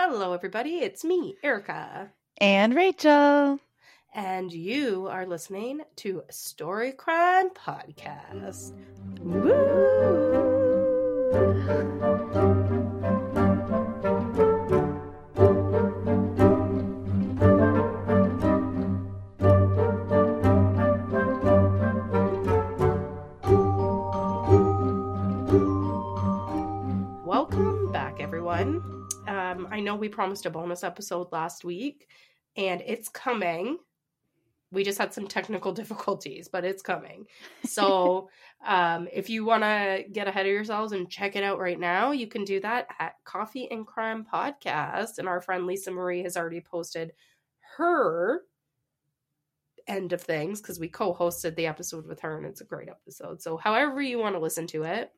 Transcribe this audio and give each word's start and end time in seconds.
Hello, 0.00 0.32
everybody. 0.32 0.76
It's 0.76 1.02
me, 1.02 1.34
Erica. 1.42 2.12
And 2.40 2.72
Rachel. 2.72 3.58
And 4.14 4.52
you 4.52 5.08
are 5.08 5.26
listening 5.26 5.80
to 5.96 6.22
Story 6.30 6.92
Crime 6.92 7.50
Podcast. 7.50 8.74
Welcome 27.26 27.90
back, 27.90 28.20
everyone. 28.20 28.97
Um, 29.28 29.68
I 29.70 29.80
know 29.80 29.94
we 29.94 30.08
promised 30.08 30.46
a 30.46 30.50
bonus 30.50 30.82
episode 30.82 31.28
last 31.32 31.64
week, 31.64 32.08
and 32.56 32.82
it's 32.84 33.08
coming. 33.08 33.78
We 34.70 34.84
just 34.84 34.98
had 34.98 35.14
some 35.14 35.26
technical 35.26 35.72
difficulties, 35.80 36.48
but 36.48 36.64
it's 36.64 36.82
coming. 36.82 37.26
So, 37.64 38.30
um, 38.66 39.08
if 39.12 39.30
you 39.30 39.44
want 39.44 39.62
to 39.62 40.04
get 40.12 40.28
ahead 40.28 40.46
of 40.46 40.52
yourselves 40.52 40.92
and 40.92 41.10
check 41.10 41.36
it 41.36 41.44
out 41.44 41.58
right 41.58 41.78
now, 41.78 42.12
you 42.12 42.26
can 42.26 42.44
do 42.44 42.60
that 42.60 42.88
at 42.98 43.14
Coffee 43.24 43.70
and 43.70 43.86
Crime 43.86 44.26
Podcast. 44.32 45.18
And 45.18 45.28
our 45.28 45.40
friend 45.40 45.66
Lisa 45.66 45.90
Marie 45.90 46.22
has 46.22 46.36
already 46.36 46.60
posted 46.60 47.12
her 47.76 48.42
end 49.86 50.12
of 50.12 50.20
things 50.20 50.60
because 50.60 50.78
we 50.78 50.88
co-hosted 50.88 51.54
the 51.56 51.66
episode 51.66 52.06
with 52.06 52.20
her 52.20 52.36
and 52.36 52.44
it's 52.44 52.60
a 52.60 52.64
great 52.64 52.90
episode 52.90 53.40
so 53.40 53.56
however 53.56 54.02
you 54.02 54.18
want 54.18 54.34
to 54.34 54.38
listen 54.38 54.66
to 54.66 54.82
it 54.82 55.10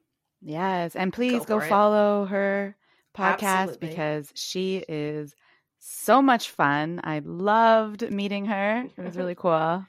Yes. 0.42 0.96
And 0.96 1.12
please 1.12 1.44
Go 1.44 1.58
go, 1.58 1.68
follow 1.68 2.24
her 2.26 2.76
podcast 3.16 3.42
Absolutely. 3.42 3.88
because 3.88 4.32
she 4.34 4.84
is 4.88 5.34
so 5.78 6.20
much 6.20 6.50
fun. 6.50 7.00
I 7.04 7.20
loved 7.24 8.10
meeting 8.10 8.46
her. 8.46 8.84
It 8.96 9.02
was 9.02 9.16
really 9.16 9.34
cool. 9.38 9.84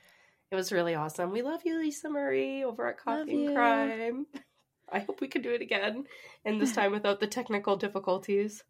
It 0.51 0.55
was 0.55 0.71
really 0.71 0.95
awesome. 0.95 1.31
We 1.31 1.41
love 1.41 1.61
you, 1.63 1.79
Lisa 1.79 2.09
Marie, 2.09 2.63
over 2.63 2.87
at 2.87 2.97
Coffee 2.99 3.45
and. 3.45 3.55
Crime. 3.55 4.25
I 4.91 4.99
hope 4.99 5.21
we 5.21 5.29
can 5.29 5.41
do 5.41 5.51
it 5.51 5.61
again, 5.61 6.03
and 6.43 6.59
this 6.59 6.73
time 6.75 6.91
without 6.91 7.21
the 7.21 7.27
technical 7.27 7.77
difficulties. 7.77 8.61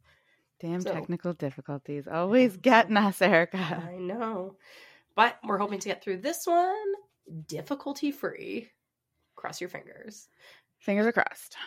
Damn 0.59 0.81
So- 0.81 0.94
technical 0.94 1.33
difficulties. 1.33 2.07
Always 2.07 2.57
getting 2.57 2.97
us, 2.97 3.22
Erica. 3.22 3.57
I 3.57 3.95
know. 3.97 4.55
But 5.16 5.39
we're 5.44 5.57
hoping 5.57 5.79
to 5.79 5.89
get 5.89 6.03
through 6.03 6.17
this 6.17 6.45
one 6.45 6.75
difficulty 7.47 8.11
free. 8.11 8.69
Cross 9.35 9.59
your 9.61 9.69
fingers. 9.69 10.27
Fingers 10.79 11.07
are 11.07 11.11
crossed. 11.11 11.57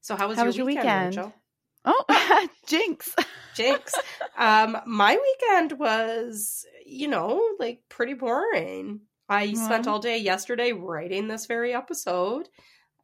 So, 0.00 0.14
how 0.16 0.28
was, 0.28 0.36
How 0.36 0.44
your, 0.44 0.46
was 0.46 0.56
your 0.56 0.66
weekend, 0.66 0.86
weekend? 0.86 1.16
Rachel? 1.16 1.34
Oh, 1.84 2.48
jinx. 2.66 3.14
Jinx. 3.54 3.94
um, 4.36 4.76
my 4.86 5.16
weekend 5.16 5.78
was, 5.78 6.66
you 6.86 7.08
know, 7.08 7.42
like 7.58 7.80
pretty 7.88 8.14
boring. 8.14 9.00
I 9.28 9.52
spent 9.54 9.86
Mhm. 9.86 9.90
all 9.92 9.98
day 10.00 10.18
yesterday 10.18 10.72
writing 10.72 11.28
this 11.28 11.46
very 11.46 11.72
episode. 11.74 12.48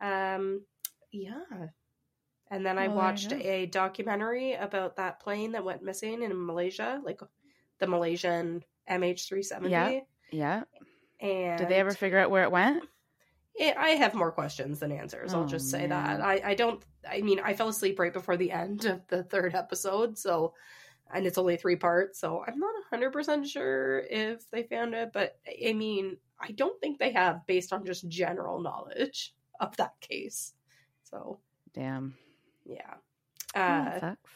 Um, 0.00 0.64
yeah. 1.12 1.68
And 2.50 2.64
then 2.66 2.78
I 2.78 2.88
Well, 2.88 2.96
watched 2.98 3.32
a 3.32 3.66
documentary 3.66 4.52
about 4.54 4.96
that 4.96 5.20
plane 5.20 5.52
that 5.52 5.64
went 5.64 5.82
missing 5.82 6.22
in 6.22 6.46
Malaysia, 6.46 7.00
like 7.04 7.20
the 7.78 7.86
Malaysian 7.86 8.64
MH370. 8.88 9.70
Yeah. 9.70 10.00
Yeah. 10.32 10.62
And 11.20 11.58
Did 11.58 11.68
they 11.68 11.76
ever 11.76 11.92
figure 11.92 12.18
out 12.18 12.30
where 12.30 12.42
it 12.44 12.50
went? 12.52 12.84
it, 13.58 13.74
I 13.76 13.90
have 13.90 14.12
more 14.14 14.30
questions 14.32 14.80
than 14.80 14.92
answers. 14.92 15.32
I'll 15.32 15.44
Oh, 15.44 15.46
just 15.46 15.70
say 15.70 15.86
man. 15.86 15.88
that. 15.88 16.20
I, 16.20 16.40
I 16.50 16.54
don't, 16.54 16.84
I 17.10 17.20
mean, 17.20 17.40
I 17.42 17.54
fell 17.54 17.68
asleep 17.68 17.98
right 17.98 18.12
before 18.12 18.36
the 18.36 18.50
end 18.52 18.84
of 18.84 19.06
the 19.08 19.22
third 19.22 19.54
episode. 19.54 20.18
So, 20.18 20.54
and 21.12 21.26
it's 21.26 21.38
only 21.38 21.56
three 21.56 21.76
parts. 21.76 22.18
So 22.18 22.44
I'm 22.46 22.58
not 22.58 22.74
100% 22.92 23.46
sure 23.46 24.00
if 24.10 24.50
they 24.50 24.64
found 24.64 24.94
it. 24.94 25.10
But 25.12 25.38
I 25.68 25.72
mean, 25.72 26.16
I 26.40 26.52
don't 26.52 26.80
think 26.80 26.98
they 26.98 27.12
have 27.12 27.46
based 27.46 27.72
on 27.72 27.84
just 27.86 28.08
general 28.08 28.60
knowledge 28.60 29.34
of 29.60 29.76
that 29.76 29.98
case. 30.00 30.52
So, 31.04 31.38
Damn. 31.72 32.14
yeah. 32.64 32.94
Oh, 33.54 33.60
Uh, 33.60 34.00
sucks. 34.00 34.30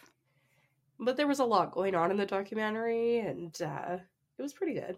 but 0.98 1.16
there 1.16 1.26
was 1.26 1.40
a 1.40 1.44
lot 1.44 1.72
going 1.72 1.94
on 1.94 2.10
in 2.10 2.16
the 2.16 2.26
documentary 2.26 3.18
and 3.18 3.60
uh, 3.60 3.98
it 4.38 4.42
was 4.42 4.52
pretty 4.52 4.74
good. 4.74 4.96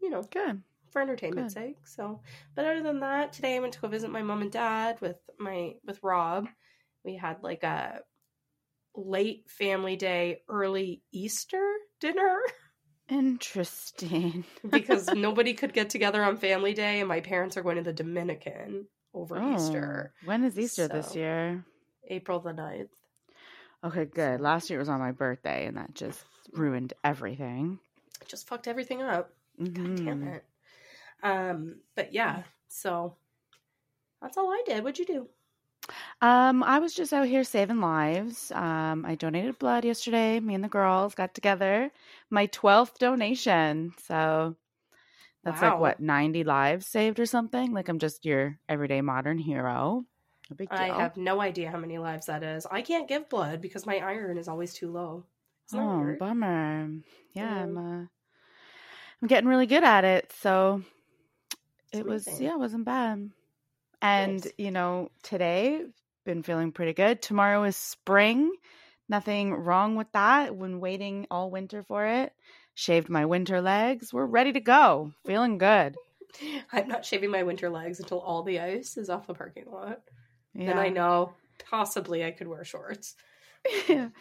You 0.00 0.10
know, 0.10 0.22
Good. 0.22 0.62
for 0.90 1.00
entertainment's 1.02 1.54
Good. 1.54 1.60
sake. 1.60 1.76
So, 1.86 2.20
but 2.54 2.64
other 2.64 2.82
than 2.82 3.00
that, 3.00 3.32
today 3.32 3.56
I 3.56 3.60
went 3.60 3.72
to 3.74 3.80
go 3.80 3.88
visit 3.88 4.10
my 4.10 4.22
mom 4.22 4.42
and 4.42 4.50
dad 4.52 5.00
with 5.00 5.18
my 5.38 5.74
with 5.84 6.02
Rob. 6.02 6.48
We 7.06 7.14
had 7.16 7.42
like 7.42 7.62
a 7.62 8.00
late 8.96 9.48
family 9.48 9.94
day, 9.94 10.42
early 10.48 11.02
Easter 11.12 11.62
dinner 12.00 12.40
Interesting. 13.08 14.44
because 14.70 15.08
nobody 15.14 15.54
could 15.54 15.72
get 15.72 15.88
together 15.90 16.22
on 16.24 16.36
family 16.36 16.74
day, 16.74 16.98
and 16.98 17.08
my 17.08 17.20
parents 17.20 17.56
are 17.56 17.62
going 17.62 17.76
to 17.76 17.82
the 17.84 17.92
Dominican 17.92 18.88
over 19.14 19.38
Oh, 19.38 19.54
Easter, 19.54 20.12
When 20.24 20.42
is 20.42 20.58
Easter 20.58 20.88
this 20.88 21.14
year? 21.14 21.64
April 22.08 22.40
the 22.40 22.50
9th. 22.50 22.88
Okay, 23.84 24.06
good. 24.06 24.40
Last 24.40 24.68
year 24.68 24.80
was 24.80 24.88
on 24.88 24.98
my 24.98 25.12
birthday, 25.12 25.66
and 25.66 25.76
that 25.76 25.94
just 25.94 26.24
ruined 26.52 26.94
everything. 27.04 27.78
Just 28.26 28.48
fucked 28.48 28.66
everything 28.66 29.02
up. 29.02 29.32
God 29.58 29.94
damn 29.94 30.22
Mhm. 30.22 30.34
it. 30.34 30.44
Um, 31.22 31.80
but 31.94 32.12
yeah, 32.12 32.42
so 32.68 33.14
that's 34.20 34.36
all 34.36 34.50
I 34.50 34.62
did. 34.66 34.82
What'd 34.82 34.98
you 34.98 35.06
do? 35.06 35.28
Um, 36.22 36.62
I 36.62 36.78
was 36.78 36.94
just 36.94 37.12
out 37.12 37.26
here 37.26 37.44
saving 37.44 37.80
lives. 37.80 38.50
Um, 38.52 39.04
I 39.04 39.16
donated 39.16 39.58
blood 39.58 39.84
yesterday. 39.84 40.40
Me 40.40 40.54
and 40.54 40.64
the 40.64 40.68
girls 40.68 41.14
got 41.14 41.34
together. 41.34 41.90
My 42.30 42.46
twelfth 42.46 42.98
donation. 42.98 43.92
So 44.06 44.56
that's 45.44 45.60
Wow. 45.60 45.72
like 45.72 45.80
what 45.80 46.00
ninety 46.00 46.42
lives 46.42 46.86
saved 46.86 47.20
or 47.20 47.26
something. 47.26 47.72
Like 47.72 47.88
I'm 47.88 47.98
just 47.98 48.24
your 48.24 48.58
everyday 48.68 49.02
modern 49.02 49.38
hero. 49.38 50.04
No 50.48 50.56
big 50.56 50.70
deal. 50.70 50.78
I 50.78 50.86
have 50.86 51.16
no 51.16 51.40
idea 51.40 51.70
how 51.70 51.78
many 51.78 51.98
lives 51.98 52.26
that 52.26 52.42
is. 52.42 52.66
I 52.70 52.80
can't 52.82 53.08
give 53.08 53.28
blood 53.28 53.60
because 53.60 53.84
my 53.84 53.98
iron 53.98 54.38
is 54.38 54.48
always 54.48 54.72
too 54.72 54.90
low. 54.90 55.24
Oh, 55.74 55.98
weird? 55.98 56.18
bummer. 56.18 56.88
Yeah, 57.34 57.54
Yeah. 57.54 57.62
I'm. 57.62 57.76
Uh, 57.76 58.06
I'm 59.20 59.28
getting 59.28 59.48
really 59.48 59.66
good 59.66 59.84
at 59.84 60.04
it. 60.04 60.32
So 60.40 60.82
it 61.92 62.06
was. 62.06 62.26
amazing. 62.26 62.46
Yeah, 62.46 62.52
it 62.54 62.58
wasn't 62.58 62.84
bad. 62.84 63.30
And 64.02 64.44
Nice. 64.44 64.52
you 64.58 64.70
know, 64.70 65.10
today 65.22 65.84
been 66.26 66.42
feeling 66.42 66.72
pretty 66.72 66.92
good. 66.92 67.22
Tomorrow 67.22 67.64
is 67.64 67.76
spring. 67.76 68.52
Nothing 69.08 69.54
wrong 69.54 69.96
with 69.96 70.10
that. 70.12 70.54
When 70.54 70.80
waiting 70.80 71.26
all 71.30 71.50
winter 71.50 71.82
for 71.82 72.04
it, 72.04 72.32
shaved 72.74 73.08
my 73.08 73.24
winter 73.24 73.62
legs. 73.62 74.12
We're 74.12 74.26
ready 74.26 74.52
to 74.52 74.60
go. 74.60 75.12
Feeling 75.24 75.56
good. 75.56 75.96
I'm 76.72 76.88
not 76.88 77.06
shaving 77.06 77.30
my 77.30 77.44
winter 77.44 77.70
legs 77.70 78.00
until 78.00 78.20
all 78.20 78.42
the 78.42 78.60
ice 78.60 78.96
is 78.96 79.08
off 79.08 79.26
the 79.26 79.34
parking 79.34 79.66
lot. 79.70 80.00
Yeah. 80.54 80.66
Then 80.66 80.78
I 80.78 80.88
know 80.88 81.32
possibly 81.70 82.24
I 82.24 82.32
could 82.32 82.48
wear 82.48 82.64
shorts. 82.64 83.14
Until 83.88 84.12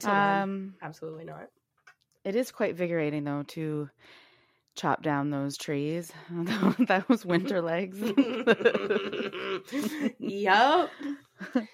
then, 0.00 0.42
um, 0.42 0.74
absolutely 0.80 1.24
not. 1.24 1.48
it 2.24 2.36
is 2.36 2.50
quite 2.50 2.70
invigorating 2.70 3.24
though 3.24 3.44
to 3.48 3.90
chop 4.76 5.02
down 5.02 5.30
those 5.30 5.56
trees. 5.58 6.10
those 7.08 7.24
winter 7.24 7.60
legs. 7.60 8.00
yep. 10.18 10.90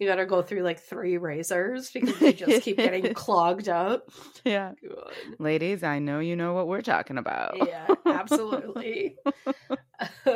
You 0.00 0.06
gotta 0.06 0.26
go 0.26 0.42
through 0.42 0.62
like 0.62 0.78
three 0.78 1.18
razors 1.18 1.90
because 1.90 2.16
they 2.20 2.32
just 2.32 2.62
keep 2.62 2.76
getting 2.76 3.12
clogged 3.14 3.68
up. 3.68 4.08
yeah. 4.44 4.70
God. 4.88 5.12
Ladies, 5.40 5.82
I 5.82 5.98
know 5.98 6.20
you 6.20 6.36
know 6.36 6.52
what 6.52 6.68
we're 6.68 6.82
talking 6.82 7.18
about. 7.18 7.56
Yeah, 7.56 7.88
absolutely. 8.06 9.16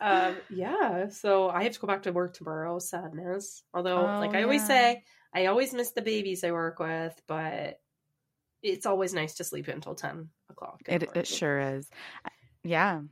um, 0.00 0.34
yeah, 0.48 1.08
so 1.10 1.50
I 1.50 1.64
have 1.64 1.72
to 1.72 1.78
go 1.78 1.86
back 1.86 2.04
to 2.04 2.12
work 2.12 2.32
tomorrow. 2.32 2.78
Sadness. 2.78 3.62
Although, 3.74 3.98
Oh, 4.00 4.18
like 4.18 4.34
I 4.34 4.44
always 4.44 4.66
say, 4.66 5.04
I 5.34 5.46
always 5.46 5.74
miss 5.74 5.92
the 5.92 6.00
babies 6.00 6.42
I 6.42 6.52
work 6.52 6.78
with, 6.78 7.20
but 7.26 7.80
it's 8.62 8.86
always 8.86 9.12
nice 9.12 9.34
to 9.34 9.44
sleep 9.44 9.68
until 9.68 9.94
ten 9.94 10.30
o'clock. 10.48 10.80
It 10.86 11.02
it 11.14 11.26
sure 11.26 11.60
is. 11.60 11.90
Yeah. 12.64 13.02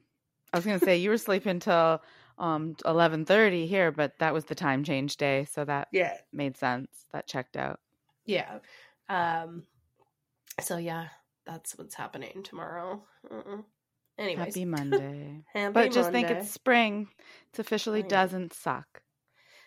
I 0.51 0.57
was 0.57 0.65
gonna 0.65 0.79
say 0.79 0.97
you 0.97 1.11
were 1.11 1.19
sleeping 1.19 1.61
till 1.61 2.01
um 2.39 2.77
eleven 2.85 3.25
thirty 3.25 3.67
here, 3.67 3.91
but 3.91 4.19
that 4.19 4.33
was 4.33 4.45
the 4.45 4.55
time 4.55 4.85
change 4.85 5.17
day, 5.17 5.45
so 5.45 5.65
that 5.65 5.89
Yeah, 5.93 6.17
made 6.33 6.57
sense. 6.57 7.07
That 7.13 7.27
checked 7.27 7.57
out. 7.57 7.81
yeah. 8.25 8.59
Um. 9.09 9.65
So 10.61 10.77
yeah, 10.77 11.09
that's 11.47 11.77
what's 11.79 11.95
happening 11.95 12.43
tomorrow. 12.43 13.03
Uh-uh. 13.31 13.63
Anyways, 14.19 14.55
Happy 14.55 14.65
Monday. 14.65 15.45
happy 15.55 15.73
but 15.73 15.93
just 15.93 16.11
think 16.11 16.31
it's 16.31 16.51
spring. 16.51 17.09
It 17.53 17.59
officially 17.61 18.03
doesn't 18.03 18.53
suck. 18.53 19.03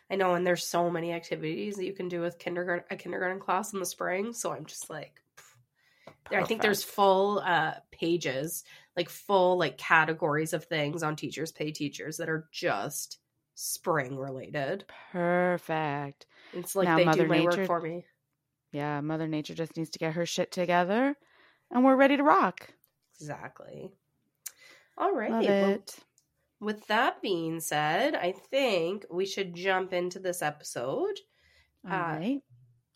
I 0.09 0.15
know, 0.15 0.35
and 0.35 0.45
there's 0.45 0.67
so 0.67 0.89
many 0.89 1.13
activities 1.13 1.75
that 1.77 1.85
you 1.85 1.93
can 1.93 2.09
do 2.09 2.19
with 2.19 2.37
kindergarten 2.37 2.85
a 2.91 2.97
kindergarten 2.97 3.39
class 3.39 3.71
in 3.71 3.79
the 3.79 3.85
spring. 3.85 4.33
So 4.33 4.51
I'm 4.51 4.65
just 4.65 4.89
like, 4.89 5.21
pff. 5.37 6.37
I 6.37 6.43
think 6.43 6.61
there's 6.61 6.83
full 6.83 7.39
uh, 7.39 7.75
pages, 7.91 8.63
like 8.95 9.09
full 9.09 9.57
like 9.57 9.77
categories 9.77 10.53
of 10.53 10.65
things 10.65 11.03
on 11.03 11.15
Teachers 11.15 11.51
Pay 11.51 11.71
Teachers 11.71 12.17
that 12.17 12.29
are 12.29 12.47
just 12.51 13.19
spring 13.55 14.17
related. 14.17 14.85
perfect. 15.11 16.25
It's 16.53 16.75
like 16.75 16.87
Now 16.87 16.97
they 16.97 17.05
Mother 17.05 17.23
do 17.23 17.29
my 17.29 17.37
Nature- 17.37 17.57
work 17.59 17.67
for 17.67 17.81
me. 17.81 18.05
Yeah, 18.71 19.01
Mother 19.01 19.27
Nature 19.27 19.53
just 19.53 19.75
needs 19.77 19.89
to 19.91 19.99
get 19.99 20.13
her 20.13 20.25
shit 20.25 20.51
together 20.51 21.15
and 21.69 21.83
we're 21.83 21.95
ready 21.95 22.17
to 22.17 22.23
rock. 22.23 22.69
Exactly. 23.19 23.91
All 24.97 25.13
right. 25.13 25.31
Love 25.31 25.45
well, 25.45 25.69
it. 25.69 25.95
with 26.59 26.87
that 26.87 27.21
being 27.21 27.59
said, 27.59 28.15
I 28.15 28.33
think 28.49 29.05
we 29.11 29.25
should 29.25 29.53
jump 29.55 29.93
into 29.93 30.19
this 30.19 30.41
episode. 30.41 31.19
All 31.85 31.93
uh, 31.93 32.17
right. 32.17 32.41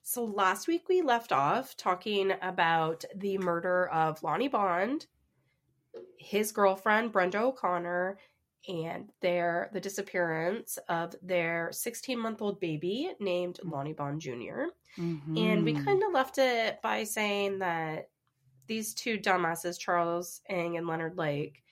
So 0.04 0.24
last 0.24 0.68
week 0.68 0.88
we 0.88 1.02
left 1.02 1.32
off 1.32 1.76
talking 1.76 2.32
about 2.42 3.04
the 3.16 3.38
murder 3.38 3.88
of 3.88 4.22
Lonnie 4.24 4.48
Bond, 4.48 5.08
his 6.18 6.52
girlfriend 6.52 7.12
Brenda 7.12 7.42
O'Connor, 7.42 8.20
and 8.68 9.12
their 9.22 9.70
the 9.74 9.80
disappearance 9.80 10.78
of 10.90 11.16
their 11.22 11.72
16 11.72 12.18
month 12.20 12.42
old 12.42 12.60
baby 12.60 13.14
named 13.20 13.60
Lonnie 13.64 13.94
Bond 13.94 14.22
Jr. 14.22 14.66
And 15.36 15.64
we 15.64 15.74
Mhm. 15.74 15.86
kind 15.86 16.04
of 16.04 16.14
left 16.14 16.38
it 16.40 16.82
by 16.82 17.04
saying 17.04 17.60
that 17.60 18.10
these 18.68 18.94
two 18.96 19.20
dumbasses, 19.20 19.80
Charles 19.80 20.42
Ng 20.50 20.78
and 20.78 20.88
Leonard 20.88 21.18
Lake, 21.18 21.64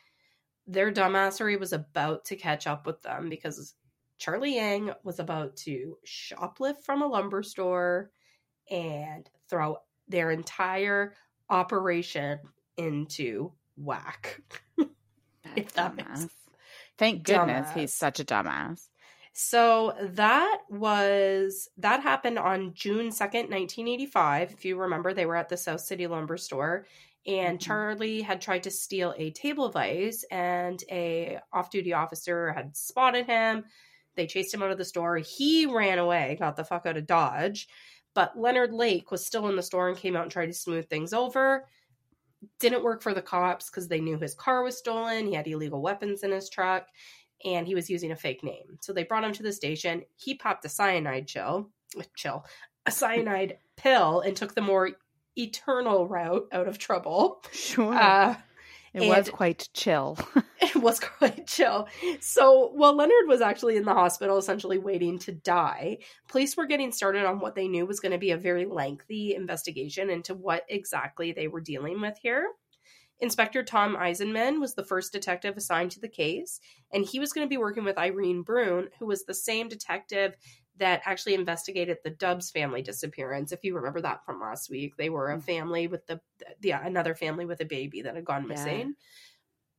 their 0.68 0.92
dumbassery 0.92 1.60
was 1.60 1.74
about 1.74 2.26
to 2.26 2.36
catch 2.36 2.68
up 2.68 2.86
with 2.88 3.02
them 3.02 3.30
because 3.30 3.76
Charlie 4.18 4.58
Ng 4.58 4.94
was 5.04 5.20
about 5.20 5.56
to 5.58 5.98
shoplift 6.06 6.84
from 6.84 7.02
a 7.02 7.08
lumber 7.08 7.44
store 7.44 8.12
and 8.70 9.30
throw 9.50 9.78
their 10.08 10.32
entire 10.32 11.16
operation 11.50 12.40
into 12.78 13.54
whack. 13.78 14.42
if 15.56 15.74
that 15.74 15.96
makes- 15.96 16.10
dumbass. 16.10 16.30
Thank 16.98 17.24
goodness 17.24 17.70
Dumbass. 17.70 17.74
he's 17.74 17.94
such 17.94 18.20
a 18.20 18.24
dumbass. 18.26 18.88
So 19.34 19.96
that 20.00 20.60
was 20.70 21.68
that 21.78 22.02
happened 22.04 22.38
on 22.38 22.74
June 22.76 23.08
2nd, 23.10 23.50
1985. 23.50 24.52
If 24.52 24.64
you 24.66 24.78
remember, 24.80 25.12
they 25.14 25.26
were 25.26 25.36
at 25.36 25.50
the 25.50 25.58
South 25.58 25.82
City 25.82 26.06
lumber 26.06 26.38
store 26.38 26.86
and 27.26 27.58
Mhm. 27.58 27.62
Charlie 27.62 28.22
had 28.22 28.42
tried 28.42 28.62
to 28.64 28.72
steal 28.72 29.16
a 29.18 29.32
table 29.32 29.70
vise 29.70 30.24
and 30.30 30.84
a 30.92 31.40
off-duty 31.52 31.94
officer 31.94 32.52
had 32.54 32.78
spotted 32.78 33.26
him. 33.26 33.66
They 34.16 34.28
chased 34.28 34.54
him 34.54 34.62
out 34.62 34.70
of 34.72 34.78
the 34.78 34.86
store. 34.86 35.18
He 35.18 35.66
ran 35.66 35.98
away, 35.98 36.38
got 36.40 36.56
the 36.56 36.64
fuck 36.64 36.86
out 36.86 36.98
of 36.98 37.08
Dodge. 37.08 37.68
But 38.14 38.38
Leonard 38.38 38.72
Lake 38.72 39.10
was 39.10 39.26
still 39.26 39.48
in 39.50 39.56
the 39.56 39.64
store 39.64 39.88
and 39.90 39.98
came 39.98 40.16
out 40.16 40.24
and 40.24 40.32
tried 40.32 40.46
to 40.48 40.54
smooth 40.54 40.88
things 40.88 41.12
over. 41.14 41.68
Didn't 42.60 42.84
work 42.84 43.02
for 43.02 43.14
the 43.14 43.22
cops 43.22 43.70
because 43.70 43.88
they 43.88 44.02
knew 44.02 44.18
his 44.18 44.36
car 44.36 44.64
was 44.64 44.78
stolen. 44.78 45.28
He 45.28 45.34
had 45.34 45.48
illegal 45.48 45.82
weapons 45.82 46.24
in 46.24 46.32
his 46.32 46.50
truck 46.50 46.88
and 47.46 47.68
he 47.68 47.76
was 47.76 47.90
using 47.90 48.12
a 48.12 48.16
fake 48.16 48.44
name. 48.44 48.78
So 48.82 48.94
they 48.94 49.04
brought 49.04 49.24
him 49.24 49.34
to 49.34 49.44
the 49.44 49.52
station. 49.52 50.04
He 50.16 50.36
popped 50.36 50.66
a 50.66 50.70
cyanide 50.70 51.28
chill, 51.28 51.70
chill, 52.16 52.46
a 52.86 52.92
cyanide 52.92 53.58
pill, 53.78 54.22
and 54.22 54.36
took 54.36 54.56
the 54.56 54.62
more 54.62 54.92
eternal 55.38 56.08
route 56.08 56.48
out 56.52 56.68
of 56.68 56.78
trouble. 56.78 57.44
Sure. 57.52 57.94
Uh, 57.94 58.36
it 58.94 59.08
was 59.08 59.30
quite 59.30 59.70
chill. 59.74 60.18
it 60.62 60.76
was 60.76 61.00
quite 61.00 61.48
chill. 61.48 61.88
So 62.20 62.70
while 62.74 62.96
Leonard 62.96 63.28
was 63.28 63.42
actually 63.42 63.76
in 63.76 63.86
the 63.86 63.94
hospital, 63.94 64.38
essentially 64.38 64.78
waiting 64.78 65.20
to 65.20 65.32
die, 65.32 65.98
police 66.28 66.56
were 66.56 66.66
getting 66.66 66.92
started 66.92 67.26
on 67.26 67.40
what 67.40 67.56
they 67.56 67.68
knew 67.68 67.86
was 67.86 68.00
going 68.00 68.12
to 68.12 68.18
be 68.18 68.32
a 68.32 68.38
very 68.38 68.66
lengthy 68.66 69.36
investigation 69.36 70.10
into 70.10 70.34
what 70.34 70.64
exactly 70.70 71.32
they 71.32 71.48
were 71.48 71.62
dealing 71.62 72.02
with 72.02 72.18
here. 72.22 72.48
Inspector 73.20 73.64
Tom 73.64 73.96
Eisenman 73.96 74.60
was 74.60 74.74
the 74.74 74.84
first 74.84 75.14
detective 75.14 75.56
assigned 75.56 75.92
to 75.92 76.00
the 76.02 76.10
case, 76.10 76.60
and 76.92 77.06
he 77.06 77.20
was 77.20 77.32
going 77.32 77.46
to 77.46 77.50
be 77.50 77.58
working 77.58 77.86
with 77.86 77.98
Irene 77.98 78.42
Brunn, 78.42 78.90
who 79.00 79.06
was 79.06 79.24
the 79.24 79.34
same 79.34 79.70
detective 79.70 80.36
that 80.78 81.02
actually 81.06 81.36
investigated 81.36 81.98
the 82.04 82.10
Dubs 82.10 82.50
family 82.52 82.82
disappearance. 82.82 83.52
If 83.52 83.64
you 83.64 83.76
remember 83.76 84.02
that 84.02 84.26
from 84.26 84.42
last 84.42 84.70
week, 84.70 84.98
they 84.98 85.10
were 85.10 85.32
a 85.32 85.40
family 85.40 85.88
with 85.88 86.06
the, 86.08 86.20
the 86.62 86.72
another 86.72 87.16
family 87.16 87.46
with 87.46 87.62
a 87.62 87.66
baby 87.66 88.02
that 88.02 88.16
had 88.16 88.26
gone 88.26 88.48
Yeah. 88.48 88.48
missing. 88.48 88.96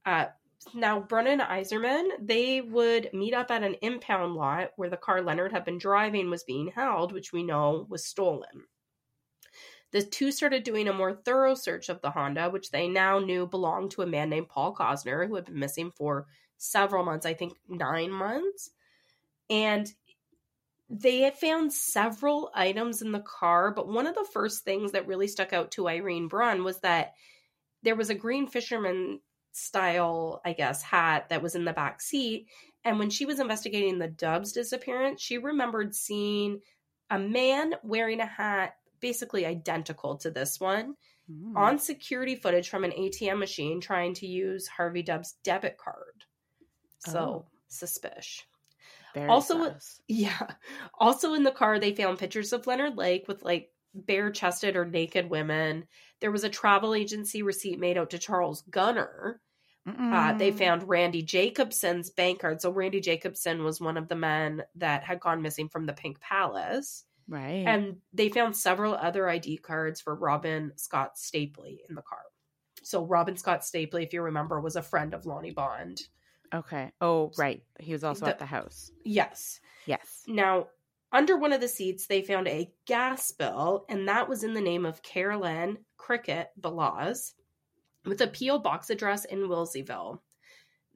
Uh, 0.07 0.27
now, 0.73 1.01
Brennan 1.01 1.41
Eisenman, 1.41 2.09
they 2.21 2.61
would 2.61 3.11
meet 3.13 3.35
up 3.35 3.51
at 3.51 3.63
an 3.63 3.75
impound 3.83 4.35
lot 4.35 4.71
where 4.77 4.89
the 4.89 4.97
car 4.97 5.21
Leonard 5.21 5.53
had 5.53 5.65
been 5.65 5.79
driving 5.79 6.31
was 6.31 6.45
being 6.45 6.69
held, 6.69 7.13
which 7.13 7.33
we 7.33 7.43
know 7.43 7.87
was 7.91 8.05
stolen. 8.05 8.67
The 9.91 10.03
two 10.03 10.33
started 10.33 10.65
doing 10.65 10.89
a 10.89 10.93
more 10.93 11.15
thorough 11.15 11.55
search 11.55 11.89
of 11.89 12.01
the 12.01 12.11
Honda, 12.11 12.51
which 12.51 12.71
they 12.71 12.89
now 12.89 13.19
knew 13.19 13.47
belonged 13.47 13.93
to 13.93 14.03
a 14.03 14.07
man 14.07 14.31
named 14.31 14.49
Paul 14.49 14.75
Cosner, 14.75 15.29
who 15.29 15.35
had 15.35 15.45
been 15.45 15.59
missing 15.59 15.91
for 15.91 16.27
several 16.57 17.05
months, 17.05 17.27
I 17.27 17.35
think 17.35 17.59
nine 17.69 18.11
months. 18.11 18.71
And 19.51 19.93
they 21.01 21.21
had 21.21 21.37
found 21.37 21.73
several 21.73 22.51
items 22.55 23.03
in 23.03 23.11
the 23.11 23.21
car, 23.21 23.73
but 23.73 23.89
one 23.89 24.07
of 24.07 24.15
the 24.15 24.27
first 24.33 24.65
things 24.65 24.93
that 24.93 25.07
really 25.09 25.27
stuck 25.27 25.53
out 25.53 25.73
to 25.73 25.89
Irene 25.89 26.29
Brunn 26.29 26.63
was 26.63 26.79
that 26.81 27.15
there 27.83 27.97
was 27.97 28.11
a 28.11 28.15
green 28.15 28.47
fisherman 28.47 29.21
style, 29.53 30.41
I 30.45 30.53
guess, 30.53 30.83
hat 30.83 31.29
that 31.31 31.43
was 31.43 31.55
in 31.55 31.65
the 31.65 31.73
back 31.73 32.01
seat. 32.01 32.49
And 32.85 32.99
when 32.99 33.11
she 33.11 33.27
was 33.27 33.41
investigating 33.41 33.99
the 33.99 34.09
Dubs 34.09 34.53
disappearance, 34.53 35.21
she 35.21 35.39
remembered 35.39 35.95
seeing 35.95 36.61
a 37.11 37.19
man 37.19 37.75
wearing 37.83 38.21
a 38.21 38.27
hat 38.27 38.77
basically 39.01 39.45
identical 39.47 40.17
to 40.19 40.31
this 40.31 40.61
one 40.61 40.95
Mm. 41.31 41.57
on 41.57 41.79
security 41.79 42.37
footage 42.37 42.69
from 42.69 42.85
an 42.85 42.93
ATM 42.93 43.39
machine 43.39 43.81
trying 43.81 44.13
to 44.13 44.27
use 44.27 44.67
Harvey 44.69 45.03
Dub's 45.03 45.33
debit 45.43 45.79
card. 45.79 46.25
So 46.99 47.19
Oh. 47.19 47.47
suspicious. 47.69 48.45
Also-. 49.29 49.75
Yeah. 50.09 50.49
Also 50.99 51.35
in 51.35 51.43
the 51.43 51.51
car, 51.51 51.79
they 51.79 51.95
found 51.95 52.19
pictures 52.19 52.53
of 52.53 52.67
Leonard 52.67 52.97
Lake 52.97 53.27
with 53.29 53.43
like 53.43 53.71
bare 53.95 54.31
chested 54.31 54.77
or 54.77 54.85
naked 54.85 55.31
women. 55.31 55.87
There 56.21 56.31
was 56.33 56.45
a 56.45 56.49
travel 56.49 56.95
agency 56.95 57.43
receipt 57.43 57.79
made 57.79 57.97
out 57.97 58.11
to 58.11 58.19
Charles 58.19 58.63
Gunnar. 58.63 59.41
Uh, 59.87 60.33
they 60.33 60.51
Mm. 60.51 60.59
found 60.59 60.89
Randy 60.89 61.23
Jacobson's 61.23 62.09
bank 62.11 62.41
card. 62.41 62.63
So 62.63 62.71
Randy 62.71 63.01
Jacobson 63.01 63.63
was 63.65 63.83
one 63.83 63.99
of 63.99 64.09
the 64.09 64.17
men 64.17 64.63
that 64.77 65.05
had 65.05 65.21
gone 65.21 65.43
missing 65.43 65.69
from 65.69 65.85
the 65.85 65.93
Pink 65.93 66.21
Palace. 66.21 67.05
right. 67.29 67.65
And 67.67 67.97
they 68.13 68.29
found 68.31 68.57
several 68.57 68.95
other 68.95 69.29
ID 69.29 69.59
cards 69.59 70.01
for 70.01 70.15
Robin 70.15 70.73
Scott 70.77 71.17
Stapley 71.17 71.79
in 71.89 71.95
the 71.95 72.03
car. 72.03 72.23
So 72.83 73.05
Robin 73.05 73.37
Scott 73.37 73.61
Stapley, 73.61 74.03
if 74.05 74.13
you 74.13 74.21
remember, 74.23 74.61
was 74.61 74.77
a 74.77 74.83
friend 74.83 75.15
of 75.15 75.25
Lonnie 75.27 75.51
Bond. 75.51 76.01
Okay. 76.55 76.93
Oh, 77.01 77.33
right. 77.37 77.63
He 77.81 77.93
was 77.93 78.05
also 78.05 78.25
The- 78.27 78.31
at 78.31 78.39
the 78.39 78.47
house. 78.47 78.91
Yes. 79.05 79.61
Yes. 79.87 80.23
Now, 80.29 80.69
under 81.13 81.37
one 81.37 81.53
of 81.53 81.61
the 81.61 81.69
seats, 81.69 82.07
they 82.07 82.23
found 82.23 82.49
a 82.49 82.73
gas 82.87 83.31
bill, 83.33 83.85
and 83.89 84.09
that 84.09 84.29
was 84.29 84.43
in 84.45 84.55
the 84.55 84.61
name 84.61 84.87
of 84.87 85.03
Claralyn 85.03 85.79
Cricket 85.97 86.51
Balazs 86.61 87.35
with 88.05 88.21
a 88.21 88.27
P.O. 88.27 88.59
box 88.61 88.91
address 88.91 89.25
in 89.25 89.41
Wilseyville. 89.49 90.21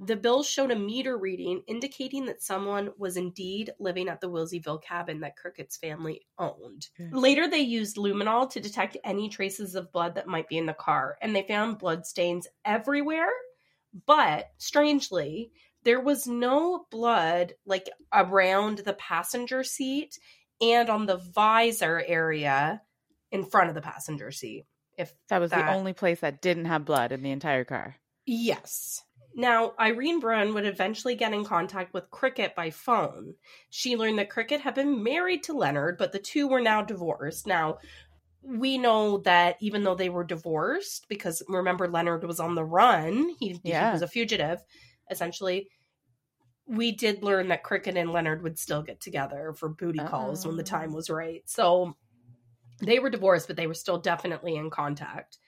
The 0.01 0.17
bill 0.17 0.45
showed 0.45 0.71
a 0.71 0.77
meter 0.79 1.19
reading 1.19 1.63
indicating 1.67 2.27
that 2.27 2.41
someone 2.43 2.91
was 2.99 3.17
indeed 3.17 3.73
living 3.81 4.09
at 4.09 4.21
the 4.21 4.31
Wilseyville 4.31 4.81
cabin 4.81 5.21
that 5.21 5.37
Crickett's 5.37 5.77
family 5.77 6.23
owned. 6.39 6.89
Good. 6.97 7.13
Later, 7.13 7.49
they 7.49 7.59
used 7.59 7.97
luminol 7.97 8.49
to 8.51 8.61
detect 8.61 8.97
any 9.03 9.29
traces 9.29 9.75
of 9.75 9.91
blood 9.91 10.15
that 10.15 10.29
might 10.29 10.49
be 10.49 10.57
in 10.57 10.67
the 10.67 10.73
car, 10.75 11.17
and 11.21 11.35
they 11.35 11.43
found 11.43 11.79
blood 11.79 12.07
stains 12.07 12.47
everywhere. 12.65 13.31
But 14.07 14.51
strangely, 14.59 15.53
there 15.85 16.01
was 16.01 16.27
no 16.27 16.87
blood 16.91 17.55
like 17.65 17.89
around 18.13 18.79
the 18.79 18.93
passenger 18.95 19.65
seat 19.65 20.19
and 20.61 20.91
on 20.91 21.07
the 21.07 21.17
visor 21.17 22.03
area 22.07 22.83
in 23.31 23.45
front 23.45 23.69
of 23.69 23.75
the 23.75 23.81
passenger 23.83 24.31
seat. 24.31 24.67
If 24.97 25.13
That 25.29 25.41
was 25.41 25.51
that- 25.53 25.67
the 25.67 25.77
only 25.77 25.93
place 25.93 26.21
that 26.21 26.43
didn't 26.43 26.65
have 26.65 26.85
blood 26.85 27.13
in 27.13 27.23
the 27.23 27.31
entire 27.31 27.65
car. 27.65 27.97
Yes. 28.27 29.05
Now, 29.35 29.75
Irene 29.79 30.19
Brunn 30.19 30.53
would 30.55 30.67
eventually 30.67 31.15
get 31.15 31.33
in 31.33 31.45
contact 31.45 31.95
with 31.95 32.11
Cricket 32.11 32.57
by 32.57 32.71
phone. 32.71 33.35
She 33.71 33.97
learned 33.97 34.19
that 34.19 34.31
Cricket 34.31 34.63
had 34.63 34.75
been 34.75 35.03
married 35.05 35.45
to 35.45 35.53
Leonard, 35.53 35.97
but 35.97 36.11
the 36.11 36.19
two 36.19 36.49
were 36.49 36.61
now 36.61 36.83
divorced. 36.83 37.47
Now, 37.47 37.79
we 38.43 38.79
know 38.79 39.19
that 39.19 39.57
even 39.61 39.83
though 39.85 39.95
they 39.95 40.09
were 40.09 40.25
divorced, 40.25 41.07
because 41.09 41.43
remember, 41.49 41.89
Leonard 41.89 42.25
was 42.25 42.41
on 42.41 42.55
the 42.55 42.65
run, 42.65 43.35
he, 43.41 43.61
Yeah. 43.65 43.89
he 43.91 43.93
was 43.95 44.03
a 44.03 44.09
fugitive, 44.09 44.63
essentially. 45.11 45.69
We 46.67 46.93
did 46.93 47.23
learn 47.23 47.49
that 47.49 47.63
Cricket 47.63 47.97
and 47.97 48.13
Leonard 48.13 48.43
would 48.43 48.59
still 48.59 48.83
get 48.83 49.01
together 49.01 49.53
for 49.55 49.69
booty 49.69 49.99
calls 50.01 50.47
when 50.47 50.57
the 50.57 50.63
Oh. 50.63 50.67
time 50.67 50.93
was 50.93 51.09
right. 51.11 51.43
So 51.47 51.97
they 52.81 52.99
were 52.99 53.11
divorced, 53.11 53.47
but 53.49 53.57
they 53.57 53.67
were 53.67 53.75
still 53.75 53.99
definitely 53.99 54.55
in 54.57 54.71
contact. 54.71 55.39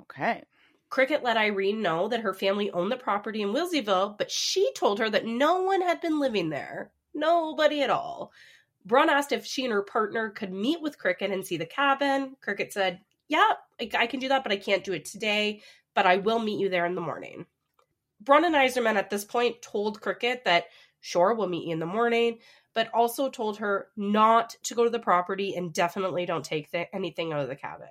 Okay. 0.00 0.42
Cricket 0.88 1.22
let 1.22 1.36
Irene 1.36 1.82
know 1.82 2.08
that 2.08 2.20
her 2.20 2.34
family 2.34 2.70
owned 2.70 2.92
the 2.92 2.96
property 2.96 3.42
in 3.42 3.52
Wilseyville, 3.52 4.18
but 4.18 4.30
she 4.30 4.72
told 4.74 4.98
her 4.98 5.08
that 5.10 5.24
no 5.24 5.62
one 5.62 5.80
had 5.82 6.00
been 6.00 6.20
living 6.20 6.48
there. 6.50 6.92
Nobody 7.14 7.82
at 7.82 7.90
all. 7.90 8.32
Brunn 8.86 9.10
asked 9.10 9.32
if 9.32 9.44
she 9.44 9.64
and 9.64 9.72
her 9.72 9.82
partner 9.82 10.30
could 10.30 10.52
meet 10.52 10.80
with 10.80 10.98
Cricket 10.98 11.32
and 11.32 11.44
see 11.44 11.56
the 11.56 11.66
cabin. 11.66 12.36
Cricket 12.40 12.72
said, 12.72 13.00
Yeah, 13.28 13.52
I, 13.80 13.90
I 13.98 14.06
can 14.06 14.20
do 14.20 14.28
that, 14.28 14.44
but 14.44 14.52
I 14.52 14.56
can't 14.56 14.84
do 14.84 14.92
it 14.92 15.04
today, 15.04 15.60
but 15.94 16.06
I 16.06 16.18
will 16.18 16.38
meet 16.38 16.60
you 16.60 16.68
there 16.68 16.86
in 16.86 16.94
the 16.94 17.00
morning. 17.00 17.46
Brunn 18.20 18.44
and 18.44 18.54
Eisenman 18.54 18.94
at 18.94 19.10
this 19.10 19.24
point 19.24 19.60
told 19.60 20.00
Cricket 20.00 20.44
that, 20.44 20.66
Sure, 21.00 21.34
we'll 21.34 21.48
meet 21.48 21.66
you 21.66 21.72
in 21.72 21.80
the 21.80 21.86
morning, 21.86 22.38
but 22.74 22.88
also 22.94 23.28
told 23.28 23.58
her 23.58 23.88
not 23.96 24.56
to 24.62 24.74
go 24.74 24.84
to 24.84 24.90
the 24.90 24.98
property 24.98 25.56
and 25.56 25.72
definitely 25.72 26.24
don't 26.24 26.44
take 26.44 26.70
th- 26.70 26.88
anything 26.92 27.32
out 27.32 27.40
of 27.40 27.48
the 27.48 27.56
cabin. 27.56 27.88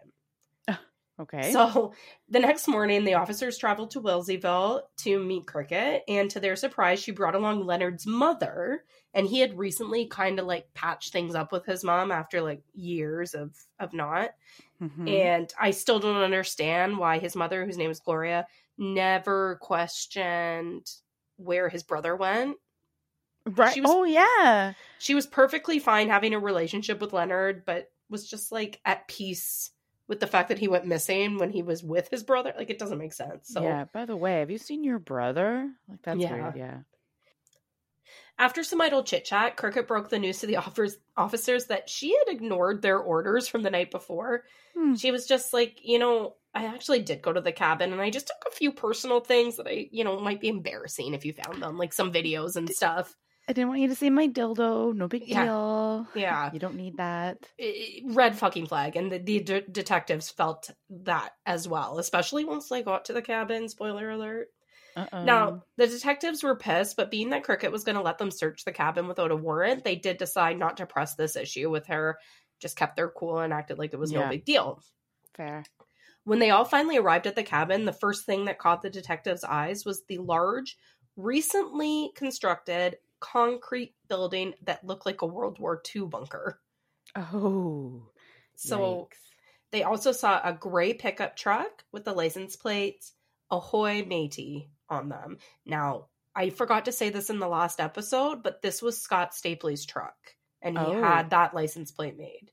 Okay. 1.19 1.51
So 1.51 1.93
the 2.29 2.39
next 2.39 2.67
morning, 2.67 3.03
the 3.05 3.13
officers 3.13 3.57
traveled 3.57 3.91
to 3.91 4.01
Wilseyville 4.01 4.81
to 4.98 5.19
meet 5.24 5.48
Cricket, 5.48 6.03
and 6.07 6.29
to 6.31 6.39
their 6.39 6.55
surprise, 6.55 7.00
she 7.01 7.12
brought 7.12 7.36
along 7.36 7.65
Leonard's 7.65 8.05
mother. 8.05 8.84
And 9.13 9.25
he 9.25 9.39
had 9.39 9.57
recently 9.57 10.07
kind 10.07 10.39
of 10.39 10.45
like 10.45 10.74
patched 10.74 11.13
things 11.13 11.36
up 11.36 11.53
with 11.53 11.65
his 11.65 11.86
mom 11.86 12.12
after 12.12 12.41
like 12.41 12.63
years 12.74 13.34
of 13.34 13.55
of 13.79 13.93
not. 13.93 14.31
Mhm. 14.81 15.10
And 15.10 15.53
I 15.57 15.72
still 15.72 16.00
don't 16.00 16.17
understand 16.22 16.98
why 16.98 17.19
his 17.19 17.34
mother, 17.34 17.65
whose 17.65 17.77
name 17.77 17.91
is 17.91 18.01
Gloria, 18.01 18.45
never 18.77 19.55
questioned 19.62 20.91
where 21.38 21.69
his 21.69 21.84
brother 21.84 22.15
went. 22.17 22.57
right. 23.45 23.79
was- 23.81 23.89
oh 23.89 24.03
yeah. 24.03 24.74
She 25.00 25.15
was 25.15 25.27
perfectly 25.27 25.79
fine 25.79 26.10
having 26.10 26.34
a 26.34 26.39
relationship 26.39 27.00
with 27.00 27.13
Leonard, 27.13 27.63
but 27.65 27.91
was 28.10 28.29
just 28.29 28.51
like 28.51 28.81
at 28.86 29.07
peace 29.07 29.72
with 30.07 30.19
the 30.19 30.27
fact 30.27 30.50
that 30.50 30.59
he 30.59 30.67
went 30.67 30.85
missing 30.85 31.38
when 31.38 31.50
he 31.50 31.63
was 31.63 31.83
with 31.83 32.09
his 32.09 32.24
brother. 32.24 32.53
Like 32.57 32.69
it 32.69 32.77
doesn't 32.79 32.97
make 33.00 33.13
sense. 33.13 33.47
So 33.50 33.63
yeah. 33.63 33.85
By 33.93 34.05
the 34.05 34.15
way, 34.15 34.39
have 34.39 34.51
you 34.51 34.57
seen 34.57 34.83
your 34.83 35.00
brother? 35.00 35.69
Like 35.89 36.01
that's 36.03 36.19
Yeah. 36.19 36.33
weird. 36.33 36.55
Yeah. 36.57 36.77
after 38.38 38.63
some 38.63 38.81
idle 38.81 39.03
chit 39.03 39.24
chat, 39.24 39.55
Cricket 39.55 39.88
broke 39.88 40.09
the 40.09 40.19
news 40.19 40.39
to 40.39 40.45
the 40.47 40.57
offers- 40.57 40.97
officers 41.15 41.67
that 41.67 41.89
she 41.89 42.09
had 42.17 42.27
ignored 42.35 42.81
their 42.81 43.00
orders 43.00 43.47
from 43.47 43.63
the 43.63 43.69
night 43.71 43.91
before. 43.91 44.43
Hmm. 44.75 44.95
She 44.95 45.09
was 45.12 45.25
just 45.25 45.53
like, 45.53 45.79
you 45.81 45.97
know, 46.00 46.35
I 46.53 46.65
actually 46.65 47.01
did 47.01 47.21
go 47.21 47.31
to 47.31 47.39
the 47.41 47.53
cabin 47.53 47.93
and 47.93 48.01
I 48.01 48.09
just 48.09 48.27
took 48.27 48.43
a 48.51 48.53
few 48.55 48.71
personal 48.74 49.21
things 49.21 49.55
that 49.55 49.67
I, 49.67 49.88
you 49.91 50.03
know, 50.03 50.19
might 50.19 50.41
be 50.41 50.50
embarrassing 50.50 51.13
if 51.13 51.25
you 51.25 51.31
found 51.33 51.63
them, 51.63 51.77
like 51.77 51.93
some 51.93 52.12
videos 52.12 52.57
and 52.57 52.69
stuff. 52.69 53.15
I 53.48 53.54
didn't 53.54 53.68
want 53.70 53.82
you 53.82 53.90
to 53.90 53.96
see 53.96 54.10
my 54.10 54.28
dildo. 54.28 54.94
No 54.96 55.08
big 55.08 55.28
Yeah. 55.28 55.46
deal. 55.46 56.08
Yeah. 56.16 56.50
You 56.52 56.58
don't 56.60 56.75
need 56.75 56.98
that. 56.98 57.38
Red 58.06 58.38
fucking 58.38 58.66
flag 58.68 58.96
and 58.96 59.12
the, 59.12 59.20
the 59.20 59.40
de- 59.42 59.62
detectives 59.62 60.30
felt 60.30 60.72
that 60.90 61.32
as 61.46 61.68
well 61.68 62.00
especially 62.00 62.44
once 62.46 62.70
they 62.70 62.82
got 62.82 63.06
to 63.06 63.14
the 63.14 63.22
cabin 63.22 63.70
spoiler 63.70 64.10
alert 64.10 64.48
Uh-oh. 64.96 65.24
now 65.24 65.64
the 65.78 65.88
detectives 65.88 66.42
were 66.44 66.56
pissed 66.56 66.96
but 66.98 67.12
being 67.12 67.30
that 67.32 67.44
cricket 67.44 67.72
was 67.72 67.84
going 67.84 67.96
to 67.98 68.02
let 68.02 68.18
them 68.18 68.32
search 68.32 68.64
the 68.66 68.72
cabin 68.72 69.08
without 69.08 69.32
a 69.32 69.36
warrant 69.36 69.84
they 69.84 69.96
did 69.96 70.18
decide 70.18 70.58
not 70.58 70.78
to 70.78 70.86
press 70.86 71.16
this 71.16 71.36
issue 71.36 71.70
with 71.70 71.88
her 71.88 72.18
just 72.62 72.78
kept 72.78 72.96
their 72.96 73.10
cool 73.10 73.40
and 73.40 73.54
acted 73.54 73.78
like 73.78 73.94
it 73.94 74.00
was 74.00 74.12
no 74.12 74.28
big 74.30 74.46
deal 74.46 74.82
fair. 75.36 75.64
when 76.24 76.40
they 76.40 76.50
all 76.52 76.66
finally 76.66 76.98
arrived 76.98 77.28
at 77.28 77.36
the 77.36 77.44
cabin 77.44 77.86
the 77.86 77.92
first 77.94 78.25
thing 78.25 78.46
that 78.46 78.58
caught 78.60 78.82
the 78.82 78.90
detectives 78.90 79.44
eyes 79.44 79.84
was 79.86 80.04
the 80.08 80.18
large 80.20 80.78
recently 81.18 82.12
constructed 82.16 82.98
concrete 83.32 83.96
building 84.08 84.53
that 84.63 84.86
looked 84.86 85.05
like 85.05 85.22
a 85.22 85.25
world 85.25 85.58
war 85.60 85.82
ii 85.96 86.01
bunker 86.05 86.60
Oh. 87.15 88.10
so 88.55 88.79
yikes. 88.79 89.17
They 89.72 89.84
also 89.84 90.12
saw 90.12 90.39
a 90.44 90.53
gray 90.53 90.94
pickup 90.94 91.36
truck 91.36 91.84
with 91.91 92.05
the 92.05 92.13
license 92.13 92.55
plates 92.55 93.13
Ahoy 93.51 94.05
Matey 94.05 94.70
on 94.89 95.10
them. 95.10 95.38
Now, 95.65 96.08
I 96.36 96.50
forgot 96.50 96.86
to 96.86 96.91
say 96.91 97.10
this 97.10 97.29
in 97.29 97.39
the 97.39 97.48
last 97.48 97.79
episode, 97.79 98.44
but 98.44 98.62
this 98.62 98.82
was 98.82 99.01
Scott 99.01 99.32
Stapley's 99.32 99.86
truck, 99.86 100.15
and 100.62 100.77
he 100.77 100.84
Oh. 100.86 101.01
had 101.01 101.32
that 101.32 101.53
license 101.53 101.91
plate 101.91 102.17
made. 102.17 102.51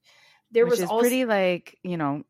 There 0.50 0.64
Which 0.66 0.80
was 0.80 0.88
also 0.88 1.00
pretty 1.00 1.24
like, 1.24 1.78
you 1.82 1.96
know, 1.96 2.24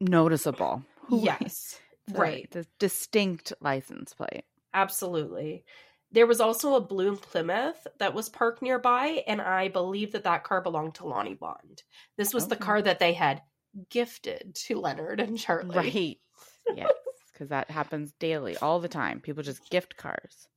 noticeable. 0.00 0.84
Yes, 1.10 1.78
right, 2.12 2.50
The 2.50 2.66
distinct 2.78 3.52
license 3.60 4.14
plate. 4.14 4.44
absolutely. 4.74 5.64
There 6.12 6.26
was 6.26 6.40
also 6.40 6.74
a 6.74 6.80
blue 6.80 7.16
Plymouth 7.16 7.86
that 7.98 8.14
was 8.14 8.28
parked 8.28 8.62
nearby, 8.62 9.24
and 9.26 9.40
I 9.40 9.68
believe 9.68 10.12
that 10.12 10.24
that 10.24 10.44
car 10.44 10.60
belonged 10.60 10.96
to 10.96 11.06
Lonnie 11.06 11.34
Bond. 11.34 11.82
This 12.16 12.34
was 12.34 12.48
the 12.48 12.56
car 12.56 12.82
that 12.82 12.98
they 12.98 13.14
had 13.14 13.42
gifted 13.88 14.54
to 14.66 14.78
Leonard 14.78 15.20
and 15.20 15.38
Charlie. 15.38 15.74
Right. 15.74 16.18
yes. 16.76 16.92
Because 17.32 17.48
that 17.48 17.70
happens 17.70 18.12
daily, 18.20 18.56
all 18.58 18.78
the 18.78 18.88
time. 18.88 19.20
People 19.20 19.42
just 19.42 19.70
gift 19.70 19.96
cars 19.96 20.48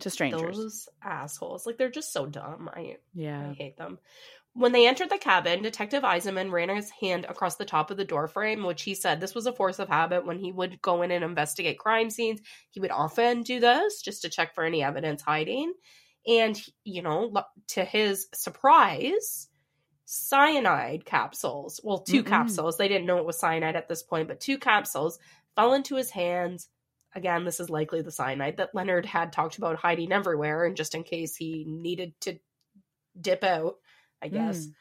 to 0.00 0.10
strangers. 0.10 0.56
Those 0.56 0.88
assholes. 1.02 1.66
Like 1.66 1.78
they're 1.78 1.90
just 1.90 2.12
so 2.12 2.26
dumb. 2.26 2.68
I 2.72 2.96
yeah. 3.14 3.50
I 3.50 3.54
hate 3.54 3.76
them. 3.76 3.98
When 4.58 4.72
they 4.72 4.88
entered 4.88 5.10
the 5.10 5.18
cabin, 5.18 5.60
Detective 5.60 6.02
Eisenman 6.02 6.50
ran 6.50 6.74
his 6.74 6.88
hand 6.88 7.26
across 7.26 7.56
the 7.56 7.66
top 7.66 7.90
of 7.90 7.98
the 7.98 8.06
door 8.06 8.26
frame, 8.26 8.64
which 8.64 8.84
he 8.84 8.94
said 8.94 9.20
this 9.20 9.34
was 9.34 9.46
a 9.46 9.52
force 9.52 9.78
of 9.78 9.88
habit 9.88 10.24
when 10.24 10.38
he 10.38 10.50
would 10.50 10.80
go 10.80 11.02
in 11.02 11.10
and 11.10 11.22
investigate 11.22 11.78
crime 11.78 12.08
scenes. 12.08 12.40
He 12.70 12.80
would 12.80 12.90
often 12.90 13.42
do 13.42 13.60
this 13.60 14.00
just 14.00 14.22
to 14.22 14.30
check 14.30 14.54
for 14.54 14.64
any 14.64 14.82
evidence 14.82 15.20
hiding. 15.20 15.74
And, 16.26 16.58
you 16.84 17.02
know, 17.02 17.34
to 17.68 17.84
his 17.84 18.28
surprise, 18.34 19.48
cyanide 20.06 21.04
capsules, 21.04 21.78
well, 21.84 21.98
2 21.98 22.22
Mm-mm. 22.22 22.26
capsules, 22.26 22.78
they 22.78 22.88
didn't 22.88 23.06
know 23.06 23.18
it 23.18 23.26
was 23.26 23.38
cyanide 23.38 23.76
at 23.76 23.88
this 23.88 24.02
point, 24.02 24.26
but 24.26 24.40
two 24.40 24.56
capsules 24.56 25.18
fell 25.54 25.74
into 25.74 25.96
his 25.96 26.08
hands. 26.08 26.68
Again, 27.14 27.44
this 27.44 27.60
is 27.60 27.68
likely 27.68 28.00
the 28.00 28.10
cyanide 28.10 28.56
that 28.56 28.74
Leonard 28.74 29.04
had 29.04 29.34
talked 29.34 29.58
about 29.58 29.76
hiding 29.76 30.12
everywhere, 30.12 30.64
and 30.64 30.76
just 30.76 30.94
in 30.94 31.02
case 31.02 31.36
he 31.36 31.66
needed 31.68 32.14
to 32.22 32.38
dip 33.20 33.44
out, 33.44 33.76
I 34.22 34.28
guess. 34.28 34.68
Mm. 34.68 34.74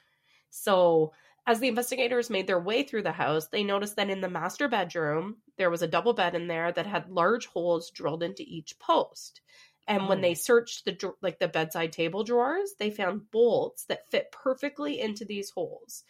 So, 0.49 1.13
as 1.47 1.59
the 1.59 1.67
investigators 1.67 2.29
made 2.29 2.47
their 2.47 2.59
way 2.59 2.83
through 2.83 3.03
the 3.03 3.11
house, 3.11 3.47
they 3.49 3.63
noticed 3.63 3.95
that 3.97 4.09
in 4.09 4.21
the 4.21 4.29
master 4.29 4.67
bedroom, 4.67 5.41
there 5.57 5.69
was 5.69 5.81
a 5.83 5.87
double 5.87 6.13
bed 6.13 6.35
in 6.35 6.47
there 6.47 6.71
that 6.71 6.87
had 6.87 7.09
large 7.11 7.47
holes 7.47 7.91
drilled 7.91 8.23
into 8.23 8.43
each 8.47 8.79
post. 8.79 9.41
And 9.87 10.07
when 10.07 10.19
Oh. 10.19 10.23
they 10.23 10.33
searched 10.35 10.85
the 10.85 11.13
like 11.21 11.39
the 11.39 11.47
bedside 11.47 11.93
table 11.93 12.23
drawers, 12.23 12.75
they 12.79 12.89
found 12.91 13.29
bolts 13.31 13.85
that 13.85 14.09
fit 14.09 14.31
perfectly 14.31 14.99
into 14.99 15.25
these 15.25 15.51
holes. 15.51 16.03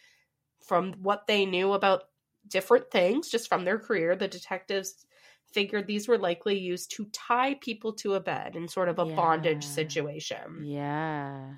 From 0.62 0.94
what 1.02 1.26
they 1.26 1.46
knew 1.46 1.72
about 1.72 2.10
different 2.46 2.90
things, 2.90 3.30
just 3.30 3.48
from 3.48 3.64
their 3.64 3.78
career, 3.78 4.16
the 4.16 4.28
detectives 4.28 5.06
figured 5.52 5.86
these 5.86 6.08
were 6.08 6.18
likely 6.18 6.58
used 6.58 6.90
to 6.92 7.06
tie 7.06 7.54
people 7.54 7.92
to 7.94 8.14
a 8.14 8.20
bed 8.20 8.56
in 8.56 8.68
sort 8.68 8.88
of 8.88 8.98
a 8.98 9.06
bondage 9.06 9.64
situation. 9.66 10.66
Yeah. 10.66 11.56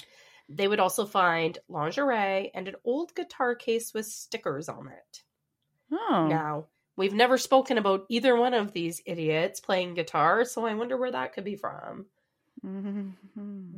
They 0.49 0.67
would 0.69 0.81
also 0.81 1.05
find 1.05 1.59
lingerie 1.69 2.50
and 2.55 2.69
an 2.69 2.76
old 2.85 3.14
guitar 3.14 3.55
case 3.55 3.93
with 3.93 4.07
stickers 4.07 4.69
on 4.69 4.88
it. 4.88 5.23
Oh. 5.93 6.26
Now, 6.28 6.67
we've 6.97 7.12
never 7.14 7.37
spoken 7.38 7.78
about 7.78 8.07
either 8.09 8.35
one 8.37 8.55
of 8.55 8.73
these 8.73 9.02
idiots 9.07 9.61
playing 9.61 9.95
guitar, 9.95 10.45
so 10.45 10.64
I 10.67 10.75
wonder 10.75 10.97
where 10.97 11.12
that 11.12 11.33
could 11.35 11.45
be 11.45 11.57
from. 11.57 12.07
Mhm. 12.64 13.12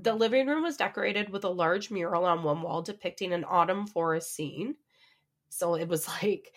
The 0.02 0.14
living 0.14 0.46
room 0.46 0.62
was 0.62 0.76
decorated 0.76 1.28
with 1.30 1.44
a 1.44 1.48
large 1.50 1.90
mural 1.90 2.24
on 2.24 2.42
one 2.42 2.62
wall 2.62 2.82
depicting 2.82 3.32
an 3.32 3.44
autumn 3.44 3.86
forest 3.86 4.32
scene. 4.34 4.76
So 5.50 5.74
it 5.74 5.88
was 5.88 6.06
like 6.22 6.54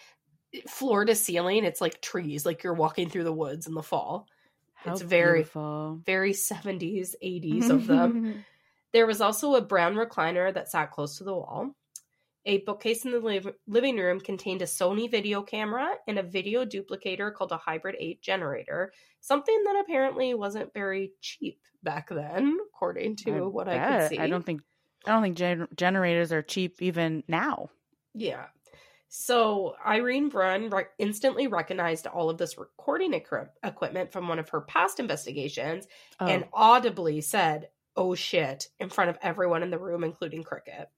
floor 0.68 1.06
to 1.06 1.16
ceiling, 1.16 1.66
it's 1.66 1.82
like 1.82 2.02
trees, 2.02 2.46
like 2.46 2.64
you're 2.64 2.74
walking 2.76 3.10
through 3.10 3.24
the 3.26 3.34
woods 3.34 3.68
in 3.68 3.74
the 3.74 3.84
fall. 3.84 4.28
How 4.74 4.94
it's 4.94 5.02
very- 5.02 5.40
beautiful. 5.40 6.02
Very 6.06 6.34
70s, 6.34 7.16
80s 7.22 7.70
of 7.70 7.88
them. 7.88 8.46
There 8.94 9.08
was 9.08 9.22
also 9.22 9.56
a 9.56 9.62
brown 9.62 9.96
recliner 9.96 10.54
that 10.54 10.70
sat 10.70 10.92
close 10.92 11.18
to 11.18 11.24
the 11.24 11.34
wall. 11.34 11.72
A 12.46 12.60
bookcase 12.60 13.06
in 13.06 13.12
the 13.12 13.20
liv- 13.20 13.54
living 13.68 13.98
room 13.98 14.20
contained 14.20 14.62
a 14.62 14.66
Sony 14.66 15.10
video 15.10 15.42
camera 15.42 15.94
and 16.08 16.20
a 16.20 16.24
video 16.24 16.66
duplicator 16.66 17.34
called 17.34 17.54
a 17.54 17.58
Hybrid 17.58 17.96
8 17.98 18.22
generator, 18.22 18.92
something 19.22 19.58
that 19.64 19.82
apparently 19.84 20.34
wasn't 20.34 20.74
very 20.74 21.14
cheap 21.22 21.60
back 21.84 22.10
then, 22.10 22.58
according 22.68 23.16
to 23.18 23.48
what 23.50 23.68
I 23.70 24.00
could 24.00 24.10
see. 24.10 24.20
I 24.20 24.28
don't 24.28 24.46
think 24.46 24.62
I 25.06 25.12
don't 25.12 25.22
think 25.24 25.38
gen- 25.38 25.68
generators 25.76 26.32
are 26.32 26.42
cheap 26.42 26.82
even 26.82 27.24
now. 27.28 27.70
Yeah. 28.14 28.46
So 29.10 29.76
Irene 29.86 30.30
Brunn 30.30 30.70
re- 30.70 30.86
instantly 30.98 31.48
recognized 31.48 32.08
all 32.08 32.30
of 32.30 32.38
this 32.38 32.58
recording 32.58 33.14
equi- 33.14 33.50
equipment 33.64 34.12
from 34.14 34.28
one 34.28 34.40
of 34.40 34.50
her 34.50 34.62
past 34.62 35.00
investigations 35.00 35.88
Oh. 36.20 36.26
and 36.26 36.46
audibly 36.54 37.20
said, 37.22 37.68
oh 37.96 38.16
shit, 38.16 38.68
in 38.80 38.90
front 38.90 39.10
of 39.10 39.18
everyone 39.22 39.64
in 39.64 39.70
the 39.70 39.78
room, 39.80 40.04
including 40.04 40.44
Cricket. 40.44 40.90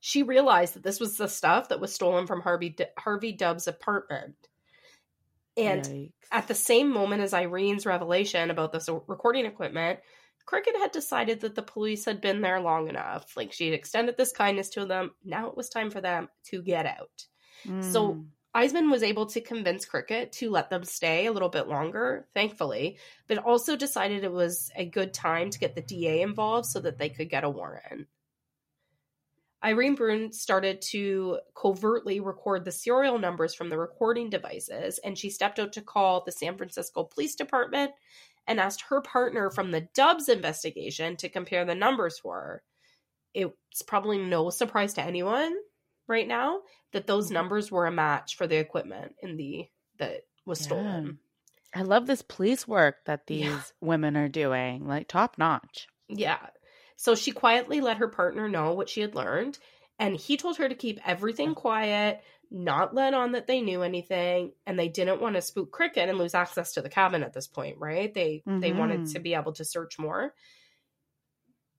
She 0.00 0.22
realized 0.22 0.74
that 0.74 0.82
this 0.82 1.00
was 1.00 1.16
the 1.16 1.28
stuff 1.28 1.68
that 1.70 1.80
was 1.80 1.94
stolen 1.94 2.26
from 2.26 2.40
Harvey, 2.42 2.70
D- 2.70 2.84
Harvey 2.98 3.32
Dubb's 3.32 3.66
apartment. 3.66 4.34
And 5.56 5.84
Yikes. 5.84 6.12
at 6.30 6.48
the 6.48 6.54
same 6.54 6.90
moment 6.92 7.22
as 7.22 7.32
Irene's 7.34 7.86
revelation 7.86 8.50
about 8.50 8.72
this 8.72 8.88
recording 9.08 9.46
equipment, 9.46 10.00
Cricket 10.46 10.76
had 10.76 10.92
decided 10.92 11.40
that 11.40 11.54
the 11.54 11.62
police 11.62 12.04
had 12.04 12.20
been 12.20 12.40
there 12.40 12.60
long 12.60 12.88
enough. 12.88 13.36
Like 13.36 13.52
she 13.52 13.66
had 13.66 13.74
extended 13.74 14.16
this 14.16 14.32
kindness 14.32 14.70
to 14.70 14.84
them. 14.86 15.12
Now 15.24 15.48
it 15.48 15.56
was 15.56 15.68
time 15.68 15.90
for 15.90 16.00
them 16.00 16.28
to 16.46 16.62
get 16.62 16.86
out. 16.86 17.26
so- 17.92 18.14
Mm. 18.14 18.26
Eisenman 18.54 18.90
was 18.90 19.04
able 19.04 19.26
to 19.26 19.40
convince 19.40 19.84
Cricket 19.84 20.32
to 20.32 20.50
let 20.50 20.70
them 20.70 20.82
stay 20.82 21.26
a 21.26 21.32
little 21.32 21.48
bit 21.48 21.68
longer, 21.68 22.26
thankfully, 22.34 22.98
but 23.28 23.38
also 23.38 23.76
decided 23.76 24.24
it 24.24 24.32
was 24.32 24.72
a 24.74 24.84
good 24.84 25.14
time 25.14 25.50
to 25.50 25.58
get 25.58 25.76
the 25.76 25.82
DA 25.82 26.22
involved 26.22 26.66
so 26.66 26.80
that 26.80 26.98
they 26.98 27.10
could 27.10 27.30
get 27.30 27.44
a 27.44 27.50
warrant. 27.50 28.08
Irene 29.62 29.94
Brunn 29.94 30.32
started 30.32 30.80
to 30.80 31.38
covertly 31.54 32.18
record 32.18 32.64
the 32.64 32.72
serial 32.72 33.18
numbers 33.18 33.54
from 33.54 33.68
the 33.68 33.78
recording 33.78 34.30
devices, 34.30 34.98
and 34.98 35.16
she 35.16 35.30
stepped 35.30 35.58
out 35.58 35.74
to 35.74 35.82
call 35.82 36.24
the 36.24 36.32
San 36.32 36.56
Francisco 36.56 37.04
Police 37.04 37.36
Department 37.36 37.92
and 38.48 38.58
asked 38.58 38.82
her 38.88 39.00
partner 39.00 39.50
from 39.50 39.70
the 39.70 39.82
Dubs 39.94 40.28
investigation 40.28 41.16
to 41.18 41.28
compare 41.28 41.64
the 41.64 41.74
numbers 41.74 42.18
for 42.18 42.34
her. 42.34 42.62
it's 43.32 43.82
probably 43.82 44.18
no 44.18 44.50
surprise 44.50 44.94
to 44.94 45.02
anyone 45.02 45.54
right 46.10 46.28
now 46.28 46.62
that 46.92 47.06
those 47.06 47.30
Mhm. 47.30 47.32
numbers 47.32 47.70
were 47.72 47.86
a 47.86 47.92
match 47.92 48.36
for 48.36 48.46
the 48.48 48.58
equipment 48.58 49.16
in 49.22 49.36
the 49.36 49.70
that 49.98 50.24
was 50.46 50.60
Yeah. 50.60 50.64
stolen. 50.64 51.20
I 51.74 51.82
love 51.82 52.06
this 52.06 52.22
police 52.22 52.68
work 52.68 53.04
that 53.06 53.26
these 53.26 53.48
Yeah. 53.48 53.62
women 53.80 54.16
are 54.16 54.28
doing, 54.28 54.86
like 54.86 55.08
top 55.08 55.38
notch. 55.38 55.88
Yeah. 56.08 56.50
So 56.96 57.14
she 57.14 57.32
quietly 57.32 57.80
let 57.80 57.98
her 57.98 58.08
partner 58.08 58.48
know 58.48 58.72
what 58.74 58.88
she 58.88 59.00
had 59.00 59.14
learned, 59.14 59.58
and 59.98 60.16
he 60.16 60.36
told 60.36 60.56
her 60.58 60.68
to 60.68 60.74
keep 60.74 61.00
everything 61.06 61.54
quiet, 61.54 62.22
not 62.50 62.94
let 62.94 63.14
on 63.14 63.32
that 63.32 63.46
they 63.46 63.60
knew 63.62 63.82
anything, 63.82 64.52
and 64.66 64.78
they 64.78 64.88
didn't 64.88 65.20
want 65.20 65.36
to 65.36 65.42
spook 65.42 65.70
Cricket 65.72 66.08
and 66.08 66.18
lose 66.18 66.34
access 66.34 66.72
to 66.74 66.82
the 66.82 66.90
cabin 66.90 67.22
at 67.22 67.32
this 67.32 67.46
point, 67.46 67.78
right? 67.78 68.12
They 68.12 68.44
they 68.60 68.72
wanted 68.72 69.06
to 69.06 69.18
be 69.20 69.34
able 69.34 69.52
to 69.54 69.64
search 69.64 69.98
more. 69.98 70.34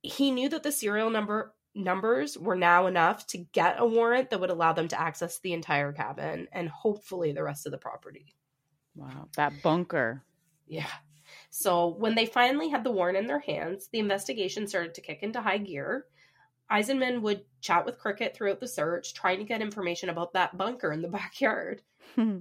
He 0.04 0.32
knew 0.32 0.50
that 0.50 0.64
the 0.64 0.72
serial 0.72 1.10
number 1.10 1.56
numbers 1.74 2.38
were 2.38 2.56
now 2.56 2.88
enough 2.88 3.26
to 3.28 3.38
get 3.38 3.76
a 3.80 3.86
warrant 3.86 4.30
that 4.30 4.40
would 4.40 4.50
allow 4.50 4.74
them 4.74 4.88
to 4.90 5.00
access 5.00 5.40
the 5.40 5.54
entire 5.54 5.94
cabin 5.94 6.48
and 6.52 6.70
hopefully 6.70 7.32
the 7.32 7.44
rest 7.44 7.66
of 7.66 7.72
the 7.72 7.78
property. 7.78 8.36
Wow, 8.96 9.30
that 9.38 9.54
bunker. 9.64 10.24
Yeah. 10.68 10.88
So 11.50 11.88
when 11.88 12.16
they 12.16 12.26
finally 12.26 12.70
had 12.70 12.84
the 12.84 12.92
warrant 12.92 13.18
in 13.18 13.28
their 13.28 13.40
hands, 13.40 13.88
the 13.92 14.00
investigation 14.00 14.68
started 14.68 14.94
to 14.96 15.02
kick 15.02 15.24
into 15.24 15.42
high 15.42 15.58
gear. 15.58 16.06
Eisenman 16.72 17.22
would 17.22 17.44
chat 17.60 17.86
with 17.86 18.00
Cricket 18.00 18.36
throughout 18.36 18.60
the 18.60 18.68
search, 18.68 19.14
trying 19.14 19.40
to 19.40 19.44
get 19.44 19.62
information 19.62 20.10
about 20.10 20.34
that 20.34 20.58
bunker 20.58 20.92
in 20.92 21.02
the 21.02 21.08
backyard. 21.20 21.82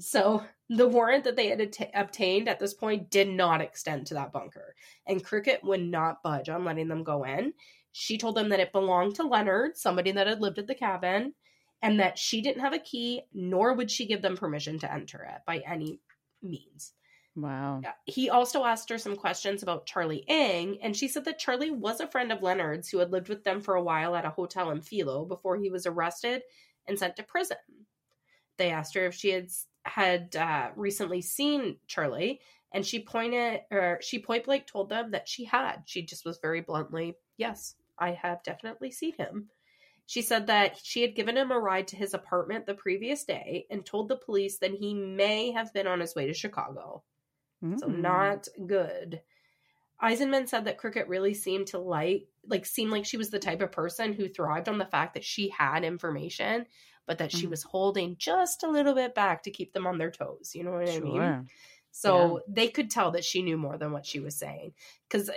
So 0.01 0.43
the 0.69 0.89
warrant 0.89 1.23
that 1.25 1.37
they 1.37 1.47
had 1.49 1.61
at- 1.61 1.91
obtained 1.95 2.49
at 2.49 2.59
this 2.59 2.75
point 2.75 3.11
did 3.11 3.29
not 3.29 3.61
extend 3.61 4.07
to 4.07 4.15
that 4.15 4.33
bunker, 4.33 4.75
and 5.07 5.23
Cricket 5.23 5.63
would 5.63 5.83
not 5.83 6.25
budge 6.25 6.49
on 6.49 6.65
letting 6.65 6.89
them 6.89 7.05
go 7.05 7.25
in. 7.25 7.53
She 7.92 8.18
told 8.18 8.37
them 8.37 8.49
that 8.50 8.61
it 8.61 8.73
belonged 8.73 9.16
to 9.16 9.25
Leonard, 9.25 9.76
somebody 9.76 10.12
that 10.12 10.26
had 10.26 10.40
lived 10.40 10.59
at 10.59 10.66
the 10.66 10.75
cabin, 10.75 11.35
and 11.82 11.99
that 11.99 12.18
she 12.18 12.40
didn't 12.40 12.61
have 12.61 12.73
a 12.73 12.78
key, 12.78 13.23
nor 13.32 13.75
would 13.75 13.90
she 13.90 14.06
give 14.06 14.23
them 14.23 14.37
permission 14.37 14.78
to 14.78 14.92
enter 14.92 15.23
it 15.23 15.40
by 15.47 15.62
any 15.66 16.00
means. 16.42 16.92
wow. 17.37 17.80
He 18.04 18.28
also 18.28 18.64
asked 18.64 18.90
her 18.90 18.99
some 18.99 19.16
questions 19.16 19.62
about 19.62 19.87
Charlie 19.87 20.25
Ng, 20.28 20.78
and 20.82 20.97
she 20.97 21.09
said 21.09 21.25
that 21.25 21.38
Charlie 21.38 21.70
was 21.70 22.00
a 22.00 22.06
friend 22.06 22.30
of 22.32 22.42
Leonard's 22.42 22.88
who 22.88 22.99
had 22.99 23.12
lived 23.12 23.28
with 23.28 23.44
them 23.44 23.61
for 23.61 23.75
a 23.76 23.82
while 23.82 24.14
at 24.14 24.25
a 24.25 24.30
hotel 24.30 24.70
in 24.70 24.80
Philo 24.80 25.25
before 25.25 25.56
he 25.56 25.70
was 25.70 25.87
arrested 25.87 26.42
and 26.87 26.99
sent 26.99 27.16
to 27.16 27.23
prison. 27.23 27.56
They 28.59 28.70
asked 28.70 28.94
her 28.94 29.06
if 29.06 29.14
she 29.14 29.30
had 29.30 29.49
had 29.85 30.37
uh, 30.37 30.70
recently 30.76 31.23
seen 31.23 31.78
Charlie, 31.87 32.40
and 32.73 32.85
she 32.85 33.02
pointed, 33.02 33.62
or 33.70 33.99
she 34.02 34.18
point 34.18 34.44
blank 34.44 34.66
told 34.66 34.90
them 34.90 35.12
that 35.12 35.28
she 35.28 35.44
had. 35.44 35.82
She 35.87 36.02
just 36.02 36.25
was 36.26 36.38
very 36.42 36.61
bluntly, 36.61 37.16
"Yes, 37.38 37.75
I 38.00 38.12
have 38.12 38.42
definitely 38.42 38.90
seen 38.90 39.14
him." 39.14 39.50
She 40.07 40.23
said 40.23 40.47
that 40.49 40.78
she 40.78 41.02
had 41.02 41.14
given 41.16 41.37
him 41.38 41.50
a 41.52 41.61
ride 41.61 41.88
to 41.88 41.97
his 41.97 42.14
apartment 42.14 42.66
the 42.66 42.75
previous 42.75 43.25
day 43.25 43.66
and 43.71 43.87
told 43.87 44.09
the 44.09 44.16
police 44.16 44.59
that 44.59 44.73
he 44.73 44.95
may 44.95 45.52
have 45.52 45.73
been 45.73 45.87
on 45.87 46.00
his 46.00 46.14
way 46.16 46.26
to 46.26 46.35
Chicago. 46.35 47.04
So 47.76 47.88
Mm. 47.88 47.90
not 47.90 48.49
good. 48.66 49.23
Eisenman 50.02 50.49
said 50.49 50.64
that 50.64 50.78
Cricket 50.78 51.09
really 51.09 51.35
seemed 51.35 51.66
to 51.69 51.78
like 51.78 52.28
like 52.47 52.64
seemed 52.64 52.90
like 52.90 53.04
she 53.04 53.19
was 53.19 53.30
the 53.30 53.38
type 53.38 53.61
of 53.61 53.71
person 53.73 54.12
who 54.14 54.28
thrived 54.28 54.69
on 54.69 54.78
the 54.78 54.87
fact 54.87 55.14
that 55.14 55.25
she 55.25 55.50
had 55.50 55.85
information, 55.85 56.66
but 57.07 57.19
that 57.19 57.33
she 57.33 57.47
Mhm. 57.47 57.49
was 57.49 57.62
holding 57.62 58.16
just 58.16 58.62
a 58.62 58.71
little 58.71 58.95
bit 58.95 59.14
back 59.14 59.42
to 59.42 59.50
keep 59.50 59.73
them 59.75 59.87
on 59.87 59.99
their 59.99 60.11
toes. 60.11 60.54
You 60.54 60.64
know 60.64 60.73
what 60.73 60.88
I 60.88 61.00
mean? 61.00 61.37
Sure. 61.37 61.50
So 61.92 62.42
they 62.49 62.69
could 62.69 62.90
tell 62.90 63.11
that 63.12 63.25
she 63.25 63.42
knew 63.42 63.59
more 63.59 63.78
than 63.78 63.92
what 63.92 64.07
she 64.07 64.21
was 64.21 64.38
saying 64.38 64.75
because 65.09 65.30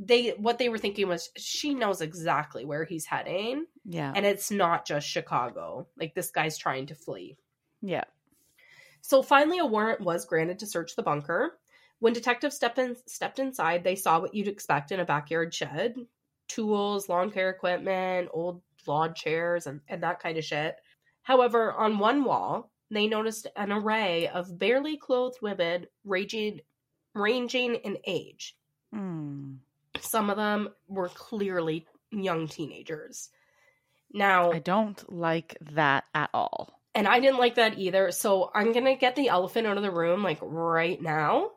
they 0.00 0.30
what 0.30 0.58
they 0.58 0.68
were 0.68 0.78
thinking 0.78 1.08
was 1.08 1.30
she 1.36 1.74
knows 1.74 2.00
exactly 2.00 2.64
where 2.64 2.84
he's 2.84 3.04
heading, 3.04 3.66
Yeah. 3.84 4.12
and 4.14 4.24
it's 4.24 4.50
not 4.50 4.86
just 4.86 5.08
Chicago. 5.08 5.88
Like 5.98 6.14
this 6.14 6.30
guy's 6.30 6.56
trying 6.56 6.86
to 6.86 6.94
flee. 6.94 7.36
yeah. 7.82 8.04
So 9.00 9.22
finally, 9.22 9.58
a 9.58 9.66
warrant 9.66 10.00
was 10.00 10.24
granted 10.24 10.58
to 10.60 10.66
search 10.66 10.94
the 10.96 11.02
bunker. 11.02 11.58
When 12.00 12.12
detectives 12.12 12.54
stepped 12.56 12.78
in, 12.78 12.96
stepped 13.06 13.38
inside, 13.38 13.82
they 13.82 13.96
saw 13.96 14.20
what 14.20 14.34
you'd 14.34 14.48
expect 14.48 14.92
in 14.92 15.00
a 15.00 15.04
backyard 15.04 15.52
shed: 15.54 15.96
tools, 16.46 17.08
lawn 17.08 17.30
care 17.30 17.50
equipment, 17.50 18.28
old 18.32 18.60
lawn 18.86 19.14
chairs, 19.14 19.66
and, 19.66 19.80
and 19.88 20.02
that 20.02 20.20
kind 20.20 20.38
of 20.38 20.44
shit. 20.44 20.76
However, 21.22 21.72
on 21.72 21.98
one 21.98 22.24
wall, 22.24 22.70
they 22.90 23.06
noticed 23.06 23.46
an 23.56 23.72
array 23.72 24.28
of 24.28 24.58
barely 24.58 24.96
clothed 24.96 25.38
women, 25.42 25.86
ranging 26.04 26.60
ranging 27.14 27.74
in 27.76 27.98
age. 28.06 28.56
Mm. 28.94 29.58
Some 30.00 30.30
of 30.30 30.36
them 30.36 30.68
were 30.88 31.08
clearly 31.08 31.86
young 32.10 32.48
teenagers. 32.48 33.28
Now, 34.12 34.52
I 34.52 34.58
don't 34.60 35.12
like 35.12 35.56
that 35.72 36.04
at 36.14 36.30
all. 36.32 36.80
And 36.94 37.06
I 37.06 37.20
didn't 37.20 37.38
like 37.38 37.56
that 37.56 37.78
either. 37.78 38.10
So 38.10 38.50
I'm 38.54 38.72
going 38.72 38.86
to 38.86 38.94
get 38.96 39.14
the 39.16 39.28
elephant 39.28 39.66
out 39.66 39.76
of 39.76 39.82
the 39.82 39.90
room 39.90 40.22
like 40.22 40.38
right 40.40 41.00
now. 41.00 41.50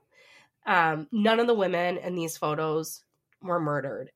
Um, 0.66 1.08
none 1.12 1.40
of 1.40 1.48
the 1.48 1.54
women 1.56 1.98
in 1.98 2.16
these 2.16 2.38
photos 2.38 3.04
were 3.42 3.60
murdered. 3.60 4.12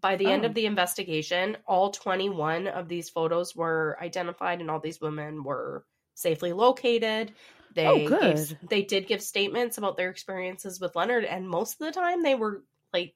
By 0.00 0.16
the 0.16 0.26
end 0.26 0.44
Oh. 0.44 0.48
of 0.48 0.54
the 0.54 0.66
investigation, 0.66 1.56
all 1.66 1.90
21 1.90 2.66
of 2.68 2.88
these 2.88 3.08
photos 3.08 3.56
were 3.56 3.96
identified 4.00 4.60
and 4.60 4.70
all 4.70 4.80
these 4.80 5.00
women 5.00 5.42
were 5.42 5.84
safely 6.14 6.52
located. 6.52 7.32
They 7.74 7.86
Oh, 7.86 7.96
gave- 7.96 8.08
good. 8.08 8.58
they 8.68 8.82
did 8.82 9.06
give 9.06 9.22
statements 9.22 9.78
about 9.78 9.96
their 9.96 10.10
experiences 10.10 10.78
with 10.78 10.94
Leonard 10.94 11.24
and 11.24 11.48
most 11.48 11.80
of 11.80 11.86
the 11.86 11.92
time 11.92 12.22
they 12.22 12.34
were 12.34 12.62
like 12.92 13.14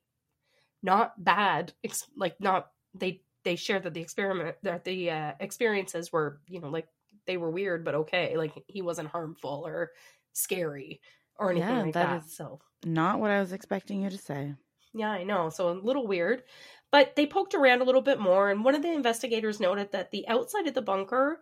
not 0.82 1.22
bad, 1.22 1.72
ex- 1.84 2.06
like 2.16 2.40
not 2.40 2.70
they 2.94 3.22
they 3.44 3.56
shared 3.56 3.82
that 3.84 3.94
the 3.94 4.00
experiment 4.00 4.56
that 4.62 4.84
the 4.84 5.10
uh, 5.10 5.32
experiences 5.40 6.12
were 6.12 6.40
you 6.48 6.60
know 6.60 6.68
like 6.68 6.86
they 7.26 7.36
were 7.36 7.50
weird 7.50 7.84
but 7.84 7.94
okay 7.94 8.36
like 8.36 8.52
he 8.66 8.82
wasn't 8.82 9.08
harmful 9.08 9.62
or 9.66 9.90
scary 10.32 11.00
or 11.38 11.50
anything 11.50 11.68
Yeah, 11.68 11.82
like 11.82 11.94
that 11.94 12.06
that, 12.08 12.24
is- 12.24 12.36
so 12.36 12.60
Not 12.84 13.20
what 13.20 13.30
I 13.30 13.40
was 13.40 13.52
expecting 13.52 14.02
you 14.02 14.10
to 14.10 14.18
say. 14.18 14.54
yeah 14.94 15.10
i 15.10 15.24
know 15.24 15.48
so 15.48 15.70
a 15.70 15.72
little 15.72 16.06
weird 16.06 16.42
but 16.90 17.16
they 17.16 17.26
poked 17.26 17.54
around 17.54 17.80
a 17.80 17.84
little 17.84 18.02
bit 18.02 18.20
more 18.20 18.50
and 18.50 18.64
one 18.64 18.74
of 18.74 18.82
the 18.82 18.92
investigators 18.92 19.58
noted 19.60 19.90
that 19.92 20.10
the 20.10 20.26
outside 20.28 20.66
of 20.68 20.74
the 20.74 20.82
bunker 20.82 21.40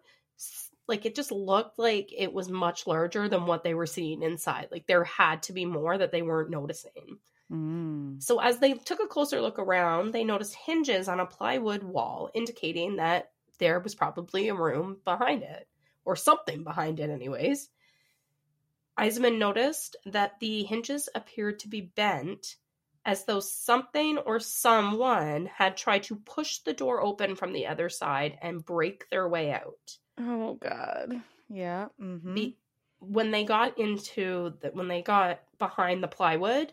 like 0.88 1.04
it 1.06 1.14
just 1.14 1.32
looked 1.32 1.78
like 1.78 2.10
it 2.16 2.32
was 2.32 2.48
much 2.48 2.86
larger 2.86 3.28
than 3.28 3.46
what 3.46 3.62
they 3.64 3.74
were 3.74 3.86
seeing 3.86 4.22
inside 4.22 4.68
like 4.70 4.86
there 4.86 5.04
had 5.04 5.42
to 5.42 5.52
be 5.52 5.64
more 5.64 5.98
that 5.98 6.12
they 6.12 6.22
weren't 6.22 6.50
noticing 6.50 7.18
Mm. 7.50 8.22
so 8.22 8.38
as 8.38 8.58
they 8.58 8.74
took 8.74 9.00
a 9.02 9.08
closer 9.08 9.40
look 9.40 9.58
around, 9.58 10.12
they 10.12 10.22
noticed 10.22 10.54
hinges 10.54 11.08
on 11.08 11.18
a 11.18 11.26
plywood 11.26 11.82
wall, 11.82 12.30
indicating 12.32 12.96
that 12.96 13.32
there 13.58 13.80
was 13.80 13.94
probably 13.94 14.48
a 14.48 14.54
room 14.54 14.98
behind 15.04 15.42
it, 15.42 15.66
or 16.04 16.14
something 16.14 16.62
behind 16.62 17.00
it, 17.00 17.10
anyways. 17.10 17.68
Eisenman 18.98 19.38
noticed 19.38 19.96
that 20.06 20.38
the 20.40 20.62
hinges 20.64 21.08
appeared 21.14 21.58
to 21.60 21.68
be 21.68 21.80
bent, 21.80 22.56
as 23.04 23.24
though 23.24 23.40
something 23.40 24.18
or 24.18 24.38
someone 24.40 25.46
had 25.46 25.76
tried 25.76 26.02
to 26.04 26.16
push 26.16 26.58
the 26.58 26.72
door 26.72 27.02
open 27.02 27.34
from 27.34 27.52
the 27.52 27.66
other 27.66 27.88
side 27.88 28.38
and 28.42 28.64
break 28.64 29.08
their 29.08 29.28
way 29.28 29.52
out. 29.52 29.96
Oh 30.18 30.54
God. 30.54 31.22
Yeah. 31.48 31.88
Mm-hmm. 32.00 32.34
Be- 32.34 32.58
when 32.98 33.30
they 33.30 33.44
got 33.44 33.78
into 33.78 34.54
the, 34.60 34.68
when 34.68 34.88
they 34.88 35.00
got 35.00 35.40
behind 35.58 36.02
the 36.02 36.08
plywood, 36.08 36.72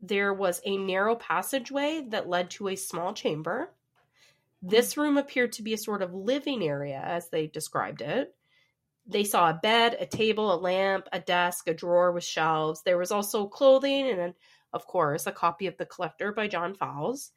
there 0.00 0.32
was 0.32 0.60
a 0.64 0.76
narrow 0.76 1.16
passageway 1.16 2.06
that 2.08 2.28
led 2.28 2.50
to 2.50 2.68
a 2.68 2.76
small 2.76 3.12
chamber. 3.14 3.72
This 4.62 4.94
mm. 4.94 4.98
room 4.98 5.16
appeared 5.16 5.52
to 5.52 5.62
be 5.62 5.74
a 5.74 5.78
sort 5.78 6.02
of 6.02 6.14
living 6.14 6.62
area, 6.62 7.00
as 7.02 7.28
they 7.28 7.46
described 7.46 8.02
it. 8.02 8.34
They 9.06 9.24
saw 9.24 9.50
a 9.50 9.54
bed, 9.62 9.96
a 10.00 10.06
table, 10.06 10.52
a 10.52 10.58
lamp, 10.58 11.08
a 11.12 11.20
desk, 11.20 11.68
a 11.68 11.74
drawer 11.74 12.12
with 12.12 12.24
shelves. 12.24 12.82
There 12.82 12.98
was 12.98 13.12
also 13.12 13.46
clothing 13.46 14.08
and, 14.08 14.34
of 14.72 14.86
course, 14.86 15.26
a 15.26 15.32
copy 15.32 15.66
of 15.68 15.76
The 15.76 15.86
Collector 15.86 16.32
by 16.32 16.48
John 16.48 16.74
Fowles. 16.74 17.30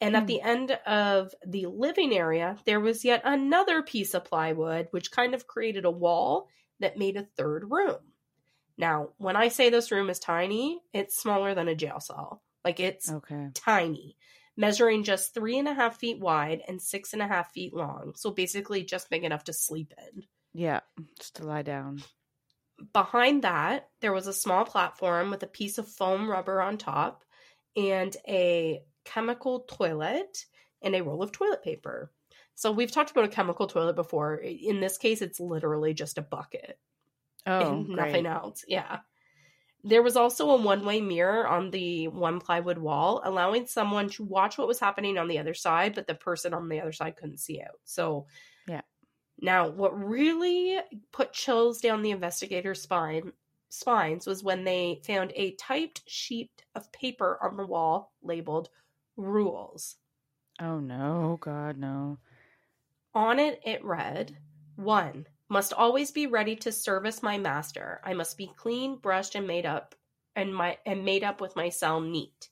And 0.00 0.14
at 0.14 0.28
the 0.28 0.40
mm. 0.42 0.46
end 0.46 0.70
of 0.86 1.34
the 1.44 1.66
living 1.66 2.16
area, 2.16 2.56
there 2.66 2.78
was 2.78 3.04
yet 3.04 3.22
another 3.24 3.82
piece 3.82 4.14
of 4.14 4.24
plywood, 4.24 4.86
which 4.92 5.10
kind 5.10 5.34
of 5.34 5.48
created 5.48 5.84
a 5.84 5.90
wall 5.90 6.48
that 6.78 6.96
made 6.96 7.16
a 7.16 7.26
third 7.36 7.64
room. 7.68 7.98
Now, 8.78 9.08
when 9.18 9.34
I 9.34 9.48
say 9.48 9.70
this 9.70 9.90
room 9.90 10.08
is 10.08 10.20
tiny, 10.20 10.80
it's 10.94 11.18
smaller 11.18 11.54
than 11.54 11.66
a 11.66 11.74
jail 11.74 11.98
cell. 11.98 12.42
Like 12.64 12.78
it's 12.78 13.10
Okay. 13.10 13.48
tiny, 13.54 14.16
measuring 14.56 15.02
just 15.02 15.34
three 15.34 15.58
and 15.58 15.66
a 15.66 15.74
half 15.74 15.98
feet 15.98 16.20
wide 16.20 16.62
and 16.68 16.80
six 16.80 17.12
and 17.12 17.20
a 17.20 17.26
half 17.26 17.52
feet 17.52 17.74
long. 17.74 18.12
So 18.14 18.30
basically, 18.30 18.84
just 18.84 19.10
big 19.10 19.24
enough 19.24 19.44
to 19.44 19.52
sleep 19.52 19.92
in. 19.98 20.22
Yeah. 20.54 20.80
Just 21.18 21.36
to 21.36 21.44
lie 21.44 21.62
down. 21.62 22.02
Behind 22.92 23.42
that, 23.42 23.88
there 24.00 24.12
was 24.12 24.28
a 24.28 24.32
small 24.32 24.64
platform 24.64 25.30
with 25.30 25.42
a 25.42 25.48
piece 25.48 25.78
of 25.78 25.88
foam 25.88 26.30
rubber 26.30 26.62
on 26.62 26.78
top 26.78 27.24
and 27.76 28.16
a 28.28 28.82
chemical 29.04 29.60
toilet 29.60 30.44
and 30.82 30.94
a 30.94 31.02
roll 31.02 31.22
of 31.22 31.32
toilet 31.32 31.64
paper. 31.64 32.12
So 32.54 32.70
we've 32.70 32.92
talked 32.92 33.10
about 33.10 33.24
a 33.24 33.28
chemical 33.28 33.66
toilet 33.66 33.96
before. 33.96 34.36
In 34.36 34.80
this 34.80 34.98
case, 34.98 35.22
it's 35.22 35.40
literally 35.40 35.94
just 35.94 36.18
a 36.18 36.22
bucket 36.22 36.78
Oh, 37.48 37.78
and 37.80 37.88
nothing 37.96 38.22
great. 38.22 38.26
else. 38.26 38.64
Yeah. 38.68 38.98
There 39.84 40.02
was 40.02 40.16
also 40.16 40.50
a 40.50 40.56
one 40.60 40.84
way 40.84 41.00
mirror 41.00 41.46
on 41.46 41.70
the 41.70 42.08
one 42.08 42.40
plywood 42.40 42.78
wall, 42.78 43.20
allowing 43.24 43.66
someone 43.66 44.08
to 44.10 44.24
watch 44.24 44.58
what 44.58 44.68
was 44.68 44.80
happening 44.80 45.18
on 45.18 45.28
the 45.28 45.38
other 45.38 45.54
side, 45.54 45.94
but 45.94 46.06
the 46.06 46.14
person 46.14 46.52
on 46.52 46.68
the 46.68 46.80
other 46.80 46.92
side 46.92 47.16
couldn't 47.16 47.38
see 47.38 47.60
out. 47.62 47.78
So, 47.84 48.26
Yeah. 48.66 48.82
Now, 49.40 49.68
what 49.68 49.96
really 49.96 50.80
put 51.12 51.32
chills 51.32 51.80
down 51.80 52.02
the 52.02 52.10
investigator's 52.10 52.82
spine 52.82 53.32
spines 53.68 54.26
was 54.26 54.42
when 54.42 54.64
they 54.64 55.00
found 55.06 55.32
a 55.36 55.52
typed 55.52 56.02
sheet 56.08 56.50
of 56.74 56.90
paper 56.90 57.38
on 57.40 57.56
the 57.56 57.66
wall 57.66 58.12
labeled 58.20 58.70
rules. 59.16 59.96
Oh 60.60 60.80
no, 60.80 61.38
God, 61.40 61.78
no. 61.78 62.18
On 63.14 63.38
it, 63.38 63.60
it 63.64 63.84
read 63.84 64.36
1. 64.74 65.26
Must 65.50 65.72
always 65.72 66.10
be 66.10 66.26
ready 66.26 66.56
to 66.56 66.70
service 66.70 67.22
my 67.22 67.38
master. 67.38 68.00
I 68.04 68.12
must 68.12 68.36
be 68.36 68.52
clean, 68.56 68.96
brushed, 68.96 69.34
and 69.34 69.46
made 69.46 69.64
up 69.64 69.94
and 70.36 70.54
my 70.54 70.78
and 70.84 71.04
made 71.04 71.24
up 71.24 71.40
with 71.40 71.56
my 71.56 71.70
cell 71.70 72.00
neat. 72.00 72.50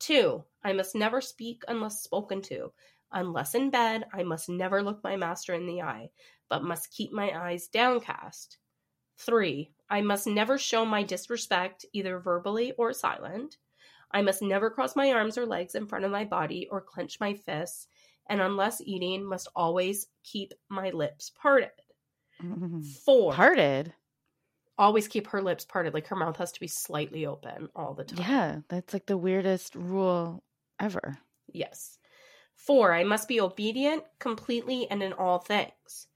2. 0.00 0.42
I 0.62 0.72
must 0.72 0.94
never 0.94 1.20
speak 1.20 1.62
unless 1.68 2.02
spoken 2.02 2.40
to. 2.42 2.72
Unless 3.12 3.54
in 3.54 3.70
bed, 3.70 4.06
I 4.12 4.22
must 4.22 4.48
never 4.48 4.82
look 4.82 5.04
my 5.04 5.16
master 5.16 5.54
in 5.54 5.66
the 5.66 5.82
eye, 5.82 6.10
but 6.48 6.64
must 6.64 6.90
keep 6.90 7.12
my 7.12 7.30
eyes 7.38 7.68
downcast. 7.68 8.56
3. 9.18 9.70
I 9.90 10.00
must 10.00 10.26
never 10.26 10.56
show 10.56 10.84
my 10.84 11.02
disrespect, 11.02 11.84
either 11.92 12.18
verbally 12.18 12.72
or 12.72 12.92
silent. 12.92 13.58
I 14.10 14.22
must 14.22 14.42
never 14.42 14.70
cross 14.70 14.96
my 14.96 15.12
arms 15.12 15.36
or 15.36 15.44
legs 15.44 15.74
in 15.74 15.86
front 15.86 16.04
of 16.04 16.10
my 16.10 16.24
body 16.24 16.66
or 16.70 16.80
clench 16.80 17.20
my 17.20 17.34
fists, 17.34 17.86
and 18.28 18.40
unless 18.40 18.80
eating, 18.80 19.24
must 19.24 19.48
always 19.54 20.08
keep 20.24 20.54
my 20.68 20.90
lips 20.90 21.30
parted. 21.30 21.70
Mm-hmm. 22.42 22.82
Four, 22.82 23.32
Parted? 23.32 23.92
always 24.76 25.08
keep 25.08 25.28
her 25.28 25.40
lips 25.40 25.64
parted. 25.64 25.94
Like 25.94 26.08
her 26.08 26.16
mouth 26.16 26.36
has 26.38 26.52
to 26.52 26.60
be 26.60 26.66
slightly 26.66 27.26
open 27.26 27.68
all 27.76 27.94
the 27.94 28.04
time. 28.04 28.18
Yeah, 28.28 28.60
that's 28.68 28.92
like 28.92 29.06
the 29.06 29.16
weirdest 29.16 29.74
rule 29.74 30.42
ever. 30.80 31.18
Yes. 31.52 31.98
Four, 32.54 32.92
I 32.92 33.04
must 33.04 33.28
be 33.28 33.40
obedient 33.40 34.04
completely 34.18 34.90
and 34.90 35.02
in 35.02 35.12
all 35.12 35.38
things. 35.38 36.08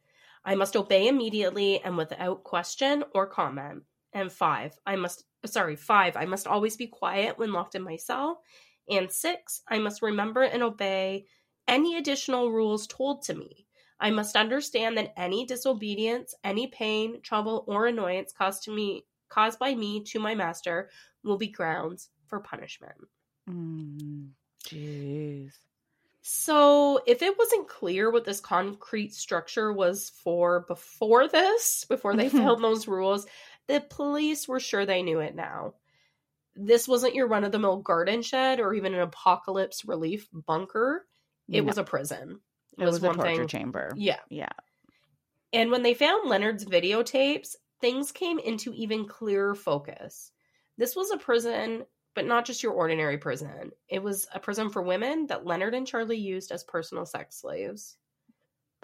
I 0.44 0.54
must 0.54 0.76
obey 0.76 1.09
immediately 1.09 1.81
and 1.83 1.96
without 1.96 2.44
question 2.44 3.04
or 3.14 3.26
comment. 3.26 3.83
And 4.12 4.33
five, 4.33 4.78
I 4.87 4.96
must, 4.96 5.24
sorry, 5.44 5.76
five, 5.76 6.16
I 6.16 6.24
must 6.24 6.46
always 6.46 6.76
be 6.76 6.87
quiet 6.87 7.38
when 7.38 7.52
locked 7.52 7.74
in 7.74 7.83
my 7.83 7.96
cell. 7.96 8.40
And 8.88 9.12
six, 9.12 9.62
I 9.68 9.78
must 9.78 10.00
remember 10.00 10.42
and 10.42 10.62
obey 10.62 11.26
any 11.66 11.96
additional 11.98 12.50
rules 12.50 12.87
told 12.87 13.22
to 13.24 13.35
me. 13.35 13.67
I 14.01 14.11
must 14.11 14.37
understand 14.37 14.97
that 14.97 15.13
any 15.17 15.45
disobedience, 15.45 16.35
any 16.45 16.69
pain, 16.69 17.21
trouble, 17.23 17.65
or 17.67 17.87
annoyance 17.87 18.33
caused 18.33 18.65
to 18.65 18.71
me 18.71 19.05
caused 19.29 19.59
by 19.59 19.75
me 19.75 20.03
to 20.03 20.19
my 20.19 20.35
master 20.35 20.89
will 21.23 21.37
be 21.37 21.49
grounds 21.49 22.09
for 22.27 22.41
punishment. 22.41 22.97
Mm, 23.49 24.31
Jeez. 24.65 25.53
So, 26.23 27.01
if 27.07 27.23
it 27.23 27.39
wasn't 27.39 27.69
clear 27.69 28.11
what 28.11 28.25
this 28.25 28.41
concrete 28.41 29.15
structure 29.15 29.73
was 29.73 30.11
for 30.11 30.61
before 30.69 31.29
this, 31.29 31.85
before 31.89 32.17
they 32.17 32.29
found 32.29 32.63
those 32.63 32.89
rules, 32.89 33.27
the 33.67 33.81
police 33.89 34.47
were 34.47 34.61
sure 34.61 34.85
they 34.85 35.03
knew 35.03 35.21
it 35.21 35.35
now. 35.35 35.75
This 36.55 36.89
wasn't 36.89 37.15
your 37.15 37.29
run 37.29 37.45
of 37.45 37.53
the 37.53 37.59
mill 37.59 37.79
garden 37.79 38.23
shed 38.23 38.61
or 38.61 38.75
even 38.75 38.95
an 38.95 39.01
apocalypse 39.01 39.85
relief 39.85 40.29
bunker. 40.33 41.07
It 41.51 41.63
No, 41.63 41.69
was 41.69 41.79
a 41.79 41.85
prison. 41.85 42.41
It 42.79 42.85
was, 42.87 43.03
a 43.03 43.07
one 43.07 43.17
torture 43.17 43.35
thing- 43.37 43.49
chamber. 43.49 43.93
Yeah. 43.97 44.21
Yeah. 44.31 44.49
And 45.53 45.71
when 45.71 45.83
they 45.83 45.95
found 45.95 46.29
Leonard's 46.29 46.64
videotapes, 46.64 47.57
things 47.81 48.12
came 48.12 48.38
into 48.38 48.73
even 48.75 49.07
clearer 49.07 49.55
focus. 49.55 50.31
This 50.77 50.95
was 50.95 51.11
a 51.11 51.17
prison, 51.17 51.87
but 52.14 52.27
not 52.27 52.45
just 52.45 52.62
your 52.62 52.73
ordinary 52.73 53.19
prison. 53.19 53.73
It 53.88 54.03
was 54.03 54.27
a 54.35 54.41
prison 54.41 54.69
for 54.71 54.83
women 54.83 55.27
that 55.29 55.47
Leonard 55.47 55.75
and 55.75 55.87
Charlie 55.87 56.19
used 56.19 56.53
as 56.53 56.64
personal 56.64 57.07
sex 57.07 57.37
slaves. 57.37 57.97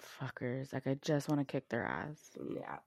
Fuckers. 0.01 0.73
Like, 0.73 0.87
I 0.87 0.95
just 1.01 1.29
want 1.29 1.39
to 1.39 1.45
kick 1.51 1.69
their 1.69 1.85
ass. 1.85 2.31
Yeah. 2.53 2.77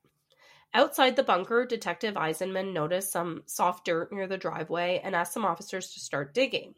Outside 0.74 1.16
the 1.16 1.22
bunker, 1.22 1.64
Detective 1.64 2.14
Eisenman 2.14 2.72
noticed 2.72 3.10
some 3.10 3.42
soft 3.46 3.86
dirt 3.86 4.12
near 4.12 4.26
the 4.26 4.36
driveway 4.36 5.00
and 5.02 5.14
asked 5.14 5.32
some 5.32 5.46
officers 5.46 5.92
to 5.94 6.00
start 6.00 6.34
digging. 6.34 6.74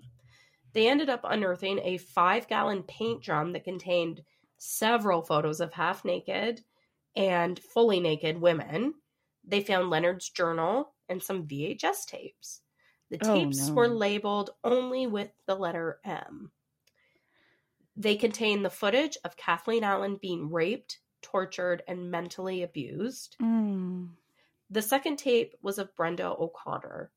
They 0.73 0.89
ended 0.89 1.09
up 1.09 1.21
unearthing 1.25 1.81
a 1.83 1.99
five 1.99 2.47
gallon 2.49 2.83
paint 2.85 3.23
drum 3.23 3.53
that 3.53 3.65
contained 3.65 4.23
several 4.59 5.23
photos 5.23 5.61
of 5.61 5.73
half 5.73 6.05
naked 6.05 6.63
and 7.17 7.59
fully 7.59 7.99
naked 8.01 8.41
women. 8.41 8.95
They 9.45 9.63
found 9.63 9.91
Leonard's 9.91 10.29
journal 10.29 10.93
and 11.09 11.23
some 11.23 11.47
VHS 11.47 12.07
tapes. 12.07 12.61
The 13.11 13.19
Oh, 13.23 13.35
tapes 13.35 13.69
no. 13.69 13.75
were 13.75 13.89
labeled 13.89 14.51
only 14.63 15.07
with 15.07 15.31
the 15.47 15.57
letter 15.57 15.99
M. 16.05 16.53
They 17.97 18.17
contain 18.17 18.63
the 18.63 18.71
footage 18.71 19.19
of 19.25 19.37
Kathleen 19.37 19.83
Allen 19.83 20.17
being 20.17 20.51
raped, 20.51 21.01
tortured, 21.23 21.83
and 21.89 22.11
mentally 22.11 22.63
abused. 22.63 23.37
Mm. 23.43 24.11
The 24.71 24.83
second 24.83 25.17
tape 25.19 25.57
was 25.61 25.79
of 25.79 25.95
Brenda 25.97 26.29
O'Connor. 26.39 27.11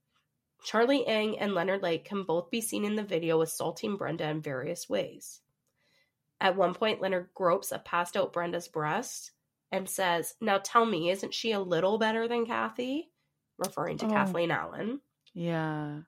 Charlie 0.64 1.06
Ng 1.06 1.38
and 1.40 1.54
Leonard 1.54 1.84
Lake 1.84 2.06
can 2.06 2.24
both 2.24 2.50
be 2.50 2.62
seen 2.62 2.86
in 2.86 2.96
the 2.96 3.04
video 3.04 3.42
assaulting 3.42 3.98
Brenda 3.98 4.28
in 4.30 4.42
various 4.42 4.90
ways. 4.90 5.42
At 6.40 6.56
one 6.56 6.74
point, 6.74 7.02
Leonard 7.02 7.30
gropes 7.34 7.72
a 7.72 7.80
passed 7.80 8.18
out 8.18 8.34
Brenda's 8.34 8.68
breast 8.68 9.32
and 9.72 9.90
says, 9.90 10.34
Now 10.42 10.60
tell 10.64 10.86
me, 10.86 11.10
isn't 11.10 11.34
she 11.34 11.52
a 11.52 11.60
little 11.60 11.98
better 11.98 12.28
than 12.28 12.46
Kathy? 12.46 13.10
Referring 13.58 13.98
to 14.00 14.06
Oh. 14.06 14.10
Kathleen 14.10 14.52
Allen. 14.52 15.02
Yeah. 15.34 16.00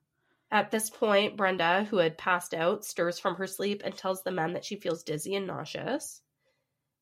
At 0.50 0.70
this 0.70 0.90
point, 0.90 1.36
Brenda, 1.36 1.84
who 1.84 1.98
had 1.98 2.16
passed 2.18 2.54
out, 2.54 2.84
stirs 2.84 3.18
from 3.18 3.36
her 3.36 3.46
sleep 3.46 3.82
and 3.84 3.96
tells 3.96 4.22
the 4.22 4.30
men 4.30 4.52
that 4.52 4.64
she 4.64 4.76
feels 4.76 5.02
dizzy 5.02 5.34
and 5.34 5.46
nauseous, 5.46 6.20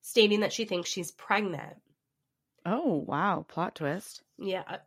stating 0.00 0.40
that 0.40 0.52
she 0.52 0.64
thinks 0.64 0.88
she's 0.88 1.10
pregnant. 1.10 1.76
Oh, 2.64 3.04
wow. 3.06 3.44
Plot 3.46 3.74
twist. 3.74 4.22
Yeah. 4.38 4.78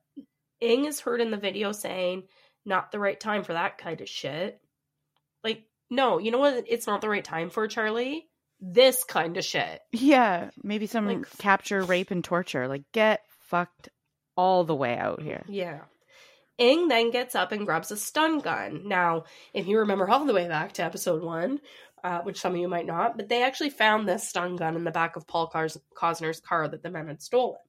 Ng 0.61 0.85
is 0.85 0.99
heard 0.99 1.21
in 1.21 1.29
the 1.29 1.37
video 1.37 1.71
saying, 1.71 2.23
not 2.67 2.91
the 2.91 2.99
right 2.99 3.19
time 3.19 3.43
for 3.43 3.53
that 3.53 3.77
kind 3.77 4.01
of 4.01 4.09
shit. 4.09 4.59
Like, 5.43 5.63
no, 5.89 6.17
you 6.19 6.31
know 6.31 6.37
what? 6.39 6.65
It's 6.67 6.85
not 6.87 7.01
the 7.01 7.09
right 7.09 7.23
time 7.23 7.49
for 7.49 7.67
Charlie. 7.67 8.27
This 8.59 9.03
kind 9.03 9.37
of 9.37 9.45
shit. 9.45 9.79
Yeah. 9.91 10.49
Maybe 10.63 10.85
some 10.87 11.07
Like- 11.07 11.37
capture, 11.37 11.81
rape, 11.83 12.11
and 12.11 12.23
torture. 12.23 12.67
Like, 12.67 12.83
get 12.91 13.21
fucked 13.41 13.89
all 14.35 14.63
the 14.63 14.75
way 14.75 14.97
out 14.97 15.21
here. 15.21 15.43
Yeah. 15.47 15.79
Ng 16.59 16.87
then 16.87 17.11
gets 17.11 17.35
up 17.35 17.51
and 17.51 17.65
grabs 17.65 17.91
a 17.91 17.97
stun 17.97 18.39
gun. 18.39 18.87
Now, 18.87 19.25
if 19.53 19.67
you 19.67 19.79
remember 19.79 20.09
all 20.09 20.25
the 20.25 20.33
way 20.33 20.47
back 20.47 20.73
to 20.73 20.83
episode 20.83 21.23
one, 21.23 21.59
uh, 22.03 22.21
which 22.21 22.39
some 22.39 22.53
of 22.53 22.59
you 22.59 22.67
might 22.67 22.85
not, 22.87 23.15
but 23.15 23.29
they 23.29 23.43
actually 23.43 23.69
found 23.69 24.07
this 24.07 24.27
stun 24.27 24.55
gun 24.55 24.75
in 24.75 24.83
the 24.83 24.91
back 24.91 25.15
of 25.15 25.27
Paul 25.27 25.47
Cars- 25.47 25.77
Cosner's 25.95 26.39
car 26.39 26.67
that 26.67 26.81
the 26.81 26.89
men 26.89 27.07
had 27.07 27.21
stolen. 27.21 27.59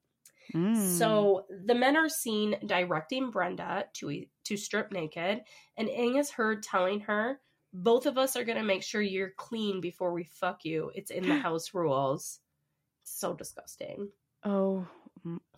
Mm. 0.55 0.97
So 0.99 1.45
the 1.67 1.75
men 1.75 1.97
are 1.97 2.09
seen 2.09 2.57
directing 2.65 3.31
Brenda 3.31 3.85
to 3.95 4.09
to 4.49 4.57
strip 4.57 4.93
naked, 4.93 5.43
and 5.77 5.89
Ng 5.89 6.17
is 6.17 6.31
heard 6.31 6.63
telling 6.63 7.01
her, 7.01 7.41
"Both 7.73 8.07
of 8.07 8.19
us 8.19 8.37
are 8.37 8.45
going 8.45 8.59
to 8.59 8.65
make 8.65 8.83
sure 8.83 9.01
you're 9.01 9.33
clean 9.37 9.81
before 9.81 10.13
we 10.13 10.25
fuck 10.25 10.65
you. 10.65 10.91
It's 10.95 11.11
in 11.11 11.29
the 11.29 11.39
house 11.39 11.75
rules." 11.75 12.41
So 13.05 13.35
disgusting. 13.35 14.11
Oh, 14.45 14.87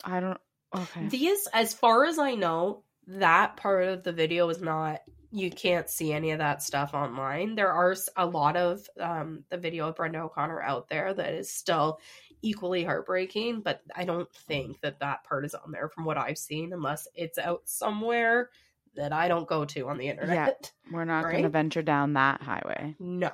I 0.04 0.20
don't. 0.20 0.40
Okay. 0.74 1.08
These, 1.08 1.48
as 1.52 1.74
far 1.74 2.04
as 2.04 2.18
I 2.18 2.34
know, 2.34 2.84
that 3.06 3.56
part 3.56 3.84
of 3.84 4.02
the 4.02 4.12
video 4.12 4.48
is 4.48 4.60
not. 4.60 5.00
You 5.32 5.50
can't 5.50 5.88
see 5.88 6.12
any 6.12 6.32
of 6.32 6.38
that 6.38 6.60
stuff 6.60 6.92
online. 6.92 7.54
There 7.54 7.70
are 7.70 7.94
a 8.16 8.26
lot 8.26 8.56
of 8.56 8.84
um, 8.98 9.44
the 9.48 9.58
video 9.58 9.88
of 9.88 9.96
Brenda 9.96 10.22
O'Connor 10.22 10.60
out 10.60 10.88
there 10.88 11.14
that 11.14 11.34
is 11.34 11.52
still 11.52 12.00
equally 12.42 12.84
heartbreaking, 12.84 13.60
but 13.60 13.80
I 13.94 14.04
don't 14.04 14.32
think 14.48 14.80
that 14.80 15.00
that 15.00 15.24
part 15.24 15.44
is 15.44 15.54
on 15.54 15.70
there 15.70 15.88
from 15.88 16.04
what 16.04 16.16
I've 16.16 16.38
seen, 16.38 16.72
unless 16.72 17.06
it's 17.14 17.38
out 17.38 17.62
somewhere 17.66 18.50
that 18.96 19.12
I 19.12 19.28
don't 19.28 19.48
go 19.48 19.64
to 19.64 19.88
on 19.88 19.98
the 19.98 20.08
internet. 20.08 20.72
Yeah, 20.84 20.92
We're 20.92 21.04
not 21.04 21.24
going 21.24 21.42
to 21.42 21.48
venture 21.48 21.82
down 21.82 22.14
that 22.14 22.42
highway. 22.42 22.96
No. 22.98 23.30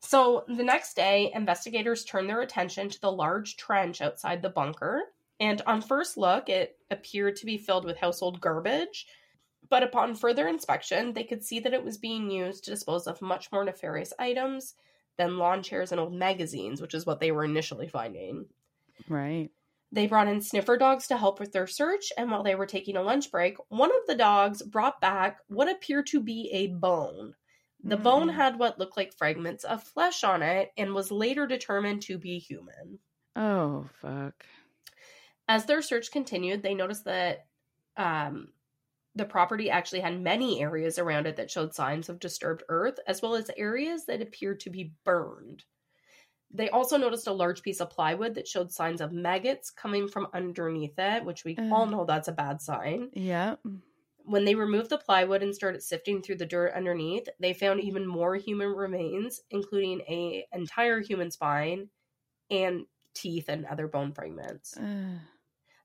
So 0.00 0.44
the 0.48 0.64
next 0.64 0.94
day, 0.94 1.30
investigators 1.34 2.04
turn 2.04 2.26
their 2.26 2.40
attention 2.40 2.88
to 2.88 3.00
the 3.00 3.12
large 3.12 3.56
trench 3.56 4.00
outside 4.00 4.42
the 4.42 4.48
bunker. 4.48 5.02
And 5.40 5.60
on 5.66 5.82
first 5.82 6.16
look, 6.16 6.48
it 6.48 6.76
appeared 6.90 7.36
to 7.36 7.46
be 7.46 7.58
filled 7.58 7.84
with 7.84 7.98
household 7.98 8.40
garbage. 8.40 9.06
But 9.68 9.82
upon 9.82 10.14
further 10.14 10.48
inspection, 10.48 11.12
they 11.12 11.24
could 11.24 11.44
see 11.44 11.60
that 11.60 11.74
it 11.74 11.84
was 11.84 11.98
being 11.98 12.30
used 12.30 12.64
to 12.64 12.70
dispose 12.70 13.06
of 13.06 13.20
much 13.20 13.52
more 13.52 13.64
nefarious 13.64 14.12
items 14.18 14.74
than 15.18 15.36
lawn 15.36 15.62
chairs 15.62 15.92
and 15.92 16.00
old 16.00 16.14
magazines, 16.14 16.80
which 16.80 16.94
is 16.94 17.04
what 17.04 17.20
they 17.20 17.32
were 17.32 17.44
initially 17.44 17.88
finding. 17.88 18.46
Right. 19.08 19.50
They 19.92 20.06
brought 20.06 20.28
in 20.28 20.40
sniffer 20.40 20.76
dogs 20.78 21.06
to 21.08 21.16
help 21.16 21.40
with 21.40 21.52
their 21.52 21.66
search, 21.66 22.12
and 22.16 22.30
while 22.30 22.42
they 22.42 22.54
were 22.54 22.66
taking 22.66 22.96
a 22.96 23.02
lunch 23.02 23.30
break, 23.30 23.56
one 23.68 23.90
of 23.90 24.06
the 24.06 24.14
dogs 24.16 24.62
brought 24.62 25.00
back 25.00 25.40
what 25.48 25.68
appeared 25.68 26.06
to 26.08 26.20
be 26.22 26.50
a 26.52 26.68
bone. 26.68 27.34
The 27.84 27.96
bone 27.96 28.28
Mm. 28.28 28.34
had 28.34 28.58
what 28.58 28.78
looked 28.78 28.96
like 28.96 29.14
fragments 29.14 29.64
of 29.64 29.82
flesh 29.82 30.24
on 30.24 30.42
it 30.42 30.72
and 30.76 30.94
was 30.94 31.10
later 31.10 31.46
determined 31.46 32.02
to 32.02 32.18
be 32.18 32.38
human. 32.38 33.00
Oh, 33.36 33.88
fuck. 34.02 34.44
As 35.48 35.64
their 35.66 35.82
search 35.82 36.10
continued, 36.10 36.62
they 36.62 36.74
noticed 36.74 37.04
that 37.04 37.46
um, 37.96 38.52
the 39.14 39.24
property 39.24 39.70
actually 39.70 40.00
had 40.00 40.20
many 40.20 40.60
areas 40.62 40.98
around 40.98 41.26
it 41.26 41.36
that 41.36 41.50
showed 41.50 41.74
signs 41.74 42.08
of 42.08 42.20
disturbed 42.20 42.62
earth, 42.68 42.98
as 43.06 43.22
well 43.22 43.34
as 43.34 43.50
areas 43.56 44.06
that 44.06 44.22
appeared 44.22 44.60
to 44.60 44.70
be 44.70 44.94
burned. 45.04 45.64
They 46.50 46.70
also 46.70 46.96
noticed 46.96 47.26
a 47.26 47.32
large 47.32 47.62
piece 47.62 47.80
of 47.80 47.90
plywood 47.90 48.34
that 48.34 48.48
showed 48.48 48.72
signs 48.72 49.00
of 49.00 49.12
maggots 49.12 49.70
coming 49.70 50.08
from 50.08 50.28
underneath 50.32 50.98
it, 50.98 51.24
which 51.24 51.44
we 51.44 51.56
all 51.58 51.86
mm. 51.86 51.90
know 51.90 52.04
that's 52.04 52.28
a 52.28 52.32
bad 52.32 52.62
sign. 52.62 53.10
Yeah. 53.12 53.56
When 54.24 54.44
they 54.44 54.54
removed 54.54 54.90
the 54.90 54.98
plywood 54.98 55.42
and 55.42 55.54
started 55.54 55.82
sifting 55.82 56.22
through 56.22 56.36
the 56.36 56.46
dirt 56.46 56.72
underneath, 56.74 57.28
they 57.38 57.52
found 57.52 57.80
even 57.80 58.06
more 58.06 58.36
human 58.36 58.68
remains, 58.68 59.42
including 59.50 60.00
a 60.02 60.46
entire 60.52 61.00
human 61.00 61.30
spine 61.30 61.88
and 62.50 62.86
teeth 63.14 63.48
and 63.48 63.66
other 63.66 63.88
bone 63.88 64.12
fragments. 64.12 64.74
Ugh. 64.76 65.20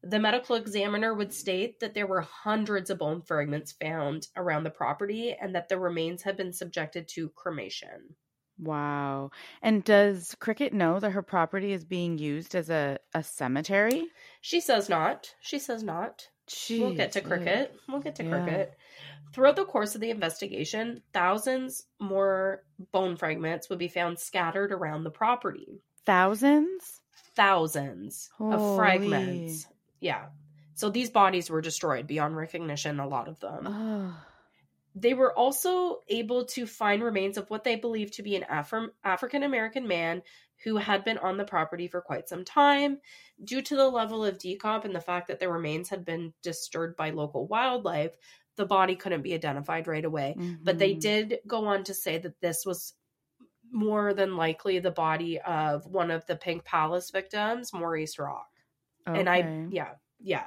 The 0.05 0.19
medical 0.19 0.57
examiner 0.57 1.13
would 1.13 1.33
state 1.33 1.79
that 1.79 1.93
there 1.93 2.07
were 2.07 2.21
hundreds 2.21 2.89
of 2.89 2.97
bone 2.97 3.21
fragments 3.21 3.71
found 3.71 4.27
around 4.35 4.65
the 4.65 4.69
property 4.69 5.33
and 5.33 5.55
that 5.55 5.69
the 5.69 5.79
remains 5.79 6.23
had 6.23 6.35
been 6.35 6.51
subjected 6.51 7.07
to 7.09 7.29
cremation. 7.29 8.15
Wow. 8.59 9.31
And 9.61 9.83
does 9.83 10.35
Cricket 10.39 10.73
know 10.73 10.99
that 10.99 11.11
her 11.11 11.21
property 11.23 11.73
is 11.73 11.83
being 11.85 12.17
used 12.17 12.55
as 12.55 12.69
a, 12.69 12.99
a 13.13 13.23
cemetery? 13.23 14.05
She 14.41 14.59
says 14.61 14.89
not. 14.89 15.33
She 15.41 15.59
says 15.59 15.83
not. 15.83 16.27
we'll 16.69 16.93
get 16.93 17.13
to 17.13 17.21
Jeez, 17.21 17.27
cricket. 17.27 17.75
We'll 17.87 18.01
get 18.01 18.15
to 18.15 18.23
Yeah. 18.23 18.29
cricket. 18.29 18.77
Throughout 19.33 19.55
the 19.55 19.65
course 19.65 19.95
of 19.95 20.01
the 20.01 20.11
investigation, 20.11 21.01
thousands 21.13 21.85
more 21.99 22.63
bone 22.91 23.17
fragments 23.17 23.69
would 23.69 23.79
be 23.79 23.87
found 23.87 24.19
scattered 24.19 24.71
around 24.71 25.03
the 25.03 25.09
property. 25.09 25.81
Thousands? 26.05 27.01
Thousands 27.35 28.29
of 28.39 28.75
fragments. 28.75 29.65
Yeah. 29.99 30.25
So 30.75 30.89
these 30.89 31.09
bodies 31.09 31.49
were 31.49 31.61
destroyed 31.61 32.05
beyond 32.05 32.35
recognition, 32.35 32.99
a 32.99 33.07
lot 33.07 33.27
of 33.27 33.39
them. 33.39 33.67
Oh. 33.67 34.15
They 34.95 35.13
were 35.13 35.37
also 35.37 36.01
able 36.07 36.45
to 36.45 36.67
find 36.67 37.03
remains 37.03 37.37
of 37.37 37.49
what 37.49 37.63
they 37.63 37.75
believed 37.75 38.13
to 38.13 38.23
be 38.23 38.35
an 38.35 38.43
Afri- 38.43 38.91
African 39.03 39.43
American 39.43 39.87
man 39.87 40.21
who 40.63 40.77
had 40.77 41.03
been 41.03 41.17
on 41.17 41.37
the 41.37 41.43
property 41.45 41.87
for 41.87 41.99
quite 41.99 42.29
some 42.29 42.45
time. 42.45 42.99
Due 43.43 43.61
to 43.61 43.75
the 43.75 43.89
level 43.89 44.23
of 44.23 44.37
decomp 44.37 44.85
and 44.85 44.95
the 44.95 45.01
fact 45.01 45.27
that 45.27 45.39
the 45.39 45.49
remains 45.49 45.89
had 45.89 46.05
been 46.05 46.33
disturbed 46.41 46.95
by 46.95 47.09
local 47.09 47.47
wildlife, 47.47 48.15
the 48.55 48.65
body 48.65 48.95
couldn't 48.95 49.23
be 49.23 49.33
identified 49.33 49.87
right 49.87 50.05
away. 50.05 50.35
But 50.63 50.77
they 50.79 50.93
Mhm. 50.93 50.99
did 51.01 51.39
go 51.47 51.65
on 51.65 51.83
to 51.85 51.93
say 51.93 52.17
that 52.19 52.39
this 52.39 52.65
was 52.65 52.93
more 53.71 54.13
than 54.13 54.37
likely 54.37 54.79
the 54.79 54.91
body 54.91 55.39
of 55.41 55.87
one 55.87 56.11
of 56.11 56.25
the 56.27 56.35
Pink 56.35 56.63
Palace 56.63 57.09
victims, 57.09 57.73
Maurice 57.73 58.19
Rock. 58.19 58.47
And 59.17 59.27
I, 59.27 59.39
yeah, 59.71 59.95
yeah. 60.19 60.45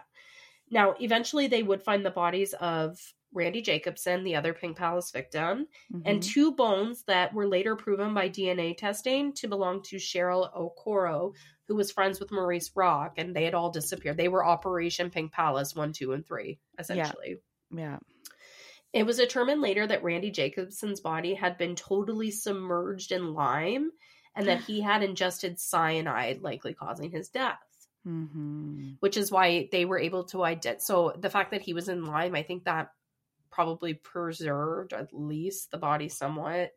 Now, 0.71 0.95
eventually, 1.01 1.49
they 1.49 1.63
would 1.63 1.83
find 1.83 2.07
the 2.07 2.11
bodies 2.11 2.55
of 2.55 2.99
Randy 3.37 3.61
Jacobson, 3.61 4.25
the 4.25 4.35
other 4.35 4.55
Pink 4.55 4.77
Palace 4.79 5.11
victim, 5.11 5.68
and 6.05 6.20
Mhm. 6.20 6.25
two 6.25 6.53
bones 6.53 7.05
that 7.05 7.35
were 7.35 7.46
later 7.46 7.77
proven 7.77 8.14
by 8.14 8.29
DNA 8.29 8.72
testing 8.75 9.33
to 9.35 9.46
belong 9.46 9.83
to 9.83 9.96
Cheryl 9.96 10.51
Okoro, 10.57 11.35
who 11.68 11.77
was 11.77 11.92
friends 11.92 12.18
with 12.18 12.33
Maurice 12.33 12.72
Rock, 12.75 13.18
and 13.18 13.37
they 13.37 13.44
had 13.44 13.55
all 13.55 13.70
disappeared. 13.70 14.16
They 14.16 14.29
were 14.29 14.44
Operation 14.44 15.11
Pink 15.11 15.33
Palace 15.33 15.75
1, 15.77 15.92
2, 15.92 16.12
and 16.12 16.27
3, 16.27 16.59
essentially. 16.79 17.37
yeah. 17.70 17.99
It 18.92 19.05
was 19.05 19.18
determined 19.18 19.61
later 19.61 19.87
that 19.87 20.03
Randy 20.03 20.31
Jacobson's 20.31 21.01
body 21.01 21.35
had 21.35 21.59
been 21.59 21.77
totally 21.77 22.31
submerged 22.31 23.12
in 23.12 23.35
lime 23.35 23.92
and 24.35 24.46
that 24.49 24.62
he 24.62 24.81
had 24.81 25.03
ingested 25.03 25.61
cyanide, 25.61 26.40
likely 26.40 26.72
causing 26.72 27.11
his 27.11 27.29
death 27.29 27.61
hmm 28.05 28.92
which 29.01 29.16
is 29.16 29.33
why 29.33 29.68
they 29.72 29.85
were 29.85 29.99
able 29.99 30.25
to 30.25 30.44
identify. 30.44 30.79
So 30.79 31.12
the 31.18 31.29
fact 31.29 31.51
that 31.51 31.61
he 31.61 31.75
was 31.75 31.88
in 31.88 32.05
lime, 32.05 32.35
I 32.35 32.42
think 32.44 32.64
that 32.64 32.92
probably 33.51 33.95
preserved 33.95 34.93
at 34.93 35.09
least 35.13 35.71
the 35.71 35.79
body 35.79 36.09
somewhat. 36.09 36.73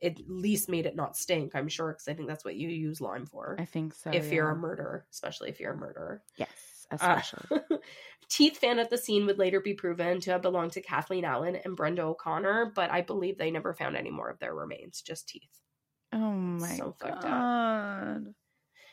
It 0.00 0.20
at 0.20 0.28
least 0.30 0.68
made 0.68 0.86
it 0.86 0.94
not 0.94 1.16
stink. 1.16 1.56
I'm 1.56 1.68
sure 1.68 1.92
because 1.92 2.06
I 2.06 2.14
think 2.14 2.28
that's 2.28 2.44
what 2.44 2.54
you 2.56 2.68
use 2.68 3.00
lime 3.00 3.26
for 3.26 3.56
I 3.58 3.64
think 3.64 3.94
so. 3.94 4.10
if 4.12 4.30
you're 4.32 4.50
a 4.50 4.56
murderer, 4.56 5.06
especially 5.10 5.48
if 5.50 5.58
you're 5.58 5.72
a 5.72 5.76
murderer. 5.76 6.22
Yes, 6.36 6.86
Uh, 6.92 6.96
especially. 7.20 7.58
teeth 8.28 8.58
found 8.58 8.78
at 8.78 8.90
the 8.90 8.98
scene 8.98 9.26
would 9.26 9.38
later 9.38 9.60
be 9.60 9.74
proven 9.74 10.20
to 10.20 10.30
have 10.30 10.42
belonged 10.42 10.70
to 10.72 10.80
Kathleen 10.82 11.24
Allen 11.24 11.56
and 11.64 11.74
Brenda 11.76 12.02
O'Connor, 12.02 12.72
but 12.76 12.90
I 12.92 13.00
believe 13.00 13.38
they 13.38 13.50
never 13.50 13.74
found 13.74 13.96
any 13.96 14.10
more 14.12 14.28
of 14.30 14.38
their 14.38 14.54
remains, 14.54 15.02
just 15.02 15.28
teeth. 15.28 15.60
oh 16.12 16.32
my 16.32 16.76
so 16.76 16.94
god. 17.00 18.34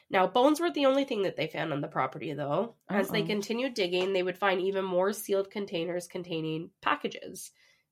Now, 0.09 0.27
bones 0.27 0.59
weren't 0.59 0.75
the 0.75 0.85
only 0.85 1.03
thing 1.03 1.23
that 1.23 1.35
they 1.35 1.47
found 1.47 1.73
on 1.73 1.81
the 1.81 1.87
property, 1.87 2.33
though. 2.33 2.75
As 2.89 3.09
they 3.09 3.21
Uh-oh. 3.21 3.27
continued 3.27 3.73
digging, 3.73 4.13
they 4.13 4.21
would 4.23 4.37
find 4.37 4.61
even 4.61 4.85
more 4.85 5.11
sealed 5.13 5.49
containers 5.49 6.07
containing 6.07 6.69
packages 6.81 7.51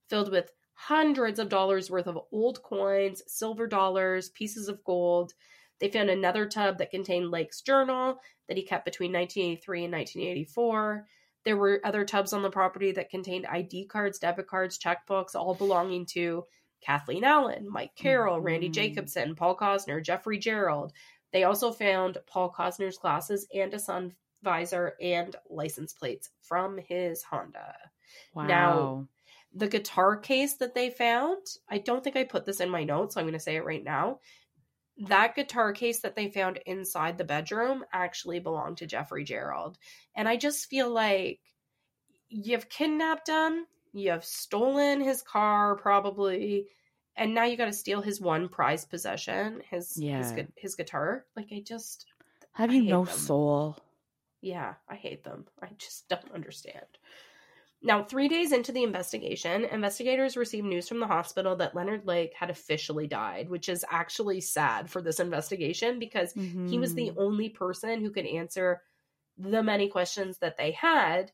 filled 0.09 0.31
with 0.31 0.51
hundreds 0.73 1.39
of 1.39 1.49
dollars 1.49 1.89
worth 1.89 2.07
of 2.07 2.19
old 2.31 2.61
coins, 2.61 3.23
silver 3.27 3.65
dollars, 3.67 4.29
pieces 4.29 4.67
of 4.67 4.83
gold. 4.83 5.33
They 5.79 5.89
found 5.89 6.09
another 6.09 6.45
tub 6.47 6.77
that 6.77 6.91
contained 6.91 7.31
Lake's 7.31 7.61
journal 7.61 8.19
that 8.47 8.57
he 8.57 8.63
kept 8.63 8.85
between 8.85 9.11
1983 9.11 9.85
and 9.85 9.93
1984. 9.93 11.07
There 11.45 11.57
were 11.57 11.81
other 11.83 12.05
tubs 12.05 12.31
on 12.31 12.41
the 12.43 12.49
property 12.49 12.91
that 12.93 13.09
contained 13.09 13.45
ID 13.47 13.85
cards, 13.87 14.19
debit 14.19 14.47
cards, 14.47 14.77
checkbooks, 14.77 15.35
all 15.35 15.55
belonging 15.55 16.05
to 16.07 16.45
Kathleen 16.81 17.23
Allen, 17.23 17.67
Mike 17.69 17.95
Carroll, 17.95 18.39
Randy 18.41 18.69
Mhm. 18.69 18.73
Jacobson, 18.73 19.35
Paul 19.35 19.55
Cosner, 19.57 20.03
Jeffrey 20.03 20.37
Gerald. 20.37 20.91
They 21.33 21.43
also 21.43 21.71
found 21.71 22.19
Paul 22.27 22.53
Cosner's 22.57 22.97
glasses 22.97 23.45
and 23.53 23.73
a 23.73 23.79
sun 23.79 24.15
visor 24.43 24.93
and 25.01 25.35
license 25.49 25.93
plates 25.93 26.29
from 26.41 26.77
his 26.77 27.23
Honda. 27.23 27.75
Wow. 28.33 28.47
Now- 28.47 29.07
The 29.55 29.67
guitar 29.67 30.17
case 30.17 30.55
that 30.55 30.73
they 30.73 30.89
found, 30.89 31.45
I 31.69 31.77
don't 31.77 32.03
think 32.03 32.15
I 32.15 32.23
put 32.23 32.45
this 32.45 32.59
in 32.59 32.69
my 32.69 32.83
notes, 32.83 33.13
so 33.13 33.19
I'm 33.21 33.27
going 33.27 33.33
to 33.33 33.39
say 33.39 33.55
it 33.55 33.65
right 33.65 33.83
now. 33.83 34.19
That 35.07 35.35
guitar 35.35 35.73
case 35.73 36.01
that 36.01 36.15
they 36.15 36.29
found 36.29 36.59
inside 36.65 37.17
the 37.17 37.23
bedroom 37.23 37.83
actually 37.93 38.39
belonged 38.39 38.77
to 38.77 38.87
Jeffrey 38.87 39.23
Gerald. 39.23 39.77
And 40.15 40.27
I 40.27 40.37
just 40.37 40.69
feel 40.69 40.89
like 40.89 41.39
you've 42.29 42.67
kidnapped 42.69 43.27
him, 43.27 43.65
you've 43.91 44.25
stolen 44.25 45.01
his 45.01 45.21
car 45.21 45.75
probably, 45.75 46.67
and 47.15 47.33
now 47.33 47.43
you 47.45 47.57
got 47.57 47.65
to 47.65 47.73
steal 47.73 48.01
his 48.01 48.21
one 48.21 48.49
prized 48.49 48.89
possession, 48.89 49.61
his 49.69 50.03
his, 50.15 50.31
Yeah. 50.31 50.35
gu- 50.35 50.53
his 50.57 50.75
guitar. 50.75 51.25
Like 51.35 51.49
I 51.51 51.61
just 51.61 52.05
Have 52.53 52.69
I 52.71 52.73
you 52.75 52.83
no 52.83 53.05
them. 53.05 53.17
soul? 53.17 53.77
yeah, 54.41 54.75
I 54.89 54.95
hate 54.95 55.23
them. 55.23 55.47
I 55.61 55.69
just 55.77 56.07
don't 56.09 56.31
understand. 56.31 56.85
Now, 57.85 58.01
three 58.03 58.29
days 58.29 58.53
into 58.53 58.71
the 58.71 58.83
investigation, 58.83 59.65
investigators 59.65 60.37
received 60.37 60.65
news 60.65 60.87
from 60.87 60.99
the 61.01 61.07
hospital 61.07 61.55
that 61.57 61.75
Leonard 61.75 62.07
Lake 62.07 62.33
had 62.33 62.49
officially 62.49 63.07
died, 63.07 63.49
which 63.49 63.67
is 63.67 63.83
actually 63.89 64.39
sad 64.39 64.89
for 64.89 65.01
this 65.01 65.19
investigation 65.19 65.99
because 65.99 66.33
he 66.63 66.79
was 66.79 66.93
the 66.95 67.11
Mhm. 67.11 67.17
only 67.17 67.49
person 67.49 67.99
who 67.99 68.09
could 68.11 68.25
answer 68.25 68.83
the 69.37 69.61
many 69.63 69.89
questions 69.89 70.37
that 70.39 70.55
they 70.57 70.71
had. 70.71 71.33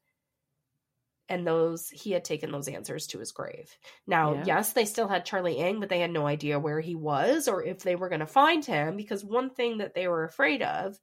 And 1.29 1.45
those, 1.45 1.89
he 1.89 2.11
had 2.11 2.25
taken 2.25 2.51
those 2.51 2.67
answers 2.67 3.07
to 3.07 3.19
his 3.19 3.31
grave. 3.31 3.77
Now, 4.07 4.33
Yeah. 4.33 4.43
yes, 4.45 4.73
they 4.73 4.85
still 4.85 5.07
had 5.07 5.25
Charlie 5.25 5.59
Ng, 5.59 5.79
but 5.79 5.89
they 5.89 5.99
had 5.99 6.11
no 6.11 6.25
idea 6.25 6.59
where 6.59 6.79
he 6.79 6.95
was 6.95 7.47
or 7.47 7.63
if 7.63 7.83
they 7.83 7.95
were 7.95 8.09
going 8.09 8.19
to 8.19 8.25
find 8.25 8.65
him 8.65 8.97
because 8.97 9.23
one 9.23 9.51
thing 9.51 9.77
that 9.77 9.93
they 9.93 10.07
were 10.07 10.23
afraid 10.23 10.63
of 10.63 10.97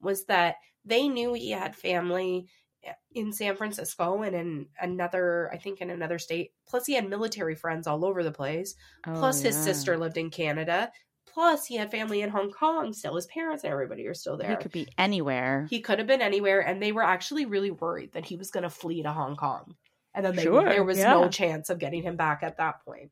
was 0.00 0.24
that 0.26 0.56
they 0.84 1.08
knew 1.08 1.32
he 1.34 1.50
had 1.50 1.74
family 1.76 2.46
eh, 2.84 2.92
in 3.12 3.32
San 3.32 3.56
Francisco 3.56 4.22
and 4.22 4.34
in 4.36 4.66
another, 4.80 5.50
I 5.52 5.58
think 5.58 5.80
in 5.80 5.90
another 5.90 6.18
state. 6.18 6.52
Plus, 6.68 6.86
he 6.86 6.94
had 6.94 7.08
military 7.08 7.54
friends 7.56 7.86
all 7.86 8.04
over 8.04 8.22
the 8.22 8.32
place. 8.32 8.74
Oh, 9.06 9.14
Plus, 9.14 9.42
his 9.42 9.56
sister 9.56 9.98
lived 9.98 10.16
in 10.16 10.30
Canada. 10.30 10.92
Plus, 11.32 11.66
he 11.66 11.76
had 11.76 11.90
family 11.90 12.20
in 12.20 12.28
Hong 12.28 12.50
Kong. 12.50 12.92
Still, 12.92 13.16
his 13.16 13.26
parents 13.26 13.64
and 13.64 13.72
everybody 13.72 14.06
are 14.06 14.14
still 14.14 14.36
there. 14.36 14.50
He 14.50 14.56
could 14.56 14.72
be 14.72 14.88
anywhere. 14.98 15.66
He 15.70 15.80
could 15.80 15.98
have 15.98 16.06
been 16.06 16.20
anywhere, 16.20 16.60
and 16.60 16.82
they 16.82 16.92
were 16.92 17.02
actually 17.02 17.46
really 17.46 17.70
worried 17.70 18.12
that 18.12 18.26
he 18.26 18.36
was 18.36 18.50
going 18.50 18.64
to 18.64 18.70
flee 18.70 19.02
to 19.02 19.12
Hong 19.12 19.36
Kong, 19.36 19.74
and 20.14 20.26
then 20.26 20.36
they, 20.36 20.42
Sure, 20.42 20.64
there 20.64 20.84
was 20.84 20.98
yeah. 20.98 21.14
no 21.14 21.28
chance 21.28 21.70
of 21.70 21.78
getting 21.78 22.02
him 22.02 22.16
back 22.16 22.42
at 22.42 22.58
that 22.58 22.84
point. 22.84 23.10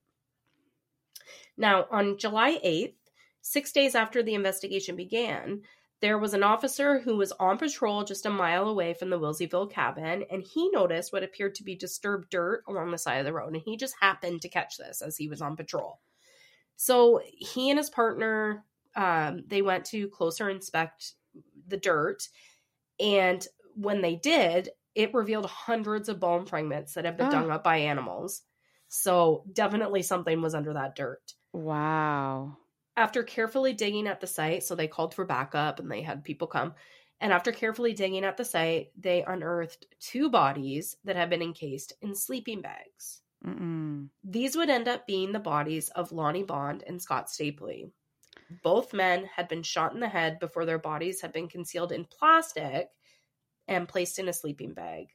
Now, 1.57 1.87
on 1.91 2.19
July 2.19 2.59
eighth, 2.63 2.97
six 3.41 3.73
days 3.73 3.95
after 3.95 4.23
the 4.23 4.35
investigation 4.35 4.97
began, 4.97 5.63
there 6.01 6.19
was 6.19 6.35
an 6.35 6.43
officer 6.43 7.01
who 7.01 7.17
was 7.17 7.33
on 7.33 7.59
patrol 7.59 8.05
just 8.05 8.25
a 8.27 8.31
mile 8.31 8.69
away 8.69 8.95
from 8.95 9.11
the 9.11 9.19
Wilseyville 9.19 9.71
cabin, 9.71 10.25
and 10.31 10.43
he 10.43 10.71
noticed 10.71 11.13
what 11.13 11.23
appeared 11.23 11.55
to 11.57 11.65
be 11.65 11.77
disturbed 11.77 12.31
dirt 12.31 12.65
along 12.69 12.91
the 12.91 12.99
side 12.99 13.19
of 13.19 13.27
the 13.27 13.33
road, 13.33 13.55
and 13.55 13.63
he 13.65 13.77
just 13.77 13.95
happened 14.01 14.43
to 14.43 14.49
catch 14.49 14.77
this 14.77 15.03
as 15.03 15.17
he 15.17 15.29
was 15.29 15.43
on 15.43 15.57
patrol. 15.57 16.01
So 16.83 17.21
he 17.27 17.69
and 17.69 17.79
his 17.79 17.91
partner, 17.91 18.65
um, 18.97 19.45
they 19.47 19.61
went 19.61 19.85
to 19.87 20.09
closer 20.09 20.49
inspect 20.49 21.13
the 21.69 21.77
dirt, 21.77 22.27
and 22.99 23.47
when 23.75 24.01
they 24.01 24.17
did, 24.17 24.71
it 24.95 25.13
revealed 25.13 25.45
hundreds 25.45 26.09
of 26.09 26.19
bone 26.21 26.47
fragments 26.47 26.95
that 26.95 27.05
had 27.05 27.19
been 27.19 27.27
Ah. 27.27 27.31
dug 27.33 27.51
up 27.51 27.63
by 27.63 27.77
animals. 27.77 28.45
So 28.89 29.45
definitely 29.53 30.01
something 30.03 30.41
was 30.41 30.55
under 30.55 30.73
that 30.73 30.97
dirt. 30.97 31.35
Wow. 31.53 32.57
After 32.97 33.23
carefully 33.25 33.75
digging 33.75 34.07
at 34.09 34.21
the 34.21 34.27
site, 34.27 34.63
so 34.63 34.75
they 34.75 34.89
called 34.89 35.13
for 35.15 35.27
backup 35.27 35.81
and 35.81 35.91
they 35.91 36.01
had 36.01 36.25
people 36.25 36.49
come. 36.49 36.75
And 37.21 37.31
after 37.31 37.53
carefully 37.53 37.93
digging 37.93 38.25
at 38.25 38.39
the 38.39 38.45
site, 38.47 38.93
they 38.97 39.23
unearthed 39.23 39.87
two 40.01 40.31
bodies 40.31 40.97
that 41.05 41.17
had 41.17 41.29
been 41.29 41.43
encased 41.43 41.93
in 42.01 42.15
sleeping 42.15 42.63
bags. 42.63 43.21
Mm-mm. 43.47 44.09
These 44.25 44.57
would 44.57 44.69
end 44.71 44.89
up 44.89 45.07
being 45.07 45.33
the 45.33 45.39
bodies 45.39 45.89
of 45.91 46.13
Lonnie 46.13 46.43
Bond 46.43 46.85
and 46.87 47.01
Scott 47.01 47.29
Stapley. 47.29 47.91
Both 48.63 48.93
men 48.93 49.29
had 49.35 49.49
been 49.49 49.63
shot 49.63 49.95
in 49.95 50.01
the 50.01 50.09
head 50.09 50.39
before 50.41 50.65
their 50.65 50.79
bodies 50.79 51.21
had 51.21 51.33
been 51.33 51.49
concealed 51.49 51.93
in 51.93 52.05
plastic 52.05 52.89
and 53.69 53.89
placed 53.89 54.19
in 54.19 54.29
a 54.29 54.33
sleeping 54.33 54.75
bag, 54.75 55.07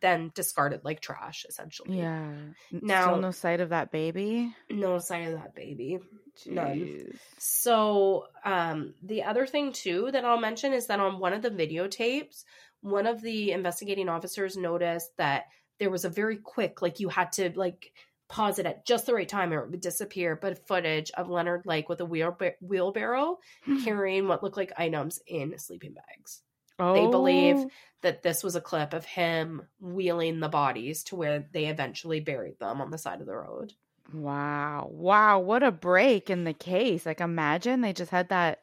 then 0.00 0.30
discarded 0.34 0.82
like 0.84 1.00
trash, 1.00 1.46
essentially. 1.48 1.98
Yeah. 1.98 2.32
Now- 2.70 3.02
Still 3.04 3.20
no 3.20 3.30
sight 3.30 3.60
of 3.60 3.70
that 3.70 3.90
baby. 3.90 4.54
No 4.70 4.98
sign 4.98 5.28
of 5.28 5.34
that 5.40 5.54
baby. 5.54 5.98
None. 6.46 7.12
So, 7.38 8.26
um, 8.44 8.94
the 9.02 9.22
other 9.24 9.46
thing 9.46 9.72
too 9.72 10.10
that 10.12 10.24
I'll 10.24 10.40
mention 10.40 10.72
is 10.72 10.86
that 10.88 11.00
on 11.00 11.18
one 11.18 11.32
of 11.32 11.42
the 11.42 11.50
videotapes, 11.50 12.44
one 12.80 13.06
of 13.06 13.22
the 13.22 13.52
investigating 13.52 14.08
officers 14.08 14.56
noticed 14.56 15.16
that 15.16 15.44
there 15.78 15.90
was 15.90 16.04
a 16.04 16.10
very 16.10 16.36
quick, 16.36 16.82
like 16.82 17.00
you 17.00 17.08
had 17.08 17.32
to 17.32 17.50
like 17.54 17.92
pause 18.28 18.58
it 18.58 18.66
at 18.66 18.86
just 18.86 19.06
the 19.06 19.14
right 19.14 19.28
time 19.28 19.52
or 19.52 19.64
it 19.64 19.70
would 19.70 19.80
disappear, 19.80 20.36
but 20.36 20.66
footage 20.66 21.10
of 21.12 21.28
Leonard 21.28 21.66
Lake 21.66 21.88
with 21.88 22.00
a 22.00 22.04
wheel 22.04 22.36
wheelbarrow 22.60 23.38
hmm. 23.64 23.84
carrying 23.84 24.28
what 24.28 24.42
looked 24.42 24.56
like 24.56 24.72
items 24.78 25.20
in 25.26 25.58
sleeping 25.58 25.94
bags. 25.94 26.42
They 26.78 27.06
believe 27.06 27.56
Oh, 27.56 27.70
That 28.02 28.22
this 28.22 28.42
was 28.42 28.56
a 28.56 28.60
clip 28.60 28.92
of 28.92 29.04
him 29.04 29.62
wheeling 29.80 30.40
the 30.40 30.48
bodies 30.48 31.04
to 31.04 31.16
where 31.16 31.46
they 31.52 31.66
eventually 31.66 32.20
buried 32.20 32.58
them 32.58 32.80
on 32.80 32.90
the 32.90 32.98
side 32.98 33.20
of 33.20 33.26
the 33.26 33.36
road. 33.36 33.72
Wow. 34.12 34.88
Wow. 34.90 35.38
What 35.38 35.62
a 35.62 35.70
break 35.70 36.30
in 36.30 36.44
the 36.44 36.52
case. 36.52 37.06
Like, 37.06 37.20
imagine 37.20 37.80
they 37.80 37.92
just 37.92 38.10
had 38.10 38.28
that 38.30 38.60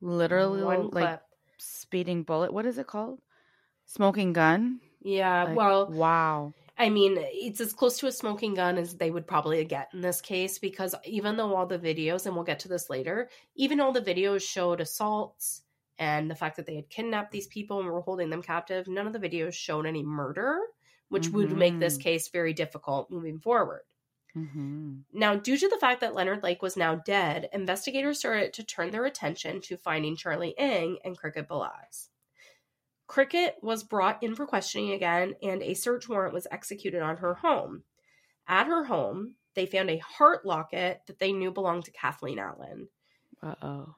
literally 0.00 0.62
One 0.62 0.90
like 0.90 1.06
clip. 1.06 1.22
speeding 1.58 2.22
bullet. 2.22 2.52
What 2.52 2.66
is 2.66 2.78
it 2.78 2.86
called? 2.86 3.20
Smoking 3.84 4.32
gun? 4.32 4.80
Yeah, 5.00 5.44
Like, 5.44 5.52
well, 5.52 5.96
wow. 5.98 6.54
I 6.78 6.90
mean, 6.90 7.16
it's 7.18 7.60
as 7.60 7.74
close 7.74 7.98
to 7.98 8.06
a 8.08 8.12
smoking 8.12 8.54
gun 8.54 8.78
as 8.78 8.96
they 8.98 9.10
would 9.10 9.26
probably 9.26 9.64
get 9.64 9.90
in 9.94 10.00
this 10.02 10.20
case 10.20 10.58
because 10.58 10.94
even 11.04 11.36
though 11.36 11.54
all 11.54 11.66
the 11.66 11.78
videos, 11.78 12.26
and 12.26 12.34
we'll 12.34 12.44
get 12.44 12.60
to 12.60 12.68
this 12.68 12.90
later, 12.90 13.30
even 13.54 13.80
all 13.80 13.92
the 13.92 14.00
videos 14.02 14.42
showed 14.48 14.80
assaults 14.80 15.64
and 15.98 16.30
the 16.30 16.34
fact 16.36 16.56
that 16.56 16.66
they 16.66 16.76
had 16.76 16.90
kidnapped 16.90 17.32
these 17.32 17.48
people 17.48 17.80
and 17.80 17.88
were 17.88 18.00
holding 18.02 18.30
them 18.30 18.42
captive, 18.42 18.88
none 18.88 19.06
of 19.06 19.12
the 19.12 19.20
videos 19.20 19.54
showed 19.54 19.86
any 19.86 20.02
murder, 20.04 20.60
which 21.08 21.32
would 21.32 21.52
make 21.52 21.78
this 21.78 21.96
Mhm. 21.96 21.98
case 21.98 22.28
very 22.30 22.54
difficult 22.54 23.10
moving 23.10 23.40
forward. 23.40 23.84
hmm 24.34 25.04
Now, 25.12 25.36
due 25.36 25.56
to 25.56 25.68
the 25.68 25.78
fact 25.78 26.00
that 26.00 26.14
Leonard 26.14 26.42
Lake 26.42 26.62
was 26.62 26.76
now 26.76 26.96
dead, 26.96 27.48
investigators 27.52 28.18
started 28.18 28.52
to 28.54 28.64
turn 28.64 28.90
their 28.90 29.04
attention 29.04 29.60
to 29.62 29.76
finding 29.76 30.16
Charlie 30.16 30.58
Ng 30.58 30.98
and 31.04 31.16
Cricket 31.16 31.46
Balazs. 31.46 32.09
Cricket 33.10 33.56
was 33.60 33.82
brought 33.82 34.22
in 34.22 34.36
for 34.36 34.46
questioning 34.46 34.92
again, 34.92 35.34
and 35.42 35.64
a 35.64 35.74
search 35.74 36.08
warrant 36.08 36.32
was 36.32 36.46
executed 36.48 37.02
on 37.02 37.16
her 37.16 37.34
home. 37.34 37.82
At 38.46 38.68
her 38.68 38.84
home, 38.84 39.34
they 39.56 39.66
found 39.66 39.90
a 39.90 39.98
heart 39.98 40.46
locket 40.46 41.00
that 41.08 41.18
they 41.18 41.32
knew 41.32 41.50
belonged 41.50 41.86
to 41.86 41.90
Kathleen 41.90 42.38
Allen, 42.38 42.86
Uh 43.42 43.56
oh. 43.62 43.94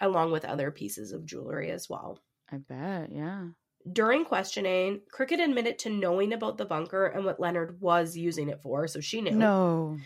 along 0.00 0.32
with 0.32 0.44
other 0.44 0.72
pieces 0.72 1.12
of 1.12 1.24
jewelry 1.24 1.70
as 1.70 1.88
well. 1.88 2.18
I 2.50 2.56
bet. 2.56 3.12
Yeah. 3.12 3.50
During 3.92 4.24
questioning, 4.24 5.02
Cricket 5.12 5.38
admitted 5.38 5.78
to 5.80 5.90
knowing 5.90 6.32
about 6.32 6.58
the 6.58 6.64
bunker 6.64 7.06
and 7.06 7.24
what 7.24 7.38
Leonard 7.38 7.80
was 7.80 8.16
using 8.16 8.48
it 8.48 8.62
for, 8.62 8.88
so 8.88 9.00
she 9.00 9.20
knew. 9.20 9.30
No. 9.30 9.96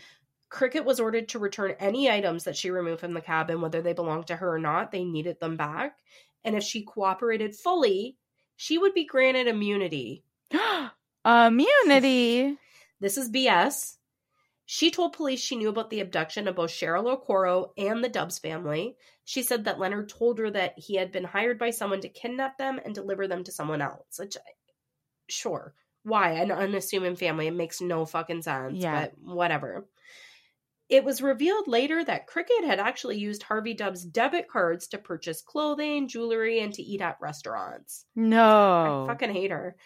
Cricket 0.50 0.84
was 0.84 1.00
ordered 1.00 1.30
to 1.30 1.38
return 1.38 1.76
any 1.80 2.10
items 2.10 2.44
that 2.44 2.58
she 2.58 2.70
removed 2.70 3.00
from 3.00 3.14
the 3.14 3.22
cabin, 3.22 3.62
whether 3.62 3.80
they 3.80 3.94
belonged 3.94 4.26
to 4.26 4.36
her 4.36 4.56
or 4.56 4.58
not. 4.58 4.92
They 4.92 5.04
needed 5.04 5.40
them 5.40 5.56
back. 5.56 5.96
And 6.44 6.54
if 6.56 6.62
she 6.62 6.84
cooperated 6.84 7.56
fully, 7.56 8.18
she 8.60 8.76
would 8.76 8.92
be 8.92 9.06
granted 9.06 9.46
immunity. 9.46 10.22
Immunity. 11.24 12.58
This 13.00 13.16
is 13.16 13.30
BS. 13.30 13.96
She 14.66 14.90
told 14.90 15.14
police 15.14 15.40
she 15.40 15.56
knew 15.56 15.70
about 15.70 15.88
the 15.88 16.00
abduction 16.00 16.46
of 16.46 16.56
both 16.56 16.68
Cheryl 16.68 17.16
Okoro 17.16 17.70
and 17.78 18.04
the 18.04 18.10
Dubs 18.10 18.38
family. 18.38 18.96
She 19.24 19.42
said 19.42 19.64
that 19.64 19.78
Leonard 19.78 20.10
told 20.10 20.38
her 20.38 20.50
that 20.50 20.74
he 20.76 20.96
had 20.96 21.10
been 21.10 21.24
hired 21.24 21.58
by 21.58 21.70
someone 21.70 22.02
to 22.02 22.10
kidnap 22.10 22.58
them 22.58 22.78
and 22.84 22.94
deliver 22.94 23.26
them 23.26 23.42
to 23.44 23.52
someone 23.52 23.80
else. 23.80 24.18
Which, 24.18 24.36
uh, 24.36 24.40
sure. 25.30 25.72
Why? 26.02 26.32
An 26.32 26.52
unassuming 26.52 27.16
family. 27.16 27.46
It 27.46 27.54
makes 27.54 27.80
no 27.80 28.04
fucking 28.04 28.42
sense. 28.42 28.82
Yeah. 28.82 29.06
But 29.06 29.14
whatever. 29.22 29.86
It 30.90 31.04
was 31.04 31.22
revealed 31.22 31.68
later 31.68 32.04
that 32.04 32.26
Cricket 32.26 32.64
had 32.64 32.80
actually 32.80 33.16
used 33.16 33.44
Harvey 33.44 33.74
Dub's 33.74 34.04
debit 34.04 34.48
cards 34.48 34.88
to 34.88 34.98
purchase 34.98 35.40
clothing, 35.40 36.08
jewelry, 36.08 36.58
and 36.58 36.74
to 36.74 36.82
eat 36.82 37.00
at 37.00 37.20
restaurants. 37.20 38.06
No. 38.16 39.04
I 39.04 39.06
fucking 39.06 39.32
hate 39.32 39.52
her. 39.52 39.76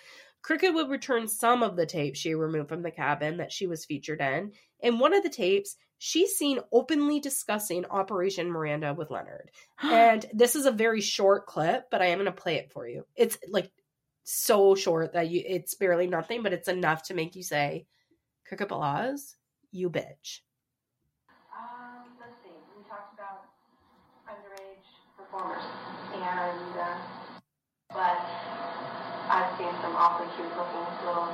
Cricket 0.41 0.75
would 0.75 0.89
return 0.89 1.29
some 1.29 1.63
of 1.63 1.77
the 1.77 1.87
tapes 1.87 2.19
she 2.19 2.35
removed 2.35 2.71
from 2.71 2.83
the 2.83 2.91
cabin 2.91 3.37
that 3.37 3.53
she 3.53 3.67
was 3.67 3.85
featured 3.85 4.21
in. 4.21 4.53
In 4.81 4.99
one 4.99 5.15
of 5.15 5.23
the 5.23 5.29
tapes, 5.29 5.77
she's 5.99 6.37
seen 6.37 6.61
openly 6.73 7.21
discussing 7.21 7.85
Operation 7.87 8.51
Miranda 8.51 8.95
with 8.95 9.11
Leonard. 9.11 9.51
And 9.83 10.25
this 10.33 10.57
is 10.57 10.65
a 10.65 10.71
very 10.71 11.03
short 11.03 11.47
clip, 11.47 11.91
but 11.91 12.01
I 12.01 12.07
am 12.07 12.19
going 12.19 12.27
to 12.27 12.33
play 12.33 12.57
it 12.57 12.73
for 12.73 12.89
you. 12.89 13.07
It's 13.15 13.37
like 13.49 13.71
so 14.23 14.75
short 14.75 15.13
that 15.13 15.29
you 15.29 15.43
it's 15.47 15.75
barely 15.75 16.07
nothing, 16.07 16.43
but 16.43 16.55
it's 16.55 16.69
enough 16.69 17.05
to 17.05 17.15
make 17.15 17.37
you 17.37 17.43
say, 17.43 17.87
Cricket 18.47 18.69
Balazs, 18.69 19.37
you 19.71 19.91
bitch. 19.91 20.41
Um, 21.55 22.13
let's 22.21 22.37
see. 22.43 22.53
We 22.77 22.85
talked 22.85 23.15
about 23.15 23.49
underage 24.29 24.85
performers, 25.35 25.65
and 26.15 26.79
uh, 26.79 26.99
but 27.91 28.19
I've 29.29 29.57
seen 29.59 29.71
some 29.83 29.95
awfully 29.97 30.29
cute 30.37 30.49
looking 30.57 31.07
little 31.07 31.29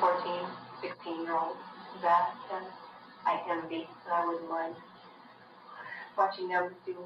14, 0.00 0.46
16 0.82 1.22
year 1.22 1.36
olds 1.36 1.58
that 2.02 2.34
uh, 2.52 2.60
I 3.24 3.42
envy, 3.50 3.88
and 4.04 4.12
I 4.12 4.26
wouldn't 4.26 4.48
mind 4.48 4.74
watching 6.16 6.48
them 6.48 6.74
do 6.84 6.96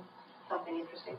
something 0.48 0.78
interesting. 0.78 1.16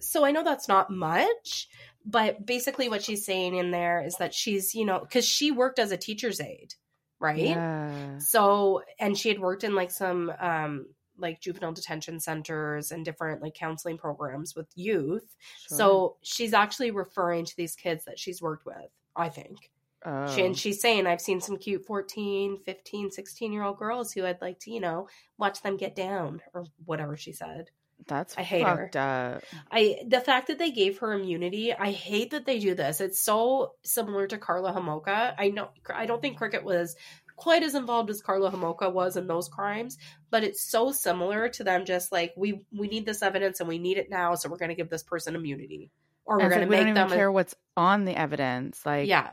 So 0.00 0.24
I 0.24 0.30
know 0.30 0.44
that's 0.44 0.68
not 0.68 0.90
much, 0.90 1.68
but 2.04 2.44
basically 2.44 2.88
what 2.88 3.02
she's 3.02 3.24
saying 3.24 3.56
in 3.56 3.70
there 3.70 4.04
is 4.04 4.16
that 4.16 4.34
she's, 4.34 4.74
you 4.74 4.84
know, 4.84 5.00
because 5.00 5.26
she 5.26 5.50
worked 5.50 5.78
as 5.78 5.90
a 5.90 5.96
teacher's 5.96 6.40
aide, 6.40 6.74
right? 7.18 7.38
Yeah. 7.38 8.18
So, 8.18 8.82
and 8.98 9.16
she 9.16 9.28
had 9.28 9.38
worked 9.38 9.64
in 9.64 9.74
like 9.74 9.90
some 9.90 10.32
um 10.38 10.86
like 11.18 11.40
juvenile 11.40 11.72
detention 11.72 12.20
centers 12.20 12.90
and 12.90 13.04
different 13.04 13.42
like 13.42 13.54
counseling 13.54 13.98
programs 13.98 14.54
with 14.54 14.66
youth. 14.74 15.36
Sure. 15.68 15.78
So, 15.78 16.16
she's 16.22 16.52
actually 16.52 16.90
referring 16.90 17.44
to 17.44 17.56
these 17.56 17.74
kids 17.76 18.04
that 18.06 18.18
she's 18.18 18.42
worked 18.42 18.66
with, 18.66 18.90
I 19.16 19.28
think. 19.28 19.70
oh. 20.04 20.34
She, 20.34 20.42
and 20.42 20.54
oh. 20.54 20.58
she's 20.58 20.80
saying 20.80 21.06
I've 21.06 21.20
seen 21.20 21.40
some 21.40 21.56
cute 21.56 21.84
14, 21.86 22.58
15, 22.64 23.10
16 23.10 23.52
year 23.52 23.62
old 23.62 23.78
girls 23.78 24.12
who 24.12 24.24
I'd 24.24 24.40
like 24.40 24.60
to, 24.60 24.70
you 24.70 24.80
know, 24.80 25.08
watch 25.38 25.62
them 25.62 25.76
get 25.76 25.96
down 25.96 26.42
or 26.52 26.66
whatever 26.84 27.16
she 27.16 27.32
said. 27.32 27.70
that's 28.06 28.36
I 28.36 28.42
hate 28.42 28.66
her. 28.66 28.90
up. 28.94 29.42
I 29.70 30.00
the 30.06 30.20
fact 30.20 30.48
that 30.48 30.58
they 30.58 30.72
gave 30.72 30.98
her 30.98 31.12
immunity, 31.12 31.72
I 31.72 31.92
hate 31.92 32.32
that 32.32 32.44
they 32.44 32.58
do 32.58 32.74
this. 32.74 33.00
It's 33.00 33.20
so 33.20 33.72
similar 33.82 34.26
to 34.26 34.38
Karla 34.38 34.72
Homolka. 34.72 35.34
I 35.38 35.48
know 35.48 35.70
I 35.94 36.06
don't 36.06 36.20
think 36.20 36.36
Cricket 36.36 36.64
was 36.64 36.96
quite 37.36 37.62
as 37.62 37.74
involved 37.74 38.10
as 38.10 38.22
Karla 38.22 38.50
Homolka 38.50 38.92
was 38.92 39.16
in 39.16 39.26
those 39.26 39.48
crimes, 39.48 39.98
but 40.30 40.44
it's 40.44 40.62
so 40.62 40.92
similar 40.92 41.48
to 41.50 41.64
them 41.64 41.84
just 41.84 42.12
like 42.12 42.32
we 42.36 42.62
we 42.72 42.88
need 42.88 43.06
this 43.06 43.22
evidence 43.22 43.60
and 43.60 43.68
we 43.68 43.78
need 43.78 43.98
it 43.98 44.10
now, 44.10 44.34
so 44.34 44.48
we're 44.48 44.56
going 44.56 44.68
to 44.70 44.74
give 44.74 44.90
this 44.90 45.02
person 45.02 45.34
immunity. 45.34 45.90
Or 46.26 46.38
we're 46.38 46.48
going 46.48 46.62
to 46.62 46.66
we 46.66 46.84
make 46.84 46.94
them 46.94 47.10
care 47.10 47.30
what's 47.30 47.54
on 47.76 48.04
the 48.06 48.16
evidence. 48.16 48.86
Like, 48.86 49.08
Yeah, 49.08 49.32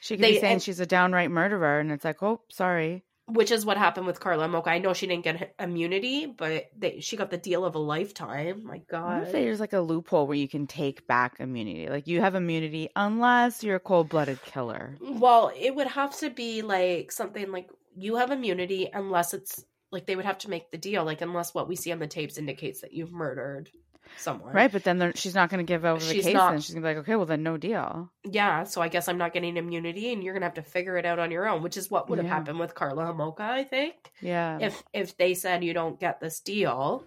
she 0.00 0.16
could 0.16 0.24
They- 0.24 0.32
be 0.32 0.40
saying 0.40 0.52
and- 0.54 0.62
she's 0.62 0.80
a 0.80 0.86
downright 0.86 1.30
murderer, 1.30 1.78
and 1.78 1.92
it's 1.92 2.04
like, 2.04 2.22
oh, 2.22 2.40
sorry. 2.50 3.04
Which 3.32 3.50
is 3.50 3.64
what 3.64 3.76
happened 3.76 4.06
with 4.06 4.20
Karla 4.20 4.46
Homolka. 4.46 4.68
I 4.68 4.78
know 4.78 4.92
she 4.92 5.06
didn't 5.06 5.24
get 5.24 5.54
immunity, 5.58 6.26
but 6.26 6.70
they, 6.76 7.00
she 7.00 7.16
got 7.16 7.30
the 7.30 7.38
deal 7.38 7.64
of 7.64 7.74
a 7.74 7.78
lifetime. 7.78 8.64
My 8.64 8.78
god. 8.90 9.28
there's 9.32 9.60
like 9.60 9.72
a 9.72 9.80
loophole 9.80 10.26
where 10.26 10.36
you 10.36 10.48
can 10.48 10.66
take 10.66 11.06
back 11.06 11.36
immunity. 11.40 11.88
Like, 11.88 12.06
you 12.06 12.20
have 12.20 12.34
immunity 12.34 12.90
unless 12.94 13.62
you're 13.62 13.76
a 13.76 13.80
cold 13.80 14.08
blooded 14.08 14.42
killer. 14.44 14.96
Well, 15.00 15.52
it 15.58 15.74
would 15.74 15.88
have 15.88 16.16
to 16.18 16.30
be 16.30 16.62
like 16.62 17.12
something 17.12 17.50
like 17.50 17.70
you 17.96 18.16
have 18.16 18.30
immunity 18.30 18.90
unless 18.92 19.34
it's 19.34 19.64
like 19.90 20.06
they 20.06 20.16
would 20.16 20.24
have 20.24 20.38
to 20.38 20.50
make 20.50 20.70
the 20.70 20.78
deal, 20.78 21.04
like 21.04 21.20
unless 21.20 21.54
what 21.54 21.68
we 21.68 21.76
see 21.76 21.92
on 21.92 21.98
the 21.98 22.06
tapes 22.06 22.38
indicates 22.38 22.80
that 22.80 22.92
you've 22.92 23.12
murdered 23.12 23.70
someone. 24.18 24.52
Right, 24.52 24.70
but 24.70 24.84
then 24.84 25.12
she's 25.14 25.34
not 25.34 25.50
going 25.50 25.64
to 25.64 25.70
give 25.70 25.84
over 25.84 26.04
the 26.04 26.12
She's 26.12 26.24
case, 26.24 26.34
not- 26.34 26.54
and 26.54 26.62
she's 26.64 26.74
going 26.74 26.82
to 26.82 26.88
be 26.88 26.94
like, 26.94 27.02
okay, 27.04 27.16
well 27.16 27.26
then 27.26 27.42
no 27.42 27.56
deal. 27.56 28.10
Yeah, 28.24 28.64
so 28.64 28.80
I 28.82 28.88
guess 28.88 29.08
I'm 29.08 29.18
not 29.18 29.32
getting 29.32 29.56
immunity 29.56 30.12
and 30.12 30.22
you're 30.22 30.34
gonna 30.34 30.46
have 30.46 30.54
to 30.54 30.62
figure 30.62 30.96
it 30.96 31.04
out 31.06 31.18
on 31.18 31.30
your 31.30 31.48
own, 31.48 31.62
which 31.62 31.76
is 31.76 31.90
what 31.90 32.08
would 32.08 32.18
have 32.18 32.26
Yeah. 32.26 32.34
happened 32.34 32.58
with 32.58 32.74
Karla 32.74 33.04
Homolka, 33.04 33.40
I 33.40 33.64
think. 33.64 33.94
Yeah, 34.20 34.58
If 34.60 34.82
if 34.92 35.16
they 35.16 35.34
said 35.34 35.64
you 35.64 35.72
don't 35.74 35.98
get 35.98 36.20
this 36.20 36.40
deal, 36.40 37.04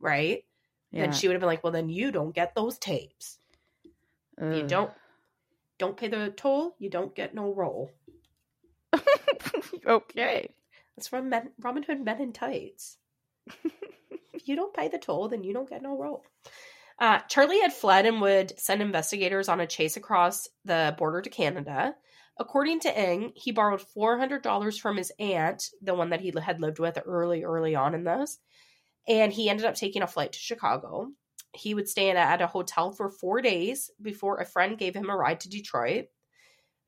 right? 0.00 0.44
yeah. 0.90 1.02
Then 1.02 1.12
she 1.12 1.26
would 1.28 1.34
have 1.34 1.40
been 1.40 1.48
like, 1.48 1.62
Well 1.64 1.72
then 1.72 1.88
you 1.88 2.10
don't 2.12 2.34
get 2.34 2.54
those 2.54 2.78
tapes. 2.78 3.38
You 4.40 4.64
don't 4.66 4.90
don't 5.78 5.96
pay 5.96 6.08
the 6.08 6.30
toll, 6.36 6.74
you 6.78 6.90
don't 6.90 7.14
get 7.14 7.34
no 7.34 7.52
roll. 7.54 7.90
okay. 9.86 10.50
That's 10.96 11.08
from 11.08 11.28
Men, 11.30 11.50
Robin 11.60 11.82
Hood 11.82 12.04
Men 12.04 12.20
in 12.20 12.32
Tights. 12.32 12.98
you 14.48 14.56
don't 14.56 14.74
pay 14.74 14.88
the 14.88 14.98
toll, 14.98 15.28
then 15.28 15.44
you 15.44 15.52
don't 15.52 15.68
get 15.68 15.82
no 15.82 15.96
roll. 15.96 16.24
Uh, 16.98 17.18
Charlie 17.28 17.60
had 17.60 17.72
fled 17.72 18.06
and 18.06 18.20
would 18.20 18.58
send 18.58 18.80
investigators 18.80 19.48
on 19.48 19.60
a 19.60 19.66
chase 19.66 19.96
across 19.96 20.48
the 20.64 20.94
border 20.98 21.20
to 21.22 21.30
Canada. 21.30 21.94
According 22.38 22.80
to 22.80 22.98
Ng, 22.98 23.32
he 23.34 23.52
borrowed 23.52 23.84
$400 23.96 24.80
from 24.80 24.96
his 24.96 25.12
aunt, 25.18 25.70
the 25.82 25.94
one 25.94 26.10
that 26.10 26.20
he 26.20 26.32
had 26.42 26.60
lived 26.60 26.78
with 26.78 26.98
early, 27.04 27.44
early 27.44 27.74
on 27.74 27.94
in 27.94 28.04
this, 28.04 28.38
and 29.06 29.32
he 29.32 29.48
ended 29.48 29.66
up 29.66 29.74
taking 29.74 30.02
a 30.02 30.06
flight 30.06 30.32
to 30.32 30.38
Chicago. 30.38 31.08
He 31.54 31.74
would 31.74 31.88
stay 31.88 32.10
at 32.10 32.40
a 32.40 32.46
hotel 32.46 32.92
for 32.92 33.10
four 33.10 33.42
days 33.42 33.90
before 34.00 34.38
a 34.38 34.46
friend 34.46 34.78
gave 34.78 34.96
him 34.96 35.10
a 35.10 35.16
ride 35.16 35.40
to 35.40 35.50
Detroit. 35.50 36.06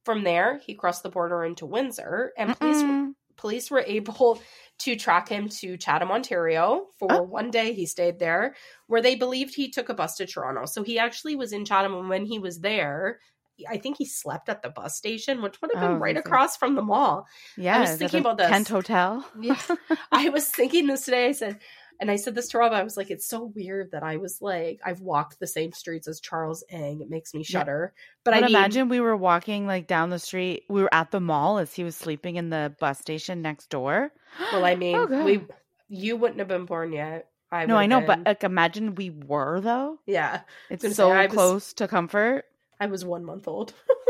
From 0.04 0.24
there, 0.24 0.58
he 0.64 0.74
crossed 0.74 1.02
the 1.02 1.10
border 1.10 1.44
into 1.44 1.66
Windsor, 1.66 2.32
and 2.38 2.58
police 2.58 2.82
Mm-mm. 2.82 3.14
police 3.36 3.70
were 3.70 3.84
able 3.86 4.40
to 4.80 4.96
track 4.96 5.28
him 5.28 5.48
to 5.48 5.76
Chatham, 5.76 6.10
Ontario. 6.10 6.86
For 6.98 7.08
Oh. 7.12 7.22
one 7.22 7.50
day, 7.50 7.72
he 7.72 7.86
stayed 7.86 8.18
there, 8.18 8.54
where 8.86 9.00
they 9.02 9.14
believed 9.14 9.54
he 9.54 9.70
took 9.70 9.88
a 9.88 9.94
bus 9.94 10.16
to 10.16 10.26
Toronto. 10.26 10.66
So 10.66 10.82
he 10.82 10.98
actually 10.98 11.36
was 11.36 11.52
in 11.52 11.64
Chatham, 11.64 11.94
and 11.94 12.08
when 12.08 12.24
he 12.26 12.38
was 12.38 12.60
there, 12.60 13.20
I 13.68 13.76
think 13.76 13.98
he 13.98 14.04
slept 14.04 14.48
at 14.48 14.62
the 14.62 14.68
bus 14.70 14.96
station, 14.96 15.40
which 15.40 15.62
would 15.62 15.70
have 15.72 15.80
been 15.80 15.92
Oh, 15.92 16.00
right 16.00 16.16
across 16.16 16.56
from 16.56 16.74
the 16.74 16.82
mall. 16.82 17.26
Yeah, 17.56 17.76
I 17.76 17.80
was 17.82 17.96
thinking 17.96 18.18
about 18.20 18.36
this. 18.36 18.48
Kent 18.48 18.66
Hotel. 18.68 19.24
Yeah. 19.40 19.56
I 20.12 20.28
was 20.30 20.48
thinking 20.48 20.88
this 20.88 21.04
today. 21.04 21.28
I 21.28 21.32
said, 21.32 21.60
and 22.00 22.10
I 22.10 22.16
said 22.16 22.34
this 22.34 22.48
to 22.48 22.58
Rob. 22.58 22.72
I 22.72 22.82
was 22.82 22.96
like, 22.96 23.10
it's 23.10 23.26
so 23.26 23.52
weird 23.54 23.92
that 23.92 24.02
I 24.02 24.16
was 24.16 24.40
like, 24.40 24.80
I've 24.84 25.00
walked 25.00 25.38
the 25.40 25.46
same 25.46 25.72
streets 25.72 26.08
as 26.08 26.20
Charles 26.20 26.64
Ng. 26.70 27.00
It 27.00 27.10
makes 27.10 27.32
me 27.34 27.40
Yeah. 27.40 27.60
shudder. 27.60 27.94
But, 28.24 28.32
But, 28.32 28.38
I 28.38 28.46
mean, 28.46 28.56
imagine 28.56 28.88
we 28.88 29.00
were 29.00 29.16
walking 29.16 29.66
like 29.66 29.86
down 29.86 30.10
the 30.10 30.18
street. 30.18 30.64
We 30.68 30.82
were 30.82 30.92
at 30.94 31.10
the 31.10 31.20
mall 31.20 31.58
as 31.58 31.72
he 31.74 31.84
was 31.84 31.96
sleeping 31.96 32.36
in 32.36 32.50
the 32.50 32.74
bus 32.80 32.98
station 32.98 33.42
next 33.42 33.70
door. 33.70 34.12
well, 34.52 34.64
I 34.64 34.74
mean, 34.74 34.96
Oh, 34.96 35.24
we, 35.24 35.44
you 35.88 36.16
wouldn't 36.16 36.38
have 36.40 36.48
been 36.48 36.64
born 36.66 36.92
yet. 36.92 37.28
I 37.52 37.66
no, 37.66 37.76
I 37.76 37.86
know, 37.86 37.98
have 38.00 38.06
but 38.06 38.26
like 38.26 38.42
imagine 38.44 38.96
we 38.96 39.10
were 39.10 39.60
though. 39.60 39.98
yeah, 40.06 40.40
It's 40.70 40.82
gonna 40.82 40.94
say, 40.94 40.96
so 40.96 41.08
was- 41.14 41.32
close 41.32 41.72
to 41.74 41.86
comfort. 41.88 42.44
I 42.80 42.86
was 42.86 43.04
one 43.04 43.24
month 43.24 43.46
old. 43.46 43.72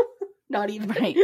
Not 0.49 0.69
even. 0.69 0.89
Right. 0.95 1.17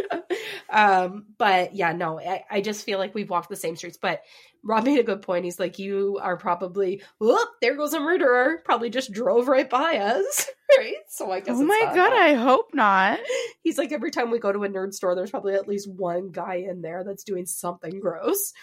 um, 0.69 1.26
but 1.38 1.76
yeah, 1.76 1.91
no, 1.93 2.19
I, 2.19 2.43
I 2.49 2.61
just 2.61 2.86
feel 2.86 2.97
like 2.97 3.13
we've 3.13 3.30
walked 3.30 3.49
the 3.49 3.55
same 3.55 3.76
streets. 3.76 3.97
But 4.01 4.22
Rob 4.63 4.86
made 4.86 4.99
a 4.99 5.03
good 5.03 5.22
point. 5.22 5.45
He's 5.45 5.59
like, 5.59 5.80
you 5.80 6.19
are 6.22 6.38
probably, 6.38 7.01
whoop, 7.19 7.49
there 7.61 7.76
goes 7.76 7.93
a 7.93 7.99
murderer. 7.99 8.61
Probably 8.63 8.89
just 8.89 9.11
drove 9.11 9.47
right 9.47 9.69
by 9.69 9.97
us. 9.97 10.49
right. 10.78 10.95
So 11.07 11.32
I 11.32 11.39
guess. 11.41 11.57
Oh 11.57 11.63
my 11.63 11.91
god. 11.93 12.13
I 12.13 12.34
hope 12.34 12.74
not. 12.74 13.19
He's 13.63 13.78
like, 13.78 13.91
every 13.91 14.11
time 14.11 14.32
we 14.32 14.39
go 14.39 14.51
to 14.51 14.63
a 14.63 14.69
nerd 14.69 14.93
store, 14.93 15.15
there's 15.15 15.32
probably 15.32 15.53
at 15.53 15.67
least 15.67 15.89
one 15.89 16.32
guy 16.32 16.55
in 16.55 16.82
there 16.82 17.03
that's 17.03 17.24
doing 17.24 17.45
something 17.45 17.99
gross. 17.99 18.53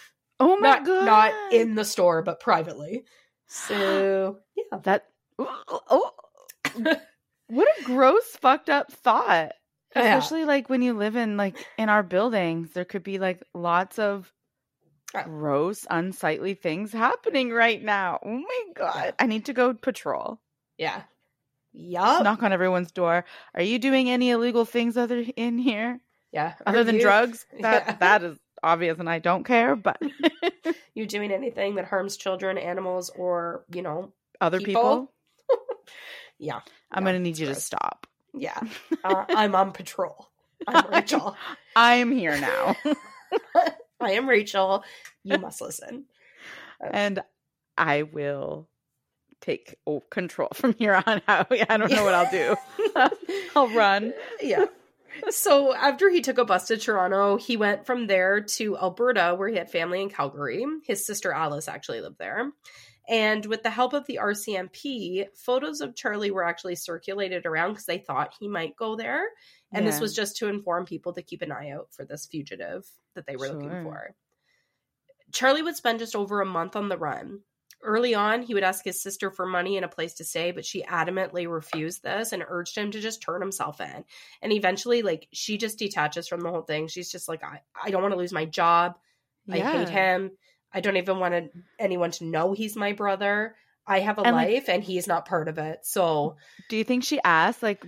Oh 0.40 0.56
my 0.56 0.68
Not, 0.68 0.86
god. 0.86 1.04
not 1.04 1.52
in 1.52 1.74
the 1.74 1.84
store, 1.84 2.22
but 2.22 2.40
privately. 2.40 3.04
So 3.48 4.38
yeah. 4.56 4.78
that 4.84 5.06
oh, 5.38 6.12
what 7.48 7.68
a 7.80 7.84
gross 7.84 8.24
fucked 8.40 8.70
up 8.70 8.92
thought. 8.92 9.52
Oh, 9.96 10.00
yeah. 10.02 10.16
Especially 10.16 10.44
like 10.44 10.68
when 10.68 10.82
you 10.82 10.92
live 10.94 11.16
in 11.16 11.36
like 11.36 11.56
in 11.78 11.88
our 11.88 12.02
buildings, 12.02 12.72
there 12.72 12.84
could 12.84 13.02
be 13.02 13.18
like 13.18 13.42
lots 13.54 13.98
of 13.98 14.32
uh 15.14 15.22
gross, 15.24 15.86
unsightly 15.90 16.54
things 16.54 16.92
happening 16.92 17.50
right 17.50 17.82
now. 17.82 18.18
Oh 18.24 18.38
my 18.38 18.62
god. 18.74 19.14
I 19.18 19.26
need 19.26 19.46
to 19.46 19.52
go 19.54 19.72
patrol. 19.74 20.38
Yeah. 20.76 21.02
Yup. 21.72 22.22
Knock 22.24 22.42
on 22.42 22.52
everyone's 22.52 22.92
door. 22.92 23.24
Are 23.54 23.62
you 23.62 23.78
doing 23.78 24.10
any 24.10 24.30
illegal 24.30 24.64
things 24.64 24.96
other 24.96 25.24
in 25.36 25.58
here? 25.58 26.00
Yeah. 26.32 26.54
Other 26.66 26.80
Are 26.80 26.84
than 26.84 26.96
you- 26.96 27.00
drugs? 27.02 27.46
That 27.60 27.84
Yeah. 27.86 27.96
that 28.00 28.22
is 28.24 28.38
obvious 28.62 28.98
and 28.98 29.08
I 29.08 29.18
don't 29.20 29.44
care, 29.44 29.74
but 29.76 30.00
you 30.94 31.06
doing 31.06 31.30
anything 31.32 31.76
that 31.76 31.86
harms 31.86 32.16
children, 32.16 32.58
animals, 32.58 33.08
or 33.16 33.64
you 33.72 33.82
know, 33.82 34.12
other 34.40 34.58
People? 34.58 35.10
people, 35.48 35.58
yeah, 36.38 36.60
I'm 36.92 37.04
gonna 37.04 37.18
need 37.20 37.38
you 37.38 37.46
to 37.46 37.54
stop. 37.54 38.06
Yeah. 38.34 38.60
Uh, 39.04 39.24
I'm 39.28 39.54
on 39.54 39.72
patrol. 39.72 40.28
I'm 40.66 40.90
Rachel. 40.90 41.36
I'm 41.76 42.10
here 42.10 42.38
now. 42.40 42.76
I 44.00 44.12
am 44.12 44.28
Rachel. 44.28 44.84
You 45.24 45.38
must 45.38 45.60
listen. 45.60 46.04
and 46.80 47.22
I 47.76 48.02
will 48.02 48.68
take 49.40 49.76
control 50.10 50.48
from 50.54 50.74
here 50.78 51.00
on 51.06 51.22
out. 51.28 51.46
I 51.50 51.76
don't 51.76 51.90
know 51.90 52.04
what 52.04 52.14
I'll 52.14 52.30
do. 52.30 52.56
I'll 53.54 53.68
run. 53.68 54.12
yeah. 54.40 54.66
So 55.30 55.74
after 55.74 56.10
he 56.10 56.20
took 56.20 56.38
a 56.38 56.44
bus 56.44 56.68
to 56.68 56.76
Toronto, 56.76 57.36
he 57.36 57.56
went 57.56 57.86
from 57.86 58.06
there 58.06 58.40
to 58.40 58.76
Alberta, 58.76 59.34
where 59.36 59.48
he 59.48 59.56
had 59.56 59.70
family 59.70 60.02
in 60.02 60.10
Calgary. 60.10 60.64
His 60.84 61.04
sister 61.04 61.32
Alice 61.32 61.68
actually 61.68 62.00
lived 62.00 62.18
there. 62.18 62.52
And 63.08 63.46
with 63.46 63.62
the 63.62 63.70
help 63.70 63.94
of 63.94 64.06
the 64.06 64.18
RCMP, 64.22 65.26
photos 65.34 65.80
of 65.80 65.96
Charlie 65.96 66.30
were 66.30 66.44
actually 66.44 66.76
circulated 66.76 67.46
around 67.46 67.70
because 67.70 67.86
they 67.86 67.98
thought 67.98 68.34
he 68.38 68.48
might 68.48 68.76
go 68.76 68.96
there. 68.96 69.28
And 69.72 69.86
this 69.86 69.98
was 70.00 70.14
just 70.14 70.36
to 70.38 70.48
inform 70.48 70.84
people 70.84 71.14
to 71.14 71.22
keep 71.22 71.40
an 71.40 71.50
eye 71.52 71.70
out 71.70 71.88
for 71.92 72.04
this 72.04 72.26
fugitive 72.26 72.86
that 73.14 73.26
they 73.26 73.36
were 73.36 73.48
looking 73.48 73.82
for. 73.82 74.14
Charlie 75.32 75.62
would 75.62 75.76
spend 75.76 75.98
just 76.00 76.14
over 76.16 76.40
a 76.40 76.46
month 76.46 76.76
on 76.76 76.88
the 76.88 76.98
run. 76.98 77.40
Early 77.82 78.14
on, 78.14 78.42
he 78.42 78.54
would 78.54 78.64
ask 78.64 78.84
his 78.84 79.00
sister 79.00 79.30
for 79.30 79.46
money 79.46 79.76
and 79.76 79.84
a 79.84 79.88
place 79.88 80.14
to 80.14 80.24
stay, 80.24 80.50
but 80.50 80.66
she 80.66 80.82
adamantly 80.82 81.48
refused 81.48 82.02
this 82.02 82.32
and 82.32 82.42
urged 82.46 82.76
him 82.76 82.90
to 82.90 83.00
just 83.00 83.22
turn 83.22 83.40
himself 83.40 83.80
in. 83.80 84.04
And 84.42 84.52
eventually, 84.52 85.02
like, 85.02 85.28
she 85.32 85.58
just 85.58 85.78
detaches 85.78 86.26
from 86.28 86.40
the 86.40 86.50
whole 86.50 86.62
thing. 86.62 86.88
She's 86.88 87.10
just 87.10 87.28
like, 87.28 87.44
I, 87.44 87.60
I 87.80 87.90
don't 87.90 88.02
want 88.02 88.12
to 88.12 88.18
lose 88.18 88.32
my 88.32 88.46
job. 88.46 88.98
I 89.50 89.58
hate 89.58 89.88
him. 89.88 90.32
I 90.72 90.80
don't 90.80 90.96
even 90.96 91.18
want 91.18 91.34
to, 91.34 91.50
anyone 91.78 92.10
to 92.12 92.24
know 92.24 92.52
he's 92.52 92.76
my 92.76 92.92
brother. 92.92 93.54
I 93.86 94.00
have 94.00 94.18
a 94.18 94.22
And, 94.22 94.36
like- 94.36 94.48
life 94.48 94.68
and 94.68 94.84
he's 94.84 95.06
not 95.06 95.26
part 95.26 95.48
of 95.48 95.58
it. 95.58 95.80
So, 95.84 96.36
Do 96.68 96.76
you 96.76 96.84
think 96.84 97.04
she 97.04 97.20
asked 97.24 97.62
like, 97.62 97.84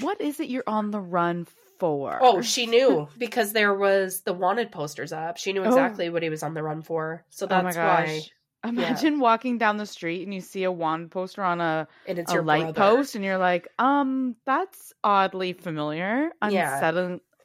"What 0.00 0.20
is 0.20 0.40
it 0.40 0.48
you're 0.48 0.64
on 0.66 0.90
the 0.90 1.00
run 1.00 1.46
for?" 1.78 2.18
oh, 2.20 2.42
she 2.42 2.66
knew 2.66 3.06
because 3.18 3.52
there 3.52 3.72
was 3.74 4.22
the 4.22 4.32
wanted 4.32 4.72
posters 4.72 5.12
up. 5.12 5.36
She 5.36 5.52
knew 5.52 5.62
Oh. 5.62 5.68
exactly 5.68 6.10
what 6.10 6.22
he 6.24 6.28
was 6.28 6.42
on 6.42 6.54
the 6.54 6.62
run 6.62 6.82
for. 6.82 7.24
So 7.30 7.46
Oh 7.46 7.48
that's 7.48 7.76
gosh. 7.76 8.08
why. 8.08 8.20
Imagine 8.68 9.20
walking 9.20 9.56
down 9.58 9.76
the 9.76 9.86
street 9.86 10.24
and 10.24 10.34
you 10.34 10.40
see 10.40 10.64
a 10.64 10.72
wand 10.72 11.12
poster 11.12 11.44
on 11.44 11.60
a, 11.60 11.86
And 12.08 12.18
it's 12.18 12.32
a 12.32 12.34
your 12.34 12.42
light 12.42 12.74
brother. 12.74 12.96
post, 12.96 13.14
and 13.14 13.24
you're 13.24 13.38
like, 13.38 13.68
um, 13.78 14.34
that's 14.44 14.92
oddly 15.04 15.52
familiar, 15.52 16.30
Yeah. 16.50 16.80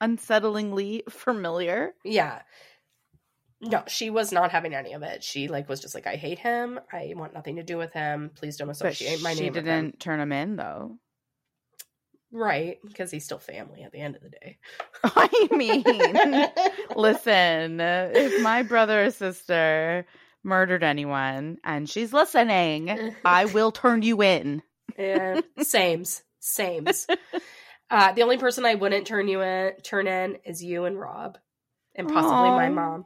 unsettlingly 0.01 1.01
familiar. 1.11 1.93
Yeah. 2.03 2.41
No, 3.63 3.83
she 3.87 4.09
was 4.09 4.31
not 4.31 4.51
having 4.51 4.75
any 4.75 4.93
of 4.93 5.03
it. 5.03 5.23
She 5.23 5.47
like 5.47 5.69
was 5.69 5.79
just 5.79 5.95
like, 5.95 6.05
I 6.05 6.15
hate 6.15 6.39
him. 6.39 6.79
I 6.91 7.13
want 7.15 7.33
nothing 7.33 7.55
to 7.55 7.63
do 7.63 7.77
with 7.77 7.93
him. 7.93 8.31
Please 8.35 8.57
don't 8.57 8.67
But 8.67 8.75
associate 8.75 9.21
my 9.21 9.33
she 9.33 9.43
name 9.43 9.53
with 9.53 9.65
him. 9.65 9.85
didn't 9.85 9.99
turn 9.99 10.19
him 10.19 10.31
in 10.31 10.55
though. 10.57 10.97
Right, 12.35 12.79
because 12.83 13.11
he's 13.11 13.25
still 13.25 13.37
family 13.37 13.83
at 13.83 13.91
the 13.91 13.99
end 13.99 14.15
of 14.15 14.23
the 14.23 14.29
day. 14.31 14.57
I 15.03 15.47
mean, 15.51 15.83
listen, 16.95 17.79
if 17.79 18.41
my 18.41 18.63
brother 18.63 19.05
or 19.05 19.11
sister 19.11 20.07
murdered 20.43 20.83
anyone 20.83 21.57
and 21.63 21.87
she's 21.87 22.11
listening, 22.11 23.13
I 23.23 23.45
will 23.53 23.71
turn 23.71 24.01
you 24.01 24.23
in. 24.23 24.63
Yeah, 24.97 25.41
sames, 25.61 26.23
sames. 26.39 27.05
Uh, 27.91 28.13
the 28.13 28.23
only 28.23 28.37
person 28.39 28.65
I 28.65 28.75
wouldn't 28.75 29.05
turn 29.05 29.27
you 29.27 29.41
in, 29.41 29.73
turn 29.83 30.07
in, 30.07 30.37
is 30.43 30.63
you 30.63 30.85
and 30.85 30.99
Rob, 30.99 31.37
and 31.93 32.07
possibly 32.07 32.49
my 32.49 32.69
mom, 32.69 33.05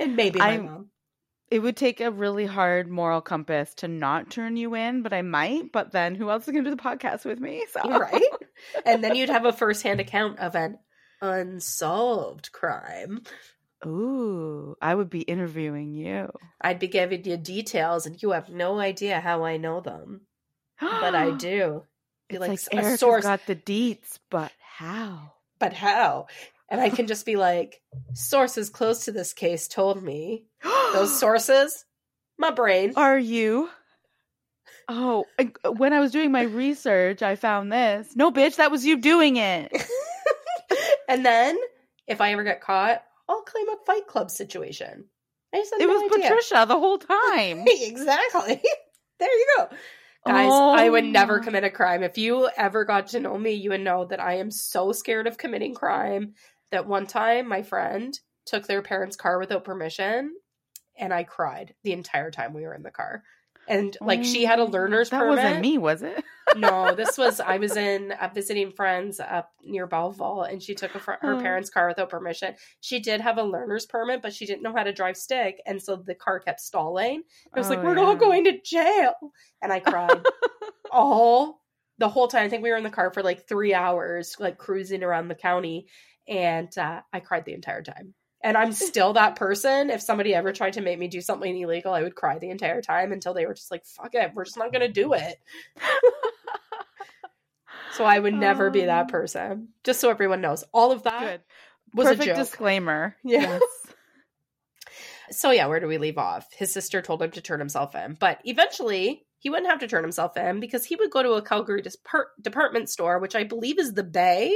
and 0.00 0.16
maybe 0.16 0.38
my 0.38 0.50
I'm- 0.52 0.64
mom. 0.66 0.90
It 1.50 1.58
would 1.60 1.76
take 1.76 2.00
a 2.00 2.10
really 2.10 2.46
hard 2.46 2.88
moral 2.88 3.20
compass 3.20 3.74
to 3.74 3.86
not 3.86 4.30
turn 4.30 4.56
you 4.56 4.74
in, 4.74 5.02
but 5.02 5.12
I 5.12 5.22
might. 5.22 5.70
But 5.72 5.92
then 5.92 6.14
who 6.16 6.30
else 6.30 6.48
is 6.48 6.52
going 6.52 6.64
to 6.64 6.70
do 6.70 6.74
the 6.74 6.82
podcast 6.82 7.24
with 7.24 7.38
me? 7.38 7.64
So 7.70 7.82
Right, 7.86 8.22
and 8.86 9.04
then 9.04 9.14
you'd 9.14 9.28
have 9.28 9.44
a 9.44 9.52
firsthand 9.52 10.00
account 10.00 10.38
of 10.40 10.56
an 10.56 10.78
unsolved 11.20 12.50
crime. 12.50 13.22
Ooh, 13.86 14.74
I 14.80 14.94
would 14.94 15.10
be 15.10 15.20
interviewing 15.20 15.92
you. 15.92 16.30
I'd 16.60 16.78
be 16.78 16.88
giving 16.88 17.24
you 17.24 17.36
details, 17.36 18.06
and 18.06 18.20
you 18.20 18.30
have 18.30 18.48
no 18.48 18.78
idea 18.78 19.20
how 19.20 19.44
I 19.44 19.58
know 19.58 19.80
them, 19.80 20.22
but 20.80 21.14
I 21.14 21.30
do. 21.36 21.84
Be 22.28 22.36
It's 22.36 22.40
like, 22.40 22.50
like, 22.50 22.84
Eric 22.84 22.98
source, 22.98 23.24
got 23.24 23.46
the 23.46 23.54
deets, 23.54 24.18
but 24.30 24.50
how? 24.60 25.34
but 25.58 25.74
how? 25.74 26.26
And 26.74 26.82
I 26.82 26.90
can 26.90 27.06
just 27.06 27.24
be 27.24 27.36
like, 27.36 27.80
sources 28.14 28.68
close 28.68 29.04
to 29.04 29.12
this 29.12 29.32
case 29.32 29.68
told 29.68 30.02
me. 30.02 30.46
Those 30.92 31.18
sources, 31.18 31.84
my 32.36 32.50
brain. 32.50 32.94
Are 32.96 33.18
you? 33.18 33.68
Oh, 34.88 35.24
I- 35.38 35.52
uh, 35.64 35.70
when 35.72 35.92
I 35.92 36.00
was 36.00 36.10
doing 36.10 36.32
my 36.32 36.42
research, 36.42 37.22
I 37.22 37.36
found 37.36 37.72
this. 37.72 38.08
No, 38.16 38.30
bitch, 38.32 38.56
that 38.56 38.70
was 38.70 38.84
you 38.84 38.96
doing 38.98 39.36
it. 39.36 39.72
and 41.08 41.24
then 41.24 41.56
if 42.06 42.20
I 42.20 42.32
ever 42.32 42.42
get 42.44 42.60
caught, 42.60 43.02
I'll 43.28 43.42
claim 43.42 43.68
a 43.68 43.76
Fight 43.86 44.06
Club 44.06 44.30
situation. 44.30 45.04
I 45.54 45.58
just 45.58 45.72
had 45.72 45.80
It 45.80 45.86
no 45.86 45.92
was 45.94 46.12
idea. 46.12 46.28
Patricia 46.28 46.64
the 46.66 46.78
whole 46.78 46.98
time. 46.98 47.64
exactly. 47.66 48.60
there 49.20 49.32
you 49.38 49.46
go. 49.58 49.68
Guys, 50.26 50.50
I 50.50 50.88
would 50.88 51.04
never 51.04 51.38
Oh. 51.38 51.42
commit 51.42 51.64
a 51.64 51.70
crime. 51.70 52.02
If 52.02 52.16
you 52.16 52.48
ever 52.56 52.84
got 52.86 53.08
to 53.08 53.20
know 53.20 53.36
me, 53.36 53.52
you 53.52 53.70
would 53.70 53.82
know 53.82 54.06
that 54.06 54.20
I 54.20 54.38
am 54.38 54.50
so 54.50 54.90
scared 54.92 55.26
of 55.26 55.36
committing 55.36 55.74
crime 55.74 56.32
that 56.74 56.86
one 56.86 57.06
time 57.06 57.48
my 57.48 57.62
friend 57.62 58.18
took 58.46 58.66
their 58.66 58.82
parents' 58.82 59.16
car 59.16 59.38
without 59.38 59.64
permission 59.64 60.34
and 60.98 61.12
I 61.14 61.22
cried 61.24 61.74
the 61.82 61.92
entire 61.92 62.30
time 62.30 62.52
we 62.52 62.62
were 62.62 62.74
in 62.74 62.82
the 62.82 62.90
car. 62.90 63.22
And 63.66 63.96
like 64.02 64.22
she 64.24 64.44
had 64.44 64.58
a 64.58 64.62
Oh, 64.62 64.66
learner's 64.66 65.08
That 65.10 65.20
permit. 65.20 65.36
That 65.36 65.44
wasn't 65.44 65.62
me, 65.62 65.78
was 65.78 66.02
it? 66.02 66.22
no, 66.56 66.94
this 67.00 67.16
was 67.16 67.40
I 67.40 67.56
was 67.56 67.76
in 67.76 68.12
uh, 68.12 68.28
visiting 68.34 68.70
friends 68.72 69.18
up 69.20 69.50
near 69.62 69.86
Belleville, 69.86 70.42
and 70.42 70.62
she 70.62 70.74
took 70.74 70.94
a 70.94 71.00
fr- 71.00 71.12
her 71.22 71.34
Oh. 71.36 71.40
parents' 71.40 71.70
car 71.70 71.88
without 71.88 72.10
permission. 72.10 72.54
She 72.82 73.00
did 73.00 73.22
have 73.22 73.38
a 73.38 73.42
learner's 73.42 73.86
permit, 73.86 74.20
but 74.20 74.34
she 74.34 74.44
didn't 74.44 74.62
know 74.62 74.74
how 74.76 74.82
to 74.84 74.92
drive 74.92 75.16
stick, 75.16 75.62
and 75.64 75.82
so 75.82 75.96
the 75.96 76.14
car 76.14 76.40
kept 76.40 76.60
stalling. 76.60 77.22
I 77.54 77.58
was 77.58 77.70
like, 77.70 77.78
Oh, 77.78 77.84
"We're 77.84 77.96
yeah. 77.96 78.04
all 78.04 78.16
going 78.16 78.44
to 78.44 78.60
jail," 78.60 79.14
and 79.62 79.72
I 79.72 79.80
cried 79.80 80.22
all 80.92 81.60
the 81.98 82.08
whole 82.08 82.28
time. 82.28 82.44
I 82.44 82.48
think 82.48 82.62
we 82.62 82.70
were 82.70 82.76
in 82.76 82.84
the 82.84 82.90
car 82.90 83.12
for 83.12 83.22
like 83.22 83.48
three 83.48 83.72
hours, 83.72 84.36
like 84.38 84.58
cruising 84.58 85.02
around 85.02 85.28
the 85.28 85.34
county, 85.34 85.86
and 86.28 86.76
uh, 86.78 87.00
I 87.12 87.20
cried 87.20 87.44
the 87.44 87.54
entire 87.54 87.82
time. 87.82 88.14
And 88.42 88.56
I'm 88.58 88.72
still 88.72 89.14
that 89.14 89.36
person. 89.36 89.88
If 89.88 90.02
somebody 90.02 90.34
ever 90.34 90.52
tried 90.52 90.74
to 90.74 90.82
make 90.82 90.98
me 90.98 91.08
do 91.08 91.22
something 91.22 91.56
illegal, 91.58 91.94
I 91.94 92.02
would 92.02 92.14
cry 92.14 92.38
the 92.38 92.50
entire 92.50 92.82
time 92.82 93.10
until 93.12 93.32
they 93.32 93.46
were 93.46 93.54
just 93.54 93.70
like, 93.70 93.86
"Fuck 93.86 94.14
it, 94.14 94.32
we're 94.34 94.44
just 94.44 94.58
not 94.58 94.70
going 94.70 94.86
to 94.86 94.92
do 94.92 95.14
it." 95.14 95.36
So 97.92 98.04
I 98.04 98.18
would 98.18 98.34
never 98.34 98.70
be 98.70 98.84
that 98.86 99.02
Um, 99.02 99.06
person. 99.06 99.68
Just 99.84 100.00
so 100.00 100.10
everyone 100.10 100.40
knows, 100.40 100.64
all 100.72 100.90
of 100.90 101.04
that 101.04 101.20
Good. 101.20 101.40
was 101.94 102.08
a 102.08 102.16
joke. 102.16 102.36
disclaimer. 102.36 103.16
Yeah. 103.24 103.40
Yes. 103.42 103.62
So 105.30 105.50
yeah, 105.50 105.68
where 105.68 105.80
do 105.80 105.86
we 105.88 105.96
leave 105.96 106.18
off? 106.18 106.46
His 106.52 106.70
sister 106.70 107.00
told 107.00 107.22
him 107.22 107.30
to 107.30 107.40
turn 107.40 107.58
himself 107.58 107.94
in, 107.94 108.14
but 108.20 108.40
eventually 108.44 109.24
he 109.38 109.48
wouldn't 109.48 109.70
have 109.70 109.80
to 109.80 109.88
turn 109.88 110.04
himself 110.04 110.36
in 110.36 110.60
because 110.60 110.84
he 110.84 110.96
would 110.96 111.10
go 111.10 111.22
to 111.22 111.32
a 111.32 111.42
Calgary 111.42 111.80
dispar- 111.80 112.28
department 112.42 112.90
store, 112.90 113.18
which 113.18 113.34
I 113.34 113.42
believe 113.44 113.78
is 113.78 113.94
the 113.94 114.04
Bay. 114.04 114.54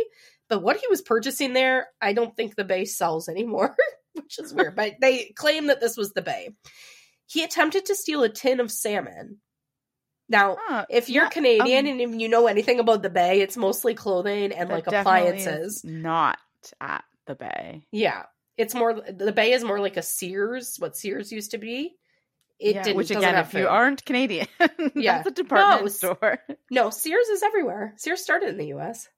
But 0.48 0.62
what 0.62 0.76
he 0.78 0.86
was 0.88 1.02
purchasing 1.02 1.52
there, 1.52 1.88
I 2.00 2.12
don't 2.12 2.34
think 2.36 2.54
the 2.56 2.64
Bay 2.64 2.84
sells 2.84 3.28
anymore, 3.28 3.76
which 4.14 4.38
is 4.38 4.54
weird. 4.54 4.76
but 4.76 4.94
they 5.00 5.32
claim 5.36 5.66
that 5.66 5.80
this 5.80 5.96
was 5.96 6.12
the 6.12 6.22
Bay. 6.22 6.50
He 7.26 7.44
attempted 7.44 7.86
to 7.86 7.94
steal 7.94 8.22
a 8.22 8.28
tin 8.30 8.60
of 8.60 8.72
salmon. 8.72 9.38
Now, 10.30 10.56
Huh, 10.60 10.86
if 10.90 11.08
you're 11.08 11.24
yeah, 11.24 11.28
Canadian 11.30 11.86
um, 11.86 11.92
and 11.92 12.00
if 12.00 12.20
you 12.20 12.28
know 12.28 12.46
anything 12.46 12.80
about 12.80 13.02
the 13.02 13.10
Bay, 13.10 13.40
it's 13.40 13.56
mostly 13.56 13.94
clothing 13.94 14.52
and 14.52 14.68
like 14.68 14.86
appliances. 14.86 15.82
Not 15.84 16.38
at 16.80 17.04
the 17.26 17.34
bay. 17.34 17.86
Yeah. 17.92 18.24
It's 18.56 18.74
more 18.74 18.94
the 18.94 19.32
Bay 19.32 19.52
is 19.52 19.62
more 19.64 19.78
like 19.80 19.96
a 19.96 20.02
Sears, 20.02 20.76
what 20.78 20.96
Sears 20.96 21.30
used 21.30 21.52
to 21.52 21.58
be. 21.58 21.94
It 22.58 22.74
Yeah, 22.74 22.92
which 22.92 23.10
again, 23.10 23.36
if 23.36 23.54
you 23.54 23.68
aren't 23.68 24.04
Canadian, 24.04 24.48
Yeah. 24.94 25.18
that's 25.22 25.28
a 25.28 25.30
department 25.30 25.82
No, 25.82 25.88
store. 25.88 26.38
No, 26.70 26.90
Sears 26.90 27.28
is 27.28 27.42
everywhere. 27.42 27.94
Sears 27.98 28.20
started 28.22 28.48
in 28.48 28.56
the 28.58 28.74
US. 28.74 29.08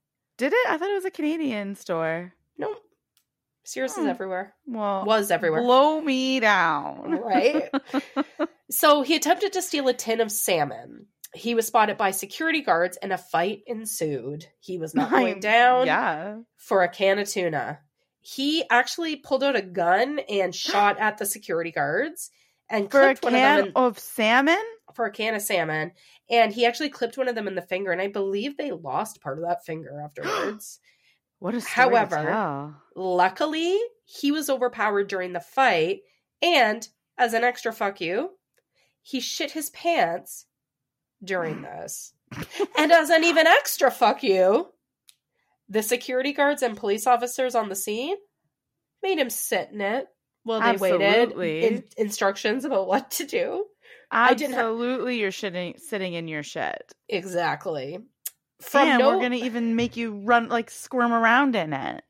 Did 0.41 0.53
it? 0.55 0.67
I 0.71 0.79
thought 0.79 0.89
it 0.91 0.95
was 0.95 1.05
a 1.05 1.11
Canadian 1.11 1.75
store. 1.75 2.33
No. 2.57 2.75
Sears 3.65 3.93
is 3.93 3.99
Hmm. 3.99 4.09
everywhere. 4.09 4.55
Well, 4.67 5.05
Was 5.05 5.31
everywhere. 5.31 5.61
blow 5.63 6.01
me 6.01 6.41
down. 6.41 7.13
Right? 7.13 7.71
So 8.73 9.03
he 9.03 9.17
attempted 9.17 9.55
to 9.55 9.63
steal 9.63 9.89
a 9.89 9.93
tin 9.93 10.21
of 10.21 10.31
salmon. 10.31 11.07
He 11.35 11.57
was 11.57 11.67
spotted 11.67 11.97
by 11.97 12.13
security 12.13 12.61
guards 12.61 12.97
and 13.03 13.13
a 13.13 13.19
fight 13.19 13.63
ensued. 13.67 14.47
He 14.61 14.79
was 14.79 14.95
not 14.95 15.11
going 15.11 15.41
down 15.41 15.87
Yeah. 15.87 16.37
for 16.57 16.83
a 16.85 16.89
can 16.89 17.19
of 17.19 17.29
tuna. 17.29 17.81
He 18.21 18.63
actually 18.71 19.17
pulled 19.17 19.43
out 19.43 19.57
a 19.57 19.63
gun 19.63 20.21
and 20.21 20.55
shot 20.67 21.01
at 21.01 21.19
the 21.19 21.27
security 21.27 21.73
guards 21.73 22.31
and 22.69 22.89
For 22.89 23.01
a 23.01 23.07
one 23.07 23.11
of 23.11 23.21
them 23.23 23.33
can 23.33 23.67
in, 23.67 23.73
of 23.75 23.99
salmon? 23.99 24.63
For 24.95 25.07
a 25.07 25.11
can 25.11 25.35
of 25.35 25.43
salmon. 25.43 25.93
And 26.29 26.53
he 26.53 26.67
actually 26.67 26.89
clipped 26.91 27.19
one 27.19 27.29
of 27.29 27.35
them 27.35 27.49
in 27.49 27.55
the 27.55 27.63
finger, 27.63 27.93
and 27.93 28.01
I 28.01 28.09
believe 28.09 28.57
they 28.57 28.71
lost 28.73 29.21
part 29.21 29.39
of 29.39 29.45
that 29.45 29.65
finger 29.65 30.01
afterwards. 30.05 30.81
What 31.39 31.55
a 31.55 31.61
However. 31.61 32.75
Luckily, 32.95 33.79
he 34.05 34.31
was 34.31 34.51
overpowered 34.51 35.09
during 35.09 35.33
the 35.33 35.41
fight, 35.41 36.01
and 36.43 36.87
as 37.17 37.33
an 37.35 37.45
extra 37.45 37.73
fuck 37.73 38.01
you, 38.01 38.31
he 39.03 39.21
shit 39.21 39.53
his 39.53 39.71
pants 39.71 40.47
during 41.25 41.63
this. 41.63 42.13
and 42.77 42.93
as 42.93 43.11
an 43.11 43.25
even 43.25 43.47
extra 43.47 43.91
fuck 43.91 44.23
you, 44.23 44.69
the 45.69 45.83
security 45.83 46.33
guards 46.33 46.63
and 46.63 46.77
police 46.77 47.07
officers 47.07 47.55
on 47.55 47.69
the 47.69 47.77
scene 47.77 48.17
made 49.03 49.19
him 49.19 49.31
sit 49.31 49.71
in 49.73 49.81
it 49.81 50.07
while 50.43 50.61
they 50.61 50.67
waited 50.81 51.33
in- 51.65 51.85
instructions 51.97 52.65
about 52.65 52.87
what 52.87 53.11
to 53.13 53.25
do. 53.27 53.65
Absolutely, 54.13 55.21
you're 55.21 55.31
shitting, 55.31 55.79
sitting 55.79 56.15
in 56.15 56.29
your 56.29 56.43
shit. 56.43 56.93
Exactly. 57.09 57.99
From 58.61 58.89
and 58.89 58.99
no 58.99 59.09
we're 59.09 59.23
gonna 59.23 59.37
even 59.37 59.77
make 59.77 59.97
you 59.97 60.21
run 60.25 60.49
like 60.49 60.71
squirm 60.71 61.13
around 61.13 61.57
in 61.57 61.73
it. 61.73 62.05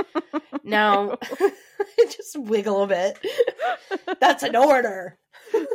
now 0.64 1.18
just 1.98 2.38
wiggle 2.38 2.84
a 2.84 2.86
bit. 2.86 3.18
That's 4.20 4.42
an 4.42 4.56
order. 4.56 5.18
and 5.52 5.66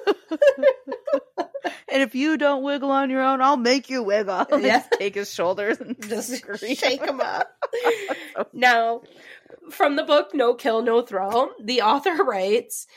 if 2.02 2.16
you 2.16 2.38
don't 2.38 2.64
wiggle 2.64 2.90
on 2.90 3.10
your 3.10 3.22
own, 3.22 3.42
I'll 3.42 3.58
make 3.58 3.90
you 3.90 4.02
wiggle. 4.02 4.46
Yeah. 4.52 4.80
Just 4.80 4.92
take 4.94 5.16
his 5.16 5.32
shoulders 5.32 5.80
and 5.80 5.96
Just 6.02 6.34
scream. 6.36 6.76
shake 6.76 7.06
him 7.06 7.22
up. 7.22 7.52
now, 8.54 9.02
from 9.70 9.98
the 9.98 10.04
book 10.04 10.34
No 10.34 10.56
Kill, 10.56 10.82
No 10.82 11.02
Thrill, 11.02 11.52
the 11.62 11.82
author 11.82 12.24
writes 12.24 12.88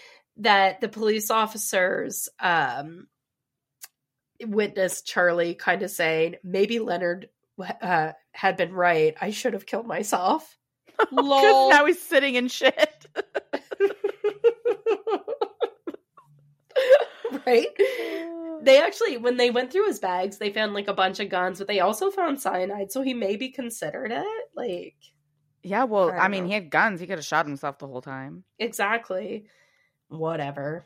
that 0.41 0.81
the 0.81 0.89
police 0.89 1.31
officers 1.31 2.29
um, 2.41 3.07
witnessed 4.45 5.07
Charlie 5.07 5.55
kind 5.55 5.83
of 5.83 5.91
saying, 5.91 6.37
maybe 6.43 6.79
Leonard 6.79 7.29
uh, 7.59 8.13
had 8.33 8.57
been 8.57 8.73
right. 8.73 9.15
I 9.21 9.31
should 9.31 9.53
have 9.53 9.67
killed 9.67 9.87
myself. 9.87 10.57
Lol. 11.13 11.71
Now 11.71 11.87
he's 11.87 12.01
sitting 12.01 12.35
in 12.35 12.49
shit. 12.49 13.07
right? 17.47 17.69
They 18.63 18.83
actually, 18.83 19.17
when 19.19 19.37
they 19.37 19.51
went 19.51 19.73
through 19.73 19.87
his 19.87 19.99
bags, 19.99 20.39
they 20.39 20.51
found 20.51 20.75
like 20.75 20.89
a 20.89 20.95
bunch 20.95 21.21
of 21.21 21.29
guns, 21.29 21.59
but 21.59 21.69
they 21.69 21.81
also 21.81 22.11
found 22.11 22.41
cyanide, 22.41 22.93
so 22.93 23.03
he 23.03 23.15
maybe 23.15 23.51
considered 23.51 24.13
it. 24.13 24.45
Like, 24.55 24.97
yeah, 25.63 25.85
well, 25.85 26.11
I 26.11 26.19
I, 26.19 26.29
mean, 26.29 26.45
know. 26.45 26.49
he 26.49 26.55
had 26.55 26.71
guns. 26.71 27.01
He 27.01 27.07
could 27.07 27.19
have 27.19 27.25
shot 27.25 27.47
himself 27.47 27.79
the 27.79 27.87
whole 27.87 28.03
time. 28.03 28.45
exactly. 28.59 29.47
Whatever. 30.11 30.85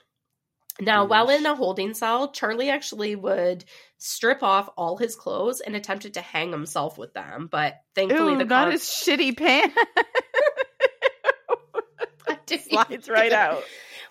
Now, 0.80 1.02
mm-hmm. 1.02 1.10
while 1.10 1.30
in 1.30 1.46
a 1.46 1.54
holding 1.54 1.94
cell, 1.94 2.30
Charlie 2.32 2.70
actually 2.70 3.16
would 3.16 3.64
strip 3.98 4.42
off 4.42 4.70
all 4.76 4.96
his 4.96 5.16
clothes 5.16 5.60
and 5.60 5.76
attempted 5.76 6.14
to 6.14 6.20
hang 6.20 6.50
himself 6.50 6.98
with 6.98 7.14
them, 7.14 7.48
but 7.50 7.74
thankfully 7.94 8.34
Ooh, 8.34 8.38
the 8.38 8.44
not 8.44 8.72
his 8.72 8.82
shitty 8.82 9.36
pants. 9.36 9.74
Slides 12.70 13.08
right 13.08 13.32
out. 13.32 13.62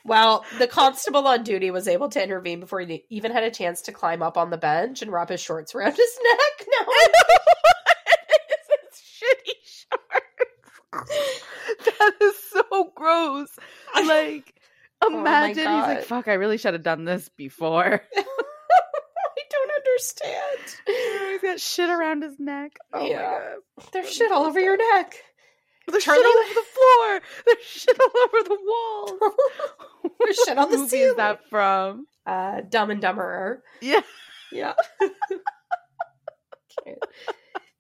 Well, 0.06 0.46
the 0.58 0.68
constable 0.68 1.26
on 1.28 1.44
duty 1.44 1.72
was 1.72 1.88
able 1.88 2.10
to 2.10 2.22
intervene 2.22 2.60
before 2.60 2.82
he 2.82 3.06
even 3.10 3.32
had 3.32 3.44
a 3.44 3.52
chance 3.52 3.84
to 3.84 3.94
climb 3.94 4.22
up 4.22 4.38
on 4.38 4.50
the 4.50 4.58
bench 4.58 5.02
and 5.02 5.12
wrap 5.12 5.30
his 5.30 5.40
shorts 5.42 5.74
around 5.74 5.92
his 5.96 6.20
neck. 6.24 6.68
No, 6.68 6.86
shitty 8.94 9.54
shorts. 9.66 11.14
that 11.86 12.12
is 12.22 12.36
so 12.52 12.92
gross. 12.96 13.50
Like, 13.96 14.54
Oh 15.06 15.20
imagine 15.20 15.58
he's 15.58 15.66
like, 15.66 16.04
"Fuck, 16.04 16.28
I 16.28 16.34
really 16.34 16.58
should 16.58 16.74
have 16.74 16.84
done 16.84 17.04
this 17.06 17.30
before." 17.30 17.84
I 18.16 19.42
don't 19.50 19.72
understand. 19.78 20.76
he's 21.32 21.42
got 21.42 21.60
shit 21.60 21.90
around 21.90 22.24
his 22.24 22.40
neck. 22.40 22.78
Oh 22.94 23.06
Yeah. 23.06 23.18
my 23.18 23.24
god. 23.82 23.90
There's 23.92 24.12
shit 24.14 24.32
all 24.32 24.46
over 24.46 24.60
your 24.60 24.78
neck. 24.78 25.16
There's 25.88 26.04
Charlie- 26.04 26.22
shit 26.24 26.32
all 26.36 26.40
over 26.44 26.54
the 26.54 26.66
floor. 26.74 27.22
There's 27.46 27.66
shit 27.66 28.00
all 28.00 28.22
over 28.24 28.44
the 28.50 28.58
walls. 28.66 29.34
There's 30.20 30.36
shit 30.38 30.58
on 30.58 30.72
the 30.72 30.78
movie 30.78 30.90
ceiling. 30.90 31.10
is 31.10 31.16
that 31.18 31.50
from? 31.50 32.08
Uh, 32.26 32.62
Dumb 32.70 32.90
and 32.90 33.02
Dumberer. 33.02 33.58
Yeah. 33.82 34.02
Yeah. 34.52 34.74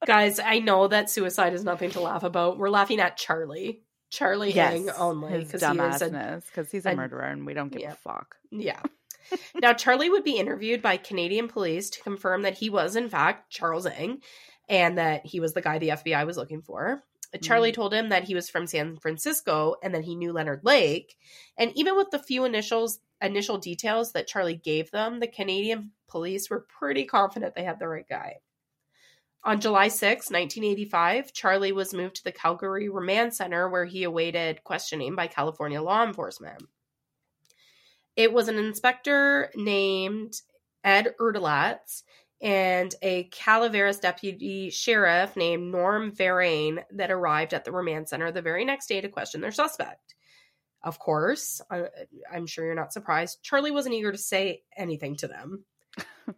Guys, 0.05 0.39
I 0.39 0.59
know 0.59 0.87
that 0.89 1.09
suicide 1.09 1.53
is 1.53 1.63
nothing 1.63 1.91
to 1.91 2.01
laugh 2.01 2.23
about. 2.23 2.57
We're 2.57 2.69
laughing 2.69 2.99
at 2.99 3.15
Charlie. 3.15 3.83
Charlie 4.13 4.51
Hang 4.51 4.91
only 4.91 5.39
because 5.39 5.61
dumbassness. 5.61 6.45
Because 6.45 6.69
he's 6.69 6.85
a 6.85 6.91
a- 6.91 6.95
murderer, 6.95 7.23
and 7.23 7.47
we 7.47 7.55
don't 7.55 7.71
give 7.71 7.81
yeah. 7.81 7.93
a 7.93 7.95
fuck. 7.95 8.35
Yeah. 8.51 8.79
now, 9.55 9.73
Charlie 9.73 10.11
would 10.11 10.23
be 10.23 10.37
interviewed 10.37 10.83
by 10.83 10.97
Canadian 10.97 11.47
police 11.47 11.89
to 11.89 12.01
confirm 12.03 12.43
that 12.43 12.53
he 12.53 12.69
was, 12.69 12.95
in 12.95 13.09
fact, 13.09 13.49
Charles 13.49 13.87
Ng 13.87 14.21
and 14.69 14.99
that 14.99 15.25
he 15.25 15.39
was 15.39 15.53
the 15.53 15.61
guy 15.61 15.79
the 15.79 15.89
FBI 15.89 16.27
was 16.27 16.37
looking 16.37 16.61
for. 16.61 17.03
Charlie 17.41 17.71
Mhm. 17.71 17.75
told 17.75 17.93
him 17.95 18.09
that 18.09 18.25
he 18.25 18.35
was 18.35 18.51
from 18.51 18.67
San 18.67 18.97
Francisco 18.97 19.75
and 19.81 19.95
that 19.95 20.03
he 20.03 20.13
knew 20.15 20.31
Leonard 20.31 20.61
Lake. 20.63 21.17
And 21.57 21.71
even 21.75 21.95
with 21.97 22.11
the 22.11 22.19
few 22.19 22.45
initials, 22.45 22.99
initial 23.19 23.57
details 23.57 24.11
that 24.11 24.27
Charlie 24.27 24.55
gave 24.57 24.91
them, 24.91 25.19
the 25.19 25.27
Canadian 25.27 25.91
police 26.07 26.51
were 26.51 26.67
pretty 26.69 27.05
confident 27.05 27.55
they 27.55 27.63
had 27.63 27.79
the 27.79 27.87
right 27.87 28.07
guy. 28.07 28.41
On 29.45 29.59
July 29.59 29.89
6, 29.89 30.31
1985, 30.31 31.33
Charlie 31.33 31.73
was 31.73 31.93
moved 31.93 32.15
to 32.15 32.23
the 32.23 32.31
Calgary 32.31 32.87
Remand 32.87 33.33
Center 33.33 33.67
where 33.67 33.83
he 33.83 34.03
awaited 34.03 34.63
questioning 34.63 35.15
by 35.15 35.27
California 35.27 35.81
law 35.81 36.03
enforcement. 36.05 36.63
It 38.15 38.31
was 38.31 38.47
an 38.47 38.57
inspector 38.57 39.51
named 39.55 40.33
Ed 40.83 41.13
Erdelatz 41.19 42.03
and 42.41 42.93
a 43.01 43.25
Calaveras 43.25 43.99
deputy 43.99 44.69
sheriff 44.69 45.35
named 45.35 45.71
Norm 45.71 46.11
Verrain 46.11 46.79
that 46.91 47.11
arrived 47.11 47.53
at 47.53 47.65
the 47.65 47.71
remand 47.71 48.07
center 48.07 48.31
the 48.31 48.41
very 48.41 48.63
next 48.63 48.87
day 48.87 49.01
to 49.01 49.09
question 49.09 49.41
their 49.41 49.51
suspect. 49.51 50.15
Of 50.83 50.99
course, 50.99 51.61
I, 51.69 51.83
I'm 52.31 52.45
sure 52.45 52.65
you're 52.65 52.75
not 52.75 52.93
surprised. 52.93 53.39
Charlie 53.41 53.71
wasn't 53.71 53.95
eager 53.95 54.11
to 54.11 54.17
say 54.17 54.63
anything 54.77 55.17
to 55.17 55.27
them. 55.27 55.65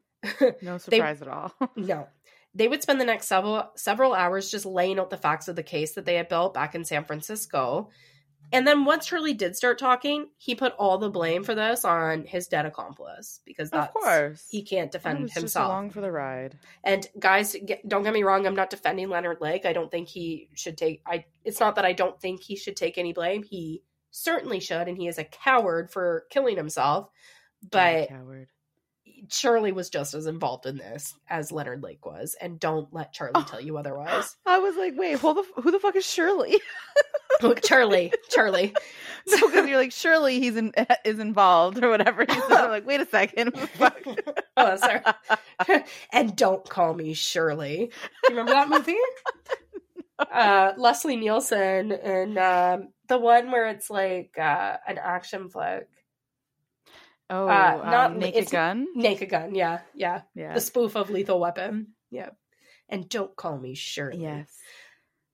No 0.61 0.77
surprise 0.79 1.21
at 1.21 1.27
all. 1.27 1.53
No. 1.75 2.07
They 2.55 2.67
would 2.67 2.81
spend 2.81 3.01
the 3.01 3.05
next 3.05 3.27
several 3.27 3.69
several 3.75 4.13
hours 4.13 4.49
just 4.49 4.65
laying 4.65 4.97
out 4.97 5.09
the 5.09 5.17
facts 5.17 5.47
of 5.47 5.55
the 5.55 5.63
case 5.63 5.93
that 5.93 6.05
they 6.05 6.15
had 6.15 6.29
built 6.29 6.53
back 6.53 6.73
in 6.73 6.85
San 6.85 7.03
Francisco. 7.05 7.89
And 8.51 8.67
then 8.67 8.85
once 8.85 9.07
Charlie 9.07 9.33
did 9.33 9.55
start 9.55 9.79
talking, 9.79 10.27
he 10.37 10.55
put 10.55 10.73
all 10.73 10.97
the 10.97 11.09
blame 11.09 11.43
for 11.43 11.55
this 11.55 11.83
on 11.83 12.25
his 12.25 12.47
dead 12.47 12.65
accomplice 12.65 13.41
because 13.45 13.69
that's 13.69 13.87
of 13.87 13.93
course. 14.01 14.47
he 14.49 14.61
can't 14.61 14.91
defend 14.91 15.31
himself. 15.31 15.67
along 15.67 15.89
for 15.89 16.01
the 16.01 16.11
ride. 16.11 16.57
And 16.83 17.07
guys, 17.17 17.55
get, 17.65 17.87
don't 17.87 18.03
get 18.03 18.13
me 18.13 18.23
wrong. 18.23 18.45
I'm 18.45 18.55
not 18.55 18.69
defending 18.69 19.09
Leonard 19.09 19.41
Lake. 19.41 19.65
I 19.65 19.73
don't 19.73 19.89
think 19.89 20.07
he 20.07 20.49
should 20.53 20.77
take. 20.77 21.01
I. 21.05 21.25
It's 21.43 21.59
not 21.59 21.75
that 21.75 21.85
I 21.85 21.93
don't 21.93 22.19
think 22.19 22.41
he 22.41 22.55
should 22.55 22.75
take 22.75 22.97
any 22.97 23.13
blame. 23.13 23.43
He 23.43 23.81
certainly 24.11 24.59
should, 24.59 24.87
and 24.87 24.97
he 24.97 25.07
is 25.07 25.17
a 25.17 25.23
coward 25.23 25.91
for 25.91 26.25
killing 26.29 26.55
himself. 26.55 27.09
But 27.69 28.09
coward. 28.09 28.49
Charlie 29.29 29.71
was 29.71 29.89
just 29.89 30.13
as 30.13 30.25
involved 30.27 30.65
in 30.65 30.77
this 30.77 31.13
as 31.29 31.51
Leonard 31.51 31.83
Lake 31.83 32.05
was, 32.05 32.35
and 32.39 32.59
don't 32.59 32.93
let 32.93 33.13
Charlie 33.13 33.31
Oh. 33.35 33.45
tell 33.47 33.61
you 33.61 33.77
otherwise. 33.77 34.35
I 34.45 34.59
was 34.59 34.75
like, 34.77 34.93
wait, 34.97 35.17
hold 35.19 35.37
the, 35.37 35.61
who 35.61 35.71
the 35.71 35.79
fuck 35.79 35.95
is 35.95 36.05
Shirley? 36.05 36.59
Charlie, 37.63 38.13
Charlie. 38.29 38.73
no, 39.27 39.47
because 39.47 39.67
you're 39.67 39.77
like, 39.77 39.91
surely 39.91 40.39
he's 40.39 40.55
in, 40.55 40.73
is 41.05 41.19
involved 41.19 41.83
or 41.83 41.89
whatever. 41.89 42.25
I'm 42.29 42.69
like, 42.69 42.85
wait 42.87 43.01
a 43.01 43.05
second. 43.05 43.57
Fuck? 43.71 43.97
oh, 44.55 44.75
sorry. 44.77 45.01
and 46.13 46.35
don't 46.35 46.67
call 46.67 46.93
me 46.93 47.13
Shirley. 47.13 47.91
Do 48.27 48.33
you 48.33 48.39
remember 48.39 48.53
that 48.53 48.69
movie? 48.69 48.97
uh, 50.19 50.71
Leslie 50.77 51.17
Nielsen 51.17 51.91
and 51.91 52.37
um, 52.37 52.89
the 53.09 53.17
one 53.17 53.51
where 53.51 53.67
it's 53.67 53.89
like 53.89 54.37
uh, 54.39 54.77
an 54.87 54.97
action 54.97 55.49
flick. 55.49 55.87
Oh, 57.29 57.47
Uh, 57.47 57.81
um, 57.83 57.91
not- 57.91 58.17
Naked 58.17 58.49
Gun? 58.51 58.87
Naked 58.95 59.29
Gun, 59.29 59.55
yeah, 59.55 59.81
yeah. 59.93 60.21
Yeah. 60.35 60.53
The 60.53 60.61
spoof 60.61 60.95
of 60.95 61.09
Lethal 61.09 61.39
Weapon. 61.39 61.93
Yeah. 62.11 62.29
And 62.87 63.09
don't 63.09 63.35
call 63.35 63.57
me 63.57 63.73
Shirley. 63.73 64.21
Yes. 64.21 64.47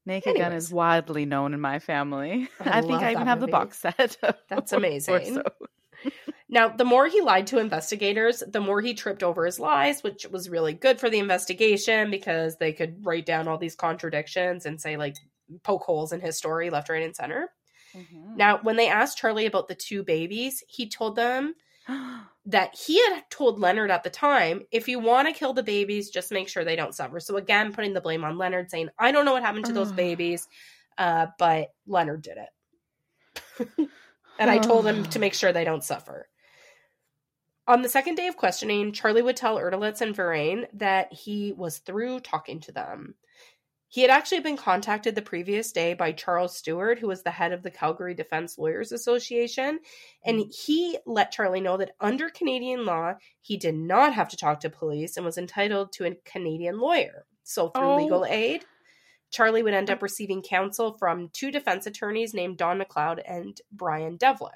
Naked 0.06 0.38
Gun 0.38 0.54
is 0.54 0.72
widely 0.72 1.26
known 1.26 1.54
in 1.54 1.62
my 1.62 1.80
family. 1.80 2.50
I 2.60 2.70
I, 2.80 2.82
think 2.82 3.02
I 3.02 3.12
even 3.12 3.28
have 3.28 3.40
the 3.42 3.48
box 3.48 3.80
set. 3.80 4.18
That's 4.50 4.72
amazing. 4.82 5.36
so. 5.36 5.44
Now, 6.50 6.68
the 6.70 6.84
more 6.86 7.08
he 7.08 7.22
lied 7.22 7.48
to 7.48 7.60
investigators, 7.60 8.42
the 8.46 8.60
more 8.60 8.82
he 8.82 8.94
tripped 8.94 9.24
over 9.24 9.46
his 9.46 9.60
lies, 9.60 10.02
which 10.04 10.26
was 10.28 10.50
really 10.50 10.74
good 10.74 11.00
for 11.00 11.10
the 11.10 11.20
investigation 11.20 12.10
because 12.12 12.58
they 12.58 12.74
could 12.74 13.06
write 13.06 13.26
down 13.26 13.48
all 13.48 13.58
these 13.58 13.76
contradictions 13.76 14.66
and 14.66 14.82
say, 14.82 14.98
like, 14.98 15.16
poke 15.64 15.84
holes 15.84 16.12
in 16.12 16.20
his 16.20 16.38
story 16.38 16.70
left, 16.70 16.90
right, 16.90 17.04
and 17.04 17.16
center. 17.16 17.50
Mhm. 17.96 18.36
Now, 18.36 18.58
when 18.64 18.76
they 18.78 18.90
asked 18.90 19.18
Charlie 19.18 19.46
about 19.46 19.68
the 19.68 19.76
two 19.76 20.04
babies, 20.04 20.64
he 20.68 20.90
told 20.90 21.16
them 21.16 21.54
that 22.46 22.76
he 22.76 23.02
had 23.04 23.24
told 23.30 23.60
Leonard 23.60 23.92
at 23.92 24.04
the 24.04 24.10
time, 24.10 24.62
if 24.72 24.88
you 24.88 25.00
want 25.00 25.28
to 25.28 25.34
kill 25.34 25.54
the 25.54 25.64
babies, 25.64 26.10
just 26.10 26.32
make 26.32 26.50
sure 26.50 26.64
they 26.64 26.76
don't 26.76 26.96
suffer. 26.96 27.20
So, 27.20 27.38
again, 27.38 27.74
putting 27.74 27.94
the 27.94 28.02
blame 28.02 28.24
on 28.24 28.38
Leonard, 28.38 28.72
saying, 28.72 28.90
I 28.98 29.12
don't 29.12 29.26
know 29.26 29.34
what 29.34 29.44
happened 29.44 29.66
to 29.66 29.74
those 29.74 29.92
babies, 29.92 30.48
uh, 30.98 31.28
but 31.38 31.70
Leonard 31.86 32.24
did 32.24 32.38
it. 32.38 33.90
and 34.40 34.50
I 34.50 34.58
told 34.58 34.88
him 34.88 35.04
to 35.06 35.20
make 35.20 35.34
sure 35.34 35.54
they 35.54 35.64
don't 35.64 35.84
suffer. 35.84 36.28
On 37.68 37.82
the 37.82 37.90
second 37.90 38.16
day 38.16 38.28
of 38.28 38.38
questioning, 38.38 38.92
Charlie 38.92 39.22
would 39.22 39.38
tell 39.38 39.58
Erdelatz 39.58 40.02
and 40.02 40.16
Verrain 40.16 40.66
that 40.74 41.14
he 41.14 41.54
was 41.54 41.78
through 41.78 42.22
talking 42.22 42.60
to 42.62 42.72
them. 42.72 43.16
He 43.92 44.04
had 44.04 44.10
actually 44.10 44.40
been 44.40 44.56
contacted 44.56 45.16
the 45.16 45.22
previous 45.22 45.74
day 45.74 45.94
by 45.94 46.14
Charles 46.14 46.56
Stewart, 46.56 46.98
who 46.98 47.10
was 47.10 47.24
the 47.24 47.32
head 47.32 47.52
of 47.52 47.62
the 47.62 47.70
Calgary 47.70 48.14
Defense 48.14 48.58
Lawyers 48.58 48.94
Association, 48.94 49.80
and 50.24 50.40
mm. 50.40 50.56
he 50.66 50.98
let 51.06 51.34
Charlie 51.34 51.60
know 51.60 51.76
that 51.76 51.92
under 52.00 52.30
Canadian 52.30 52.86
law, 52.86 53.16
he 53.42 53.58
did 53.58 53.76
not 53.76 54.14
have 54.14 54.30
to 54.30 54.38
talk 54.38 54.62
to 54.62 54.70
police 54.70 55.18
and 55.18 55.26
was 55.26 55.38
entitled 55.38 55.92
to 55.92 56.06
a 56.06 56.16
Canadian 56.24 56.80
lawyer. 56.80 57.26
So, 57.44 57.68
through 57.68 57.84
Oh. 57.84 57.98
legal 57.98 58.24
aid, 58.24 58.64
Charlie 59.30 59.62
would 59.62 59.74
end 59.74 59.90
mm. 59.90 59.92
up 59.92 60.02
receiving 60.02 60.42
counsel 60.42 60.96
from 60.98 61.28
two 61.34 61.52
defense 61.52 61.86
attorneys 61.86 62.34
named 62.34 62.58
Don 62.58 62.80
McLeod 62.80 63.22
and 63.28 63.60
Brian 63.74 64.16
Devlin. 64.16 64.54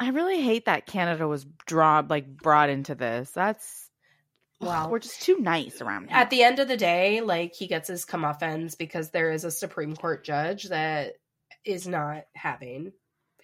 I 0.00 0.10
really 0.10 0.42
hate 0.42 0.64
that 0.64 0.86
Canada 0.86 1.28
was 1.28 1.46
drawn 1.64 2.08
like 2.08 2.26
brought 2.26 2.70
into 2.70 2.96
this. 2.96 3.30
That's 3.30 3.87
Wow. 4.60 4.88
we're 4.88 4.98
just 4.98 5.22
too 5.22 5.38
nice 5.38 5.80
around 5.80 6.08
here. 6.08 6.16
At 6.16 6.30
the 6.30 6.42
end 6.42 6.58
of 6.58 6.68
the 6.68 6.76
day, 6.76 7.20
like 7.20 7.54
he 7.54 7.66
gets 7.66 7.88
his 7.88 8.04
comeuppance 8.04 8.76
because 8.76 9.10
there 9.10 9.30
is 9.30 9.44
a 9.44 9.50
Supreme 9.50 9.94
Court 9.94 10.24
judge 10.24 10.64
that 10.64 11.14
is 11.64 11.86
not 11.86 12.24
having, 12.34 12.92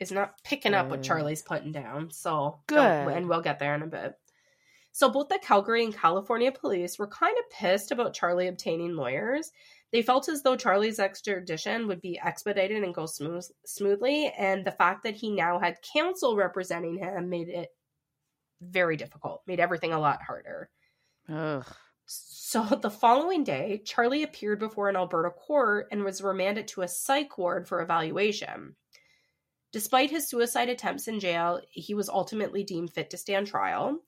is 0.01 0.11
not 0.11 0.35
picking 0.45 0.75
up 0.75 0.89
what 0.89 1.03
Charlie's 1.03 1.43
putting 1.43 1.73
down. 1.73 2.11
So 2.11 2.61
Good. 2.67 2.79
and 2.79 3.29
we'll 3.29 3.43
get 3.43 3.59
there 3.59 3.75
in 3.75 3.83
a 3.83 3.87
bit. 3.87 4.15
So 4.93 5.09
both 5.11 5.29
the 5.29 5.41
Calgary 5.43 5.85
and 5.85 5.97
California 5.97 6.53
police 6.53 6.99
were 6.99 7.09
kind 7.09 7.37
of 7.37 7.51
pissed 7.51 7.91
about 7.91 8.15
Charlie 8.15 8.47
obtaining 8.47 8.95
lawyers. 8.95 9.51
They 9.93 10.03
felt 10.03 10.29
as 10.29 10.43
though 10.43 10.57
Charlie's 10.57 10.99
extradition 10.99 11.89
would 11.89 12.01
be 12.01 12.19
expedited 12.19 12.83
and 12.83 12.95
go 12.95 13.07
smooth, 13.07 13.45
smoothly, 13.65 14.33
and 14.37 14.65
the 14.65 14.73
fact 14.73 15.05
that 15.05 15.15
he 15.15 15.31
now 15.33 15.59
had 15.59 15.79
counsel 15.93 16.37
representing 16.37 16.99
him 16.99 17.29
made 17.29 17.49
it 17.49 17.69
very 18.61 18.97
difficult, 18.97 19.43
made 19.47 19.61
everything 19.61 19.93
a 19.93 20.01
lot 20.01 20.23
harder. 20.23 20.71
Ugh. 21.29 21.67
So 22.07 22.63
the 22.83 22.91
following 22.91 23.45
day, 23.45 23.83
Charlie 23.85 24.23
appeared 24.23 24.59
before 24.59 24.89
an 24.89 24.97
Alberta 24.97 25.31
court 25.31 25.89
and 25.91 26.05
was 26.05 26.23
remanded 26.23 26.69
to 26.69 26.83
a 26.83 26.89
psych 26.89 27.37
ward 27.39 27.67
for 27.67 27.81
evaluation. 27.81 28.77
Despite 29.73 30.11
his 30.11 30.29
suicide 30.29 30.69
attempts 30.69 31.09
in 31.09 31.19
jail, 31.19 31.61
he 31.71 31.95
was 31.95 32.09
ultimately 32.09 32.63
deemed 32.63 32.93
fit 32.93 33.11
to 33.11 33.17
stand 33.17 33.49
trial. 33.49 33.99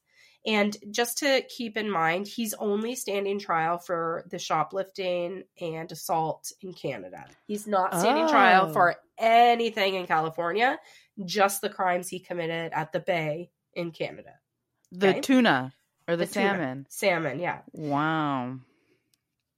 And 0.46 0.76
just 0.92 1.18
to 1.18 1.42
keep 1.48 1.76
in 1.76 1.90
mind, 1.90 2.28
he's 2.28 2.54
only 2.54 2.94
standing 2.94 3.40
trial 3.40 3.78
for 3.78 4.24
the 4.30 4.38
shoplifting 4.38 5.42
and 5.60 5.90
assault 5.90 6.52
in 6.60 6.72
Canada. 6.72 7.26
He's 7.48 7.66
not 7.66 7.98
standing 7.98 8.28
trial 8.28 8.66
Oh. 8.68 8.72
for 8.72 8.94
anything 9.18 9.94
in 9.94 10.06
California, 10.06 10.78
just 11.24 11.62
the 11.62 11.68
crimes 11.68 12.06
he 12.08 12.20
committed 12.20 12.72
at 12.72 12.92
the 12.92 13.00
Bay 13.00 13.50
in 13.74 13.90
Canada. 13.90 14.34
The 14.92 15.08
Okay. 15.08 15.20
tuna 15.20 15.74
or 16.08 16.16
the, 16.16 16.26
The 16.26 16.32
tuna. 16.32 16.48
salmon. 16.48 16.86
Salmon, 16.88 17.38
yeah. 17.40 17.58
Wow. 17.72 18.58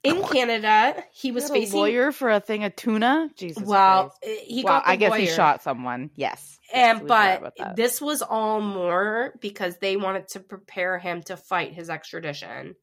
In 0.05 0.23
Canada, 0.23 1.03
he 1.13 1.33
was 1.33 1.49
had 1.49 1.51
a 1.57 1.61
facing 1.61 1.79
lawyer 1.79 2.13
for 2.13 2.31
a 2.31 2.41
thing 2.41 2.65
of 2.65 2.75
tuna. 2.77 3.29
Jesus. 3.37 3.63
Well, 3.65 4.15
Christ. 4.23 4.41
he 4.47 4.63
well, 4.65 4.81
I 4.85 4.97
guess 4.97 5.15
he 5.17 5.27
shot 5.27 5.63
someone. 5.63 6.11
Yes. 6.15 6.59
and 6.73 7.01
Yes, 7.09 7.41
but 7.57 7.77
this 7.77 8.01
was 8.01 8.23
all 8.23 8.61
more 8.61 9.35
because 9.41 9.77
they 9.79 9.97
wanted 9.97 10.29
to 10.29 10.41
prepare 10.41 10.99
him 10.99 11.23
to 11.25 11.37
fight 11.37 11.73
his 11.75 11.91
extradition. 11.91 12.77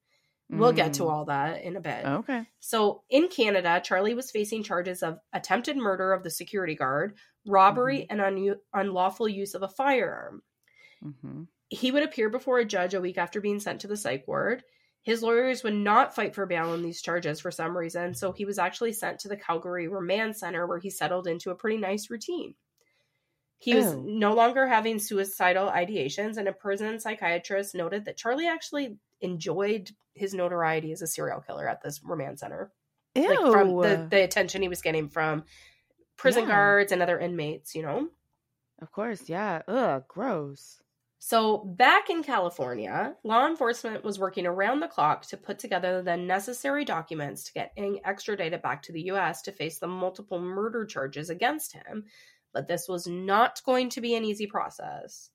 We'll 0.49 0.73
get 0.73 0.93
to 0.95 1.03
Mm. 1.03 1.09
all 1.11 1.25
that 1.25 1.63
in 1.63 1.75
a 1.75 1.81
bit. 1.81 2.05
Okay. 2.05 2.43
So 2.59 3.01
in 3.09 3.29
Canada, 3.29 3.81
Charlie 3.83 4.13
was 4.13 4.29
facing 4.29 4.61
charges 4.61 5.01
of 5.01 5.17
attempted 5.33 5.75
murder 5.77 6.13
of 6.13 6.21
the 6.21 6.29
security 6.29 6.75
guard, 6.75 7.17
robbery, 7.47 8.01
Mm-hmm. 8.01 8.19
and 8.19 8.21
un- 8.21 8.59
unlawful 8.73 9.27
use 9.27 9.55
of 9.55 9.63
a 9.63 9.67
firearm. 9.69 10.43
hmm 11.01 11.43
He 11.69 11.91
would 11.91 12.03
appear 12.03 12.29
before 12.29 12.59
a 12.59 12.65
judge 12.65 12.93
a 12.93 13.01
week 13.01 13.17
after 13.17 13.41
being 13.41 13.59
sent 13.59 13.81
to 13.81 13.87
the 13.87 13.97
psych 13.97 14.27
ward. 14.27 14.63
His 15.01 15.21
lawyers 15.21 15.63
would 15.63 15.73
not 15.75 16.15
fight 16.15 16.33
for 16.33 16.45
bail 16.45 16.69
on 16.69 16.81
these 16.81 17.01
charges 17.01 17.39
for 17.39 17.51
some 17.51 17.77
reason, 17.77 18.13
so 18.15 18.31
he 18.31 18.45
was 18.45 18.57
actually 18.57 18.93
sent 18.93 19.19
to 19.19 19.27
the 19.27 19.37
Calgary 19.37 19.87
Remand 19.87 20.35
Center 20.35 20.65
where 20.65 20.79
he 20.79 20.89
settled 20.89 21.27
into 21.27 21.51
a 21.51 21.55
pretty 21.55 21.77
nice 21.77 22.09
routine. 22.09 22.55
He 23.59 23.75
was 23.75 23.85
Oh. 23.93 24.01
no 24.01 24.33
longer 24.33 24.67
having 24.67 24.99
suicidal 24.99 25.69
ideations, 25.69 26.37
and 26.37 26.47
a 26.47 26.53
prison 26.53 26.99
psychiatrist 26.99 27.73
noted 27.75 28.05
that 28.05 28.17
Charlie 28.17 28.47
actually 28.47 28.97
enjoyed 29.21 29.91
his 30.13 30.33
notoriety 30.33 30.91
as 30.91 31.01
a 31.01 31.07
serial 31.07 31.39
killer 31.41 31.67
at 31.67 31.81
this 31.81 32.01
remand 32.03 32.39
center. 32.39 32.71
Ew. 33.15 33.27
Like 33.29 33.51
from 33.51 33.69
the, 33.81 34.07
the 34.09 34.23
attention 34.23 34.61
he 34.61 34.67
was 34.67 34.81
getting 34.81 35.07
from 35.07 35.45
prison 36.17 36.43
Yeah. 36.43 36.49
guards 36.49 36.91
and 36.91 37.01
other 37.01 37.19
inmates, 37.19 37.75
you 37.75 37.81
know? 37.83 38.09
of 38.79 38.91
course. 38.91 39.29
Yeah. 39.29 39.61
Ugh. 39.67 40.03
Gross. 40.07 40.81
So, 41.27 41.57
back 41.57 42.11
in 42.11 42.21
California, 42.21 43.15
law 43.23 43.47
enforcement 43.47 44.03
was 44.03 44.19
working 44.19 44.45
around 44.45 44.79
the 44.79 44.87
clock 44.87 45.25
to 45.25 45.37
put 45.37 45.57
together 45.57 46.03
the 46.03 46.15
necessary 46.15 46.85
documents 46.85 47.45
to 47.45 47.53
get 47.53 47.71
Ng 47.77 47.99
extradited 48.05 48.61
back 48.61 48.83
to 48.83 48.91
the 48.91 49.01
US 49.09 49.41
to 49.41 49.51
face 49.51 49.79
the 49.79 49.87
multiple 49.87 50.39
murder 50.39 50.85
charges 50.85 51.31
against 51.31 51.73
him. 51.73 52.03
But 52.53 52.67
this 52.67 52.87
was 52.87 53.07
not 53.07 53.59
going 53.65 53.89
to 53.89 54.01
be 54.01 54.13
an 54.13 54.23
easy 54.23 54.45
process. 54.45 55.31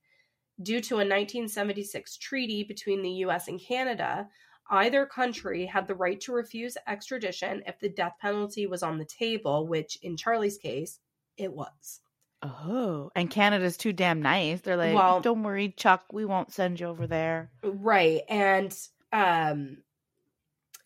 Due 0.62 0.80
to 0.80 0.94
a 0.94 0.98
1976 0.98 2.18
treaty 2.18 2.62
between 2.62 3.02
the 3.02 3.24
US 3.24 3.48
and 3.48 3.60
Canada, 3.60 4.28
either 4.70 5.06
country 5.06 5.66
had 5.66 5.88
the 5.88 5.96
right 5.96 6.20
to 6.20 6.32
refuse 6.32 6.76
extradition 6.86 7.64
if 7.66 7.80
the 7.80 7.88
death 7.88 8.14
penalty 8.20 8.68
was 8.68 8.84
on 8.84 8.98
the 8.98 9.04
table, 9.04 9.66
which 9.66 9.98
in 10.02 10.16
Charlie's 10.16 10.56
case, 10.56 11.00
it 11.36 11.52
was. 11.52 12.00
Oh, 12.42 13.10
and 13.14 13.30
Canada's 13.30 13.76
too 13.76 13.92
damn 13.92 14.22
nice. 14.22 14.60
They're 14.62 14.76
like, 14.76 14.94
Well- 14.94 15.20
don't 15.20 15.42
worry, 15.42 15.74
Chuck, 15.76 16.04
we 16.12 16.24
won't 16.24 16.52
send 16.52 16.80
you 16.80 16.86
over 16.86 17.06
there. 17.06 17.50
Right. 17.62 18.22
And 18.28 18.76
um 19.12 19.78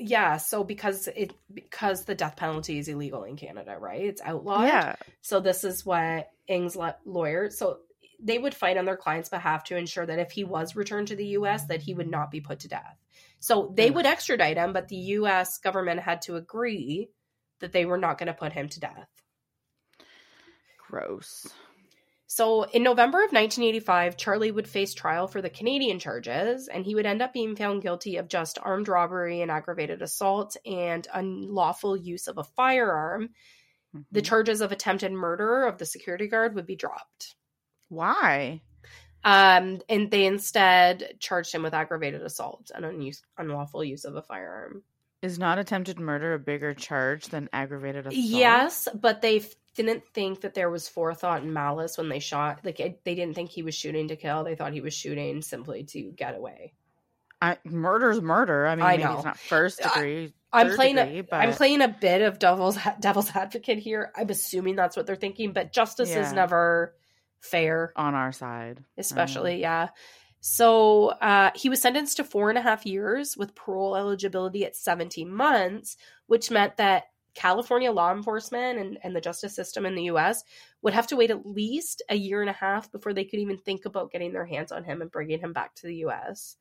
Yeah, 0.01 0.39
so 0.39 0.65
because 0.65 1.07
it 1.09 1.33
because 1.53 2.05
the 2.05 2.17
death 2.17 2.37
penalty 2.37 2.79
is 2.79 2.89
illegal 2.89 3.23
in 3.25 3.37
Canada, 3.37 3.77
right? 3.79 4.03
It's 4.03 4.21
outlawed. 4.23 4.67
Yeah. 4.67 4.97
So 5.23 5.39
this 5.41 5.63
is 5.63 5.87
what 5.87 6.29
Ng's 6.49 6.75
le- 6.75 6.97
lawyer. 7.05 7.51
So 7.51 7.79
they 8.21 8.39
would 8.39 8.55
fight 8.55 8.77
on 8.77 8.85
their 8.87 8.97
client's 8.97 9.29
behalf 9.29 9.65
to 9.65 9.77
ensure 9.77 10.07
that 10.07 10.19
if 10.19 10.33
he 10.33 10.43
was 10.45 10.75
returned 10.75 11.09
to 11.09 11.17
the 11.17 11.27
U.S., 11.39 11.67
that 11.67 11.83
he 11.83 11.95
would 11.95 12.11
not 12.11 12.31
be 12.31 12.41
put 12.41 12.61
to 12.61 12.69
death. 12.69 12.97
So 13.39 13.73
they 13.77 13.89
Ugh. 13.89 13.95
would 13.97 14.07
extradite 14.07 14.57
him, 14.57 14.73
but 14.73 14.89
the 14.89 14.97
U.S. 14.97 15.59
government 15.59 16.01
had 16.01 16.23
to 16.23 16.37
agree 16.37 17.11
that 17.61 17.73
they 17.73 17.85
were 17.85 17.99
not 17.99 18.19
going 18.19 18.29
to 18.29 18.33
put 18.35 18.53
him 18.53 18.69
to 18.71 18.81
death. 18.81 19.09
Gross. 20.95 21.49
So 22.29 22.63
in 22.65 22.83
November 22.85 23.19
of 23.19 23.33
1985, 23.33 24.17
Charlie 24.17 24.51
would 24.53 24.69
face 24.69 24.95
trial 24.95 25.27
for 25.27 25.43
the 25.43 25.51
Canadian 25.51 25.99
charges, 25.99 26.69
and 26.69 26.85
he 26.85 26.95
would 26.95 27.05
end 27.07 27.21
up 27.21 27.33
being 27.33 27.57
found 27.57 27.83
guilty 27.83 28.17
of 28.17 28.29
just 28.29 28.59
armed 28.63 28.87
robbery 28.89 29.41
and 29.41 29.51
aggravated 29.51 30.03
assault 30.03 30.57
and 30.65 31.07
unlawful 31.13 31.97
use 31.97 32.29
of 32.29 32.39
a 32.39 32.45
firearm. 32.45 33.31
The 34.13 34.23
Mhm. 34.23 34.25
charges 34.27 34.61
of 34.61 34.73
attempted 34.73 35.13
murder 35.13 35.65
of 35.65 35.79
the 35.79 35.87
security 35.87 36.29
guard 36.29 36.55
would 36.55 36.67
be 36.67 36.77
dropped. 36.77 37.35
Why? 37.89 38.63
Um, 39.25 39.81
and 39.89 40.11
they 40.11 40.27
instead 40.27 41.17
charged 41.21 41.53
him 41.55 41.63
with 41.63 41.75
aggravated 41.75 42.23
assault 42.23 42.71
and 42.75 42.85
unuse- 42.85 43.23
unlawful 43.39 43.83
use 43.83 44.05
of 44.05 44.17
a 44.17 44.23
firearm. 44.23 44.85
Is 45.23 45.39
not 45.39 45.59
attempted 45.59 45.99
murder 45.99 46.35
a 46.35 46.39
bigger 46.39 46.75
charge 46.75 47.27
than 47.29 47.49
aggravated 47.53 48.07
assault? 48.07 48.23
Yes, 48.25 48.89
but 48.95 49.23
they 49.23 49.43
didn't 49.75 50.05
think 50.15 50.43
that 50.43 50.55
there 50.55 50.71
was 50.71 50.89
forethought 50.89 51.43
and 51.43 51.53
malice 51.53 51.99
when 51.99 52.09
they 52.09 52.19
shot. 52.21 52.61
Like 52.65 52.77
they 52.79 53.15
didn't 53.15 53.35
think 53.35 53.51
he 53.51 53.63
was 53.63 53.75
shooting 53.75 54.09
to 54.09 54.17
kill. 54.17 54.45
They 54.45 54.55
thought 54.55 54.73
he 54.73 54.81
was 54.81 54.95
shooting 54.95 55.43
simply 55.43 55.85
to 55.85 56.13
get 56.13 56.37
away. 56.37 56.73
I, 57.43 57.59
murder's 57.65 58.23
murder. 58.23 58.67
I 58.67 58.75
mean, 58.77 58.85
I 58.87 58.91
maybe 58.93 59.05
know. 59.05 59.17
it's 59.17 59.25
not 59.25 59.39
first 59.39 59.83
degree. 59.83 60.33
I'm 60.53 60.75
playing. 60.75 60.97
degree, 60.97 61.19
a, 61.19 61.25
but 61.25 61.37
I'm 61.41 61.53
playing 61.53 61.83
a 61.83 61.89
bit 61.89 62.23
of 62.23 62.39
devil's 62.39 62.79
devil's 63.01 63.31
advocate 63.35 63.79
here. 63.79 64.13
I'm 64.17 64.31
assuming 64.31 64.77
that's 64.77 64.97
what 64.97 65.07
they're 65.07 65.17
thinking, 65.17 65.53
but 65.53 65.73
justice 65.73 66.11
Yeah. 66.11 66.27
is 66.27 66.33
never 66.33 66.95
fair. 67.41 67.93
on 67.97 68.15
our 68.15 68.33
side. 68.33 68.83
especially 68.97 69.61
yeah 69.61 69.89
so 70.41 71.09
uh, 71.09 71.51
he 71.55 71.69
was 71.69 71.81
sentenced 71.83 72.17
to 72.19 72.25
four 72.25 72.49
and 72.51 72.59
a 72.59 72.63
half 72.63 72.87
years 72.87 73.37
with 73.37 73.55
parole 73.55 73.97
eligibility 73.97 74.65
at 74.65 74.75
17 74.77 75.31
months 75.31 75.97
which 76.27 76.51
meant 76.51 76.77
that 76.79 77.05
california 77.35 77.91
law 77.91 78.13
enforcement 78.13 78.79
and, 78.79 78.99
and 79.03 79.15
the 79.15 79.21
justice 79.21 79.55
system 79.55 79.87
in 79.87 79.95
the 79.95 80.05
us 80.05 80.45
would 80.83 80.95
have 80.95 81.07
to 81.07 81.17
wait 81.17 81.31
at 81.31 81.47
least 81.47 82.03
a 82.09 82.15
year 82.15 82.41
and 82.41 82.51
a 82.51 82.55
half 82.55 82.91
before 82.93 83.13
they 83.13 83.25
could 83.25 83.41
even 83.41 83.59
think 83.59 83.85
about 83.85 84.11
getting 84.13 84.33
their 84.33 84.47
hands 84.47 84.73
on 84.73 84.85
him 84.85 85.03
and 85.03 85.11
bringing 85.11 85.41
him 85.41 85.53
back 85.53 85.75
to 85.75 85.87
the 85.87 85.97
us 86.05 86.57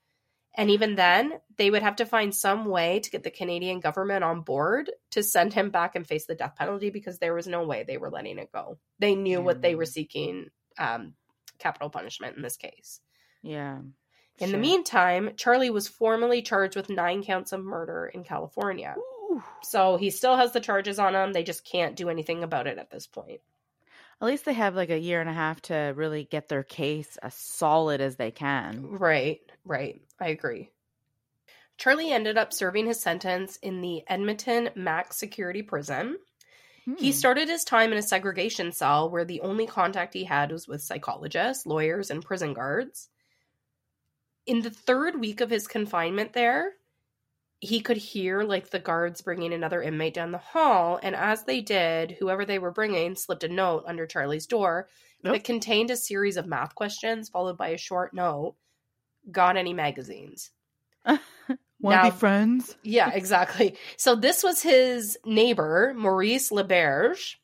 and 0.55 0.69
even 0.69 0.95
then 0.95 1.34
they 1.57 1.71
would 1.71 1.82
have 1.82 1.95
to 1.95 2.05
find 2.05 2.34
some 2.34 2.65
way 2.65 2.99
to 2.99 3.09
get 3.11 3.24
the 3.24 3.32
canadian 3.32 3.80
government 3.80 4.24
on 4.24 4.41
board 4.41 4.91
to 5.11 5.24
send 5.24 5.53
him 5.53 5.69
back 5.69 5.95
and 5.95 6.07
face 6.07 6.26
the 6.26 6.36
death 6.36 6.55
penalty 6.57 6.89
because 6.89 7.19
there 7.19 7.34
was 7.34 7.47
no 7.47 7.65
way 7.65 7.84
they 7.84 7.97
were 7.97 8.11
letting 8.11 8.38
it 8.38 8.51
go 8.51 8.78
they 8.99 9.15
knew 9.15 9.41
what 9.41 9.61
they 9.61 9.76
were 9.76 9.84
Mm. 9.84 9.88
seeking 9.88 10.45
um, 10.78 11.13
capital 11.59 11.89
punishment 11.89 12.36
in 12.36 12.43
this 12.43 12.57
case. 12.57 12.99
Yeah. 13.41 13.80
In 14.39 14.51
the 14.51 14.57
meantime, 14.57 15.32
Charlie 15.38 15.69
was 15.69 15.88
formally 15.88 16.41
charged 16.41 16.76
with 16.76 16.89
nine 16.89 17.24
counts 17.24 17.51
of 17.51 17.63
murder 17.63 18.09
in 18.13 18.24
California. 18.24 18.95
Ooh. 18.97 19.12
So 19.61 19.97
he 19.97 20.09
still 20.09 20.36
has 20.36 20.51
the 20.51 20.59
charges 20.59 20.99
on 20.99 21.15
him. 21.15 21.34
They 21.34 21.43
just 21.43 21.65
can't 21.65 21.95
do 21.95 22.09
anything 22.09 22.43
about 22.43 22.67
it 22.67 22.77
at 22.77 22.89
this 22.91 23.07
point. 23.07 23.41
At 24.21 24.27
least 24.27 24.45
they 24.45 24.53
have 24.53 24.75
like 24.75 24.89
a 24.89 24.99
year 24.99 25.19
and 25.19 25.29
a 25.29 25.34
half 25.34 25.61
to 25.63 25.93
really 25.95 26.23
get 26.23 26.47
their 26.47 26.63
case 26.63 27.17
as 27.17 27.34
solid 27.34 27.99
as 27.99 28.15
they 28.15 28.31
can. 28.31 28.86
Right, 28.88 29.41
right. 29.65 30.01
I 30.19 30.29
agree. 30.29 30.69
Charlie 31.77 32.11
ended 32.11 32.38
up 32.38 32.53
serving 32.53 32.86
his 32.86 33.01
sentence 33.01 33.57
in 33.61 33.81
the 33.81 34.03
Edmonton 34.07 34.69
Max 34.75 35.17
Security 35.17 35.61
Prison. 35.61 36.17
He 36.97 37.11
Hmm. 37.11 37.17
started 37.17 37.49
his 37.49 37.63
time 37.63 37.91
in 37.91 37.97
a 37.97 38.03
segregation 38.03 38.71
cell 38.71 39.09
where 39.09 39.25
the 39.25 39.41
only 39.41 39.65
contact 39.65 40.13
he 40.13 40.25
had 40.25 40.51
was 40.51 40.67
with 40.67 40.81
psychologists, 40.81 41.65
lawyers, 41.65 42.11
and 42.11 42.23
prison 42.23 42.53
guards. 42.53 43.09
In 44.45 44.61
the 44.61 44.69
third 44.69 45.19
week 45.19 45.41
of 45.41 45.49
his 45.49 45.65
confinement 45.67 46.34
there, 46.34 46.73
he 47.64 47.80
could 47.80 47.95
hear 47.95 48.43
like 48.43 48.70
the 48.70 48.80
guards 48.80 49.22
bringing 49.22 49.53
another 49.53 49.82
inmate 49.82 50.14
down 50.14 50.32
the 50.32 50.38
hall, 50.38 50.99
and 51.01 51.16
as 51.16 51.43
they 51.43 51.61
did, 51.61 52.11
whoever 52.11 52.43
they 52.43 52.59
were 52.59 52.72
bringing 52.72 53.16
slipped 53.16 53.45
a 53.45 53.47
note 53.47 53.86
under 53.88 54.05
Charlie's 54.05 54.45
door 54.45 54.89
Nope. 55.24 55.36
that 55.36 55.43
contained 55.45 55.89
a 55.89 55.95
series 55.95 56.36
of 56.36 56.45
math 56.45 56.76
questions 56.76 57.30
followed 57.30 57.57
by 57.57 57.70
a 57.70 57.78
short 57.78 58.14
note. 58.14 58.55
Got 59.32 59.55
any 59.55 59.74
magazines? 59.74 60.51
Want 61.05 61.20
to 62.03 62.11
be 62.11 62.18
friends? 62.18 62.76
Yeah, 62.84 63.11
exactly. 63.11 63.78
So 63.95 64.16
this 64.16 64.43
was 64.43 64.61
his 64.61 65.18
neighbor, 65.26 65.93
Maurice 65.95 66.49
Leberge. 66.51 67.36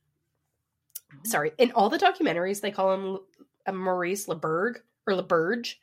Sorry, 1.24 1.54
in 1.58 1.72
all 1.72 1.90
the 1.90 1.98
documentaries, 1.98 2.60
they 2.60 2.72
call 2.72 2.94
him 2.94 3.20
uh, 3.66 3.72
Maurice 3.72 4.28
Leberg 4.28 4.80
or 5.08 5.14
Leberge. 5.14 5.76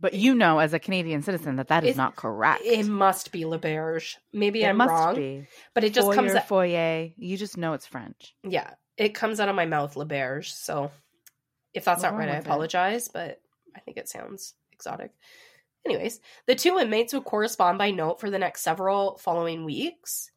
But 0.00 0.14
you 0.14 0.34
know, 0.34 0.60
as 0.60 0.72
a 0.74 0.78
Canadian 0.78 1.22
citizen, 1.22 1.56
that 1.56 1.68
that 1.68 1.82
is 1.82 1.90
It's- 1.90 1.96
not 1.96 2.14
correct. 2.16 2.62
It 2.64 2.86
must 2.86 3.32
be 3.32 3.42
Leberge. 3.42 4.16
Maybe 4.32 4.62
It 4.62 4.68
I'm 4.68 4.76
must 4.76 4.90
wrong, 4.90 5.14
be. 5.16 5.46
but 5.74 5.82
it 5.84 5.92
just 5.92 6.06
foyer, 6.06 6.14
comes. 6.14 6.34
Out, 6.34 6.46
foyer. 6.46 7.08
You 7.16 7.36
just 7.36 7.56
know 7.56 7.72
it's 7.72 7.86
French. 7.86 8.34
yeah, 8.44 8.74
it 8.96 9.14
comes 9.14 9.40
out 9.40 9.48
of 9.48 9.56
my 9.56 9.66
mouth, 9.66 9.94
Leberge. 9.94 10.50
So 10.52 10.90
if 11.74 11.84
that's 11.84 12.02
not 12.02 12.14
right, 12.14 12.28
I 12.28 12.36
with 12.36 12.46
it? 12.46 12.48
apologize, 12.48 13.08
but 13.08 13.40
I 13.76 13.80
think 13.80 13.96
it 13.96 14.08
sounds 14.08 14.54
exotic. 14.72 15.10
Anyways, 15.84 16.20
the 16.46 16.54
two 16.54 16.78
inmates 16.78 17.12
would 17.12 17.24
correspond 17.24 17.78
by 17.78 17.90
note 17.90 18.20
for 18.20 18.30
the 18.30 18.38
next 18.38 18.62
several 18.62 19.16
following 19.18 19.64
weeks. 19.64 20.30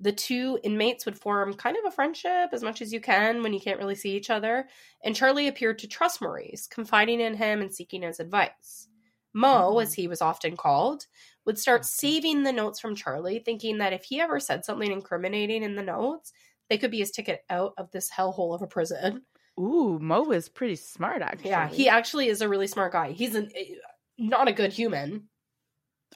The 0.00 0.12
two 0.12 0.58
inmates 0.64 1.04
would 1.06 1.18
form 1.18 1.54
kind 1.54 1.76
of 1.76 1.84
a 1.84 1.90
friendship 1.90 2.50
as 2.52 2.62
much 2.64 2.82
as 2.82 2.92
you 2.92 3.00
can 3.00 3.42
when 3.42 3.52
you 3.52 3.60
can't 3.60 3.78
really 3.78 3.94
see 3.94 4.16
each 4.16 4.28
other, 4.30 4.68
and 5.04 5.14
Charlie 5.14 5.46
appeared 5.48 5.78
to 5.80 5.88
trust 5.88 6.20
Maurice, 6.20 6.66
confiding 6.66 7.20
in 7.20 7.34
him 7.34 7.60
and 7.60 7.72
seeking 7.72 8.02
his 8.02 8.18
advice. 8.18 8.88
Mo, 9.34 9.78
as 9.80 9.92
he 9.94 10.08
was 10.08 10.22
often 10.22 10.56
called, 10.56 11.06
would 11.44 11.58
start 11.58 11.84
saving 11.84 12.44
the 12.44 12.52
notes 12.52 12.80
from 12.80 12.94
Charlie, 12.94 13.40
thinking 13.40 13.78
that 13.78 13.92
if 13.92 14.04
he 14.04 14.20
ever 14.20 14.40
said 14.40 14.64
something 14.64 14.90
incriminating 14.90 15.62
in 15.62 15.74
the 15.74 15.82
notes, 15.82 16.32
they 16.70 16.78
could 16.78 16.90
be 16.90 17.00
his 17.00 17.10
ticket 17.10 17.42
out 17.50 17.74
of 17.76 17.90
this 17.90 18.10
hellhole 18.10 18.54
of 18.54 18.62
a 18.62 18.66
prison. 18.66 19.22
Ooh, 19.60 19.98
Mo 20.00 20.30
is 20.30 20.48
pretty 20.48 20.76
smart, 20.76 21.20
actually. 21.20 21.50
Yeah, 21.50 21.68
he 21.68 21.88
actually 21.88 22.28
is 22.28 22.40
a 22.40 22.48
really 22.48 22.66
smart 22.66 22.92
guy. 22.92 23.12
He's 23.12 23.34
an, 23.34 23.50
eh, 23.54 23.74
not 24.16 24.48
a 24.48 24.52
good 24.52 24.72
human. 24.72 25.28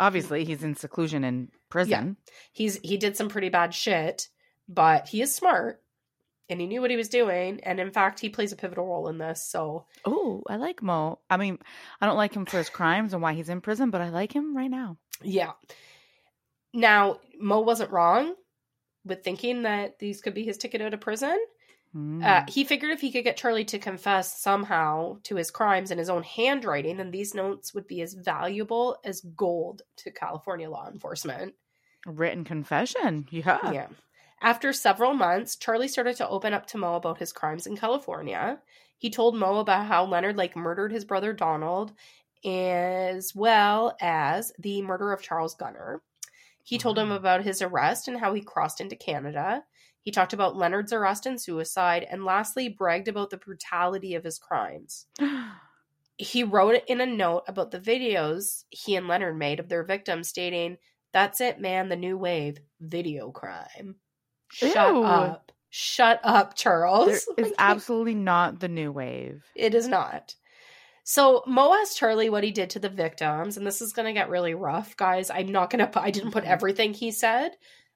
obviously 0.00 0.44
he's 0.44 0.62
in 0.62 0.74
seclusion 0.76 1.24
in 1.24 1.50
prison. 1.68 2.16
He's 2.52 2.78
he 2.82 2.96
did 2.96 3.16
some 3.16 3.28
pretty 3.28 3.48
bad 3.48 3.74
shit, 3.74 4.28
but 4.68 5.08
he 5.08 5.20
is 5.22 5.34
smart 5.34 5.82
and 6.50 6.60
he 6.60 6.66
knew 6.66 6.80
what 6.80 6.90
he 6.90 6.96
was 6.96 7.08
doing. 7.08 7.60
And 7.62 7.78
in 7.80 7.90
fact, 7.90 8.20
he 8.20 8.28
plays 8.28 8.52
a 8.52 8.56
pivotal 8.56 8.86
role 8.86 9.08
in 9.08 9.18
this. 9.18 9.42
So 9.48 9.86
Oh, 10.04 10.42
I 10.48 10.56
like 10.56 10.82
Mo. 10.82 11.18
I 11.28 11.36
mean, 11.36 11.58
I 12.00 12.06
don't 12.06 12.16
like 12.16 12.34
him 12.34 12.46
for 12.46 12.58
his 12.58 12.70
crimes 12.70 13.12
and 13.12 13.22
why 13.22 13.34
he's 13.34 13.48
in 13.48 13.60
prison, 13.60 13.90
but 13.90 14.00
I 14.00 14.08
like 14.10 14.32
him 14.32 14.56
right 14.56 14.70
now. 14.70 14.96
yeah. 15.22 15.52
Now 16.74 17.18
Mo 17.38 17.60
wasn't 17.60 17.90
wrong 17.90 18.34
with 19.04 19.24
thinking 19.24 19.62
that 19.62 19.98
these 19.98 20.20
could 20.20 20.34
be 20.34 20.44
his 20.44 20.58
ticket 20.58 20.82
out 20.82 20.94
of 20.94 21.00
prison. 21.00 21.38
Mm. 21.96 22.22
Uh, 22.22 22.44
he 22.46 22.64
figured 22.64 22.90
if 22.92 23.00
he 23.00 23.10
could 23.10 23.24
get 23.24 23.38
Charlie 23.38 23.64
to 23.64 23.78
confess 23.78 24.38
somehow 24.42 25.16
to 25.24 25.36
his 25.36 25.50
crimes 25.50 25.90
in 25.90 25.96
his 25.96 26.10
own 26.10 26.22
handwriting, 26.22 26.98
then 26.98 27.10
these 27.10 27.34
notes 27.34 27.72
would 27.72 27.86
be 27.86 28.02
as 28.02 28.12
valuable 28.12 28.98
as 29.04 29.22
gold 29.34 29.80
to 29.96 30.10
California 30.10 30.68
law 30.68 30.86
enforcement. 30.86 31.54
Written 32.06 32.44
confession. 32.44 33.26
Yeah. 33.30 33.72
Yeah. 33.72 33.86
After 34.40 34.72
several 34.72 35.14
months, 35.14 35.56
Charlie 35.56 35.88
started 35.88 36.16
to 36.16 36.28
open 36.28 36.54
up 36.54 36.66
to 36.66 36.78
Mo 36.78 36.94
about 36.94 37.18
his 37.18 37.32
crimes 37.32 37.66
in 37.66 37.76
California. 37.76 38.60
He 38.96 39.10
told 39.10 39.36
Mo 39.36 39.58
about 39.58 39.86
how 39.86 40.04
Leonard 40.04 40.36
Lake 40.36 40.56
murdered 40.56 40.92
his 40.92 41.04
brother 41.04 41.32
Donald, 41.32 41.92
as 42.44 43.34
well 43.34 43.96
as 44.00 44.52
the 44.58 44.82
murder 44.82 45.12
of 45.12 45.22
Charles 45.22 45.54
Gunnar. 45.54 46.02
He 46.62 46.78
told 46.78 46.98
him 46.98 47.06
mm-hmm. 47.06 47.16
about 47.16 47.44
his 47.44 47.62
arrest 47.62 48.08
and 48.08 48.18
how 48.20 48.34
he 48.34 48.40
crossed 48.40 48.80
into 48.80 48.94
Canada. 48.94 49.64
He 50.02 50.12
talked 50.12 50.32
about 50.32 50.56
Leonard's 50.56 50.92
arrest 50.92 51.26
and 51.26 51.40
suicide, 51.40 52.06
and 52.08 52.24
lastly, 52.24 52.68
bragged 52.68 53.08
about 53.08 53.30
the 53.30 53.36
brutality 53.36 54.14
of 54.14 54.24
his 54.24 54.38
crimes. 54.38 55.06
He 56.20 56.42
wrote 56.42 56.82
in 56.88 57.00
a 57.00 57.06
note 57.06 57.44
about 57.46 57.70
the 57.70 57.78
videos 57.78 58.64
he 58.70 58.96
and 58.96 59.06
Leonard 59.06 59.38
made 59.38 59.60
of 59.60 59.68
their 59.68 59.84
victims, 59.84 60.26
stating, 60.26 60.78
That's 61.12 61.40
it, 61.40 61.60
man, 61.60 61.88
the 61.88 61.94
new 61.94 62.18
wave 62.18 62.58
video 62.80 63.30
crime. 63.30 63.94
Shut 64.48 64.94
Ew. 64.94 65.02
up. 65.04 65.52
Shut 65.70 66.20
up, 66.24 66.54
Charles. 66.54 67.26
there 67.36 67.44
I 67.44 67.48
is 67.48 67.54
absolutely 67.58 68.14
not 68.14 68.58
the 68.60 68.68
new 68.68 68.90
wave. 68.90 69.44
It 69.54 69.74
is 69.74 69.86
not. 69.88 70.34
So 71.04 71.42
Mo 71.46 71.72
asked 71.74 71.96
Charlie 71.96 72.30
what 72.30 72.44
he 72.44 72.50
did 72.50 72.70
to 72.70 72.78
the 72.78 72.88
victims, 72.88 73.56
and 73.56 73.66
this 73.66 73.80
is 73.80 73.92
going 73.92 74.06
to 74.06 74.12
get 74.12 74.28
really 74.28 74.54
rough, 74.54 74.96
guys. 74.96 75.30
I'm 75.30 75.48
not 75.52 75.70
going 75.70 75.86
to. 75.86 76.00
I 76.00 76.10
didn't 76.10 76.32
put 76.32 76.44
Mhm. 76.44 76.48
everything 76.48 76.94
he 76.94 77.10
said, 77.10 77.52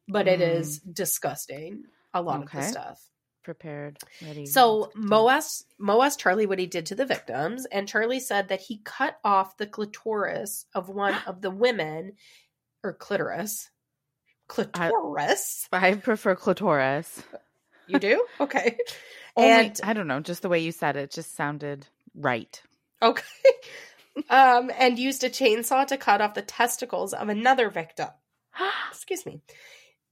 but 0.08 0.28
it 0.28 0.40
Mm. 0.40 0.54
is 0.58 0.78
disgusting. 0.80 1.84
A 2.14 2.20
lot 2.22 2.42
of 2.42 2.50
the 2.50 2.62
stuff. 2.62 3.02
Prepared, 3.42 3.98
ready. 4.24 4.46
So. 4.46 4.90
Mo 4.94 5.28
asked, 5.28 5.66
Mo 5.78 6.00
asked 6.02 6.20
Charlie 6.20 6.46
what 6.46 6.58
he 6.60 6.66
did 6.66 6.86
to 6.86 6.94
the 6.94 7.04
victims, 7.06 7.66
and 7.66 7.88
Charlie 7.88 8.20
said 8.20 8.48
that 8.48 8.60
he 8.60 8.78
cut 8.84 9.18
off 9.24 9.56
the 9.56 9.66
clitoris 9.66 10.66
of 10.74 10.88
one 10.88 11.14
of 11.26 11.40
the 11.42 11.50
women, 11.50 12.12
or 12.84 12.92
clitoris. 12.94 13.70
Clitoris. 14.52 15.68
I 15.72 15.94
prefer 15.94 16.34
clitoris. 16.36 17.22
you 17.86 17.98
do? 17.98 18.24
Okay. 18.40 18.76
Only, 19.36 19.50
and 19.50 19.80
I 19.82 19.94
don't 19.94 20.06
know, 20.08 20.20
just 20.20 20.42
the 20.42 20.50
way 20.50 20.58
you 20.58 20.72
said 20.72 20.96
it 20.96 21.10
just 21.10 21.34
sounded 21.34 21.86
right. 22.14 22.60
okay. 23.00 23.22
um, 24.30 24.70
and 24.78 24.98
used 24.98 25.24
a 25.24 25.30
chainsaw 25.30 25.86
to 25.86 25.96
cut 25.96 26.20
off 26.20 26.34
the 26.34 26.42
testicles 26.42 27.14
of 27.14 27.30
another 27.30 27.70
victim. 27.70 28.08
Excuse 28.90 29.24
me. 29.24 29.40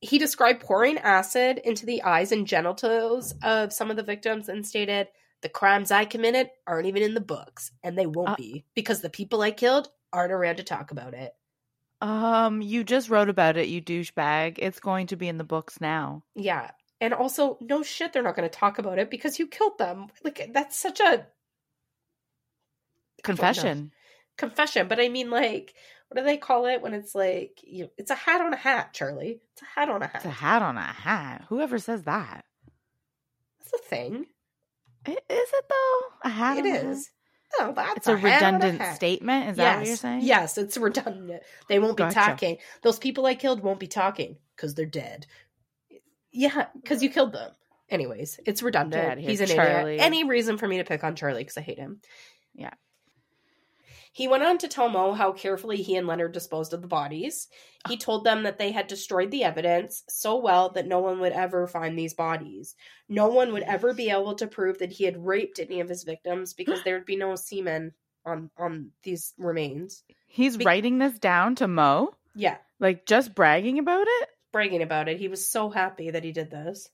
He 0.00 0.16
described 0.16 0.62
pouring 0.62 0.96
acid 0.96 1.58
into 1.62 1.84
the 1.84 2.02
eyes 2.02 2.32
and 2.32 2.46
genitals 2.46 3.34
of 3.42 3.74
some 3.74 3.90
of 3.90 3.98
the 3.98 4.02
victims 4.02 4.48
and 4.48 4.66
stated, 4.66 5.08
The 5.42 5.50
crimes 5.50 5.90
I 5.90 6.06
committed 6.06 6.48
aren't 6.66 6.86
even 6.86 7.02
in 7.02 7.12
the 7.12 7.20
books, 7.20 7.72
and 7.82 7.98
they 7.98 8.06
won't 8.06 8.30
Uh- 8.30 8.36
be 8.36 8.64
because 8.74 9.02
the 9.02 9.10
people 9.10 9.42
I 9.42 9.50
killed 9.50 9.90
aren't 10.14 10.32
around 10.32 10.56
to 10.56 10.64
talk 10.64 10.90
about 10.92 11.12
it. 11.12 11.34
Um, 12.00 12.62
you 12.62 12.82
just 12.84 13.10
wrote 13.10 13.28
about 13.28 13.56
it, 13.56 13.68
you 13.68 13.82
douchebag. 13.82 14.54
It's 14.58 14.80
going 14.80 15.08
to 15.08 15.16
be 15.16 15.28
in 15.28 15.36
the 15.38 15.44
books 15.44 15.80
now. 15.80 16.22
Yeah. 16.34 16.70
And 17.00 17.12
also, 17.14 17.58
no 17.60 17.82
shit, 17.82 18.12
they're 18.12 18.22
not 18.22 18.36
going 18.36 18.48
to 18.48 18.54
talk 18.58 18.78
about 18.78 18.98
it 18.98 19.10
because 19.10 19.38
you 19.38 19.46
killed 19.46 19.78
them. 19.78 20.08
Like, 20.24 20.50
that's 20.52 20.76
such 20.76 21.00
a 21.00 21.26
Confession. 23.22 23.92
confession. 24.38 24.88
But 24.88 25.00
I 25.00 25.08
mean, 25.08 25.30
like, 25.30 25.74
what 26.08 26.18
do 26.18 26.24
they 26.24 26.36
call 26.38 26.66
it 26.66 26.80
when 26.82 26.94
it's 26.94 27.14
like, 27.14 27.58
you, 27.62 27.90
it's 27.98 28.10
a 28.10 28.14
hat 28.14 28.40
on 28.40 28.52
a 28.52 28.56
hat, 28.56 28.92
Charlie? 28.94 29.40
It's 29.52 29.62
a 29.62 29.78
hat 29.78 29.88
on 29.90 30.02
a 30.02 30.06
hat. 30.06 30.16
It's 30.16 30.24
a 30.24 30.30
hat 30.30 30.62
on 30.62 30.76
a 30.78 30.80
hat. 30.82 31.44
Whoever 31.48 31.78
says 31.78 32.04
that? 32.04 32.44
That's 33.60 33.74
a 33.84 33.88
thing. 33.88 34.26
Is 35.06 35.16
it 35.28 35.64
though? 35.68 36.00
A 36.24 36.28
hat 36.30 36.58
It 36.58 36.60
on 36.60 36.66
a 36.66 36.70
hat? 36.70 36.84
is. 36.86 37.10
Oh, 37.58 37.72
that's 37.74 37.96
It's 37.96 38.08
a 38.08 38.12
on 38.12 38.22
redundant 38.22 38.80
hat. 38.80 38.94
statement. 38.96 39.50
Is 39.50 39.56
yes. 39.58 39.64
that 39.74 39.78
what 39.78 39.86
you're 39.86 39.96
saying? 39.96 40.20
Yes, 40.22 40.56
it's 40.58 40.76
redundant. 40.76 41.42
They 41.68 41.78
won't 41.78 41.96
be 41.96 42.04
Gotcha. 42.04 42.14
talking. 42.14 42.58
Those 42.82 42.98
people 42.98 43.26
I 43.26 43.34
killed 43.34 43.60
won't 43.62 43.80
be 43.80 43.88
talking 43.88 44.36
because 44.56 44.74
they're 44.74 44.86
dead. 44.86 45.26
Yeah, 46.32 46.66
because 46.80 47.02
you 47.02 47.10
killed 47.10 47.32
them. 47.32 47.50
Anyways, 47.88 48.38
it's 48.46 48.62
redundant. 48.62 49.18
He's 49.20 49.40
an 49.40 49.48
Charlie. 49.48 49.94
idiot. 49.94 50.06
Any 50.06 50.22
reason 50.24 50.58
for 50.58 50.68
me 50.68 50.78
to 50.78 50.84
pick 50.84 51.02
on 51.02 51.16
Charlie 51.16 51.42
because 51.42 51.56
I 51.58 51.62
hate 51.62 51.78
him. 51.78 52.00
Yeah. 52.54 52.70
He 54.12 54.26
went 54.26 54.42
on 54.42 54.58
to 54.58 54.68
tell 54.68 54.88
Mo 54.88 55.12
how 55.12 55.32
carefully 55.32 55.76
he 55.76 55.96
and 55.96 56.06
Leonard 56.06 56.32
disposed 56.32 56.72
of 56.72 56.82
the 56.82 56.88
bodies. 56.88 57.46
He 57.88 57.94
ah. 57.94 57.98
told 57.98 58.24
them 58.24 58.42
that 58.42 58.58
they 58.58 58.72
had 58.72 58.88
destroyed 58.88 59.30
the 59.30 59.44
evidence 59.44 60.02
so 60.08 60.36
well 60.36 60.70
that 60.70 60.86
no 60.86 60.98
one 60.98 61.20
would 61.20 61.32
ever 61.32 61.66
find 61.66 61.98
these 61.98 62.14
bodies. 62.14 62.74
No 63.08 63.28
one 63.28 63.52
would 63.52 63.62
ever 63.62 63.94
be 63.94 64.10
able 64.10 64.34
to 64.34 64.46
prove 64.46 64.78
that 64.78 64.92
he 64.92 65.04
had 65.04 65.24
raped 65.24 65.60
any 65.60 65.80
of 65.80 65.88
his 65.88 66.02
victims 66.02 66.54
because 66.54 66.82
there 66.84 66.94
would 66.94 67.06
be 67.06 67.16
no 67.16 67.36
semen 67.36 67.92
on 68.26 68.50
on 68.58 68.90
these 69.02 69.32
remains. 69.38 70.02
He's 70.26 70.56
Be- 70.56 70.64
writing 70.64 70.98
this 70.98 71.18
down 71.18 71.54
to 71.56 71.68
Mo, 71.68 72.14
Yeah, 72.34 72.58
like 72.78 73.06
just 73.06 73.34
bragging 73.34 73.78
about 73.78 74.06
it. 74.08 74.28
bragging 74.52 74.82
about 74.82 75.08
it. 75.08 75.18
He 75.18 75.28
was 75.28 75.46
so 75.46 75.70
happy 75.70 76.10
that 76.10 76.24
he 76.24 76.32
did 76.32 76.50
this. 76.50 76.88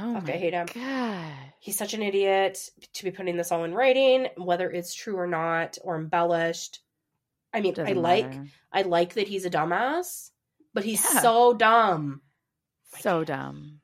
Oh 0.00 0.14
Fuck, 0.14 0.28
I 0.30 0.32
hate 0.32 0.54
him. 0.54 0.66
god! 0.74 1.32
He's 1.60 1.76
such 1.76 1.94
an 1.94 2.02
idiot 2.02 2.70
to 2.94 3.04
be 3.04 3.10
putting 3.10 3.36
this 3.36 3.52
all 3.52 3.64
in 3.64 3.74
writing, 3.74 4.28
whether 4.36 4.70
it's 4.70 4.94
true 4.94 5.16
or 5.16 5.26
not 5.26 5.78
or 5.82 5.96
embellished. 5.96 6.80
I 7.52 7.60
mean, 7.60 7.72
I 7.72 7.76
Doesn't 7.76 8.02
like 8.02 8.30
matter. 8.30 8.46
I 8.72 8.82
like 8.82 9.14
that 9.14 9.28
he's 9.28 9.44
a 9.44 9.50
dumbass, 9.50 10.30
but 10.72 10.84
he's 10.84 11.02
Yeah. 11.04 11.20
so 11.20 11.52
dumb. 11.54 12.22
so 12.98 13.24
dumb. 13.24 13.80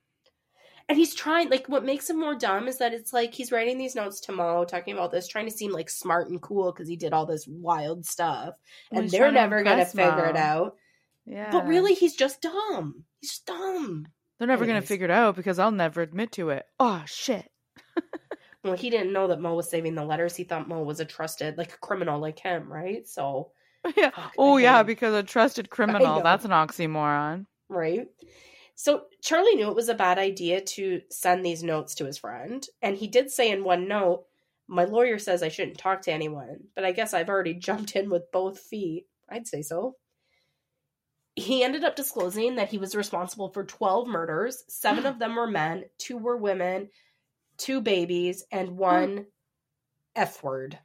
And 0.89 0.97
he's 0.97 1.15
trying 1.15 1.51
like 1.51 1.67
what 1.67 1.85
makes 1.85 2.09
him 2.09 2.19
more 2.19 2.35
dumb 2.35 2.67
is 2.67 2.79
that 2.79 2.95
it's 2.95 3.13
like 3.13 3.35
he's 3.35 3.53
writing 3.53 3.77
these 3.77 3.95
notes 3.95 4.21
to 4.21 4.33
Mo 4.33 4.65
talking 4.65 4.95
about 4.95 5.11
this, 5.11 5.29
trying 5.29 5.45
to 5.45 5.51
seem 5.55 5.71
like 5.73 5.91
smart 5.91 6.31
and 6.31 6.41
cool 6.41 6.73
because 6.73 6.89
he 6.89 6.97
did 6.97 7.13
all 7.13 7.27
this 7.27 7.47
wild 7.47 8.07
stuff. 8.07 8.55
And 8.91 9.11
they're 9.11 9.31
never 9.31 9.63
gonna 9.63 9.83
impress 9.83 9.93
figure 9.93 10.27
it 10.27 10.37
out. 10.37 10.77
Yeah, 11.27 11.51
But 11.51 11.67
really 11.67 11.93
he's 11.93 12.17
just 12.17 12.41
dumb. 12.41 13.05
He's 13.21 13.31
just 13.33 13.45
dumb. 13.45 14.07
They're 14.39 14.49
never 14.49 14.67
gonna 14.67 14.83
figure 14.83 15.07
it 15.07 15.11
out 15.11 15.37
because 15.37 15.59
I'll 15.59 15.71
never 15.71 16.01
admit 16.03 16.33
to 16.33 16.51
it. 16.51 16.67
Oh 16.79 17.03
shit! 17.07 17.51
Well, 18.65 18.75
he 18.77 18.91
didn't 18.91 19.13
know 19.13 19.29
that 19.29 19.41
Mo 19.41 19.55
was 19.55 19.71
saving 19.71 19.95
the 19.95 20.05
letters. 20.05 20.35
He 20.35 20.43
thought 20.43 20.69
Mo 20.69 20.83
was 20.83 20.99
a 20.99 21.05
trusted, 21.05 21.57
like 21.57 21.73
a 21.75 21.79
criminal 21.79 22.21
like 22.21 22.41
him, 22.41 22.71
right? 22.71 23.07
So, 23.07 23.53
yeah. 23.97 24.11
fuck, 24.11 24.33
Oh 24.37 24.57
yeah, 24.57 24.83
because 24.83 25.15
a 25.15 25.23
trusted 25.23 25.71
criminal, 25.71 26.21
that's 26.23 26.45
an 26.45 26.51
oxymoron. 26.51 27.47
right? 27.69 28.09
So 28.75 29.05
Charlie 29.23 29.55
knew 29.55 29.69
it 29.69 29.77
was 29.77 29.89
a 29.89 29.95
bad 29.95 30.19
idea 30.19 30.61
to 30.61 31.01
send 31.09 31.45
these 31.47 31.63
notes 31.63 31.95
to 31.97 32.05
his 32.05 32.19
friend, 32.19 32.67
and 32.83 32.97
he 32.97 33.07
did 33.07 33.31
say 33.31 33.51
in 33.51 33.63
one 33.63 33.87
note, 33.87 34.25
"My 34.67 34.85
lawyer 34.85 35.19
says 35.21 35.43
I 35.43 35.49
shouldn't 35.49 35.79
talk 35.79 36.03
to 36.03 36.13
anyone, 36.13 36.65
but 36.75 36.85
I 36.85 36.91
guess 36.93 37.15
I've 37.15 37.29
already 37.29 37.55
jumped 37.55 37.95
in 37.95 38.11
with 38.11 38.31
both 38.33 38.59
feet." 38.59 39.07
I'd 39.31 39.47
say 39.47 39.63
so. 39.63 39.95
He 41.39 41.63
ended 41.63 41.85
up 41.85 41.97
disclosing 41.97 42.57
that 42.57 42.69
he 42.69 42.79
was 42.79 42.95
responsible 42.95 43.49
for 43.49 43.65
12 43.65 44.07
murders. 44.07 44.65
Seven 44.69 45.07
of 45.07 45.19
them 45.19 45.37
were 45.37 45.47
men, 45.47 45.85
two 45.99 46.17
were 46.17 46.37
women, 46.37 46.91
two 47.57 47.81
babies, 47.81 48.45
and 48.51 48.69
hmm. 48.71 48.77
one 48.77 49.27
F 50.17 50.43
word. 50.43 50.79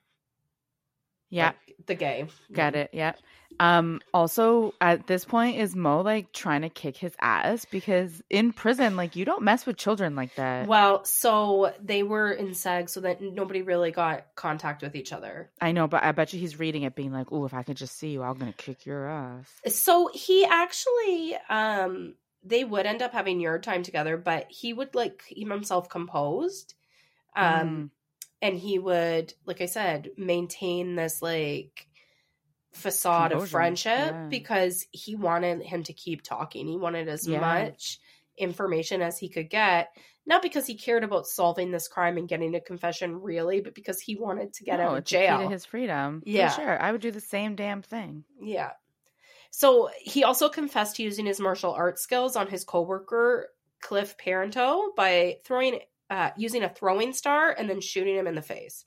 Yeah, 1.29 1.47
like 1.47 1.87
the 1.87 1.95
gay. 1.95 2.27
Got 2.51 2.75
it. 2.75 2.91
Yeah. 2.93 3.13
Um 3.59 4.01
also 4.13 4.73
at 4.81 5.07
this 5.07 5.25
point 5.25 5.57
is 5.57 5.75
Mo 5.75 6.01
like 6.01 6.31
trying 6.31 6.61
to 6.61 6.69
kick 6.69 6.97
his 6.97 7.13
ass 7.21 7.65
because 7.65 8.21
in 8.29 8.53
prison 8.53 8.95
like 8.95 9.15
you 9.15 9.25
don't 9.25 9.43
mess 9.43 9.65
with 9.65 9.77
children 9.77 10.15
like 10.15 10.35
that. 10.35 10.67
Well, 10.67 11.05
so 11.05 11.73
they 11.81 12.03
were 12.03 12.31
in 12.31 12.49
SEG 12.49 12.89
so 12.89 13.01
that 13.01 13.21
nobody 13.21 13.61
really 13.61 13.91
got 13.91 14.25
contact 14.35 14.81
with 14.81 14.95
each 14.95 15.13
other. 15.13 15.51
I 15.61 15.71
know, 15.71 15.87
but 15.87 16.03
I 16.03 16.11
bet 16.11 16.33
you 16.33 16.39
he's 16.39 16.59
reading 16.59 16.83
it 16.83 16.95
being 16.95 17.11
like, 17.11 17.27
"Oh, 17.31 17.45
if 17.45 17.53
I 17.53 17.63
could 17.63 17.77
just 17.77 17.97
see 17.97 18.09
you, 18.09 18.23
I'm 18.23 18.37
going 18.37 18.51
to 18.51 18.57
kick 18.57 18.85
your 18.85 19.07
ass." 19.07 19.47
So 19.67 20.09
he 20.13 20.45
actually 20.45 21.35
um 21.49 22.15
they 22.43 22.63
would 22.63 22.85
end 22.85 23.01
up 23.01 23.13
having 23.13 23.39
yard 23.39 23.63
time 23.63 23.83
together, 23.83 24.17
but 24.17 24.47
he 24.49 24.73
would 24.73 24.95
like 24.95 25.23
keep 25.27 25.49
himself 25.49 25.89
composed. 25.89 26.73
Um 27.35 27.43
Mm. 27.43 27.89
and 28.41 28.57
he 28.57 28.77
would, 28.79 29.33
like 29.45 29.61
I 29.61 29.67
said, 29.67 30.09
maintain 30.17 30.95
this 30.95 31.21
like 31.21 31.87
facade 32.73 33.31
of 33.31 33.49
friendship 33.49 34.11
yeah. 34.11 34.27
because 34.29 34.85
he 34.91 35.15
wanted 35.15 35.61
him 35.61 35.83
to 35.83 35.93
keep 35.93 36.21
talking. 36.23 36.67
He 36.67 36.77
wanted 36.77 37.07
as 37.07 37.27
Yeah. 37.27 37.39
much 37.39 37.99
information 38.37 39.01
as 39.01 39.17
he 39.17 39.29
could 39.29 39.49
get. 39.49 39.95
Not 40.25 40.41
because 40.41 40.65
he 40.65 40.75
cared 40.75 41.03
about 41.03 41.27
solving 41.27 41.71
this 41.71 41.87
crime 41.87 42.17
and 42.17 42.27
getting 42.29 42.55
a 42.55 42.61
confession 42.61 43.21
really, 43.21 43.61
but 43.61 43.75
because 43.75 43.99
he 43.99 44.15
wanted 44.15 44.53
to 44.53 44.63
get 44.63 44.77
No, 44.77 44.85
out 44.85 44.91
of 44.93 44.97
it's 44.99 45.11
a 45.11 45.15
key 45.15 45.21
jail. 45.25 45.41
to 45.41 45.49
his 45.49 45.65
freedom. 45.65 46.23
Yeah. 46.25 46.49
For 46.49 46.61
sure. 46.61 46.81
I 46.81 46.91
would 46.91 47.01
do 47.01 47.11
the 47.11 47.19
same 47.19 47.55
damn 47.55 47.81
thing. 47.81 48.23
Yeah. 48.41 48.71
So 49.51 49.89
he 50.01 50.23
also 50.23 50.49
confessed 50.49 50.95
to 50.95 51.03
using 51.03 51.25
his 51.25 51.39
martial 51.39 51.73
arts 51.73 52.01
skills 52.01 52.35
on 52.35 52.47
his 52.47 52.63
coworker 52.63 53.49
Cliff 53.81 54.17
Peranteau 54.17 54.93
by 54.95 55.37
throwing 55.43 55.79
uh, 56.09 56.31
using 56.37 56.63
a 56.63 56.69
throwing 56.69 57.11
star 57.13 57.51
and 57.51 57.69
then 57.69 57.81
shooting 57.81 58.15
him 58.15 58.27
in 58.27 58.35
the 58.35 58.41
face. 58.41 58.85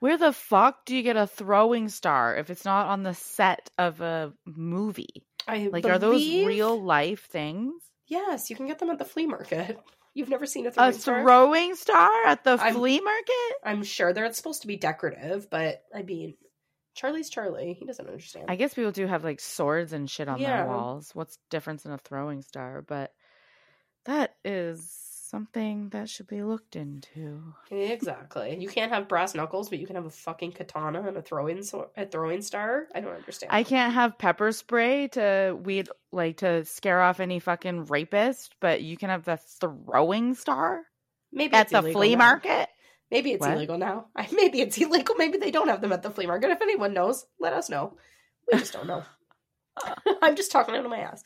Where 0.00 0.18
the 0.18 0.32
fuck 0.32 0.84
do 0.84 0.94
you 0.94 1.02
get 1.02 1.16
a 1.16 1.26
throwing 1.26 1.88
star 1.88 2.36
if 2.36 2.50
it's 2.50 2.64
not 2.64 2.86
on 2.86 3.02
the 3.02 3.14
set 3.14 3.70
of 3.78 4.00
a 4.00 4.32
movie? 4.44 5.24
I 5.48 5.68
Like, 5.72 5.86
are 5.86 5.98
those 5.98 6.20
real 6.22 6.80
life 6.82 7.26
things? 7.26 7.72
Yes, 8.06 8.50
you 8.50 8.56
can 8.56 8.66
get 8.66 8.78
them 8.78 8.90
at 8.90 8.98
the 8.98 9.04
flea 9.04 9.26
market. 9.26 9.78
You've 10.14 10.28
never 10.30 10.46
seen 10.46 10.66
a 10.66 10.70
A 10.70 10.72
throwing 10.72 10.94
star? 10.94 11.20
A 11.20 11.22
throwing 11.24 11.74
star 11.74 12.10
at 12.26 12.42
the 12.44 12.52
I'm- 12.52 12.74
flea 12.74 13.00
market? 13.00 13.54
I'm 13.64 13.82
sure 13.84 14.12
they're 14.12 14.32
supposed 14.32 14.62
to 14.62 14.66
be 14.68 14.76
decorative, 14.76 15.48
but 15.50 15.82
I 15.94 16.02
mean, 16.02 16.34
Charlie's 16.94 17.28
Charlie. 17.28 17.74
He 17.78 17.84
doesn't 17.84 18.06
understand. 18.06 18.46
I 18.48 18.56
guess 18.56 18.72
people 18.72 18.92
do 18.92 19.06
have 19.06 19.24
like 19.24 19.40
swords 19.40 19.92
and 19.92 20.10
shit 20.10 20.28
on 20.28 20.38
Yeah. 20.40 20.62
their 20.62 20.68
walls. 20.68 21.10
What's 21.14 21.36
difference 21.50 21.84
in 21.84 21.92
a 21.92 21.98
throwing 21.98 22.40
star? 22.42 22.80
But 22.80 23.12
that 24.06 24.34
is 24.44 24.90
something 25.36 25.90
that 25.90 26.08
should 26.08 26.26
be 26.26 26.42
looked 26.42 26.76
into. 26.76 27.52
exactly. 27.70 28.56
You 28.58 28.68
can't 28.68 28.90
have 28.90 29.06
brass 29.06 29.34
knuckles, 29.34 29.68
but 29.68 29.78
you 29.78 29.86
can 29.86 29.96
have 29.96 30.06
a 30.06 30.10
fucking 30.10 30.52
katana 30.52 31.06
and 31.06 31.16
a 31.16 31.20
throwing 31.22 31.62
sword, 31.62 31.88
a 31.96 32.06
throwing 32.06 32.40
star. 32.40 32.86
I 32.94 33.00
don't 33.00 33.14
understand. 33.14 33.52
I 33.52 33.62
can't 33.62 33.92
have 33.92 34.16
pepper 34.16 34.50
spray 34.52 35.08
to 35.08 35.54
weed 35.62 35.88
like 36.10 36.38
to 36.38 36.64
scare 36.64 37.02
off 37.02 37.20
any 37.20 37.38
fucking 37.38 37.84
rapist, 37.86 38.54
but 38.60 38.80
you 38.82 38.96
can 38.96 39.10
have 39.10 39.24
the 39.24 39.36
throwing 39.60 40.34
star 40.34 40.82
Maybe 41.32 41.54
at 41.54 41.70
it's 41.70 41.72
the 41.72 41.82
flea 41.92 42.12
now. 42.12 42.18
market. 42.18 42.68
Maybe 43.10 43.32
it's 43.32 43.42
What? 43.42 43.52
illegal 43.56 43.76
now. 43.76 44.06
I- 44.16 44.28
Maybe 44.32 44.62
it's 44.62 44.78
illegal. 44.78 45.16
Maybe 45.16 45.36
they 45.36 45.50
don't 45.50 45.68
have 45.68 45.82
them 45.82 45.92
at 45.92 46.02
the 46.02 46.10
flea 46.10 46.26
market. 46.26 46.50
If 46.50 46.62
anyone 46.62 46.94
knows, 46.94 47.26
let 47.38 47.52
us 47.52 47.68
know. 47.68 47.98
We 48.50 48.58
just 48.58 48.72
don't 48.72 48.86
know. 48.86 49.02
I'm 50.22 50.34
just 50.36 50.50
talking 50.50 50.74
out 50.74 50.84
of 50.84 50.90
my 50.90 51.00
ass. 51.00 51.22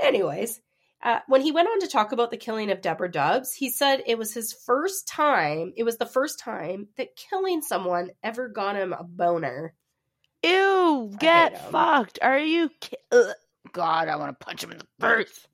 Anyways, 0.00 0.60
uh, 1.02 1.20
when 1.28 1.40
he 1.40 1.52
went 1.52 1.68
on 1.68 1.80
to 1.80 1.86
talk 1.88 2.12
about 2.12 2.30
the 2.30 2.36
killing 2.36 2.70
of 2.70 2.80
Deborah 2.80 3.10
Dubs, 3.10 3.52
he 3.54 3.70
said 3.70 4.02
it 4.06 4.18
was 4.18 4.32
his 4.34 4.52
first 4.52 5.06
time, 5.06 5.72
it 5.76 5.84
was 5.84 5.96
the 5.98 6.06
first 6.06 6.38
time 6.38 6.88
that 6.96 7.14
killing 7.16 7.62
someone 7.62 8.10
ever 8.22 8.48
got 8.48 8.76
him 8.76 8.92
a 8.92 9.04
boner. 9.04 9.74
Ew, 10.42 11.12
get 11.18 11.70
fucked. 11.70 12.18
Are 12.22 12.38
you 12.38 12.70
ki- 12.80 12.96
Ugh. 13.12 13.34
God, 13.72 14.08
I 14.08 14.16
want 14.16 14.38
to 14.38 14.44
punch 14.44 14.62
him 14.64 14.72
in 14.72 14.78
the 14.78 14.86
face. 15.00 15.46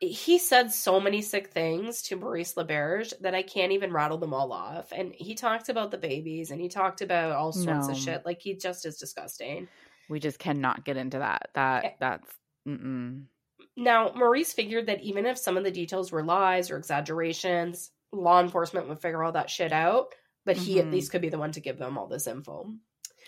He 0.00 0.38
said 0.38 0.72
so 0.72 0.98
many 0.98 1.22
sick 1.22 1.48
things 1.52 2.02
to 2.02 2.16
Maurice 2.16 2.54
LeBerge 2.54 3.12
that 3.20 3.36
I 3.36 3.42
can't 3.42 3.70
even 3.72 3.92
rattle 3.92 4.18
them 4.18 4.34
all 4.34 4.52
off. 4.52 4.92
And 4.92 5.12
he 5.14 5.34
talked 5.36 5.68
about 5.68 5.92
the 5.92 5.96
babies 5.98 6.50
and 6.50 6.60
he 6.60 6.68
talked 6.68 7.02
about 7.02 7.32
all 7.32 7.52
sorts 7.52 7.86
No. 7.86 7.92
of 7.92 7.96
shit. 7.98 8.26
Like 8.26 8.40
he 8.40 8.54
just 8.56 8.84
is 8.84 8.96
disgusting. 8.96 9.68
We 10.08 10.18
just 10.18 10.40
cannot 10.40 10.84
get 10.84 10.96
into 10.96 11.20
that. 11.20 11.42
Eh. 11.44 11.48
That 11.54 11.96
that's 12.00 12.28
mm-mm. 12.68 13.26
Now, 13.76 14.12
Maurice 14.14 14.52
figured 14.52 14.86
that 14.86 15.02
even 15.02 15.26
if 15.26 15.38
some 15.38 15.56
of 15.56 15.64
the 15.64 15.70
details 15.70 16.12
were 16.12 16.22
lies 16.24 16.70
or 16.70 16.76
exaggerations, 16.76 17.90
law 18.12 18.40
enforcement 18.40 18.88
would 18.88 19.00
figure 19.00 19.22
all 19.22 19.32
that 19.32 19.50
shit 19.50 19.72
out. 19.72 20.06
But 20.44 20.56
he 20.56 20.80
at 20.80 20.86
Mhm. 20.86 20.92
least 20.92 21.12
could 21.12 21.22
be 21.22 21.28
the 21.28 21.38
one 21.38 21.52
to 21.52 21.60
give 21.60 21.78
them 21.78 21.96
all 21.96 22.08
this 22.08 22.26
info. 22.26 22.74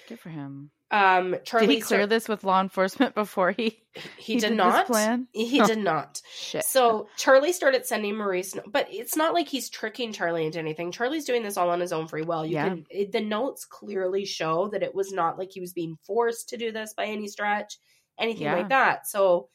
Good 0.09 0.18
for 0.18 0.30
him. 0.30 0.72
Um, 0.90 1.36
Charlie 1.45 1.66
did 1.68 1.74
he 1.76 1.80
clear 1.80 2.01
start- 2.01 2.11
this 2.11 2.28
with 2.28 2.42
law 2.45 2.61
enforcement 2.61 3.14
before 3.14 3.53
he 3.53 3.84
He, 3.95 4.34
he 4.34 4.34
did, 4.38 4.49
did 4.49 4.57
not. 4.57 4.86
plan? 4.86 5.28
He 5.32 5.61
Oh. 5.61 5.66
did 5.66 5.78
not. 5.78 6.20
shit? 6.34 6.64
So 6.64 7.09
Charlie 7.16 7.53
started 7.53 7.86
sending 7.86 8.16
Maurice, 8.16 8.57
but 8.66 8.88
it's 8.92 9.16
not 9.16 9.32
like 9.32 9.49
he's 9.49 9.70
tricking 9.70 10.12
Charlie 10.12 10.45
into 10.45 10.59
anything. 10.59 10.90
Charlie's 10.90 11.24
doing 11.24 11.42
this 11.45 11.57
all 11.57 11.70
on 11.70 11.80
his 11.80 11.92
own 11.92 12.09
free 12.09 12.22
will. 12.22 12.45
You 12.45 12.55
Yeah. 12.55 12.68
can 12.68 12.86
it, 12.90 13.12
the 13.12 13.20
notes 13.20 13.64
clearly 13.64 14.24
show 14.24 14.68
that 14.68 14.82
it 14.82 14.95
was 14.95 15.12
not 15.12 15.38
like 15.38 15.53
he 15.53 15.61
was 15.61 15.72
being 15.72 15.97
forced 16.05 16.49
to 16.51 16.57
do 16.57 16.72
this 16.72 16.92
by 16.95 17.07
any 17.07 17.28
stretch, 17.28 17.78
anything 18.18 18.42
Yeah. 18.45 18.57
like 18.57 18.68
that. 18.70 19.07
So 19.07 19.49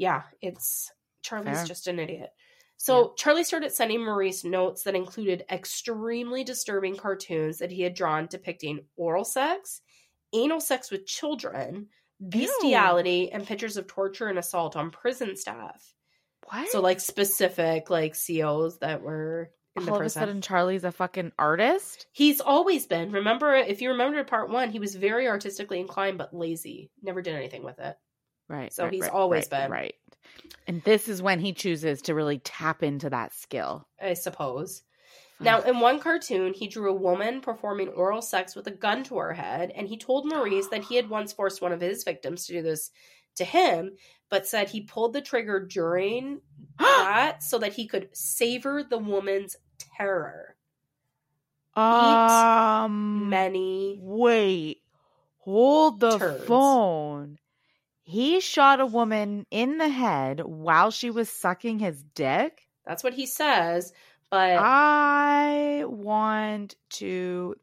yeah, 0.00 0.22
it's 0.40 0.90
Charlie's 1.20 1.58
Fair. 1.58 1.66
just 1.66 1.86
an 1.86 1.98
idiot. 1.98 2.30
So 2.78 3.12
Charlie 3.18 3.44
started 3.44 3.70
sending 3.70 4.02
Maurice 4.02 4.44
notes 4.44 4.84
that 4.84 4.94
included 4.94 5.44
extremely 5.52 6.42
disturbing 6.42 6.96
cartoons 6.96 7.58
that 7.58 7.70
he 7.70 7.82
had 7.82 7.92
drawn 7.92 8.26
depicting 8.26 8.86
oral 8.96 9.26
sex, 9.26 9.82
anal 10.32 10.62
sex 10.62 10.90
with 10.90 11.04
children, 11.04 11.88
bestiality, 12.18 13.30
and 13.30 13.46
pictures 13.46 13.76
of 13.76 13.86
torture 13.86 14.28
and 14.28 14.38
assault 14.38 14.74
on 14.74 14.90
prison 14.90 15.36
staff. 15.36 15.92
what? 16.48 16.70
So 16.70 16.80
like 16.80 17.00
specific 17.00 17.90
like 17.90 18.16
COs 18.16 18.78
that 18.78 19.02
were 19.02 19.50
in 19.76 19.84
the 19.84 19.92
all 19.92 20.00
of 20.00 20.06
a 20.06 20.08
sudden, 20.08 20.40
Charlie's 20.40 20.84
a 20.84 20.92
fucking 20.92 21.32
artist. 21.38 22.06
He's 22.12 22.40
always 22.40 22.86
been. 22.86 23.12
Remember, 23.12 23.54
if 23.54 23.82
you 23.82 23.90
remember 23.90 24.24
part 24.24 24.48
one, 24.48 24.70
he 24.70 24.78
was 24.78 24.94
very 24.94 25.28
artistically 25.28 25.78
inclined 25.78 26.16
but 26.16 26.32
lazy. 26.32 26.90
Never 27.02 27.20
did 27.20 27.34
anything 27.34 27.62
with 27.62 27.78
it. 27.78 27.98
Right. 28.50 28.72
So 28.72 28.84
right, 28.84 28.92
he's 28.92 29.02
right, 29.02 29.12
always 29.12 29.48
right, 29.52 29.62
been. 29.62 29.70
right. 29.70 29.94
And 30.66 30.82
this 30.82 31.08
is 31.08 31.22
when 31.22 31.38
he 31.40 31.52
chooses 31.52 32.02
to 32.02 32.14
really 32.14 32.38
tap 32.38 32.82
into 32.82 33.08
that 33.10 33.32
skill. 33.32 33.86
I 34.00 34.14
suppose. 34.14 34.82
Now, 35.42 35.62
in 35.62 35.80
one 35.80 36.00
cartoon, 36.00 36.52
he 36.52 36.68
drew 36.68 36.90
a 36.90 36.94
woman 36.94 37.40
performing 37.40 37.88
oral 37.88 38.20
sex 38.20 38.54
with 38.54 38.66
a 38.66 38.70
gun 38.72 39.04
to 39.04 39.16
her 39.16 39.32
head, 39.32 39.72
and 39.74 39.88
he 39.88 39.96
told 39.96 40.26
Maurice 40.26 40.68
that 40.68 40.84
he 40.84 40.96
had 40.96 41.08
once 41.08 41.32
forced 41.32 41.62
one 41.62 41.72
of 41.72 41.80
his 41.80 42.04
victims 42.04 42.44
to 42.44 42.52
do 42.52 42.62
this 42.62 42.90
to 43.36 43.44
him, 43.44 43.92
but 44.28 44.46
said 44.46 44.68
he 44.68 44.82
pulled 44.82 45.14
the 45.14 45.22
trigger 45.22 45.64
during 45.64 46.42
that 46.78 47.42
so 47.42 47.58
that 47.58 47.72
he 47.72 47.86
could 47.86 48.10
savor 48.12 48.82
the 48.82 48.98
woman's 48.98 49.56
terror. 49.96 50.56
um, 51.74 53.30
Many 53.30 53.98
wait, 54.02 54.82
hold 55.38 56.00
the 56.00 56.18
turds. 56.18 56.44
phone. 56.44 57.38
He 58.10 58.40
shot 58.40 58.80
a 58.80 58.86
woman 58.86 59.46
in 59.50 59.78
the 59.78 59.88
head 59.88 60.40
while 60.44 60.90
she 60.90 61.10
was 61.10 61.28
sucking 61.30 61.78
his 61.78 62.02
dick. 62.02 62.62
That's 62.84 63.04
what 63.04 63.14
he 63.14 63.26
says. 63.26 63.92
But 64.30 64.58
I 64.60 65.84
want 65.86 66.74
to 66.90 67.54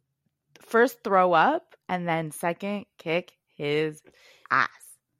first 0.62 1.04
throw 1.04 1.34
up 1.34 1.76
and 1.89 2.08
then 2.08 2.32
second 2.32 2.86
kick 2.98 3.34
his 3.56 4.02
ass. 4.52 4.70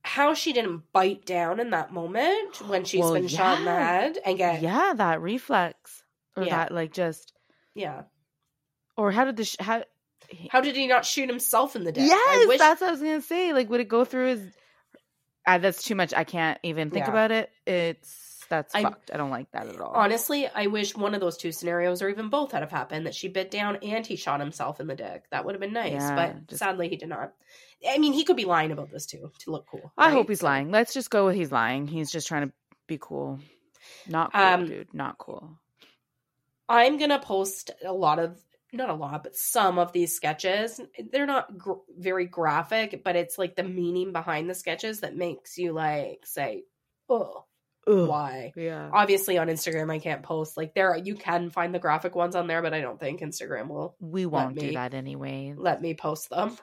how 0.04 0.34
she 0.34 0.54
didn't 0.54 0.84
bite 0.94 1.26
down 1.26 1.60
in 1.60 1.72
that 1.72 1.92
moment 1.92 2.62
when 2.70 2.86
she's 2.86 3.02
Well, 3.02 3.14
been 3.14 3.28
shot 3.28 3.60
in 3.60 3.66
the 3.66 3.72
head 3.76 4.18
and 4.26 4.38
get 4.38 4.62
Yeah, 4.62 4.94
that 4.96 5.22
reflex 5.22 6.04
or 6.38 6.44
Yeah. 6.44 6.56
that 6.58 6.72
like 6.74 6.94
just 6.94 7.34
yeah. 7.76 8.04
or 8.96 9.12
how 9.12 9.26
did 9.26 9.36
the 9.38 9.44
sh- 9.46 9.58
how 9.60 9.84
How 10.50 10.62
did 10.62 10.76
he 10.76 10.88
not 10.88 11.06
shoot 11.06 11.30
himself 11.30 11.76
in 11.76 11.84
the 11.84 11.92
dick? 11.92 12.08
Yes, 12.08 12.48
wish 12.48 12.60
that's 12.60 12.80
what 12.82 12.88
I 12.88 12.92
was 12.92 13.02
gonna 13.02 13.22
say. 13.22 13.52
Like, 13.54 13.70
would 13.70 13.82
it 13.82 13.88
go 13.90 14.06
through 14.06 14.28
his? 14.28 14.42
Uh, 15.48 15.58
that's 15.58 15.82
too 15.84 15.96
much. 15.96 16.14
I 16.14 16.26
can't 16.26 16.60
even 16.62 16.92
think 16.92 17.06
Yeah. 17.06 17.12
about 17.12 17.32
it. 17.32 17.50
It's 17.66 18.46
that's 18.50 18.76
I- 18.76 18.84
fucked. 18.84 19.12
I 19.14 19.18
don't 19.18 19.30
like 19.30 19.50
that 19.52 19.68
at 19.68 19.80
all. 19.82 19.92
honestly, 19.96 20.48
I 20.48 20.68
wish 20.68 20.96
one 20.96 21.14
of 21.16 21.20
those 21.22 21.38
two 21.38 21.52
scenarios 21.52 22.02
or 22.02 22.10
even 22.10 22.30
both 22.30 22.52
had 22.52 22.62
have 22.62 22.72
happened 22.72 23.06
that 23.06 23.16
she 23.16 23.28
bit 23.30 23.50
down 23.52 23.78
and 23.82 24.06
he 24.06 24.16
shot 24.18 24.40
himself 24.40 24.80
in 24.80 24.88
the 24.88 24.96
dick. 24.96 25.24
That 25.32 25.44
would 25.46 25.56
have 25.56 25.60
been 25.62 25.74
nice, 25.74 25.94
Yeah, 25.94 26.16
but 26.16 26.48
just- 26.48 26.60
sadly 26.60 26.88
he 26.90 26.96
did 26.98 27.10
not. 27.10 27.34
I 27.90 27.98
mean, 27.98 28.14
he 28.14 28.24
could 28.24 28.36
be 28.38 28.46
lying 28.46 28.72
about 28.72 28.90
this 28.92 29.06
too 29.06 29.32
to 29.40 29.52
look 29.52 29.68
cool. 29.68 29.92
I 29.98 30.08
right? 30.08 30.14
hope 30.14 30.30
he's 30.30 30.40
So- 30.42 30.48
lying. 30.48 30.70
Let's 30.72 30.94
just 30.94 31.10
go 31.10 31.26
with 31.28 31.36
he's 31.36 31.52
lying. 31.52 31.88
He's 31.88 32.12
just 32.12 32.28
trying 32.28 32.48
to 32.48 32.54
be 32.88 32.98
cool. 33.00 33.40
Not 34.08 34.34
cool, 34.34 34.42
Um, 34.42 34.66
dude. 34.68 34.94
Not 34.94 35.18
cool. 35.18 35.58
I'm 36.70 36.98
gonna 36.98 37.20
post 37.20 37.72
a 37.86 37.94
lot 37.94 38.20
of 38.20 38.38
not 38.74 38.90
a 38.90 38.94
lot, 38.94 39.24
but 39.24 39.36
some 39.36 39.80
of 39.80 39.92
these 39.94 40.16
sketches. 40.16 40.80
They're 41.12 41.26
not 41.26 41.58
gr- 41.58 41.74
very 41.98 42.26
graphic, 42.26 43.02
but 43.04 43.16
it's 43.16 43.38
like 43.38 43.56
the 43.56 43.64
meaning 43.64 44.12
behind 44.12 44.50
the 44.50 44.56
sketches 44.56 45.02
that 45.02 45.16
makes 45.16 45.58
you 45.58 45.72
like 45.74 46.26
say, 46.26 46.64
"Oh, 47.10 47.46
Ugh. 47.88 48.08
why?" 48.08 48.52
Yeah. 48.56 48.90
Obviously, 48.92 49.38
on 49.38 49.48
Instagram, 49.48 49.92
I 49.92 50.00
can't 50.00 50.24
post 50.24 50.58
like 50.58 50.74
there. 50.74 50.96
You 50.98 51.16
can 51.16 51.50
find 51.50 51.74
the 51.74 51.80
graphic 51.80 52.16
ones 52.16 52.36
on 52.36 52.48
there, 52.48 52.62
but 52.62 52.74
I 52.74 52.82
don't 52.82 53.00
think 53.00 53.22
Instagram 53.22 53.70
will 53.70 53.96
We 54.00 54.26
won't 54.26 54.56
me- 54.56 54.62
do 54.68 54.74
that 54.74 54.94
anyway. 54.94 55.54
let 55.58 55.82
me 55.82 55.94
post 55.94 56.30
them. 56.30 56.58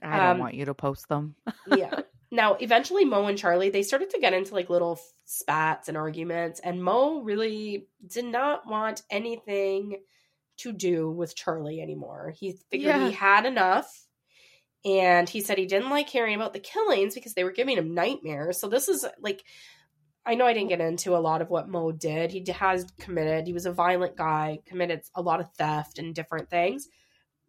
I 0.00 0.16
don't 0.16 0.26
um, 0.30 0.38
want 0.38 0.54
you 0.54 0.64
to 0.66 0.74
post 0.74 1.08
them. 1.08 1.36
yeah. 1.66 2.00
Now, 2.30 2.54
eventually, 2.54 3.04
Mo 3.04 3.26
and 3.26 3.36
Charlie 3.36 3.70
they 3.70 3.82
started 3.82 4.10
to 4.10 4.18
get 4.20 4.32
into 4.32 4.54
like 4.54 4.70
little 4.70 4.98
spats 5.24 5.88
and 5.88 5.96
arguments, 5.98 6.60
and 6.60 6.82
Mo 6.82 7.20
really 7.20 7.88
did 8.06 8.24
not 8.24 8.66
want 8.66 9.02
anything 9.10 9.98
to 10.62 10.72
do 10.72 11.10
with 11.10 11.34
Charlie 11.36 11.80
anymore. 11.80 12.32
He 12.38 12.58
figured 12.70 12.94
Yeah. 12.96 13.06
he 13.06 13.12
had 13.12 13.46
enough, 13.46 14.06
and 14.84 15.28
he 15.28 15.40
said 15.40 15.58
he 15.58 15.66
didn't 15.66 15.90
like 15.90 16.08
hearing 16.08 16.34
about 16.34 16.52
the 16.52 16.58
killings 16.60 17.14
because 17.14 17.34
they 17.34 17.44
were 17.44 17.52
giving 17.52 17.76
him 17.78 17.94
nightmares. 17.94 18.58
So 18.58 18.68
this 18.68 18.88
is 18.88 19.04
like. 19.20 19.44
I 20.24 20.36
know 20.36 20.46
I 20.46 20.52
didn't 20.52 20.68
get 20.68 20.80
into 20.80 21.16
a 21.16 21.18
lot 21.18 21.42
of 21.42 21.50
what 21.50 21.68
Mo 21.68 21.90
did. 21.90 22.30
He 22.30 22.44
has 22.52 22.86
committed. 23.00 23.44
He 23.48 23.52
was 23.52 23.66
a 23.66 23.72
violent 23.72 24.16
guy, 24.16 24.60
committed 24.66 25.02
a 25.16 25.20
lot 25.20 25.40
of 25.40 25.52
theft 25.54 25.98
and 25.98 26.14
different 26.14 26.48
things. 26.48 26.86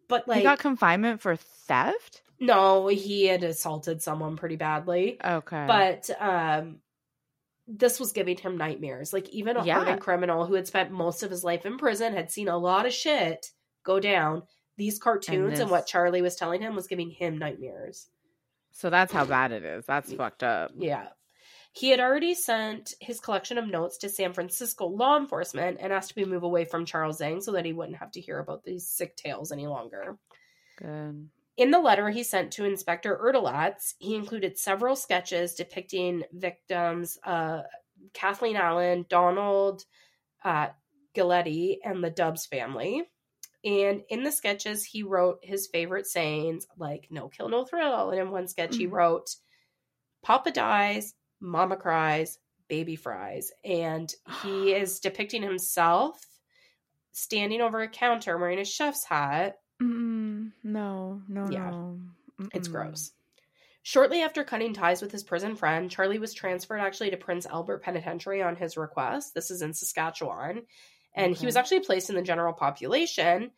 But 0.08 0.26
like, 0.26 0.38
he 0.38 0.42
got 0.42 0.58
confinement 0.58 1.20
for 1.20 1.36
theft. 1.36 2.22
no, 2.40 2.88
he 2.88 3.26
had 3.26 3.44
assaulted 3.44 4.02
someone 4.02 4.36
pretty 4.36 4.56
badly 4.56 5.18
Okay, 5.24 5.64
but 5.68 6.10
um 6.20 6.80
this 7.66 7.98
was 7.98 8.12
giving 8.12 8.36
him 8.36 8.56
nightmares 8.58 9.12
like 9.12 9.28
even 9.30 9.56
a 9.56 9.64
Yeah. 9.64 9.74
hardened 9.76 10.00
criminal 10.00 10.44
who 10.46 10.54
had 10.54 10.66
spent 10.66 10.90
most 10.90 11.22
of 11.22 11.30
his 11.30 11.42
life 11.44 11.64
in 11.64 11.78
prison 11.78 12.12
had 12.14 12.30
seen 12.30 12.48
a 12.48 12.58
lot 12.58 12.84
of 12.86 12.92
shit 12.92 13.46
go 13.84 13.98
down 14.00 14.42
these 14.76 14.98
cartoons 14.98 15.58
and, 15.60 15.68
this- 15.68 15.70
what 15.70 15.86
charlie 15.86 16.20
was 16.22 16.36
telling 16.36 16.60
him 16.60 16.74
was 16.74 16.86
giving 16.86 17.10
him 17.10 17.38
nightmares 17.38 18.08
so 18.72 18.90
that's 18.90 19.12
how 19.12 19.24
bad 19.24 19.52
it 19.52 19.64
is. 19.64 19.86
That's 19.86 20.12
fucked 20.12 20.42
up. 20.42 20.72
yeah 20.76 21.08
he 21.72 21.90
had 21.90 21.98
already 22.00 22.34
sent 22.34 22.92
his 23.00 23.18
collection 23.18 23.58
of 23.58 23.66
notes 23.66 23.98
to 23.98 24.08
San 24.08 24.32
Francisco 24.32 24.86
law 24.86 25.16
enforcement 25.16 25.78
and 25.80 25.92
asked 25.92 26.10
to 26.10 26.14
be 26.14 26.24
moved 26.24 26.44
away 26.44 26.64
from 26.64 26.84
Charles 26.86 27.20
Ng 27.20 27.40
so 27.40 27.50
that 27.50 27.64
he 27.64 27.72
wouldn't 27.72 27.98
have 27.98 28.12
to 28.12 28.20
hear 28.20 28.38
about 28.38 28.62
these 28.62 28.88
sick 28.88 29.16
tales 29.16 29.50
any 29.50 29.66
longer. 29.66 30.16
Good. 30.78 31.30
In 31.56 31.70
the 31.70 31.78
letter 31.80 32.10
he 32.10 32.22
sent 32.22 32.52
to 32.54 32.64
Inspector 32.64 33.16
Erdelatz, 33.16 33.94
he 33.98 34.14
included 34.16 34.58
several 34.58 34.96
sketches 34.96 35.54
depicting 35.54 36.24
victims 36.32 37.18
uh, 37.24 37.62
Kathleen 38.12 38.56
Allen, 38.56 39.06
Donald 39.08 39.84
uh, 40.44 40.70
Giuletti, 41.14 41.78
and 41.84 42.02
the 42.04 42.10
Dubs 42.10 42.46
family. 42.46 43.10
And 43.64 44.04
in 44.08 44.24
the 44.24 44.32
sketches, 44.32 44.84
he 44.84 45.02
wrote 45.02 45.40
his 45.44 45.68
favorite 45.68 46.06
sayings 46.06 46.66
like 46.76 47.08
no 47.10 47.28
kill, 47.28 47.48
no 47.48 47.64
thrill. 47.64 48.10
And 48.10 48.20
in 48.20 48.30
one 48.30 48.48
sketch, 48.48 48.76
he 48.76 48.86
Mhm. 48.86 48.92
wrote, 48.92 49.36
Papa 50.22 50.50
dies, 50.50 51.14
Mama 51.40 51.76
cries, 51.76 52.38
baby 52.68 52.96
fries. 52.96 53.52
And 53.64 54.12
he 54.26 54.72
is 54.74 55.00
depicting 55.00 55.42
himself 55.42 56.20
standing 57.12 57.60
over 57.60 57.80
a 57.80 57.88
counter 57.88 58.38
wearing 58.38 58.58
a 58.58 58.64
chef's 58.64 59.04
hat 59.04 59.58
Mm, 59.82 60.52
no, 60.62 61.22
no, 61.28 61.48
Yeah. 61.50 61.70
no. 61.70 62.00
It's 62.52 62.68
Mm-mm. 62.68 62.72
gross. 62.72 63.12
Shortly 63.82 64.22
after 64.22 64.44
cutting 64.44 64.72
ties 64.72 65.02
with 65.02 65.12
his 65.12 65.22
prison 65.22 65.56
friend, 65.56 65.90
Charlie 65.90 66.18
was 66.18 66.32
transferred 66.32 66.80
actually 66.80 67.10
to 67.10 67.16
Prince 67.16 67.44
Albert 67.46 67.82
Penitentiary 67.82 68.42
on 68.42 68.56
his 68.56 68.76
request. 68.76 69.34
This 69.34 69.50
is 69.50 69.60
in 69.62 69.74
Saskatchewan. 69.74 70.62
And 71.14 71.36
he 71.36 71.46
was 71.46 71.54
actually 71.54 71.80
placed 71.80 72.08
in 72.10 72.16
the 72.16 72.22
general 72.22 72.54
population 72.54 73.52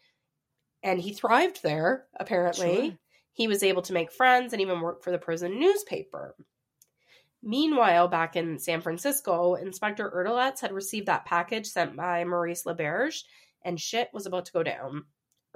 and 0.83 1.01
he 1.01 1.13
thrived 1.15 1.63
there, 1.63 2.07
apparently. 2.15 2.89
Sure. 2.89 2.99
He 3.33 3.49
was 3.49 3.63
able 3.63 3.83
to 3.83 3.93
make 3.93 4.13
friends 4.13 4.53
and 4.53 4.61
even 4.61 4.81
work 4.81 5.03
for 5.03 5.11
the 5.11 5.19
prison 5.19 5.59
newspaper. 5.59 6.35
Meanwhile, 7.43 8.09
back 8.09 8.35
in 8.35 8.59
San 8.59 8.81
Francisco, 8.81 9.55
Inspector 9.55 10.11
Erdelatz 10.11 10.61
had 10.61 10.73
received 10.73 11.07
that 11.07 11.25
package 11.25 11.67
sent 11.67 11.95
by 11.97 12.25
Maurice 12.25 12.65
LeBerge, 12.65 13.23
and 13.63 13.81
shit 13.81 14.09
was 14.13 14.27
about 14.27 14.47
to 14.47 14.53
go 14.53 14.63
down. 14.63 15.05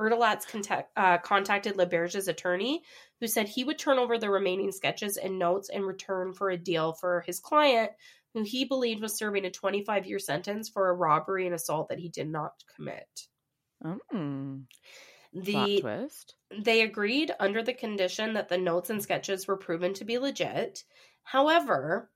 Erdelatz 0.00 0.46
contact, 0.46 0.90
uh, 0.96 1.18
contacted 1.18 1.76
LeBerge's 1.76 2.26
attorney, 2.26 2.82
who 3.20 3.26
said 3.26 3.46
he 3.46 3.64
would 3.64 3.78
turn 3.78 3.98
over 3.98 4.18
the 4.18 4.30
remaining 4.30 4.72
sketches 4.72 5.18
and 5.18 5.38
notes 5.38 5.68
in 5.68 5.82
return 5.82 6.32
for 6.32 6.50
a 6.50 6.56
deal 6.56 6.94
for 6.94 7.20
his 7.26 7.38
client, 7.38 7.90
who 8.32 8.42
he 8.42 8.64
believed 8.64 9.02
was 9.02 9.16
serving 9.16 9.44
a 9.44 9.50
25 9.50 10.06
year 10.06 10.18
sentence 10.18 10.68
for 10.68 10.88
a 10.88 10.94
robbery 10.94 11.44
and 11.46 11.54
assault 11.54 11.88
that 11.90 11.98
he 11.98 12.08
did 12.08 12.28
not 12.28 12.52
commit. 12.74 13.28
Mm. 13.84 14.64
The 15.32 15.80
twist. 15.80 16.34
they 16.50 16.82
agreed 16.82 17.32
under 17.38 17.62
the 17.62 17.72
condition 17.72 18.34
that 18.34 18.48
the 18.48 18.58
notes 18.58 18.90
and 18.90 19.02
sketches 19.02 19.46
were 19.46 19.56
proven 19.56 19.94
to 19.94 20.04
be 20.04 20.18
legit. 20.18 20.82
However, 21.22 22.10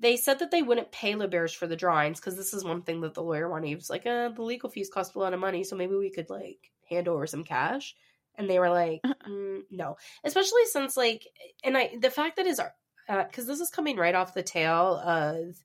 they 0.00 0.16
said 0.16 0.38
that 0.38 0.50
they 0.50 0.62
wouldn't 0.62 0.92
pay 0.92 1.14
LeBerge 1.14 1.56
for 1.56 1.66
the 1.66 1.76
drawings 1.76 2.20
because 2.20 2.36
this 2.36 2.54
is 2.54 2.64
one 2.64 2.82
thing 2.82 3.00
that 3.00 3.14
the 3.14 3.22
lawyer 3.22 3.48
wanted. 3.48 3.68
He 3.68 3.74
was 3.74 3.90
like, 3.90 4.06
uh, 4.06 4.28
the 4.30 4.42
legal 4.42 4.70
fees 4.70 4.90
cost 4.90 5.14
a 5.14 5.18
lot 5.18 5.34
of 5.34 5.40
money, 5.40 5.64
so 5.64 5.76
maybe 5.76 5.94
we 5.96 6.10
could 6.10 6.30
like 6.30 6.70
hand 6.88 7.08
over 7.08 7.26
some 7.26 7.44
cash. 7.44 7.94
And 8.36 8.48
they 8.48 8.58
were 8.60 8.70
like, 8.70 9.02
mm, 9.28 9.60
no, 9.70 9.96
especially 10.24 10.64
since 10.66 10.96
like, 10.96 11.26
and 11.64 11.76
I 11.76 11.96
the 12.00 12.10
fact 12.10 12.36
that 12.36 12.46
his 12.46 12.60
because 13.06 13.46
this 13.46 13.60
is 13.60 13.70
coming 13.70 13.96
right 13.96 14.14
off 14.14 14.34
the 14.34 14.42
tail 14.42 14.96
of 15.04 15.56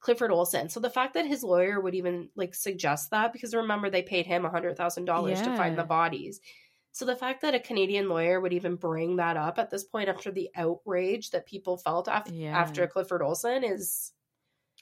Clifford 0.00 0.30
Olson. 0.30 0.68
So 0.68 0.80
the 0.80 0.90
fact 0.90 1.14
that 1.14 1.26
his 1.26 1.42
lawyer 1.42 1.80
would 1.80 1.94
even 1.94 2.28
like 2.36 2.54
suggest 2.54 3.10
that, 3.10 3.32
because 3.32 3.54
remember 3.54 3.88
they 3.90 4.02
paid 4.02 4.26
him 4.26 4.44
a 4.44 4.50
hundred 4.50 4.76
thousand 4.76 5.06
dollars 5.06 5.40
to 5.42 5.56
find 5.56 5.76
the 5.76 5.82
Yeah. 5.82 5.86
bodies. 5.86 6.40
So 6.92 7.06
the 7.06 7.16
fact 7.16 7.40
that 7.42 7.54
a 7.54 7.60
Canadian 7.60 8.08
lawyer 8.08 8.38
would 8.40 8.52
even 8.52 8.76
bring 8.76 9.16
that 9.16 9.36
up 9.38 9.58
at 9.58 9.70
this 9.70 9.82
point 9.84 10.08
after 10.10 10.30
the 10.30 10.50
outrage 10.54 11.30
that 11.30 11.46
people 11.46 11.78
felt 11.78 12.06
after 12.06 12.32
Yeah. 12.34 12.56
after 12.58 12.86
Clifford 12.86 13.22
Olson 13.22 13.64
is 13.64 14.12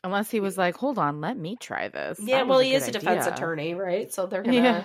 Unless 0.02 0.30
he 0.30 0.40
was 0.40 0.56
like, 0.56 0.76
hold 0.76 0.98
on, 0.98 1.20
let 1.20 1.36
me 1.36 1.56
try 1.56 1.88
this. 1.88 2.18
yeah, 2.18 2.38
That 2.38 2.48
well 2.48 2.58
he 2.60 2.72
is 2.74 2.88
a 2.88 2.90
defense 2.90 3.26
idea." 3.26 3.34
attorney, 3.34 3.74
right? 3.74 4.12
So 4.12 4.26
they're 4.26 4.42
gonna 4.42 4.54
Yeah. 4.56 4.84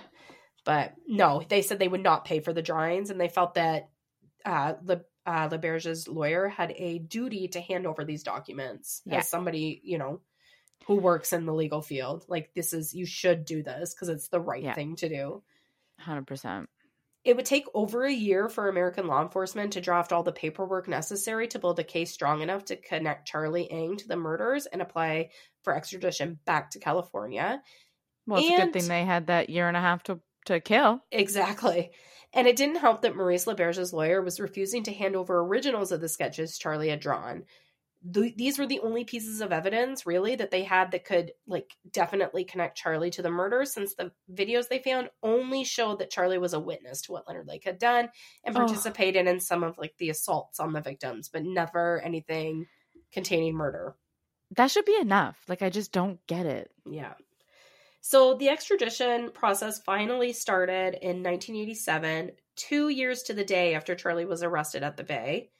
but 0.65 0.93
no, 1.07 1.41
they 1.47 1.61
said 1.61 1.79
they 1.79 1.87
would 1.87 2.03
not 2.03 2.25
pay 2.25 2.39
for 2.41 2.53
the 2.53 2.61
drawings 2.61 3.09
and 3.09 3.19
they 3.19 3.29
felt 3.29 3.53
that 3.55 3.89
uh 4.45 4.73
Le, 4.83 5.01
uh 5.25 5.49
LeBerge's 5.49 6.07
lawyer 6.07 6.47
had 6.47 6.73
a 6.77 6.99
duty 6.99 7.47
to 7.49 7.59
hand 7.61 7.87
over 7.87 8.03
these 8.05 8.23
documents 8.23 9.01
Yeah. 9.05 9.19
as 9.19 9.29
somebody, 9.29 9.81
you 9.83 9.97
know, 9.97 10.21
who 10.85 10.95
works 10.97 11.33
in 11.33 11.45
the 11.45 11.53
legal 11.53 11.81
field. 11.81 12.25
Like 12.27 12.53
this 12.53 12.73
is 12.73 12.93
you 12.93 13.05
should 13.07 13.45
do 13.45 13.63
this 13.63 13.93
because 13.95 14.09
it's 14.09 14.27
the 14.27 14.39
right 14.41 14.61
Yeah. 14.63 14.73
thing 14.75 14.95
to 14.97 15.09
do. 15.09 15.43
100%. 16.01 16.67
It 17.25 17.35
would 17.35 17.45
take 17.45 17.65
over 17.73 18.05
a 18.05 18.13
year 18.13 18.47
for 18.47 18.69
American 18.69 19.07
law 19.07 19.23
enforcement 19.23 19.73
to 19.73 19.81
draft 19.81 20.13
all 20.13 20.21
the 20.21 20.31
paperwork 20.31 20.87
necessary 20.87 21.47
to 21.47 21.59
build 21.59 21.79
a 21.79 21.83
case 21.83 22.11
strong 22.11 22.41
enough 22.41 22.65
to 22.65 22.75
connect 22.75 23.27
Charlie 23.27 23.69
Ng 23.71 23.97
to 23.97 24.07
the 24.07 24.15
murders 24.15 24.67
and 24.67 24.79
apply 24.79 25.31
for 25.63 25.75
extradition 25.75 26.37
back 26.45 26.69
to 26.71 26.79
California. 26.79 27.63
Well, 28.27 28.39
it's 28.39 28.49
a 28.51 28.65
good 28.65 28.73
thing 28.73 28.87
they 28.87 29.05
had 29.05 29.27
that 29.27 29.49
year 29.49 29.67
and 29.67 29.75
a 29.75 29.81
half 29.81 30.03
to, 30.03 30.19
to 30.45 30.59
kill. 30.59 31.01
Exactly. 31.11 31.89
And 32.31 32.47
it 32.47 32.57
didn't 32.57 32.77
help 32.77 33.01
that 33.01 33.15
Maurice 33.15 33.45
LeBerge's 33.45 33.91
lawyer 33.91 34.21
was 34.21 34.39
refusing 34.39 34.83
to 34.83 34.93
hand 34.93 35.15
over 35.15 35.39
originals 35.39 35.91
of 35.91 36.01
the 36.01 36.09
sketches 36.09 36.59
Charlie 36.59 36.89
had 36.89 36.99
drawn. 36.99 37.45
Th- 38.13 38.35
these 38.35 38.59
were 38.59 38.67
the 38.67 38.79
only 38.81 39.03
pieces 39.03 39.41
of 39.41 39.51
evidence, 39.51 40.05
really, 40.05 40.35
that 40.35 40.51
they 40.51 40.63
had 40.63 40.91
that 40.91 41.05
could, 41.05 41.33
like, 41.47 41.75
definitely 41.89 42.43
connect 42.45 42.77
Charlie 42.77 43.09
to 43.11 43.21
the 43.21 43.31
murder, 43.31 43.65
since 43.65 43.95
the 43.95 44.11
videos 44.31 44.67
they 44.67 44.79
found 44.79 45.09
only 45.23 45.63
showed 45.63 45.99
that 45.99 46.11
Charlie 46.11 46.37
was 46.37 46.53
a 46.53 46.59
witness 46.59 47.01
to 47.03 47.11
what 47.13 47.27
Leonard 47.27 47.47
Lake 47.47 47.63
had 47.63 47.79
done 47.79 48.09
and 48.43 48.55
Oh. 48.55 48.59
participated 48.59 49.27
in 49.27 49.39
some 49.39 49.63
of, 49.63 49.77
like, 49.77 49.95
the 49.97 50.09
assaults 50.09 50.59
on 50.59 50.73
the 50.73 50.81
victims, 50.81 51.29
but 51.29 51.43
never 51.43 51.99
anything 52.01 52.67
containing 53.11 53.55
murder. 53.55 53.95
That 54.51 54.71
should 54.71 54.85
be 54.85 54.97
enough. 54.97 55.43
Like, 55.47 55.61
I 55.61 55.69
just 55.69 55.91
don't 55.91 56.25
get 56.27 56.45
it. 56.47 56.71
Yeah. 56.89 57.15
So 58.01 58.35
the 58.35 58.49
extradition 58.49 59.31
process 59.31 59.81
finally 59.81 60.33
started 60.33 60.95
in 61.01 61.23
1987, 61.23 62.33
two 62.55 62.89
years 62.89 63.23
to 63.23 63.33
the 63.33 63.43
day 63.45 63.75
after 63.75 63.95
Charlie 63.95 64.25
was 64.25 64.43
arrested 64.43 64.83
at 64.83 64.97
the 64.97 65.03
Bay. 65.03 65.51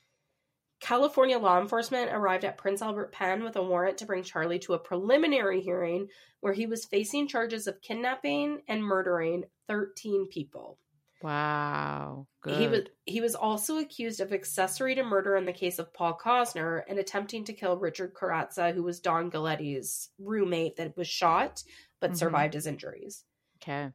California 0.81 1.39
law 1.39 1.59
enforcement 1.59 2.11
arrived 2.11 2.45
at 2.45 2.57
Prince 2.57 2.81
Albert 2.81 3.11
Penn 3.11 3.43
with 3.43 3.55
a 3.55 3.63
warrant 3.63 3.97
to 3.99 4.05
bring 4.05 4.23
Charlie 4.23 4.59
to 4.59 4.73
a 4.73 4.79
preliminary 4.79 5.61
hearing 5.61 6.07
where 6.41 6.53
he 6.53 6.67
was 6.67 6.85
facing 6.85 7.27
charges 7.27 7.65
of 7.67 7.81
kidnapping 7.81 8.61
and 8.67 8.83
murdering 8.83 9.45
13 9.67 10.27
people. 10.27 10.77
Wow. 11.23 12.27
Good. 12.41 12.59
He 12.59 12.67
was 12.67 12.81
he 13.05 13.21
was 13.21 13.35
also 13.35 13.77
accused 13.79 14.19
of 14.19 14.31
accessory 14.33 14.93
to 14.95 15.03
murder 15.03 15.35
in 15.37 15.45
the 15.45 15.53
case 15.53 15.79
of 15.79 15.93
Paul 15.93 16.19
Cosner 16.23 16.83
and 16.87 16.99
attempting 16.99 17.45
to 17.45 17.53
kill 17.53 17.77
Richard 17.77 18.13
Carazza, 18.13 18.73
who 18.73 18.83
was 18.83 18.99
Don 18.99 19.31
Giuletti's 19.31 20.09
roommate 20.19 20.75
that 20.75 20.95
was 20.97 21.07
shot 21.07 21.63
but 22.01 22.11
Mhm. 22.11 22.17
survived 22.17 22.53
his 22.53 22.67
injuries. 22.67 23.23
okay. 23.63 23.91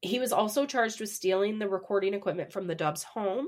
He 0.00 0.18
was 0.18 0.32
also 0.32 0.66
charged 0.66 0.98
with 0.98 1.10
stealing 1.10 1.60
the 1.60 1.68
recording 1.68 2.14
equipment 2.14 2.52
from 2.52 2.66
the 2.66 2.74
Dubs' 2.74 3.04
home. 3.04 3.46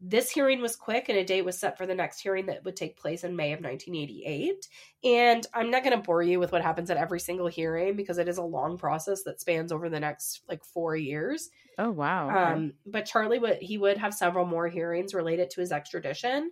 This 0.00 0.30
hearing 0.30 0.60
was 0.60 0.76
quick, 0.76 1.08
and 1.08 1.16
a 1.16 1.24
date 1.24 1.44
was 1.44 1.58
set 1.58 1.78
for 1.78 1.86
the 1.86 1.94
next 1.94 2.20
hearing 2.20 2.46
that 2.46 2.64
would 2.64 2.76
take 2.76 2.98
place 2.98 3.24
in 3.24 3.36
May 3.36 3.52
of 3.52 3.60
1988. 3.60 4.68
And 5.04 5.46
I'm 5.54 5.70
not 5.70 5.82
going 5.82 5.96
to 5.96 6.02
bore 6.02 6.22
you 6.22 6.38
with 6.38 6.52
what 6.52 6.62
happens 6.62 6.90
at 6.90 6.96
every 6.96 7.20
single 7.20 7.46
hearing 7.46 7.96
because 7.96 8.18
it 8.18 8.28
is 8.28 8.38
a 8.38 8.42
long 8.42 8.76
process 8.76 9.22
that 9.22 9.40
spans 9.40 9.72
over 9.72 9.88
the 9.88 10.00
next 10.00 10.42
like 10.48 10.64
four 10.64 10.96
years. 10.96 11.48
Oh, 11.78 11.90
wow. 11.90 12.28
okay. 12.28 12.52
Um, 12.52 12.72
but 12.86 13.06
Charlie 13.06 13.38
would 13.38 13.58
he 13.58 13.78
would 13.78 13.98
have 13.98 14.14
several 14.14 14.44
more 14.44 14.68
hearings 14.68 15.14
related 15.14 15.50
to 15.50 15.60
his 15.60 15.72
extradition. 15.72 16.50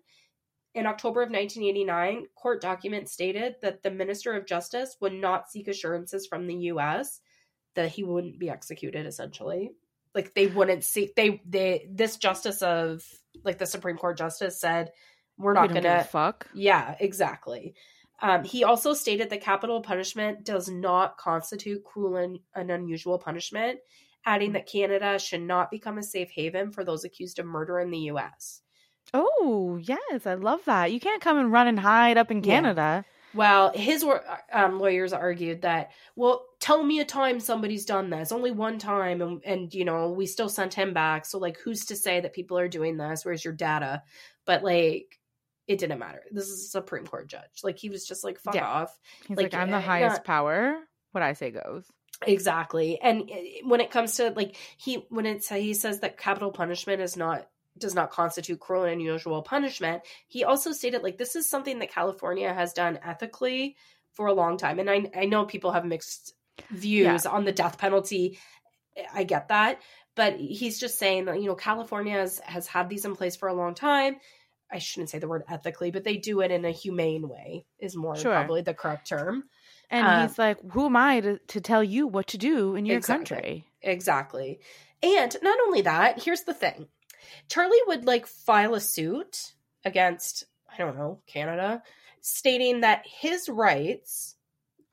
In 0.74 0.86
October 0.86 1.20
of 1.20 1.28
1989, 1.28 2.28
court 2.34 2.62
documents 2.62 3.12
stated 3.12 3.56
that 3.60 3.82
the 3.82 3.90
Minister 3.90 4.32
of 4.32 4.46
Justice 4.46 4.96
would 5.00 5.12
not 5.12 5.50
seek 5.50 5.68
assurances 5.68 6.26
from 6.26 6.46
the 6.46 6.54
U.S. 6.54 7.20
that 7.74 7.90
he 7.90 8.02
wouldn't 8.02 8.38
be 8.38 8.48
executed. 8.48 9.04
Essentially, 9.04 9.72
like 10.14 10.34
they 10.34 10.46
wouldn't 10.46 10.84
see 10.84 11.12
they 11.16 11.40
they 11.46 11.88
this 11.90 12.16
justice 12.16 12.62
of 12.62 13.02
like 13.44 13.58
the 13.58 13.66
Supreme 13.66 13.96
Court 13.96 14.18
justice 14.18 14.60
said 14.60 14.90
we're 15.38 15.54
not 15.54 15.68
don't 15.72 15.82
gonna 15.82 16.04
fuck. 16.04 16.46
yeah, 16.54 16.94
exactly. 17.00 17.74
Um, 18.20 18.44
he 18.44 18.62
also 18.62 18.94
stated 18.94 19.30
that 19.30 19.40
capital 19.40 19.80
punishment 19.80 20.44
does 20.44 20.68
not 20.68 21.16
constitute 21.16 21.82
cruel 21.82 22.16
and, 22.16 22.38
and 22.54 22.70
unusual 22.70 23.18
punishment, 23.18 23.80
adding 24.24 24.52
that 24.52 24.68
Canada 24.68 25.18
should 25.18 25.40
not 25.42 25.72
become 25.72 25.98
a 25.98 26.04
safe 26.04 26.30
haven 26.30 26.70
for 26.70 26.84
those 26.84 27.04
accused 27.04 27.40
of 27.40 27.46
murder 27.46 27.80
in 27.80 27.90
the 27.90 27.98
U.S. 27.98 28.60
Oh, 29.12 29.76
yes. 29.82 30.24
I 30.24 30.34
love 30.34 30.60
that. 30.66 30.92
You 30.92 31.00
can't 31.00 31.20
come 31.20 31.36
and 31.36 31.50
run 31.50 31.66
and 31.66 31.80
hide 31.80 32.16
up 32.16 32.30
in 32.30 32.44
Yeah. 32.44 32.54
Canada. 32.54 33.04
Well, 33.34 33.72
his 33.74 34.04
um, 34.52 34.78
lawyers 34.78 35.12
argued 35.12 35.62
that, 35.62 35.90
well, 36.14 36.44
tell 36.62 36.80
me 36.84 37.00
a 37.00 37.04
time 37.04 37.40
somebody's 37.40 37.84
done 37.84 38.08
this, 38.08 38.30
only 38.30 38.52
one 38.52 38.78
time, 38.78 39.20
and, 39.20 39.42
and 39.44 39.74
you 39.74 39.84
know 39.84 40.10
we 40.10 40.26
still 40.26 40.48
sent 40.48 40.72
him 40.72 40.94
back. 40.94 41.26
So 41.26 41.38
like, 41.38 41.58
who's 41.58 41.86
to 41.86 41.96
say 41.96 42.20
that 42.20 42.32
people 42.32 42.56
are 42.56 42.68
doing 42.68 42.96
this? 42.96 43.24
Where's 43.24 43.44
your 43.44 43.52
data? 43.52 44.02
But 44.46 44.62
like, 44.62 45.18
it 45.66 45.78
didn't 45.78 45.98
matter. 45.98 46.22
This 46.30 46.48
is 46.48 46.64
a 46.66 46.68
Supreme 46.68 47.04
Court 47.04 47.26
judge. 47.26 47.64
Like 47.64 47.78
he 47.78 47.90
was 47.90 48.06
just 48.06 48.22
like, 48.22 48.38
fuck 48.38 48.54
Yeah. 48.54 48.66
off. 48.66 48.96
He's 49.26 49.36
Like, 49.36 49.52
like, 49.52 49.60
I'm 49.60 49.70
the 49.72 49.78
uh, 49.78 49.80
highest 49.80 50.18
not- 50.18 50.24
power. 50.24 50.76
What 51.10 51.22
I 51.22 51.32
say 51.34 51.50
goes. 51.50 51.84
Exactly. 52.24 53.00
And 53.00 53.28
when 53.64 53.80
it 53.80 53.90
comes 53.90 54.14
to 54.16 54.30
like 54.30 54.56
he 54.78 55.04
when 55.08 55.26
it's 55.26 55.48
he 55.48 55.74
says 55.74 55.98
that 56.00 56.16
capital 56.16 56.52
punishment 56.52 57.02
is 57.02 57.16
not 57.16 57.48
does 57.76 57.94
not 57.94 58.10
constitute 58.12 58.60
cruel 58.60 58.84
and 58.84 58.92
unusual 58.92 59.42
punishment, 59.42 60.02
he 60.28 60.44
also 60.44 60.70
stated 60.72 61.02
like 61.02 61.18
this 61.18 61.34
is 61.34 61.50
something 61.50 61.80
that 61.80 61.90
California 61.90 62.52
has 62.54 62.72
done 62.72 63.00
ethically 63.02 63.76
for 64.12 64.26
a 64.26 64.32
long 64.32 64.56
time. 64.58 64.78
And 64.78 64.88
I 64.88 65.10
I 65.16 65.24
know 65.24 65.44
people 65.44 65.72
have 65.72 65.84
mixed 65.84 66.34
views 66.70 67.26
on 67.26 67.44
the 67.44 67.52
death 67.52 67.78
penalty. 67.78 68.38
I 69.14 69.24
get 69.24 69.48
that, 69.48 69.80
but 70.14 70.36
he's 70.36 70.78
just 70.78 70.98
saying 70.98 71.24
that 71.26 71.40
you 71.40 71.46
know 71.46 71.54
California 71.54 72.14
has, 72.14 72.38
has 72.40 72.66
had 72.66 72.88
these 72.88 73.04
in 73.04 73.16
place 73.16 73.36
for 73.36 73.48
a 73.48 73.54
long 73.54 73.74
time. 73.74 74.16
I 74.70 74.78
shouldn't 74.78 75.10
say 75.10 75.18
the 75.18 75.28
word 75.28 75.44
ethically, 75.50 75.90
but 75.90 76.02
they 76.04 76.16
do 76.16 76.40
it 76.40 76.50
in 76.50 76.64
a 76.64 76.70
humane 76.70 77.28
way 77.28 77.66
is 77.78 77.94
more 77.94 78.16
Sure. 78.16 78.32
probably 78.32 78.62
the 78.62 78.72
correct 78.72 79.06
term. 79.08 79.44
And 79.90 80.06
Um, 80.06 80.26
he's 80.28 80.38
like, 80.38 80.58
who 80.72 80.86
am 80.86 80.96
I 80.96 81.20
to, 81.20 81.38
to 81.48 81.60
tell 81.60 81.84
you 81.84 82.06
what 82.06 82.28
to 82.28 82.38
do 82.38 82.74
in 82.74 82.86
your 82.86 82.96
Exactly. 82.96 83.36
country? 83.36 83.66
Exactly. 83.82 84.60
And 85.02 85.36
not 85.42 85.58
only 85.60 85.82
that, 85.82 86.22
here's 86.22 86.44
the 86.44 86.54
thing. 86.54 86.86
Charlie 87.48 87.76
would 87.86 88.06
like 88.06 88.26
file 88.26 88.74
a 88.74 88.80
suit 88.80 89.52
against, 89.84 90.44
I 90.72 90.78
don't 90.78 90.96
know, 90.96 91.20
Canada, 91.26 91.82
stating 92.22 92.80
that 92.80 93.04
his 93.06 93.50
rights 93.50 94.36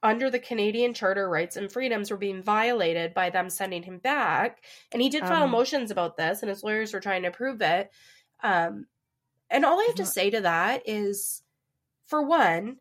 under 0.02 0.30
the 0.30 0.40
Canadian 0.40 0.94
Charter 0.94 1.26
of 1.26 1.32
Rights 1.32 1.58
and 1.58 1.72
Freedoms 1.72 2.10
were 2.10 2.18
being 2.18 2.42
violated 2.42 3.14
by 3.14 3.30
them 3.30 3.50
sending 3.50 3.84
him 3.84 3.98
back. 3.98 4.64
And 4.92 5.02
he 5.02 5.10
did 5.10 5.24
file 5.24 5.44
Um, 5.44 5.52
motions 5.52 5.92
about 5.92 6.18
this, 6.18 6.42
and 6.42 6.50
his 6.50 6.64
lawyers 6.64 6.94
were 6.94 7.00
trying 7.00 7.24
to 7.24 7.32
prove 7.32 7.62
it. 7.62 7.92
Um, 8.42 8.88
and 9.50 9.66
all 9.66 9.80
I 9.80 9.86
have 9.86 9.96
to 9.96 10.06
say 10.06 10.30
to 10.30 10.42
that 10.42 10.84
is 10.86 11.44
for 12.06 12.22
one, 12.22 12.78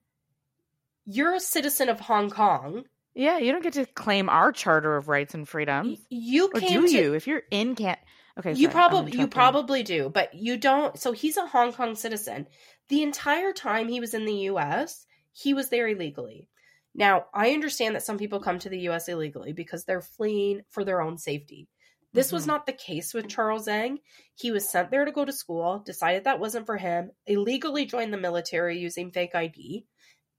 you're 1.06 1.34
a 1.34 1.40
citizen 1.40 1.88
of 1.88 2.00
Hong 2.00 2.30
Kong. 2.30 2.84
Yeah, 3.14 3.38
you 3.38 3.50
don't 3.50 3.62
get 3.62 3.72
to 3.72 3.86
claim 3.86 4.28
our 4.28 4.52
Charter 4.52 4.96
of 4.96 5.08
Rights 5.08 5.34
and 5.34 5.48
Freedoms. 5.48 5.98
You 6.08 6.50
Or 6.54 6.60
do 6.60 6.86
to 6.86 6.92
you? 6.92 7.14
If 7.14 7.26
you're 7.26 7.42
in 7.50 7.74
can 7.74 7.96
Okay, 8.38 8.52
you 8.52 8.70
sorry, 8.70 8.72
probably 8.72 9.18
you 9.18 9.26
probably 9.26 9.82
do, 9.82 10.08
but 10.08 10.32
you 10.34 10.56
don't. 10.56 10.96
So 10.98 11.10
he's 11.10 11.36
a 11.36 11.46
Hong 11.46 11.72
Kong 11.72 11.96
citizen. 11.96 12.46
The 12.88 13.02
entire 13.02 13.52
time 13.52 13.88
he 13.88 13.98
was 13.98 14.14
in 14.14 14.26
the 14.26 14.34
U.S., 14.52 15.06
he 15.32 15.54
was 15.54 15.70
there 15.70 15.88
illegally. 15.88 16.48
Now 16.98 17.26
I 17.32 17.52
understand 17.52 17.94
that 17.94 18.02
some 18.02 18.18
people 18.18 18.40
come 18.40 18.58
to 18.58 18.68
the 18.68 18.80
U.S. 18.80 19.08
illegally 19.08 19.52
because 19.52 19.84
they're 19.84 20.02
fleeing 20.02 20.62
for 20.68 20.84
their 20.84 21.00
own 21.00 21.16
safety. 21.16 21.68
This 22.12 22.32
was 22.32 22.44
Mhm. 22.44 22.48
not 22.48 22.66
the 22.66 22.72
case 22.72 23.14
with 23.14 23.28
Charles 23.28 23.68
Ng. 23.68 24.00
He 24.34 24.50
was 24.50 24.68
sent 24.68 24.90
there 24.90 25.04
to 25.04 25.12
go 25.12 25.24
to 25.24 25.32
school, 25.32 25.78
decided 25.78 26.24
that 26.24 26.40
wasn't 26.40 26.66
for 26.66 26.76
him, 26.78 27.12
illegally 27.26 27.84
joined 27.86 28.12
the 28.12 28.18
military 28.18 28.78
using 28.78 29.12
fake 29.12 29.34
ID, 29.34 29.86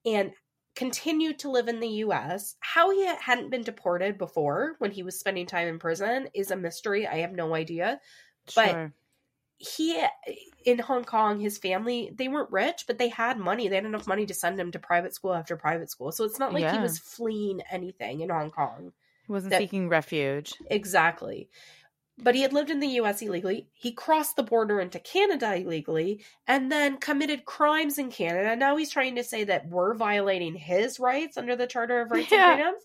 and 0.06 0.34
continued 0.76 1.40
to 1.40 1.50
live 1.50 1.68
in 1.68 1.80
the 1.80 1.88
US. 2.06 2.56
How 2.60 2.90
he 2.92 3.06
hadn't 3.06 3.50
been 3.52 3.64
deported 3.64 4.18
before 4.18 4.76
when 4.80 4.92
he 4.92 5.04
was 5.04 5.20
spending 5.20 5.46
time 5.46 5.68
in 5.68 5.80
prison 5.80 6.28
is 6.34 6.52
a 6.52 6.56
mystery. 6.58 7.08
I 7.08 7.18
have 7.20 7.32
no 7.34 7.56
idea. 7.56 8.02
but- 8.56 8.72
Sure. 8.72 8.94
He 9.60 10.02
in 10.66 10.80
Hong 10.80 11.04
Kong, 11.04 11.40
his 11.40 11.58
family 11.58 12.12
they 12.16 12.28
weren't 12.30 12.52
rich, 12.52 12.86
but 12.88 12.98
they 12.98 13.10
had 13.10 13.38
money. 13.38 13.68
They 13.68 13.76
had 13.76 13.86
enough 13.86 14.08
money 14.08 14.26
to 14.26 14.34
send 14.34 14.60
him 14.60 14.72
to 14.72 14.80
private 14.80 15.14
school 15.14 15.34
after 15.34 15.56
private 15.58 15.92
school. 15.92 16.12
So 16.14 16.24
it's 16.24 16.40
not 16.40 16.54
like 16.54 16.72
he 16.74 16.80
was 16.80 16.98
fleeing 16.98 17.62
anything 17.70 18.22
in 18.22 18.30
Hong 18.30 18.52
Kong. 18.52 18.94
He 19.28 19.32
wasn't 19.32 19.52
That- 19.52 19.60
seeking 19.60 19.90
refuge. 19.90 20.54
Exactly. 20.70 21.50
But 22.22 22.36
he 22.36 22.42
had 22.42 22.52
lived 22.52 22.70
in 22.70 22.80
the 22.82 22.88
US 23.02 23.22
illegally. 23.22 23.68
He 23.74 23.92
crossed 23.94 24.36
the 24.36 24.44
border 24.44 24.80
into 24.82 25.00
Canada 25.00 25.56
illegally 25.56 26.24
and 26.48 26.70
then 26.72 26.98
committed 26.98 27.46
crimes 27.46 27.98
in 27.98 28.12
Canada. 28.12 28.56
Now 28.58 28.76
he's 28.76 28.92
trying 28.92 29.16
to 29.16 29.24
say 29.24 29.46
that 29.46 29.68
we're 29.70 29.94
violating 29.94 30.56
his 30.56 31.00
rights 31.00 31.38
under 31.38 31.56
the 31.56 31.68
Charter 31.68 32.02
of 32.02 32.12
Rights 32.12 32.32
Yeah. 32.32 32.52
and 32.52 32.60
Freedoms. 32.60 32.84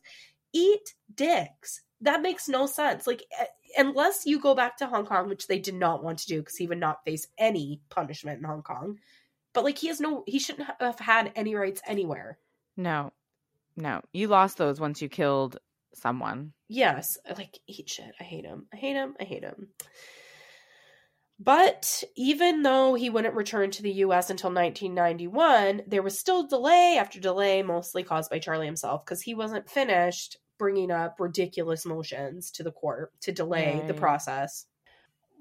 Eat 0.52 0.94
dicks. 1.12 1.80
That 2.00 2.22
makes 2.22 2.48
no 2.48 2.66
sense. 2.66 3.06
Like, 3.08 3.24
eh, 3.38 3.46
unless 3.76 4.26
you 4.26 4.38
go 4.38 4.54
back 4.54 4.76
to 4.78 4.86
Hong 4.86 5.06
Kong, 5.06 5.28
which 5.28 5.46
they 5.46 5.58
did 5.58 5.74
not 5.74 6.02
want 6.02 6.18
to 6.20 6.26
do 6.26 6.40
because 6.40 6.56
he 6.56 6.66
would 6.66 6.78
not 6.78 7.04
face 7.04 7.28
any 7.38 7.80
punishment 7.90 8.38
in 8.38 8.44
Hong 8.44 8.62
Kong. 8.62 8.98
But, 9.52 9.64
like, 9.64 9.78
he 9.78 9.88
has 9.88 10.00
no, 10.00 10.24
he 10.26 10.38
shouldn't 10.38 10.68
have 10.80 10.98
had 10.98 11.32
any 11.36 11.54
rights 11.54 11.80
anywhere. 11.86 12.38
No, 12.76 13.12
no. 13.76 14.00
You 14.12 14.28
lost 14.28 14.58
those 14.58 14.80
once 14.80 15.00
you 15.00 15.08
killed 15.08 15.58
someone. 15.94 16.52
Yes, 16.68 17.18
like 17.36 17.58
eat 17.66 17.88
shit. 17.88 18.12
I 18.20 18.24
hate 18.24 18.44
him. 18.44 18.66
I 18.72 18.76
hate 18.76 18.96
him. 18.96 19.14
I 19.20 19.24
hate 19.24 19.44
him. 19.44 19.68
But 21.38 22.04
even 22.16 22.62
though 22.62 22.94
he 22.94 23.10
wouldn't 23.10 23.34
return 23.34 23.70
to 23.72 23.82
the 23.82 23.92
US 23.92 24.30
until 24.30 24.50
1991, 24.50 25.82
there 25.86 26.02
was 26.02 26.18
still 26.18 26.46
delay 26.46 26.96
after 26.98 27.20
delay, 27.20 27.62
mostly 27.62 28.02
caused 28.02 28.30
by 28.30 28.38
Charlie 28.38 28.66
himself, 28.66 29.04
because 29.04 29.22
he 29.22 29.34
wasn't 29.34 29.68
finished 29.68 30.38
bringing 30.64 30.90
up 30.90 31.20
ridiculous 31.20 31.84
motions 31.84 32.50
to 32.50 32.62
the 32.62 32.72
court 32.72 33.12
to 33.20 33.30
delay 33.30 33.84
the 33.86 33.92
process. 33.92 34.64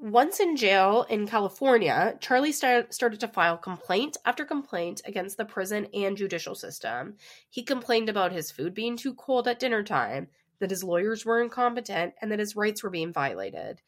Once 0.02 0.42
in 0.42 0.58
jail 0.58 1.06
in 1.10 1.26
California, 1.26 2.18
Charlie 2.20 2.52
start, 2.52 2.94
started 2.94 3.22
to 3.22 3.28
file 3.30 3.56
complaint 3.58 4.18
after 4.26 4.44
complaint 4.44 5.02
against 5.06 5.38
the 5.38 5.46
prison 5.46 5.88
and 5.94 6.18
judicial 6.18 6.56
system. 6.56 7.16
He 7.50 7.64
complained 7.64 8.10
about 8.10 8.34
his 8.34 8.52
food 8.52 8.74
being 8.74 8.98
too 8.98 9.14
cold 9.14 9.48
at 9.48 9.60
dinner 9.62 9.82
time, 9.82 10.28
that 10.60 10.72
his 10.72 10.84
lawyers 10.84 11.26
were 11.26 11.42
incompetent, 11.42 12.16
and 12.22 12.30
that 12.34 12.40
his 12.40 12.58
rights 12.58 12.84
were 12.84 12.90
being 12.90 13.14
violated. 13.14 13.82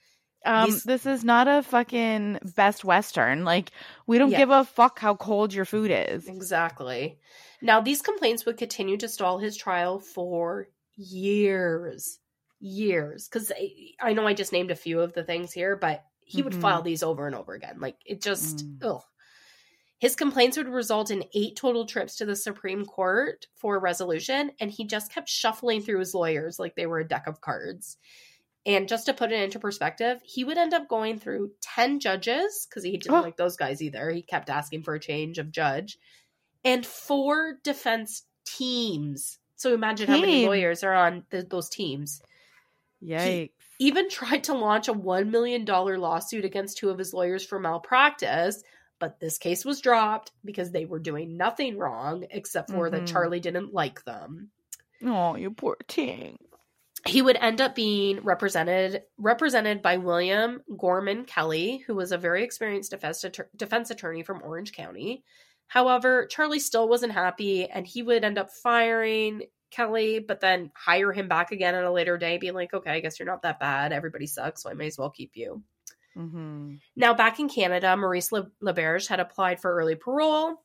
Um, 0.45 0.69
These- 0.69 0.83
this 0.83 1.05
is 1.05 1.25
not 1.25 1.49
a 1.49 1.63
fucking 1.63 2.39
Best 2.55 2.85
Western. 2.85 3.43
Like, 3.43 3.71
we 4.07 4.17
don't 4.19 4.31
Yeah. 4.31 4.37
give 4.37 4.51
a 4.51 4.63
fuck 4.63 4.99
how 4.99 5.15
cold 5.15 5.53
your 5.53 5.65
food 5.65 5.91
is. 5.91 6.29
Exactly. 6.29 7.19
Now, 7.61 7.81
these 7.81 8.01
complaints 8.01 8.45
would 8.45 8.57
continue 8.57 8.95
to 8.97 9.09
stall 9.09 9.39
his 9.39 9.57
trial 9.57 9.99
for 9.99 10.67
years. 10.97 12.19
Years. 12.59 13.27
Because 13.27 13.51
I, 13.55 13.71
I 14.01 14.13
know 14.13 14.27
I 14.27 14.33
just 14.33 14.51
named 14.51 14.71
a 14.71 14.75
few 14.75 15.01
of 15.01 15.13
the 15.13 15.23
things 15.23 15.51
here, 15.51 15.75
but 15.75 16.03
he 16.21 16.41
would 16.41 16.53
Mhm. 16.53 16.61
file 16.61 16.81
these 16.81 17.03
over 17.03 17.27
and 17.27 17.35
over 17.35 17.53
again. 17.53 17.79
Like, 17.79 17.97
it 18.05 18.21
just, 18.21 18.57
Mm. 18.65 18.83
ugh. 18.83 19.03
His 19.99 20.15
complaints 20.15 20.57
would 20.57 20.67
result 20.67 21.09
in 21.11 21.23
eight 21.33 21.55
total 21.55 21.85
trips 21.85 22.17
to 22.17 22.25
the 22.25 22.35
Supreme 22.35 22.85
Court 22.85 23.47
for 23.55 23.79
resolution, 23.79 24.51
and 24.59 24.69
he 24.71 24.85
just 24.85 25.11
kept 25.11 25.29
shuffling 25.29 25.81
through 25.81 25.99
his 25.99 26.13
lawyers 26.13 26.59
like 26.59 26.75
they 26.75 26.85
were 26.85 26.99
a 26.99 27.07
deck 27.07 27.27
of 27.27 27.41
cards. 27.41 27.97
And 28.65 28.89
just 28.89 29.05
to 29.05 29.13
put 29.13 29.31
it 29.31 29.41
into 29.41 29.59
perspective, 29.59 30.19
he 30.23 30.43
would 30.43 30.57
end 30.57 30.73
up 30.73 30.87
going 30.89 31.19
through 31.19 31.51
10 31.61 31.99
judges 31.99 32.65
because 32.67 32.83
he 32.83 32.97
didn't 32.97 33.15
Oh. 33.15 33.21
like 33.21 33.37
those 33.37 33.55
guys 33.57 33.81
either. 33.81 34.09
He 34.11 34.21
kept 34.23 34.49
asking 34.49 34.83
for 34.83 34.95
a 34.95 34.99
change 34.99 35.37
of 35.37 35.51
judge 35.51 35.97
and 36.63 36.85
four 36.85 37.59
defense 37.63 38.23
teams. 38.43 39.37
So 39.55 39.73
imagine 39.73 40.07
how 40.07 40.19
many 40.19 40.45
lawyers 40.45 40.83
are 40.83 40.93
on 40.93 41.23
th- 41.31 41.47
those 41.49 41.69
teams. 41.69 42.21
Yikes. 43.03 43.51
Even 43.79 44.09
tried 44.09 44.45
to 44.45 44.53
launch 44.53 44.87
a 44.87 44.93
$1 44.93 45.29
million 45.29 45.65
lawsuit 45.65 46.45
against 46.45 46.77
two 46.77 46.89
of 46.89 46.97
his 46.97 47.13
lawyers 47.13 47.45
for 47.45 47.59
malpractice, 47.59 48.63
but 48.99 49.19
this 49.19 49.37
case 49.37 49.65
was 49.65 49.81
dropped 49.81 50.31
because 50.43 50.71
they 50.71 50.85
were 50.85 50.99
doing 50.99 51.35
nothing 51.37 51.77
wrong 51.77 52.25
except 52.31 52.71
for 52.71 52.89
that 52.89 53.03
Mhm. 53.03 53.07
Charlie 53.07 53.39
didn't 53.41 53.73
like 53.73 54.03
them. 54.05 54.49
Oh, 55.03 55.35
you 55.35 55.51
poor 55.51 55.77
ting. 55.87 56.37
he 57.05 57.21
would 57.21 57.35
end 57.37 57.61
up 57.61 57.75
being 57.75 58.19
represented 58.21 59.03
represented 59.19 59.79
by 59.83 59.97
William 59.97 60.63
Gorman 60.75 61.25
Kelly, 61.25 61.83
who 61.85 61.93
was 61.93 62.11
a 62.11 62.17
very 62.17 62.43
experienced 62.43 62.89
defense, 62.89 63.23
defense 63.55 63.91
attorney 63.91 64.23
from 64.23 64.41
Orange 64.41 64.71
County. 64.71 65.23
However, 65.67 66.27
Charlie 66.27 66.59
still 66.59 66.87
wasn't 66.87 67.13
happy, 67.13 67.67
and 67.69 67.85
he 67.85 68.03
would 68.03 68.23
end 68.23 68.37
up 68.37 68.51
firing 68.51 69.43
Kelly, 69.71 70.19
but 70.19 70.39
then 70.39 70.71
hire 70.75 71.11
him 71.11 71.27
back 71.27 71.51
again 71.51 71.75
at 71.75 71.83
a 71.83 71.91
later 71.91 72.17
day, 72.17 72.37
being 72.37 72.53
like, 72.53 72.73
"Okay, 72.73 72.91
I 72.91 72.99
guess 72.99 73.19
you're 73.19 73.25
not 73.25 73.41
that 73.41 73.59
bad. 73.59 73.91
Everybody 73.91 74.27
sucks, 74.27 74.63
so 74.63 74.69
I 74.69 74.73
may 74.73 74.87
as 74.87 74.97
well 74.97 75.09
keep 75.09 75.31
you." 75.35 75.63
Mm-hmm. 76.15 76.75
Now, 76.95 77.13
back 77.13 77.39
in 77.39 77.49
Canada, 77.49 77.95
Maurice 77.97 78.31
Le- 78.31 78.51
LeBerge 78.63 79.07
had 79.07 79.19
applied 79.19 79.59
for 79.59 79.75
early 79.75 79.95
parole. 79.95 80.61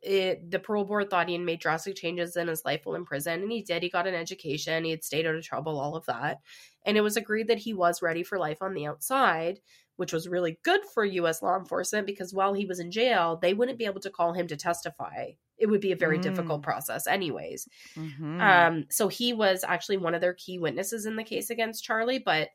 It, 0.00 0.50
the 0.50 0.58
parole 0.58 0.84
board 0.84 1.10
thought 1.10 1.28
he 1.28 1.34
had 1.34 1.42
made 1.42 1.60
drastic 1.60 1.94
changes 1.94 2.36
in 2.36 2.48
his 2.48 2.64
life 2.64 2.82
while 2.84 2.96
in 2.96 3.04
prison, 3.04 3.42
and 3.42 3.52
he 3.52 3.62
did. 3.62 3.82
He 3.82 3.88
got 3.88 4.06
an 4.06 4.14
education, 4.14 4.84
he 4.84 4.90
had 4.90 5.04
stayed 5.04 5.26
out 5.26 5.36
of 5.36 5.44
trouble, 5.44 5.78
all 5.78 5.96
of 5.96 6.06
that. 6.06 6.40
And 6.84 6.96
it 6.96 7.02
was 7.02 7.16
agreed 7.16 7.48
that 7.48 7.58
he 7.58 7.72
was 7.72 8.02
ready 8.02 8.24
for 8.24 8.38
life 8.38 8.62
on 8.62 8.74
the 8.74 8.86
outside, 8.86 9.60
which 9.96 10.12
was 10.12 10.28
really 10.28 10.58
good 10.64 10.80
for 10.94 11.04
U.S. 11.04 11.42
law 11.42 11.56
enforcement 11.56 12.06
because 12.06 12.32
while 12.34 12.54
he 12.54 12.64
was 12.64 12.80
in 12.80 12.90
jail, 12.90 13.38
they 13.40 13.54
wouldn't 13.54 13.78
be 13.78 13.84
able 13.84 14.00
to 14.00 14.10
call 14.10 14.32
him 14.32 14.46
to 14.48 14.56
testify. 14.56 15.32
It 15.58 15.66
would 15.66 15.80
be 15.80 15.92
a 15.92 15.96
very 15.96 16.18
Mm. 16.18 16.22
difficult 16.22 16.62
process, 16.62 17.06
anyways. 17.06 17.68
Mm-hmm. 17.94 18.40
Um, 18.40 18.84
so 18.90 19.08
he 19.08 19.32
was 19.32 19.64
actually 19.66 19.98
one 19.98 20.14
of 20.14 20.20
their 20.20 20.34
key 20.34 20.58
witnesses 20.58 21.06
in 21.06 21.16
the 21.16 21.22
case 21.24 21.50
against 21.50 21.84
Charlie, 21.84 22.18
but 22.18 22.48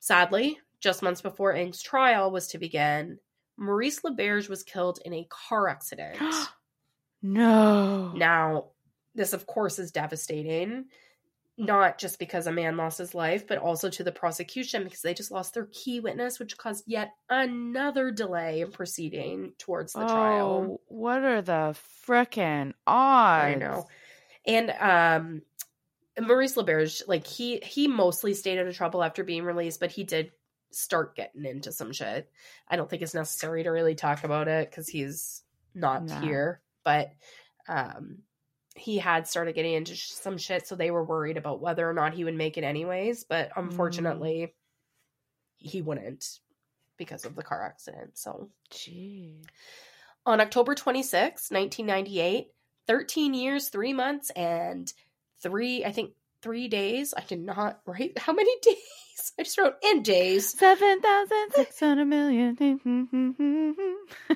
sadly, 0.00 0.58
just 0.80 1.02
months 1.02 1.20
before 1.20 1.52
Ng's 1.52 1.82
trial 1.82 2.30
was 2.30 2.48
to 2.48 2.58
begin, 2.58 3.18
Maurice 3.56 4.00
LeBerge 4.00 4.48
was 4.48 4.62
killed 4.64 4.98
in 5.04 5.14
a 5.14 5.28
car 5.30 5.68
accident. 5.68 6.18
no. 7.22 8.12
now, 8.12 8.66
this 9.14 9.32
of 9.32 9.46
course 9.46 9.78
is 9.78 9.92
devastating, 9.92 10.86
not 11.56 11.98
just 11.98 12.18
because 12.18 12.46
a 12.46 12.52
man 12.52 12.76
lost 12.76 12.98
his 12.98 13.14
life, 13.14 13.46
but 13.46 13.58
also 13.58 13.88
to 13.88 14.02
the 14.02 14.10
prosecution 14.12 14.82
because 14.84 15.02
they 15.02 15.14
just 15.14 15.30
lost 15.30 15.54
their 15.54 15.68
key 15.72 16.00
witness, 16.00 16.38
which 16.38 16.56
caused 16.58 16.84
yet 16.86 17.12
another 17.30 18.10
delay 18.10 18.60
in 18.60 18.72
proceeding 18.72 19.52
towards 19.58 19.92
the 19.92 20.04
trial. 20.04 20.64
Oh, 20.66 20.80
what 20.88 21.22
are 21.22 21.42
the 21.42 21.76
frickin' 22.06 22.74
odds? 22.86 23.44
I 23.44 23.54
know. 23.54 23.86
And 24.46 24.70
um 24.70 25.42
Maurice 26.20 26.54
LeBerge, 26.56 27.02
like 27.08 27.26
he 27.26 27.58
he 27.58 27.88
mostly 27.88 28.34
stayed 28.34 28.58
out 28.58 28.66
of 28.66 28.76
trouble 28.76 29.02
after 29.02 29.24
being 29.24 29.44
released, 29.44 29.80
but 29.80 29.90
he 29.90 30.04
did 30.04 30.32
start 30.70 31.14
getting 31.16 31.44
into 31.44 31.70
some 31.72 31.92
shit. 31.92 32.30
I 32.68 32.76
don't 32.76 32.90
think 32.90 33.02
it's 33.02 33.14
necessary 33.14 33.62
to 33.62 33.70
really 33.70 33.94
talk 33.94 34.24
about 34.24 34.48
it 34.48 34.70
because 34.70 34.88
he's 34.88 35.42
not 35.74 36.08
No. 36.08 36.14
here. 36.20 36.60
But 36.84 37.12
um 37.68 38.18
he 38.74 38.98
had 38.98 39.28
started 39.28 39.54
getting 39.54 39.74
into 39.74 39.94
sh- 39.94 40.10
some 40.10 40.36
shit, 40.36 40.66
so 40.66 40.74
they 40.74 40.90
were 40.90 41.04
worried 41.04 41.36
about 41.36 41.60
whether 41.60 41.88
or 41.88 41.94
not 41.94 42.14
he 42.14 42.24
would 42.24 42.34
make 42.34 42.58
it 42.58 42.64
anyways. 42.64 43.24
But 43.24 43.50
mm. 43.50 43.52
unfortunately, 43.56 44.54
he 45.58 45.80
wouldn't 45.80 46.40
because 46.96 47.24
of 47.24 47.36
the 47.36 47.42
car 47.42 47.64
accident. 47.64 48.18
So 48.18 48.50
Jeez. 48.72 49.44
on 50.26 50.40
October 50.40 50.74
26, 50.74 51.50
1998, 51.50 52.48
13 52.86 53.34
years, 53.34 53.68
three 53.68 53.92
months, 53.92 54.30
and 54.30 54.92
three, 55.42 55.84
I 55.84 55.92
think, 55.92 56.12
three 56.44 56.68
days. 56.68 57.14
I 57.16 57.22
did 57.22 57.40
not 57.40 57.80
write 57.86 58.18
how 58.24 58.34
many 58.34 58.54
days. 58.62 58.76
I 59.38 59.42
just 59.44 59.56
wrote 59.58 59.74
in 59.82 60.02
days. 60.02 60.50
Seven 60.56 61.00
thousand 61.00 61.52
six 61.54 61.80
hundred 61.80 62.04
million. 62.04 62.54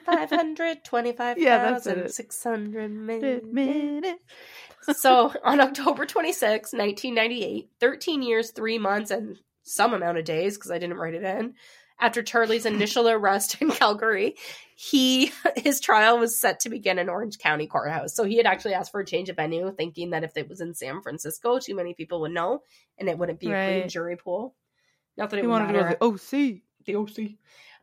525,600 0.06 2.90
million. 2.90 3.54
minutes. 3.54 4.24
So 4.92 5.34
on 5.44 5.60
October 5.60 6.06
26, 6.06 6.72
1998, 6.72 7.68
13 7.78 8.22
years, 8.22 8.52
three 8.52 8.78
months, 8.78 9.10
and 9.10 9.36
some 9.62 9.92
amount 9.92 10.16
of 10.16 10.24
days, 10.24 10.56
because 10.56 10.70
I 10.70 10.78
didn't 10.78 10.96
write 10.96 11.12
it 11.12 11.24
in, 11.24 11.52
after 12.00 12.22
Charlie's 12.22 12.66
initial 12.66 13.08
arrest 13.08 13.60
in 13.60 13.70
Calgary, 13.70 14.36
he 14.76 15.32
his 15.56 15.80
trial 15.80 16.18
was 16.18 16.38
set 16.38 16.60
to 16.60 16.68
begin 16.68 16.98
in 16.98 17.08
Orange 17.08 17.38
County 17.38 17.66
Courthouse. 17.66 18.14
So 18.14 18.24
he 18.24 18.36
had 18.36 18.46
actually 18.46 18.74
asked 18.74 18.92
for 18.92 19.00
a 19.00 19.06
change 19.06 19.28
of 19.28 19.36
venue, 19.36 19.72
thinking 19.72 20.10
that 20.10 20.24
if 20.24 20.36
it 20.36 20.48
was 20.48 20.60
in 20.60 20.74
San 20.74 21.02
Francisco, 21.02 21.58
too 21.58 21.74
many 21.74 21.94
people 21.94 22.20
would 22.20 22.32
know, 22.32 22.62
and 22.98 23.08
it 23.08 23.18
wouldn't 23.18 23.40
be 23.40 23.50
a 23.50 23.64
clean 23.64 23.88
jury 23.88 24.16
pool. 24.16 24.54
Not 25.16 25.30
that 25.30 25.38
it 25.38 25.42
He 25.42 25.48
wanted 25.48 25.68
to 25.68 25.72
go 25.72 25.88
to 25.88 25.96
the 25.98 26.04
OC. 26.04 26.60
the 26.84 26.96
OC. 26.96 27.30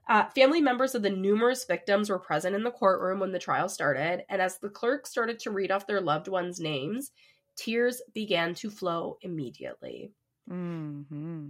Uh, 0.07 0.29
family 0.35 0.61
members 0.61 0.93
of 0.93 1.01
the 1.01 1.09
numerous 1.09 1.65
victims 1.65 2.09
were 2.09 2.19
present 2.19 2.55
in 2.55 2.63
the 2.63 2.71
courtroom 2.71 3.19
when 3.19 3.31
the 3.31 3.39
trial 3.39 3.67
started, 3.67 4.23
and 4.29 4.41
as 4.41 4.59
the 4.59 4.69
clerk 4.69 5.07
started 5.07 5.39
to 5.39 5.51
read 5.51 5.71
off 5.71 5.87
their 5.87 5.99
loved 5.99 6.27
ones' 6.27 6.59
names, 6.59 7.11
tears 7.55 8.01
began 8.13 8.53
to 8.53 8.69
flow 8.69 9.17
immediately. 9.21 10.11
Mm-hmm. 10.49 11.49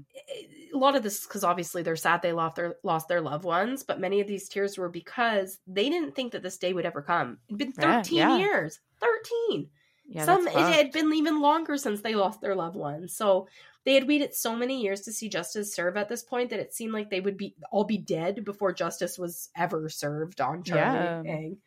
A 0.74 0.78
lot 0.78 0.96
of 0.96 1.04
this 1.04 1.20
is 1.20 1.28
because 1.28 1.44
obviously 1.44 1.84
they're 1.84 1.96
sad 1.96 2.22
they 2.22 2.32
lost 2.32 2.56
their 2.56 2.76
lost 2.84 3.08
their 3.08 3.22
loved 3.22 3.44
ones, 3.44 3.84
but 3.84 4.00
many 4.00 4.22
of 4.22 4.28
these 4.28 4.48
tears 4.48 4.78
were 4.78 4.90
because 4.90 5.60
they 5.68 5.90
didn't 5.90 6.16
think 6.16 6.32
that 6.32 6.44
this 6.44 6.58
day 6.58 6.74
would 6.74 6.86
ever 6.86 7.02
come. 7.02 7.38
It'd 7.48 7.58
been 7.58 7.74
13 7.74 8.18
yeah. 8.18 8.38
years. 8.38 8.80
13. 9.02 9.70
Yeah, 10.08 10.26
Some 10.26 10.48
it 10.48 10.54
had 10.54 10.92
been 10.92 11.14
even 11.14 11.42
longer 11.42 11.78
since 11.78 12.02
they 12.02 12.14
lost 12.16 12.40
their 12.40 12.56
loved 12.56 12.76
ones. 12.76 13.16
So 13.16 13.48
they 13.86 13.96
had 13.96 14.08
waited 14.08 14.34
so 14.34 14.56
many 14.56 14.82
years 14.82 15.02
to 15.02 15.12
see 15.12 15.30
justice 15.30 15.74
serve 15.74 15.98
at 15.98 16.10
this 16.10 16.24
point 16.24 16.50
that 16.52 16.60
it 16.60 16.74
seemed 16.74 16.94
like 16.94 17.10
they 17.10 17.22
would 17.22 17.38
be 17.38 17.56
all 17.72 17.86
be 17.86 17.98
dead 17.98 18.46
before 18.46 18.72
justice 18.72 19.18
was 19.18 19.50
ever 19.56 19.90
served 19.90 20.42
on 20.42 20.64
Charlie 20.64 21.58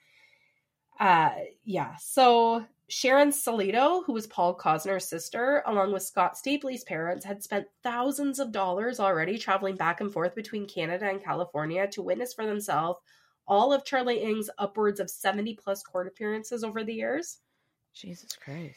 Yeah. 1.00 1.04
Uh 1.04 1.34
yeah. 1.64 1.96
So 1.96 2.64
Sharon 2.90 3.30
Sellitto, 3.30 4.04
who 4.04 4.12
was 4.12 4.26
Paul 4.26 4.56
Cosner's 4.56 5.08
sister, 5.08 5.62
along 5.66 5.92
with 5.92 6.02
Scott 6.02 6.36
Stapley's 6.36 6.84
parents, 6.84 7.24
had 7.24 7.42
spent 7.42 7.66
thousands 7.82 8.38
of 8.38 8.50
dollars 8.50 8.98
already 8.98 9.36
traveling 9.36 9.76
back 9.76 10.00
and 10.00 10.10
forth 10.10 10.34
between 10.34 10.66
Canada 10.66 11.06
and 11.06 11.22
California 11.22 11.86
to 11.88 12.02
witness 12.02 12.32
for 12.32 12.46
themselves 12.46 12.98
all 13.48 13.72
of 13.72 13.84
Charlie 13.84 14.22
Ng's 14.22 14.50
upwards 14.58 15.00
of 15.00 15.10
70 15.10 15.54
plus 15.54 15.82
court 15.82 16.06
appearances 16.06 16.62
over 16.62 16.84
the 16.84 16.94
years. 16.94 17.38
Jesus 17.94 18.36
Christ. 18.36 18.76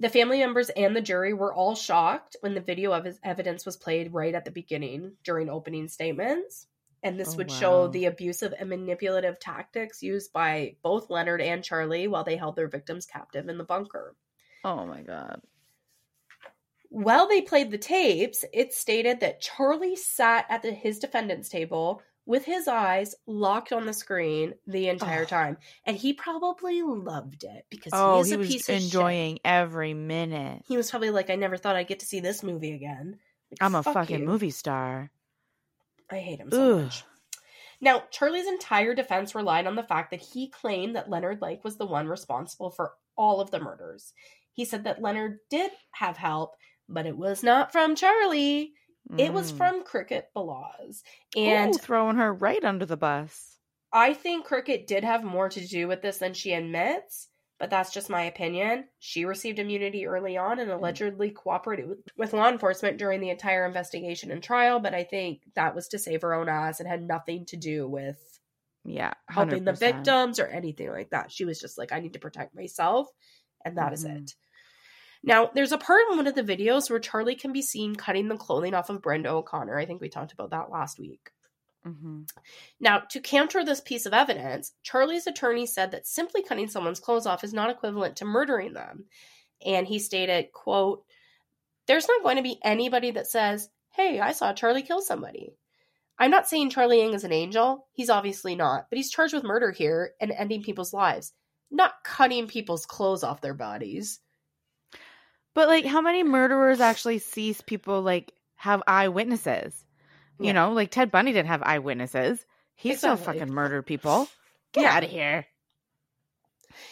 The 0.00 0.08
family 0.08 0.40
members 0.40 0.68
and 0.70 0.96
the 0.96 1.00
jury 1.00 1.32
were 1.32 1.54
all 1.54 1.76
shocked 1.76 2.36
when 2.40 2.54
the 2.54 2.60
video 2.60 2.92
of 2.92 3.04
his 3.04 3.20
evidence 3.22 3.64
was 3.64 3.76
played 3.76 4.12
right 4.12 4.34
at 4.34 4.44
the 4.44 4.50
beginning 4.50 5.12
during 5.22 5.48
opening 5.48 5.88
statements. 5.88 6.66
And 7.02 7.18
this 7.18 7.34
Oh, 7.34 7.36
would 7.38 7.50
show 7.50 7.88
the 7.88 8.04
abusive 8.04 8.54
and 8.58 8.68
manipulative 8.68 9.40
tactics 9.40 10.02
used 10.02 10.32
by 10.32 10.76
both 10.82 11.10
Leonard 11.10 11.40
and 11.40 11.64
Charlie 11.64 12.06
while 12.06 12.22
they 12.24 12.36
held 12.36 12.54
their 12.56 12.68
victims 12.68 13.06
captive 13.06 13.48
in 13.48 13.58
the 13.58 13.64
bunker. 13.64 14.14
Oh 14.64 14.86
my 14.86 15.02
god. 15.02 15.40
While 16.90 17.26
they 17.26 17.40
played 17.40 17.70
the 17.70 17.78
tapes, 17.78 18.44
it 18.52 18.72
stated 18.74 19.20
that 19.20 19.40
Charlie 19.40 19.96
sat 19.96 20.44
at 20.50 20.62
the, 20.62 20.70
his 20.72 20.98
defendant's 20.98 21.48
table 21.48 22.02
with 22.26 22.44
his 22.44 22.68
eyes 22.68 23.14
locked 23.26 23.72
on 23.72 23.86
the 23.86 23.92
screen 23.94 24.54
the 24.66 24.88
entire 24.88 25.22
Oh. 25.22 25.26
time. 25.26 25.56
And 25.86 25.96
he 25.96 26.12
probably 26.12 26.82
loved 26.82 27.44
it 27.44 27.64
because 27.70 27.92
Oh, 27.94 28.18
he's 28.18 28.28
he 28.28 28.34
a 28.34 28.38
was 28.38 28.48
piece 28.48 28.68
of 28.68 28.74
shit. 28.76 28.84
enjoying 28.84 29.38
every 29.44 29.94
minute. 29.94 30.62
He 30.68 30.76
was 30.76 30.90
probably 30.90 31.10
like, 31.10 31.30
I 31.30 31.34
never 31.34 31.56
thought 31.56 31.76
I'd 31.76 31.88
get 31.88 32.00
to 32.00 32.06
see 32.06 32.20
this 32.20 32.42
movie 32.42 32.74
again. 32.74 33.18
Like, 33.50 33.58
I'm 33.60 33.74
a 33.74 33.82
fuck 33.82 33.94
fucking 33.94 34.20
you. 34.20 34.26
movie 34.26 34.50
star. 34.50 35.10
I 36.12 36.18
hate 36.20 36.38
him 36.40 36.50
so 36.50 36.76
Ugh. 36.78 36.82
much. 36.84 37.04
Now, 37.80 38.04
Charlie's 38.10 38.46
entire 38.46 38.94
defense 38.94 39.34
relied 39.34 39.66
on 39.66 39.74
the 39.74 39.82
fact 39.82 40.10
that 40.12 40.20
he 40.20 40.48
claimed 40.50 40.94
that 40.94 41.10
Leonard 41.10 41.42
Lake 41.42 41.64
was 41.64 41.76
the 41.76 41.86
one 41.86 42.06
responsible 42.06 42.70
for 42.70 42.92
all 43.16 43.40
of 43.40 43.50
the 43.50 43.58
murders. 43.58 44.12
He 44.52 44.64
said 44.64 44.84
that 44.84 45.02
Leonard 45.02 45.38
did 45.50 45.72
have 45.92 46.16
help, 46.16 46.54
but 46.88 47.06
it 47.06 47.16
was 47.16 47.42
not 47.42 47.72
from 47.72 47.96
Charlie. 47.96 48.74
It 49.18 49.32
was 49.32 49.52
Mm. 49.52 49.56
from 49.56 49.82
Cricket 49.84 50.28
Balazs. 50.36 51.02
And 51.36 51.74
Ooh, 51.74 51.78
throwing 51.78 52.16
her 52.16 52.32
right 52.32 52.62
under 52.64 52.86
the 52.86 52.96
bus. 52.96 53.58
I 53.92 54.14
think 54.14 54.44
Cricket 54.44 54.86
did 54.86 55.02
have 55.02 55.24
more 55.24 55.48
to 55.48 55.66
do 55.66 55.88
with 55.88 56.02
this 56.02 56.18
than 56.18 56.34
she 56.34 56.52
admits, 56.52 57.28
but 57.62 57.70
that's 57.70 57.92
just 57.92 58.10
my 58.10 58.22
opinion. 58.22 58.86
She 58.98 59.24
received 59.24 59.60
immunity 59.60 60.04
early 60.04 60.36
on 60.36 60.58
and 60.58 60.68
allegedly 60.68 61.30
cooperated 61.30 61.88
with, 61.88 62.00
with 62.16 62.32
law 62.32 62.48
enforcement 62.48 62.98
during 62.98 63.20
the 63.20 63.30
entire 63.30 63.64
investigation 63.64 64.32
and 64.32 64.42
trial, 64.42 64.80
but 64.80 64.94
I 64.94 65.04
think 65.04 65.42
that 65.54 65.72
was 65.72 65.86
to 65.90 65.98
save 66.00 66.22
her 66.22 66.34
own 66.34 66.48
ass 66.48 66.80
and 66.80 66.88
had 66.88 67.04
nothing 67.04 67.46
to 67.46 67.56
do 67.56 67.86
with 67.86 68.18
Yeah, 68.84 69.12
helping 69.28 69.62
the 69.62 69.74
victims 69.74 70.40
or 70.40 70.48
anything 70.48 70.90
like 70.90 71.10
that. 71.10 71.30
She 71.30 71.44
was 71.44 71.60
just 71.60 71.78
like, 71.78 71.92
I 71.92 72.00
need 72.00 72.14
to 72.14 72.18
protect 72.18 72.52
myself, 72.52 73.06
and 73.64 73.78
that 73.78 73.92
is 73.92 74.04
Mhm. 74.04 74.16
it. 74.24 74.34
Now, 75.22 75.52
there's 75.54 75.70
a 75.70 75.78
part 75.78 76.02
in 76.10 76.16
one 76.16 76.26
of 76.26 76.34
the 76.34 76.42
videos 76.42 76.90
where 76.90 76.98
Charlie 76.98 77.36
can 77.36 77.52
be 77.52 77.62
seen 77.62 77.94
cutting 77.94 78.26
the 78.26 78.36
clothing 78.36 78.74
off 78.74 78.90
of 78.90 79.02
Brenda 79.02 79.30
O'Connor. 79.30 79.78
I 79.78 79.86
think 79.86 80.00
we 80.00 80.08
talked 80.08 80.32
about 80.32 80.50
that 80.50 80.68
last 80.68 80.98
week. 80.98 81.30
Mhm. 81.86 82.28
Now, 82.80 83.00
to 83.00 83.20
counter 83.20 83.64
this 83.64 83.80
piece 83.80 84.06
of 84.06 84.12
evidence, 84.14 84.74
Charlie's 84.82 85.26
attorney 85.26 85.66
said 85.66 85.90
that 85.90 86.06
simply 86.06 86.42
cutting 86.42 86.68
someone's 86.68 87.00
clothes 87.00 87.26
off 87.26 87.44
is 87.44 87.52
not 87.52 87.70
equivalent 87.70 88.16
to 88.16 88.24
murdering 88.24 88.72
them. 88.72 89.08
And 89.64 89.86
he 89.86 89.98
stated, 89.98 90.52
quote, 90.52 91.04
There's 91.86 92.08
not 92.08 92.22
going 92.22 92.36
to 92.36 92.42
be 92.42 92.60
anybody 92.64 93.10
that 93.12 93.26
says, 93.28 93.70
Hey, 93.90 94.20
I 94.20 94.32
saw 94.32 94.52
Charlie 94.52 94.82
kill 94.82 95.02
somebody. 95.02 95.56
I'm 96.18 96.30
not 96.30 96.48
saying 96.48 96.70
Charlie 96.70 97.02
Ng 97.02 97.14
is 97.14 97.24
an 97.24 97.32
angel. 97.32 97.88
He's 97.92 98.10
obviously 98.10 98.54
not, 98.56 98.88
but 98.90 98.96
he's 98.98 99.10
charged 99.10 99.34
with 99.34 99.44
murder 99.44 99.72
here 99.72 100.14
and 100.20 100.32
ending 100.32 100.62
people's 100.62 100.92
lives, 100.94 101.32
not 101.70 102.04
cutting 102.04 102.48
people's 102.48 102.86
clothes 102.86 103.24
off 103.24 103.40
their 103.42 103.54
bodies. 103.54 104.20
But 105.54 105.68
like, 105.68 105.84
how 105.86 106.00
many 106.02 106.22
murderers 106.22 106.80
actually 106.80 107.18
sees 107.18 107.60
people 107.62 108.02
like 108.02 108.32
have 108.56 108.82
eyewitnesses? 108.86 109.84
You 110.38 110.46
Yeah. 110.46 110.52
know, 110.52 110.72
like 110.72 110.90
Ted 110.90 111.10
Bundy 111.10 111.32
didn't 111.32 111.48
have 111.48 111.62
eyewitnesses. 111.62 112.44
He 112.74 112.94
still 112.94 113.16
fucking 113.16 113.52
murdered 113.52 113.86
people. 113.86 114.28
Get 114.72 114.82
Yeah. 114.82 114.96
out 114.96 115.04
of 115.04 115.10
here. 115.10 115.46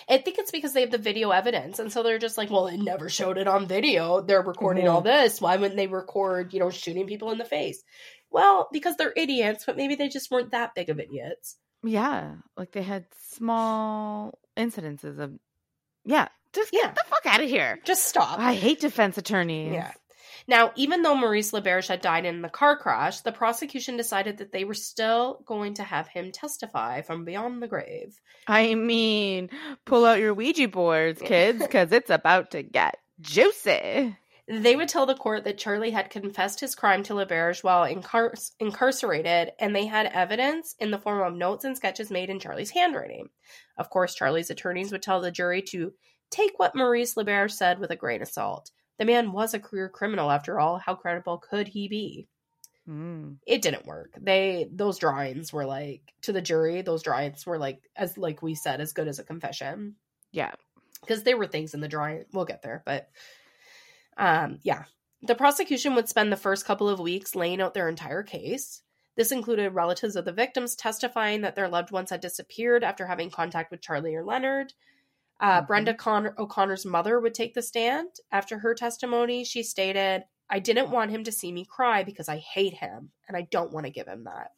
I 0.09 0.19
think 0.19 0.39
it's 0.39 0.51
because 0.51 0.73
they 0.73 0.83
have 0.83 0.91
the 0.91 0.99
video 0.99 1.31
evidence, 1.31 1.79
and 1.79 1.91
so 1.93 2.03
they're 2.03 2.19
just 2.19 2.37
like, 2.37 2.51
well, 2.51 2.67
it 2.67 2.77
never 2.79 3.09
showed 3.09 3.39
it 3.39 3.49
on 3.49 3.67
video. 3.67 4.21
They're 4.21 4.43
recording 4.43 4.89
all 4.89 5.03
mm-hmm. 5.03 5.09
this. 5.09 5.41
Why 5.41 5.57
wouldn't 5.57 5.77
they 5.77 5.87
record, 5.87 6.53
you 6.53 6.61
know, 6.61 6.71
shooting 6.71 7.07
people 7.07 7.31
in 7.31 7.39
the 7.39 7.45
face? 7.45 7.83
Well, 8.31 8.69
because 8.73 8.97
they're 8.97 9.15
idiots, 9.17 9.65
but 9.65 9.77
maybe 9.77 9.95
they 9.95 10.09
just 10.09 10.31
weren't 10.31 10.53
that 10.53 10.75
big 10.75 10.91
of 10.91 11.01
idiots. 11.01 11.57
Yeah, 11.83 12.35
like 12.57 12.73
they 12.73 12.83
had 12.83 13.07
small 13.31 14.39
incidences 14.57 15.19
of. 15.19 15.33
Yeah, 16.05 16.29
just 16.53 16.71
Yeah. 16.73 16.87
get 16.87 16.95
the 16.97 17.05
fuck 17.09 17.27
out 17.27 17.43
of 17.43 17.49
here. 17.49 17.81
Just 17.85 18.07
stop. 18.07 18.39
I 18.39 18.55
hate 18.55 18.81
defense 18.81 19.17
attorneys. 19.19 19.73
Yeah. 19.73 19.93
Now, 20.47 20.73
even 20.77 21.03
though 21.03 21.15
Maurice 21.15 21.53
LeBerge 21.53 21.89
had 21.89 22.01
died 22.01 22.25
in 22.25 22.43
the 22.43 22.49
car 22.49 22.77
crash, 22.77 23.21
the 23.21 23.33
prosecution 23.33 23.97
decided 23.97 24.39
that 24.39 24.53
they 24.53 24.65
were 24.65 24.75
still 24.75 25.43
going 25.47 25.75
to 25.75 25.83
have 25.83 26.09
him 26.09 26.33
testify 26.33 27.03
from 27.03 27.25
beyond 27.25 27.63
the 27.63 27.69
grave. 27.69 28.21
I 28.47 28.75
mean, 28.75 29.51
pull 29.85 30.05
out 30.05 30.19
your 30.19 30.35
Ouija 30.35 30.69
boards, 30.69 31.21
kids, 31.21 31.61
because 31.63 31.93
it's 31.93 32.11
about 32.11 32.53
to 32.53 32.63
get 32.63 32.97
juicy. 33.21 34.17
They 34.49 34.75
would 34.75 34.89
tell 34.89 35.07
the 35.07 35.15
court 35.15 35.45
that 35.45 35.59
Charlie 35.59 35.93
had 35.93 36.11
confessed 36.11 36.59
his 36.59 36.75
crime 36.75 37.05
to 37.05 37.13
LeBerge 37.15 37.63
while 37.63 37.87
incar- 37.87 38.35
incarcerated, 38.59 39.53
and 39.61 39.77
they 39.77 39.87
had 39.87 40.07
evidence 40.07 40.75
in 40.81 40.91
the 40.91 40.99
form 40.99 41.21
of 41.21 41.39
notes 41.39 41.65
and 41.65 41.77
sketches 41.77 42.11
made 42.11 42.31
in 42.31 42.41
Charlie's 42.41 42.71
handwriting. 42.71 43.29
Of 43.79 43.91
course, 43.91 44.17
Charlie's 44.17 44.51
attorneys 44.51 44.91
would 44.91 45.03
tell 45.03 45.21
the 45.21 45.31
jury 45.31 45.63
to 45.69 45.93
take 46.31 46.59
what 46.59 46.75
Maurice 46.75 47.15
LeBerge 47.15 47.53
said 47.53 47.79
with 47.79 47.93
a 47.93 47.97
grain 47.97 48.23
of 48.23 48.29
salt. 48.29 48.73
The 49.01 49.07
man 49.07 49.33
was 49.33 49.55
a 49.55 49.59
career 49.59 49.89
criminal, 49.89 50.31
after 50.31 50.61
all. 50.61 50.77
How 50.77 50.95
credible 50.95 51.39
could 51.39 51.67
he 51.69 51.89
be? 51.89 52.29
Mm. 52.87 53.39
It 53.47 53.63
didn't 53.63 53.87
work. 53.87 54.13
They 54.21 54.69
those 54.71 54.99
drawings 54.99 55.55
were 55.55 55.65
like 55.65 56.13
to 56.23 56.33
the 56.35 56.43
jury. 56.43 56.83
Those 56.83 57.03
drawings 57.03 57.47
were 57.47 57.57
like 57.57 57.81
as 57.97 58.19
like 58.19 58.43
we 58.43 58.55
said, 58.55 58.79
as 58.79 58.93
good 58.93 59.09
as 59.09 59.19
a 59.19 59.25
confession 59.25 59.95
Yeah. 60.33 60.53
because 61.01 61.23
there 61.23 61.39
were 61.39 61.47
things 61.47 61.73
in 61.73 61.81
the 61.81 61.89
drawing. 61.89 62.27
We'll 62.35 62.45
get 62.45 62.61
there, 62.61 62.83
but 62.85 63.09
um, 64.19 64.59
yeah. 64.65 64.85
The 65.23 65.35
prosecution 65.35 65.95
would 65.95 66.09
spend 66.11 66.31
the 66.31 66.37
first 66.37 66.67
couple 66.67 66.89
of 66.89 67.01
weeks 67.01 67.35
laying 67.35 67.63
out 67.63 67.73
their 67.73 67.89
entire 67.89 68.23
case. 68.23 68.83
This 69.17 69.33
included 69.33 69.71
relatives 69.71 70.15
of 70.15 70.27
the 70.27 70.33
victims 70.33 70.77
testifying 70.77 71.41
that 71.41 71.55
their 71.57 71.69
loved 71.69 71.91
ones 71.91 72.11
had 72.11 72.21
disappeared 72.21 72.85
after 72.85 73.07
having 73.07 73.31
contact 73.31 73.71
with 73.71 73.81
Charlie 73.81 74.15
or 74.15 74.25
Leonard. 74.25 74.75
Uh, 75.41 75.63
Mhm. 75.63 75.67
Brenda 75.67 75.95
Con- 75.95 76.35
O'Connor's 76.39 76.85
mother 76.85 77.19
would 77.19 77.35
take 77.35 77.55
the 77.55 77.63
stand. 77.63 78.09
After 78.31 78.59
her 78.59 78.75
testimony, 78.75 79.43
she 79.45 79.63
stated, 79.63 80.25
I 80.51 80.59
didn't 80.59 80.91
want 80.91 81.11
him 81.13 81.25
to 81.25 81.33
see 81.33 81.51
me 81.51 81.65
cry 81.65 82.05
because 82.05 82.29
I 82.29 82.37
hate 82.37 82.75
him 82.75 83.13
and 83.27 83.37
I 83.37 83.43
don't 83.43 83.73
want 83.73 83.87
to 83.87 83.93
give 83.93 84.07
him 84.07 84.25
that. 84.25 84.53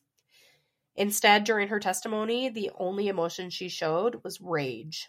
Instead, 0.96 1.44
during 1.44 1.68
her 1.68 1.80
testimony, 1.80 2.48
the 2.48 2.70
only 2.78 3.09
emotion 3.09 3.48
she 3.50 3.68
showed 3.68 4.22
was 4.24 4.40
rage. 4.40 5.09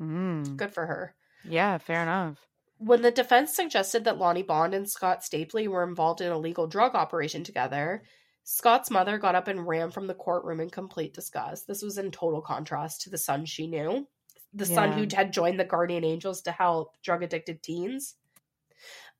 Mm. 0.00 0.56
Good 0.56 0.72
for 0.72 0.86
her. 0.86 1.14
Yeah, 1.44 1.76
fair 1.78 2.02
enough. 2.02 2.46
When 2.78 3.02
the 3.02 3.10
defense 3.10 3.54
suggested 3.54 4.04
that 4.04 4.18
Lonnie 4.18 4.42
Bond 4.42 4.74
and 4.74 4.88
Scott 4.90 5.22
Stapley 5.22 5.68
were 5.68 5.84
involved 5.84 6.20
in 6.20 6.32
a 6.32 6.38
legal 6.38 6.66
drug 6.66 6.94
operation 6.94 7.44
together, 7.44 8.02
Scott's 8.44 8.90
mother 8.90 9.18
got 9.18 9.34
up 9.34 9.48
and 9.48 9.66
ran 9.66 9.90
from 9.90 10.06
the 10.06 10.14
courtroom 10.14 10.60
in 10.60 10.70
complete 10.70 11.14
disgust. 11.14 11.66
This 11.66 11.82
was 11.82 11.98
in 11.98 12.10
total 12.10 12.40
contrast 12.40 13.02
to 13.02 13.10
the 13.10 13.18
son 13.18 13.44
she 13.44 13.66
knew, 13.66 14.08
the 14.52 14.66
son 14.66 14.92
who 14.92 15.06
had 15.14 15.32
joined 15.32 15.58
the 15.58 15.64
Guardian 15.64 16.04
Angels 16.04 16.42
to 16.42 16.52
help 16.52 16.96
drug 17.02 17.22
addicted 17.22 17.62
teens. 17.62 18.16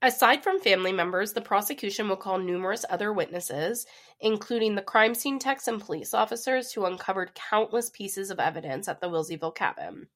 Aside 0.01 0.43
from 0.43 0.59
family 0.59 0.91
members, 0.91 1.31
the 1.31 1.41
prosecution 1.41 2.09
will 2.09 2.17
call 2.17 2.37
numerous 2.37 2.83
other 2.89 3.13
witnesses, 3.13 3.85
including 4.19 4.75
the 4.75 4.81
crime 4.81 5.15
scene 5.15 5.39
techs 5.39 5.67
and 5.67 5.79
police 5.79 6.13
officers 6.13 6.73
who 6.73 6.85
uncovered 6.85 7.33
countless 7.33 7.89
pieces 7.89 8.29
of 8.29 8.39
evidence 8.39 8.89
at 8.89 8.99
the 8.99 9.07
Wilseyville 9.07 9.55
cabin. 9.55 10.07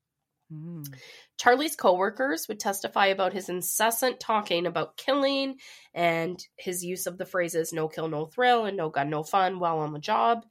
Mm. 0.52 0.94
Charlie's 1.38 1.76
coworkers 1.76 2.48
would 2.48 2.60
testify 2.60 3.08
about 3.08 3.34
his 3.34 3.50
incessant 3.50 4.20
talking 4.20 4.66
about 4.66 4.98
killing 4.98 5.56
and 5.94 6.42
his 6.58 6.84
use 6.84 7.06
of 7.06 7.18
the 7.18 7.26
phrases 7.26 7.74
no 7.74 7.88
kill, 7.88 8.08
no 8.08 8.26
thrill 8.26 8.66
and 8.66 8.76
no 8.76 8.90
gun, 8.90 9.10
no 9.10 9.24
fun 9.24 9.60
while 9.60 9.80
on 9.80 9.94
the 9.94 10.00
job. 10.00 10.46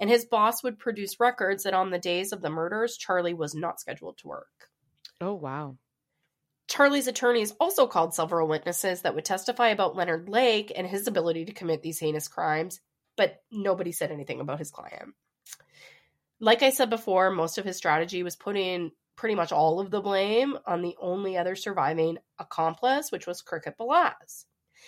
And 0.00 0.10
his 0.10 0.24
boss 0.24 0.62
would 0.62 0.78
produce 0.78 1.20
records 1.20 1.64
that 1.64 1.74
on 1.74 1.90
the 1.90 1.98
days 1.98 2.32
of 2.32 2.40
the 2.40 2.50
murders, 2.50 2.96
Charlie 2.96 3.34
was 3.34 3.54
not 3.54 3.78
scheduled 3.78 4.18
to 4.18 4.28
work. 4.28 4.70
Oh, 5.20 5.34
wow. 5.34 5.76
Charlie's 6.68 7.06
attorneys 7.06 7.52
also 7.60 7.86
called 7.86 8.14
several 8.14 8.48
witnesses 8.48 9.02
that 9.02 9.14
would 9.14 9.24
testify 9.24 9.68
about 9.68 9.96
Leonard 9.96 10.28
Lake 10.28 10.72
and 10.74 10.86
his 10.86 11.06
ability 11.06 11.44
to 11.44 11.52
commit 11.52 11.82
these 11.82 11.98
heinous 11.98 12.28
crimes, 12.28 12.80
but 13.16 13.42
nobody 13.52 13.92
said 13.92 14.10
anything 14.10 14.40
about 14.40 14.58
his 14.58 14.70
client. 14.70 15.14
Like 16.40 16.62
I 16.62 16.70
said 16.70 16.88
before, 16.88 17.30
most 17.30 17.58
of 17.58 17.66
his 17.66 17.76
strategy 17.76 18.22
was 18.22 18.36
putting 18.36 18.92
pretty 19.16 19.34
much 19.34 19.52
all 19.52 19.80
of 19.80 19.90
the 19.90 20.00
blame 20.00 20.56
on 20.66 20.80
the 20.80 20.96
only 20.98 21.36
other 21.36 21.54
surviving 21.54 22.16
accomplice, 22.38 23.12
which 23.12 23.26
was 23.26 23.42
Cricket 23.42 23.76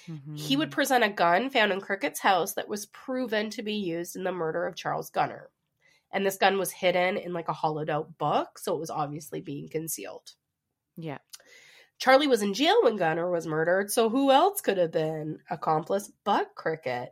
Balazs. 0.09 0.39
He 0.39 0.56
would 0.56 0.69
Mhm. 0.70 0.73
present 0.73 1.05
a 1.05 1.09
gun 1.09 1.51
found 1.51 1.73
in 1.73 1.81
Cricket's 1.81 2.20
house 2.20 2.55
that 2.55 2.69
was 2.69 2.86
proven 2.86 3.51
to 3.51 3.62
be 3.62 3.74
used 3.74 4.16
in 4.16 4.24
the 4.24 4.32
murder 4.32 4.66
of 4.66 4.77
Charles 4.77 5.10
Gunnar. 5.10 5.51
And 6.10 6.27
this 6.27 6.36
gun 6.36 6.59
was 6.59 6.73
hidden 6.73 7.16
in 7.16 7.32
like 7.32 7.48
a 7.48 7.52
hollowed 7.55 7.89
out 7.89 8.19
book, 8.19 8.59
so 8.59 8.74
it 8.74 8.81
was 8.81 8.90
obviously 8.90 9.40
being 9.40 9.69
concealed. 9.69 10.35
Yeah. 10.97 11.19
Charlie 11.98 12.27
was 12.27 12.43
in 12.43 12.52
jail 12.52 12.82
when 12.82 12.97
Gunnar 12.97 13.31
was 13.31 13.47
murdered, 13.47 13.90
so 13.90 14.09
who 14.10 14.31
else 14.31 14.60
could 14.60 14.77
have 14.77 14.90
been 14.93 15.39
accomplice 15.48 16.10
but 16.24 16.55
Cricket? 16.55 17.10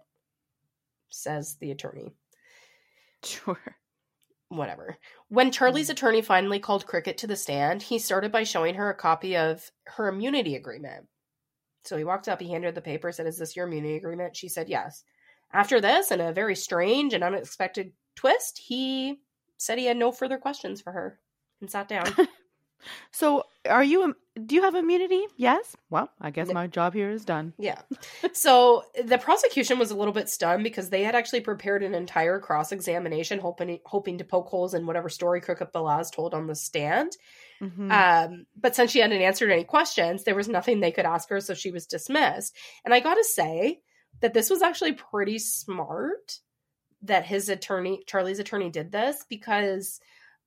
Says 1.08 1.56
the 1.56 1.70
attorney. 1.70 2.14
Sure. 3.22 3.58
Whatever. 4.48 4.98
When 5.28 5.52
Charlie's 5.52 5.90
attorney 5.90 6.22
finally 6.22 6.58
called 6.58 6.86
Cricket 6.86 7.18
to 7.18 7.26
the 7.26 7.36
stand, 7.36 7.82
he 7.82 7.98
started 8.00 8.32
by 8.32 8.42
showing 8.42 8.74
her 8.74 8.90
a 8.90 8.94
copy 8.94 9.36
of 9.36 9.70
her 9.84 10.08
immunity 10.08 10.56
agreement. 10.56 11.06
So 11.84 11.96
he 11.96 12.04
walked 12.04 12.28
up, 12.28 12.40
he 12.40 12.50
handed 12.50 12.68
her 12.68 12.72
the 12.72 12.80
paper, 12.80 13.10
said, 13.12 13.26
Is 13.26 13.38
this 13.38 13.56
your 13.56 13.66
immunity 13.66 13.96
agreement? 13.96 14.36
She 14.36 14.48
said, 14.48 14.68
Yes. 14.68 15.04
After 15.52 15.80
this, 15.80 16.10
in 16.10 16.20
a 16.20 16.32
very 16.32 16.54
strange 16.54 17.12
and 17.12 17.24
unexpected 17.24 17.92
twist, 18.14 18.58
he 18.58 19.20
said 19.56 19.78
he 19.78 19.86
had 19.86 19.96
no 19.96 20.12
further 20.12 20.38
questions 20.38 20.80
for 20.80 20.92
her 20.92 21.18
and 21.60 21.70
sat 21.70 21.88
down. 21.88 22.14
So, 23.12 23.44
are 23.68 23.84
you? 23.84 24.16
Do 24.46 24.54
you 24.54 24.62
have 24.62 24.74
immunity? 24.74 25.22
Yes. 25.36 25.76
Well, 25.90 26.10
I 26.20 26.30
guess 26.30 26.50
my 26.50 26.66
job 26.66 26.94
here 26.94 27.10
is 27.10 27.24
done. 27.24 27.52
Yeah. 27.58 27.80
So 28.32 28.84
the 29.04 29.18
prosecution 29.18 29.78
was 29.78 29.90
a 29.90 29.96
little 29.96 30.12
bit 30.12 30.28
stunned 30.28 30.62
because 30.62 30.88
they 30.88 31.02
had 31.02 31.14
actually 31.14 31.40
prepared 31.40 31.82
an 31.82 31.94
entire 31.94 32.38
cross 32.38 32.72
examination, 32.72 33.38
hoping 33.38 33.80
hoping 33.84 34.18
to 34.18 34.24
poke 34.24 34.48
holes 34.48 34.74
in 34.74 34.86
whatever 34.86 35.08
story 35.08 35.40
Cricket 35.40 35.72
Balazs 35.72 36.12
told 36.12 36.32
on 36.32 36.46
the 36.46 36.54
stand. 36.54 37.16
Mhm. 37.60 37.90
Um, 37.92 38.46
but 38.56 38.74
since 38.74 38.90
she 38.90 39.00
hadn't 39.00 39.20
answered 39.20 39.50
any 39.50 39.64
questions, 39.64 40.24
there 40.24 40.34
was 40.34 40.48
nothing 40.48 40.80
they 40.80 40.92
could 40.92 41.04
ask 41.06 41.28
her, 41.28 41.40
so 41.40 41.54
she 41.54 41.70
was 41.70 41.86
dismissed. 41.86 42.56
And 42.84 42.94
I 42.94 43.00
got 43.00 43.14
to 43.14 43.24
say 43.24 43.80
that 44.20 44.32
this 44.34 44.48
was 44.50 44.62
actually 44.62 44.92
pretty 44.94 45.38
smart 45.38 46.40
that 47.02 47.24
his 47.26 47.48
attorney, 47.48 48.02
Charlie's 48.06 48.38
attorney, 48.38 48.70
did 48.70 48.92
this 48.92 49.24
because 49.28 50.00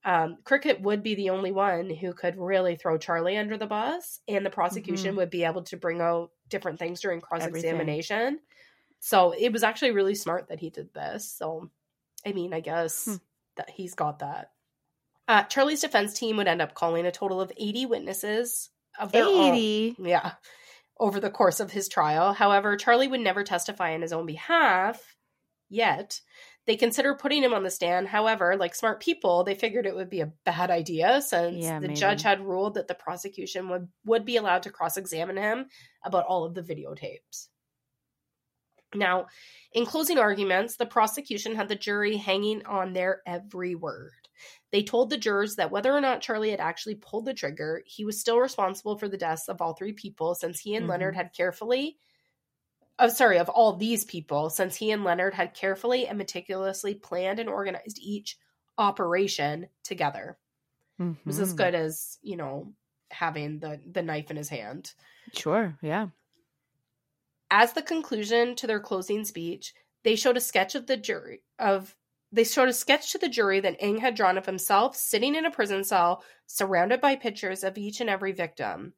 um, 0.05 0.37
Cricket 0.43 0.81
would 0.81 1.01
be 1.01 1.15
the 1.15 1.29
only 1.29 1.51
one 1.51 1.89
who 1.89 2.13
could 2.13 2.35
really 2.37 2.75
throw 2.75 2.97
Charlie 2.97 3.37
under 3.37 3.57
the 3.57 3.67
bus, 3.67 4.19
and 4.27 4.45
the 4.45 4.49
prosecution 4.49 5.13
Mhm. 5.13 5.17
would 5.17 5.29
be 5.29 5.45
able 5.45 5.63
to 5.63 5.77
bring 5.77 6.01
out 6.01 6.31
different 6.49 6.77
things 6.77 6.99
during 6.99 7.21
cross 7.21 7.45
examination. 7.45 8.39
So 8.99 9.31
it 9.31 9.53
was 9.53 9.63
actually 9.63 9.91
really 9.91 10.15
smart 10.15 10.49
that 10.49 10.59
he 10.59 10.69
did 10.69 10.93
this. 10.93 11.31
So, 11.31 11.69
I 12.25 12.33
mean, 12.33 12.53
I 12.53 12.59
guess 12.59 13.05
Hmm. 13.05 13.15
that 13.55 13.69
he's 13.69 13.93
got 13.95 14.19
that. 14.19 14.51
Uh, 15.27 15.43
Charlie's 15.43 15.81
defense 15.81 16.13
team 16.17 16.37
would 16.37 16.47
end 16.47 16.61
up 16.61 16.73
calling 16.73 17.05
a 17.05 17.11
total 17.11 17.39
of 17.41 17.51
80 17.57 17.85
witnesses 17.85 18.69
of 18.99 19.11
their 19.11 19.25
own. 19.25 19.53
eighty. 19.53 19.95
Yeah. 19.99 20.33
Over 20.99 21.19
the 21.19 21.31
course 21.31 21.59
of 21.59 21.71
his 21.71 21.87
trial. 21.89 22.33
However, 22.33 22.75
Charlie 22.77 23.07
would 23.07 23.19
never 23.21 23.43
testify 23.43 23.93
on 23.93 24.01
his 24.01 24.13
own 24.13 24.25
behalf 24.25 25.15
yet. 25.69 26.19
They 26.65 26.75
considered 26.77 27.19
putting 27.19 27.43
him 27.43 27.53
on 27.53 27.63
the 27.63 27.69
stand. 27.71 28.07
However, 28.07 28.55
like 28.55 28.75
smart 28.75 29.01
people, 29.01 29.43
they 29.43 29.55
figured 29.55 29.85
it 29.85 29.95
would 29.95 30.09
be 30.09 30.21
a 30.21 30.31
bad 30.45 30.71
idea 30.71 31.21
since 31.21 31.63
Yeah, 31.65 31.79
the 31.79 31.87
maybe. 31.87 31.99
judge 31.99 32.21
had 32.21 32.39
ruled 32.45 32.75
that 32.75 32.87
the 32.87 32.93
prosecution 32.95 33.67
would, 33.69 33.87
would 34.05 34.23
be 34.23 34.37
allowed 34.37 34.63
to 34.63 34.69
cross 34.71 34.95
examine 34.95 35.35
him 35.37 35.65
about 36.05 36.25
all 36.25 36.45
of 36.45 36.53
the 36.53 36.61
videotapes. 36.61 37.47
Now, 38.95 39.27
in 39.73 39.85
closing 39.85 40.17
arguments, 40.17 40.77
the 40.77 40.85
prosecution 40.85 41.55
had 41.55 41.67
the 41.67 41.75
jury 41.75 42.17
hanging 42.17 42.65
on 42.65 42.93
their 42.93 43.21
every 43.25 43.75
word. 43.75 44.29
They 44.71 44.83
told 44.83 45.09
the 45.09 45.17
jurors 45.17 45.55
that 45.55 45.71
whether 45.71 45.93
or 45.93 46.01
not 46.01 46.21
Charlie 46.21 46.51
had 46.51 46.59
actually 46.59 46.95
pulled 46.95 47.25
the 47.25 47.33
trigger, 47.33 47.83
he 47.85 48.05
was 48.05 48.19
still 48.19 48.39
responsible 48.39 48.97
for 48.97 49.07
the 49.07 49.17
deaths 49.17 49.47
of 49.49 49.61
all 49.61 49.73
three 49.73 49.93
people 49.93 50.35
since 50.35 50.59
he 50.59 50.75
and 50.75 50.87
Mhm. 50.87 50.87
Leonard 50.87 51.15
had 51.15 51.33
carefully 51.33 51.97
oh 52.99 53.07
sorry, 53.09 53.37
of 53.39 53.49
all 53.49 53.73
these 53.75 54.05
people, 54.05 54.49
since 54.49 54.75
he 54.75 54.91
and 54.91 55.03
Leonard 55.03 55.33
had 55.33 55.53
carefully 55.53 56.07
and 56.07 56.17
meticulously 56.17 56.95
planned 56.95 57.39
and 57.39 57.49
organized 57.49 57.97
each 57.99 58.37
operation 58.77 59.67
together. 59.83 60.39
It 61.25 61.29
was 61.29 61.39
as 61.39 61.53
Mhm. 61.53 61.53
good 61.53 61.75
as, 61.75 62.19
you 62.23 62.37
know, 62.37 62.75
having 63.11 63.59
the 63.59 63.81
the 63.85 64.03
knife 64.03 64.31
in 64.31 64.37
his 64.37 64.49
hand. 64.49 64.93
Sure. 65.33 65.77
Yeah. 65.81 66.09
As 67.55 67.73
the 67.73 67.83
conclusion 67.83 68.55
to 68.55 68.65
their 68.65 68.79
closing 68.79 69.23
speech, 69.25 69.75
they 70.03 70.15
showed 70.15 70.37
a 70.37 70.41
sketch 70.41 70.73
of 70.73 70.87
the 70.87 70.97
jury 70.97 71.43
of 71.59 71.95
they 72.31 72.43
showed 72.43 72.67
a 72.67 72.73
sketch 72.73 73.11
to 73.11 73.19
the 73.19 73.29
jury 73.29 73.59
that 73.59 73.75
Ng 73.79 73.97
had 73.99 74.15
drawn 74.15 74.39
of 74.39 74.45
himself 74.47 74.95
sitting 74.95 75.35
in 75.35 75.45
a 75.45 75.51
prison 75.51 75.83
cell, 75.83 76.23
surrounded 76.47 76.99
by 76.99 77.15
pictures 77.15 77.63
of 77.63 77.77
each 77.77 78.01
and 78.01 78.09
every 78.09 78.31
victim. 78.31 78.95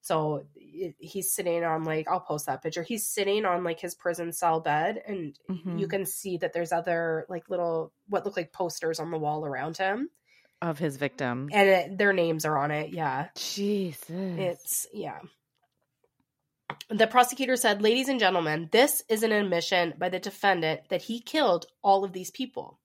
So 0.00 0.46
he's 0.54 1.32
sitting 1.34 1.62
on 1.64 1.84
like 1.84 2.08
I'll 2.08 2.20
post 2.20 2.46
that 2.46 2.62
picture. 2.62 2.82
He's 2.82 3.06
sitting 3.06 3.44
on 3.44 3.62
like 3.62 3.78
his 3.78 3.94
prison 3.94 4.32
cell 4.32 4.60
bed, 4.60 5.02
and 5.06 5.38
you 5.48 5.86
Mhm. 5.86 5.90
can 5.90 6.06
see 6.06 6.38
that 6.38 6.54
there's 6.54 6.72
other 6.72 7.26
like 7.28 7.50
little 7.50 7.92
what 8.08 8.24
look 8.24 8.38
like 8.38 8.54
posters 8.54 9.00
on 9.00 9.10
the 9.10 9.18
wall 9.18 9.44
around 9.44 9.76
him, 9.76 10.08
Of 10.62 10.78
his 10.78 10.96
victim. 10.96 11.50
and 11.52 11.68
it, 11.68 11.98
their 11.98 12.14
names 12.14 12.46
are 12.46 12.56
on 12.56 12.70
it. 12.70 12.88
Yeah, 12.94 13.28
Jesus. 13.34 14.08
it's 14.10 14.86
yeah. 14.94 15.20
The 16.90 17.06
prosecutor 17.06 17.56
said, 17.56 17.82
Ladies 17.82 18.08
and 18.08 18.20
gentlemen, 18.20 18.68
this 18.72 19.02
is 19.08 19.22
an 19.22 19.32
admission 19.32 19.94
by 19.98 20.08
the 20.08 20.18
defendant 20.18 20.88
that 20.88 21.02
he 21.02 21.20
killed 21.20 21.66
all 21.82 22.04
of 22.04 22.12
these 22.12 22.30
people. 22.30 22.78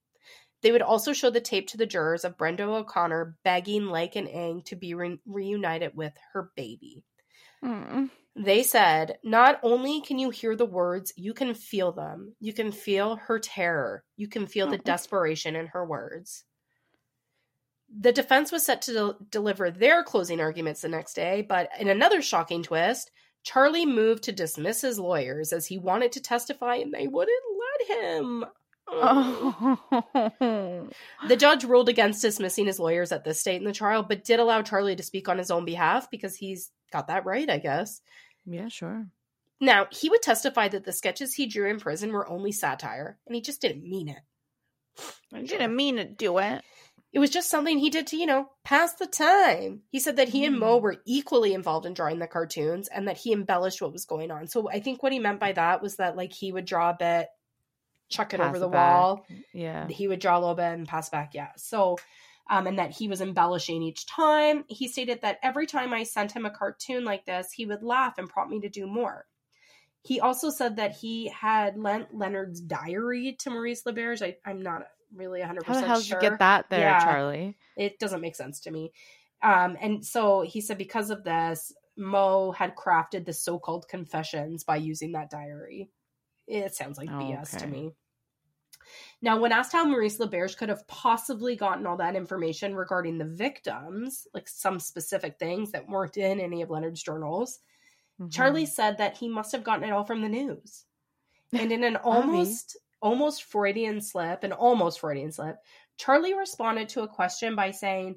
They 0.62 0.72
would 0.72 0.82
also 0.82 1.12
show 1.12 1.30
the 1.30 1.42
tape 1.42 1.68
to 1.70 1.78
the 1.78 1.86
jurors 1.86 2.24
of 2.24 2.38
Brenda 2.38 2.64
O'Connor 2.64 3.38
begging 3.44 3.88
Lake 3.88 4.16
and 4.16 4.28
Ng 4.28 4.64
to 4.64 4.76
be 4.78 4.94
re- 4.94 5.20
reunited 5.26 5.96
with 5.96 6.14
her 6.32 6.52
baby. 6.56 7.04
Mm. 7.64 8.10
They 8.36 8.64
said, 8.64 9.20
Not 9.24 9.60
only 9.62 10.02
can 10.02 10.18
you 10.20 10.30
hear 10.30 10.56
the 10.56 10.66
words, 10.66 11.14
you 11.16 11.34
can 11.34 11.54
feel 11.54 11.92
them. 11.92 12.36
You 12.40 12.54
can 12.54 12.72
feel 12.72 13.18
her 13.18 13.40
terror. 13.40 14.04
You 14.16 14.28
can 14.28 14.48
feel 14.48 14.68
the 14.68 14.78
desperation 14.78 15.56
in 15.56 15.68
her 15.68 15.86
words. 15.86 16.46
The 17.96 18.12
defense 18.12 18.52
was 18.52 18.66
set 18.66 18.82
to 18.84 18.94
del- 18.94 19.18
deliver 19.30 19.70
their 19.70 20.04
closing 20.04 20.42
arguments 20.42 20.82
the 20.82 20.90
next 20.90 21.14
day, 21.14 21.46
but 21.48 21.70
in 21.80 21.90
another 21.90 22.22
shocking 22.22 22.64
twist, 22.64 23.12
Charlie 23.44 23.86
moved 23.86 24.24
to 24.24 24.32
dismiss 24.32 24.82
his 24.82 24.98
lawyers 24.98 25.54
as 25.54 25.68
he 25.68 25.78
wanted 25.78 26.14
to 26.14 26.22
testify 26.22 26.76
and 26.76 26.94
they 26.94 27.08
wouldn't 27.08 27.44
let 27.60 28.00
him. 28.00 28.46
Oh. 28.88 29.78
The 31.28 31.36
judge 31.38 31.64
ruled 31.64 31.90
against 31.90 32.22
dismissing 32.22 32.66
his 32.66 32.80
lawyers 32.80 33.12
at 33.12 33.24
this 33.24 33.40
state 33.40 33.58
in 33.58 33.64
the 33.64 33.72
trial, 33.72 34.04
but 34.04 34.26
did 34.26 34.40
allow 34.40 34.62
Charlie 34.62 34.96
to 34.96 35.04
speak 35.04 35.30
on 35.30 35.38
his 35.38 35.52
own 35.52 35.66
behalf 35.66 36.10
because 36.12 36.36
he's 36.36 36.72
got 36.92 37.08
that 37.08 37.26
right, 37.26 37.50
I 37.50 37.60
guess. 37.60 38.02
yeah, 38.46 38.68
sure. 38.68 39.08
Now, 39.60 39.88
he 39.92 40.10
would 40.10 40.22
testify 40.22 40.68
that 40.68 40.84
the 40.84 40.92
sketches 40.92 41.34
he 41.34 41.46
drew 41.46 41.70
in 41.70 41.80
prison 41.80 42.12
were 42.12 42.28
only 42.28 42.52
satire, 42.52 43.18
and 43.26 43.36
he 43.36 43.42
just 43.42 43.62
didn't 43.62 43.90
mean 43.90 44.10
it. 44.10 44.20
I 45.34 45.44
didn't 45.44 45.76
mean 45.76 45.96
to 45.96 46.06
do 46.06 46.38
it. 46.40 46.62
It 47.14 47.20
was 47.20 47.30
just 47.30 47.50
something 47.50 47.78
he 47.78 47.90
did 47.92 48.08
to, 48.08 48.18
you 48.18 48.26
know, 48.26 48.50
pass 48.64 48.94
the 48.96 49.06
time. 49.06 49.84
He 49.92 50.00
said 50.00 50.16
that 50.18 50.30
he 50.30 50.46
and 50.46 50.60
Mo 50.60 50.78
Hmm. 50.80 50.84
were 50.84 50.98
equally 51.06 51.54
involved 51.54 51.86
in 51.86 51.94
drawing 51.94 52.18
the 52.20 52.28
cartoons 52.28 52.88
and 52.90 53.08
that 53.08 53.18
he 53.18 53.32
embellished 53.32 53.82
what 53.82 53.94
was 53.94 54.06
going 54.06 54.32
on. 54.32 54.48
So 54.48 54.68
I 54.70 54.80
think 54.80 55.04
what 55.04 55.12
he 55.14 55.20
meant 55.20 55.40
by 55.40 55.52
that 55.54 55.82
was 55.84 55.98
that, 55.98 56.18
like, 56.18 56.34
he 56.34 56.52
would 56.52 56.66
draw 56.66 56.90
a 56.90 56.98
bit, 56.98 57.28
chuck 58.10 58.34
it 58.34 58.40
Pass 58.40 58.48
over 58.48 58.58
it 58.58 58.60
the 58.62 58.68
back. 58.68 58.94
wall, 58.94 59.26
Yeah. 59.54 59.88
he 59.88 60.08
would 60.08 60.20
draw 60.20 60.38
a 60.38 60.42
little 60.42 60.56
bit 60.56 60.66
and 60.74 60.88
pass 60.88 61.10
back 61.10 61.34
yeah 61.34 61.50
so 61.56 61.98
um, 62.50 62.68
and 62.68 62.78
that 62.78 62.92
he 62.92 63.08
was 63.08 63.22
embellishing 63.22 63.82
each 63.82 64.06
time 64.06 64.66
he 64.68 64.88
stated 64.88 65.22
that 65.22 65.40
every 65.42 65.66
time 65.66 65.94
i 65.94 66.04
sent 66.04 66.32
him 66.34 66.46
a 66.46 66.52
cartoon 66.52 67.06
like 67.06 67.26
this 67.26 67.52
he 67.52 67.66
would 67.66 67.82
laugh 67.82 68.18
and 68.20 68.30
prompt 68.30 68.52
me 68.52 68.60
to 68.60 68.70
do 68.70 68.86
more 68.86 69.26
he 70.04 70.20
also 70.20 70.50
said 70.52 70.76
that 70.76 70.92
he 70.98 71.30
had 71.30 71.76
lent 71.78 72.14
leonard's 72.14 72.60
diary 72.62 73.36
to 73.40 73.50
maurice 73.50 73.84
leberge 73.84 74.22
I, 74.22 74.36
i'm 74.46 74.62
not 74.62 74.84
really 75.16 75.42
100% 75.42 75.64
How 75.64 75.74
the 75.74 75.82
hell 75.82 76.00
did 76.02 76.10
sure 76.10 76.18
you 76.18 76.18
get 76.18 76.40
that 76.40 76.70
there, 76.70 76.94
Yeah. 76.94 76.96
Charlie? 76.96 77.58
it 77.76 78.00
doesn't 78.00 78.22
make 78.22 78.36
sense 78.36 78.60
to 78.62 78.72
me 78.72 78.94
um, 79.44 79.78
and 79.82 80.06
so 80.06 80.42
he 80.42 80.62
said 80.62 80.78
because 80.78 81.10
of 81.10 81.24
this 81.24 81.74
mo 81.98 82.52
had 82.52 82.76
crafted 82.76 83.26
the 83.26 83.34
so-called 83.34 83.88
confessions 83.88 84.64
by 84.64 84.76
using 84.78 85.14
that 85.14 85.30
diary 85.30 85.90
it 86.48 86.76
sounds 86.76 86.98
like 86.98 87.18
bs 87.18 87.58
to 87.58 87.68
Okay. 87.68 87.70
me 87.70 87.94
now 89.22 89.40
when 89.40 89.52
asked 89.52 89.72
how 89.72 89.86
maurice 89.86 90.18
leberge 90.20 90.58
could 90.58 90.70
have 90.70 90.88
possibly 90.88 91.56
gotten 91.56 91.86
all 91.86 91.98
that 91.98 92.16
information 92.16 92.76
regarding 92.76 93.18
the 93.18 93.26
victims 93.26 94.28
like 94.34 94.48
some 94.48 94.80
specific 94.80 95.38
things 95.40 95.72
that 95.72 95.88
weren't 95.88 96.18
in 96.18 96.40
any 96.40 96.62
of 96.62 96.70
leonard's 96.70 97.02
journals 97.04 97.60
Mhm. 98.20 98.30
Charlie 98.32 98.66
said 98.68 98.98
that 98.98 99.18
he 99.18 99.30
must 99.30 99.52
have 99.54 99.64
gotten 99.64 99.86
it 99.86 99.92
all 99.92 100.06
from 100.06 100.22
the 100.22 100.30
news. 100.30 100.86
And 101.58 101.72
in 101.72 101.84
an 101.84 101.98
almost 101.98 102.78
almost 103.04 103.44
Freudian 103.44 104.02
slip, 104.02 104.44
an 104.44 104.54
almost 104.54 105.00
Freudian 105.02 105.32
slip, 105.32 105.58
Charlie 105.98 106.34
responded 106.34 106.90
to 106.90 107.04
a 107.04 107.08
question 107.08 107.56
by 107.56 107.72
saying, 107.72 108.16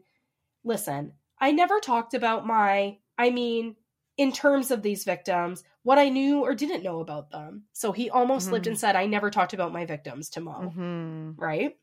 "Listen, 0.64 1.12
I 1.38 1.52
never 1.52 1.80
talked 1.80 2.14
about 2.14 2.46
my, 2.46 2.98
I 3.18 3.30
mean, 3.30 3.76
in 4.16 4.32
terms 4.32 4.70
of 4.70 4.82
these 4.82 5.04
victims, 5.04 5.62
what 5.82 5.98
I 5.98 6.08
knew 6.08 6.40
or 6.40 6.54
didn't 6.54 6.82
know 6.84 7.00
about 7.00 7.30
them." 7.30 7.66
So 7.72 7.92
he 7.92 8.08
almost 8.08 8.46
slipped 8.48 8.64
Mhm. 8.64 8.70
and 8.70 8.78
said, 8.78 8.96
"I 8.96 9.06
never 9.06 9.30
talked 9.30 9.52
about 9.52 9.72
my 9.72 9.84
victims 9.84 10.30
to 10.30 10.40
Mo." 10.40 10.72
Mhm. 10.74 11.34
right? 11.36 11.76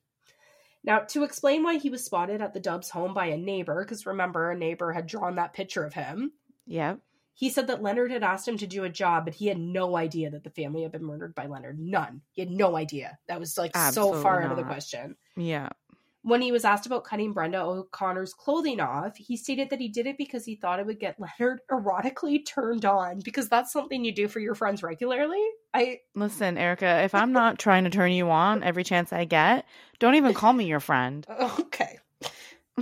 Now, 0.83 0.99
to 0.99 1.23
explain 1.23 1.63
why 1.63 1.77
he 1.77 1.89
was 1.89 2.03
spotted 2.03 2.41
at 2.41 2.53
the 2.53 2.59
Dubs 2.59 2.89
home 2.89 3.13
by 3.13 3.27
a 3.27 3.37
neighbor, 3.37 3.83
because 3.83 4.05
remember, 4.05 4.49
a 4.51 4.57
neighbor 4.57 4.91
had 4.91 5.07
drawn 5.07 5.35
that 5.35 5.53
picture 5.53 5.83
of 5.85 5.93
him, 5.93 6.33
Yep. 6.65 6.99
He 7.33 7.49
said 7.49 7.67
that 7.67 7.81
Leonard 7.81 8.11
had 8.11 8.23
asked 8.23 8.47
him 8.47 8.57
to 8.57 8.67
do 8.67 8.83
a 8.83 8.89
job, 8.89 9.25
but 9.25 9.33
he 9.33 9.47
had 9.47 9.57
no 9.57 9.97
idea 9.97 10.29
that 10.29 10.43
the 10.43 10.49
family 10.51 10.83
had 10.83 10.91
been 10.91 11.03
murdered 11.03 11.33
by 11.33 11.47
Leonard. 11.47 11.79
None. 11.79 12.21
He 12.31 12.41
had 12.41 12.51
no 12.51 12.75
idea. 12.75 13.17
That 13.27 13.39
was 13.39 13.57
like 13.57 13.75
so 13.75 13.81
Absolutely 13.81 14.21
far 14.21 14.43
out 14.43 14.51
of 14.51 14.57
the 14.57 14.63
question. 14.63 15.15
Yeah. 15.35 15.69
When 16.21 16.41
he 16.41 16.53
was 16.53 16.63
asked 16.63 16.85
about 16.85 17.03
cutting 17.03 17.33
Brenda 17.33 17.61
O'Connor's 17.61 18.33
clothing 18.33 18.79
off, 18.79 19.17
he 19.17 19.35
stated 19.35 19.71
that 19.71 19.81
he 19.81 19.89
did 19.89 20.07
it 20.07 20.17
because 20.17 20.45
he 20.45 20.55
thought 20.55 20.79
it 20.79 20.85
would 20.85 20.99
get 20.99 21.19
Leonard 21.19 21.59
erotically 21.69 22.45
turned 22.45 22.85
on, 22.85 23.19
because 23.25 23.49
that's 23.49 23.73
something 23.73 24.05
you 24.05 24.13
do 24.13 24.29
for 24.29 24.39
your 24.39 24.55
friends 24.55 24.83
regularly. 24.83 25.43
I 25.73 25.99
Listen, 26.15 26.57
Erica, 26.57 27.03
if 27.03 27.13
I'm 27.13 27.33
not 27.33 27.59
trying 27.59 27.83
to 27.83 27.89
turn 27.89 28.13
you 28.13 28.29
on 28.29 28.63
every 28.63 28.85
chance 28.85 29.11
I 29.11 29.25
get, 29.25 29.65
don't 29.99 30.15
even 30.15 30.33
call 30.33 30.53
me 30.53 30.65
your 30.65 30.79
friend. 30.79 31.25
okay. 31.59 31.99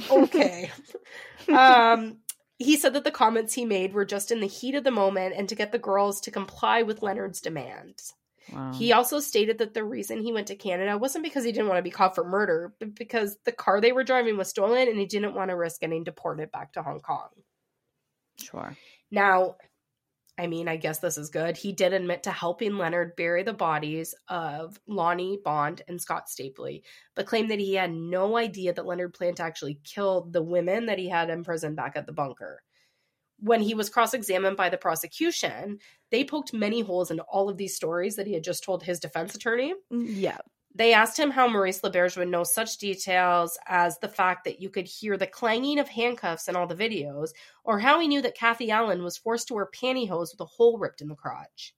Okay. 0.09 0.71
um 1.49 2.17
he 2.61 2.77
said 2.77 2.93
that 2.93 3.03
the 3.03 3.11
comments 3.11 3.53
he 3.53 3.65
made 3.65 3.93
were 3.93 4.05
just 4.05 4.31
in 4.31 4.39
the 4.39 4.47
heat 4.47 4.75
of 4.75 4.83
the 4.83 4.91
moment 4.91 5.35
and 5.35 5.49
to 5.49 5.55
get 5.55 5.71
the 5.71 5.79
girls 5.79 6.21
to 6.21 6.31
comply 6.31 6.83
with 6.83 7.01
Leonard's 7.01 7.41
demands. 7.41 8.13
Wow. 8.51 8.73
He 8.73 8.91
also 8.91 9.19
stated 9.19 9.59
that 9.59 9.73
the 9.73 9.83
reason 9.83 10.21
he 10.21 10.33
went 10.33 10.47
to 10.47 10.55
Canada 10.55 10.97
wasn't 10.97 11.23
because 11.23 11.43
he 11.43 11.51
didn't 11.51 11.67
want 11.67 11.77
to 11.77 11.83
be 11.83 11.91
caught 11.91 12.15
for 12.15 12.23
murder, 12.23 12.73
but 12.79 12.95
because 12.95 13.37
the 13.45 13.51
car 13.51 13.79
they 13.79 13.91
were 13.91 14.03
driving 14.03 14.37
was 14.37 14.49
stolen 14.49 14.87
and 14.87 14.97
he 14.97 15.05
didn't 15.05 15.35
want 15.35 15.49
to 15.49 15.55
risk 15.55 15.81
getting 15.81 16.03
deported 16.03 16.51
back 16.51 16.73
to 16.73 16.83
Hong 16.83 16.99
Kong. 16.99 17.29
sure. 18.37 18.75
Now, 19.09 19.55
I 20.41 20.47
mean, 20.47 20.67
I 20.67 20.75
guess 20.75 20.97
this 20.97 21.19
is 21.19 21.29
good. 21.29 21.55
He 21.55 21.71
did 21.71 21.93
admit 21.93 22.23
to 22.23 22.31
helping 22.31 22.75
Leonard 22.75 23.15
bury 23.15 23.43
the 23.43 23.53
bodies 23.53 24.15
of 24.27 24.79
Lonnie 24.87 25.37
Bond 25.45 25.83
and 25.87 26.01
Scott 26.01 26.29
Stapley, 26.29 26.81
but 27.15 27.27
claimed 27.27 27.51
that 27.51 27.59
he 27.59 27.75
had 27.75 27.93
no 27.93 28.37
idea 28.37 28.73
that 28.73 28.87
Leonard 28.87 29.13
planned 29.13 29.37
to 29.37 29.43
actually 29.43 29.79
kill 29.83 30.21
the 30.31 30.41
women 30.41 30.87
that 30.87 30.97
he 30.97 31.07
had 31.07 31.29
imprisoned 31.29 31.75
back 31.75 31.95
at 31.95 32.07
the 32.07 32.11
bunker. 32.11 32.63
When 33.37 33.61
he 33.61 33.75
was 33.75 33.91
cross 33.91 34.15
examined 34.15 34.57
by 34.57 34.69
the 34.69 34.79
prosecution, 34.79 35.77
they 36.09 36.23
poked 36.23 36.53
many 36.53 36.81
holes 36.81 37.11
into 37.11 37.23
all 37.23 37.47
of 37.47 37.57
these 37.57 37.75
stories 37.75 38.15
that 38.15 38.25
he 38.25 38.33
had 38.33 38.43
just 38.43 38.63
told 38.63 38.81
his 38.81 38.99
defense 38.99 39.35
attorney. 39.35 39.75
Mm, 39.93 40.05
yeah. 40.07 40.39
They 40.73 40.93
asked 40.93 41.19
him 41.19 41.31
how 41.31 41.47
Maurice 41.47 41.81
LeBerge 41.81 42.15
would 42.17 42.29
know 42.29 42.43
such 42.43 42.77
details 42.77 43.57
as 43.67 43.99
the 43.99 44.07
fact 44.07 44.45
that 44.45 44.61
you 44.61 44.69
could 44.69 44.87
hear 44.87 45.17
the 45.17 45.27
clanging 45.27 45.79
of 45.79 45.89
handcuffs 45.89 46.47
in 46.47 46.55
all 46.55 46.67
the 46.67 46.75
videos, 46.75 47.31
or 47.63 47.79
how 47.79 47.99
he 47.99 48.07
knew 48.07 48.21
that 48.21 48.35
Kathy 48.37 48.71
Allen 48.71 49.03
was 49.03 49.17
forced 49.17 49.49
to 49.49 49.53
wear 49.53 49.67
pantyhose 49.73 50.31
with 50.31 50.39
a 50.39 50.45
hole 50.45 50.77
ripped 50.77 51.01
in 51.01 51.09
the 51.09 51.15
crotch. 51.15 51.75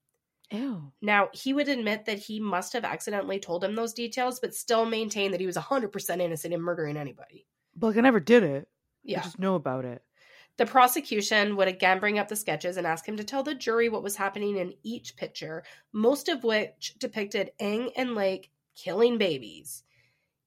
Ew. 0.51 0.91
Now, 1.01 1.29
he 1.33 1.53
would 1.53 1.67
admit 1.69 2.05
that 2.05 2.19
he 2.19 2.39
must 2.39 2.73
have 2.73 2.85
accidentally 2.85 3.39
told 3.39 3.63
him 3.63 3.73
those 3.75 3.93
details, 3.93 4.39
but 4.39 4.53
still 4.53 4.85
maintain 4.85 5.31
that 5.31 5.39
he 5.39 5.47
was 5.47 5.57
100% 5.57 6.21
innocent 6.21 6.53
in 6.53 6.61
murdering 6.61 6.95
anybody. 6.97 7.47
But 7.75 7.87
like 7.87 7.97
I 7.97 8.01
never 8.01 8.19
did 8.19 8.43
it. 8.43 8.67
I 8.67 8.67
Yeah. 9.03 9.21
just 9.21 9.39
know 9.39 9.55
about 9.55 9.85
it. 9.85 10.03
The 10.57 10.67
prosecution 10.67 11.55
would 11.55 11.67
again 11.67 11.99
bring 11.99 12.19
up 12.19 12.27
the 12.27 12.35
sketches 12.35 12.77
and 12.77 12.85
ask 12.85 13.07
him 13.07 13.17
to 13.17 13.23
tell 13.23 13.41
the 13.41 13.55
jury 13.55 13.89
what 13.89 14.03
was 14.03 14.15
happening 14.15 14.57
in 14.57 14.75
each 14.83 15.15
picture, 15.17 15.63
most 15.91 16.29
of 16.29 16.43
which 16.43 16.93
depicted 16.99 17.51
Ng 17.59 17.91
and 17.97 18.13
Lake 18.13 18.51
killing 18.75 19.17
babies. 19.17 19.83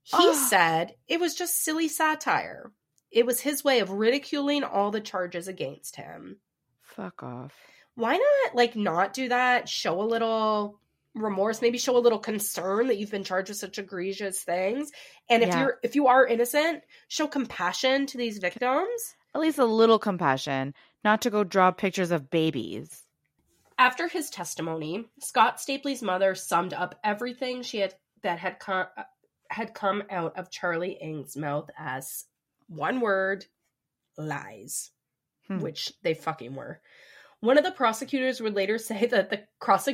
He 0.02 0.16
Ah. 0.16 0.46
said 0.48 0.96
it 1.08 1.20
was 1.20 1.34
just 1.34 1.62
silly 1.62 1.88
satire. 1.88 2.72
It 3.10 3.26
was 3.26 3.40
his 3.40 3.64
way 3.64 3.80
of 3.80 3.90
ridiculing 3.90 4.62
all 4.64 4.90
the 4.90 5.00
charges 5.00 5.48
against 5.48 5.96
him. 5.96 6.40
Fuck 6.82 7.22
off. 7.22 7.54
Why 7.94 8.16
not 8.16 8.54
like 8.54 8.76
not 8.76 9.12
do 9.14 9.28
that? 9.30 9.68
Show 9.68 10.00
a 10.00 10.04
little 10.04 10.78
remorse, 11.14 11.62
maybe 11.62 11.78
show 11.78 11.96
a 11.96 11.98
little 11.98 12.18
concern 12.18 12.88
that 12.88 12.98
you've 12.98 13.10
been 13.10 13.24
charged 13.24 13.48
with 13.48 13.56
such 13.58 13.78
egregious 13.78 14.42
things. 14.44 14.92
And 15.30 15.42
if 15.42 15.48
Yeah. 15.48 15.60
you're 15.60 15.80
if 15.82 15.94
you 15.96 16.08
are 16.08 16.26
innocent, 16.26 16.84
show 17.08 17.26
compassion 17.26 18.06
to 18.06 18.18
these 18.18 18.38
victims. 18.38 19.14
At 19.34 19.40
least 19.40 19.58
a 19.58 19.64
little 19.64 19.98
compassion, 19.98 20.74
not 21.04 21.22
to 21.22 21.30
go 21.30 21.42
draw 21.42 21.70
pictures 21.70 22.10
of 22.10 22.30
babies. 22.30 23.04
After 23.78 24.08
his 24.08 24.30
testimony, 24.30 25.08
Scott 25.20 25.58
Stapley's 25.58 26.02
mother 26.02 26.34
summed 26.34 26.72
up 26.74 26.98
everything 27.04 27.62
she 27.62 27.78
had 27.78 27.94
that 28.26 28.38
had 28.40 28.58
come 28.58 28.86
had 29.48 29.72
come 29.74 30.02
out 30.10 30.36
of 30.36 30.50
Charlie 30.50 30.98
Ng's 31.00 31.36
mouth 31.36 31.70
as 31.78 32.24
one 32.68 33.00
word: 33.00 33.46
lies, 34.18 34.90
Hmm. 35.46 35.60
which 35.60 35.92
they 36.02 36.14
fucking 36.14 36.54
were. 36.54 36.80
One 37.40 37.58
of 37.58 37.64
the 37.64 37.70
prosecutors 37.70 38.40
would 38.40 38.54
later 38.54 38.78
say 38.90 39.06
that 39.06 39.30
the 39.30 39.42
cross 39.60 39.86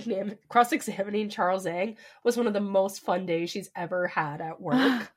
examining 0.73 1.29
Charles 1.29 1.67
Ng 1.67 1.97
was 2.25 2.37
one 2.37 2.47
of 2.47 2.53
the 2.55 2.61
most 2.61 3.01
fun 3.03 3.27
days 3.27 3.51
she's 3.51 3.71
ever 3.77 4.07
had 4.07 4.41
at 4.41 4.61
work. 4.61 5.13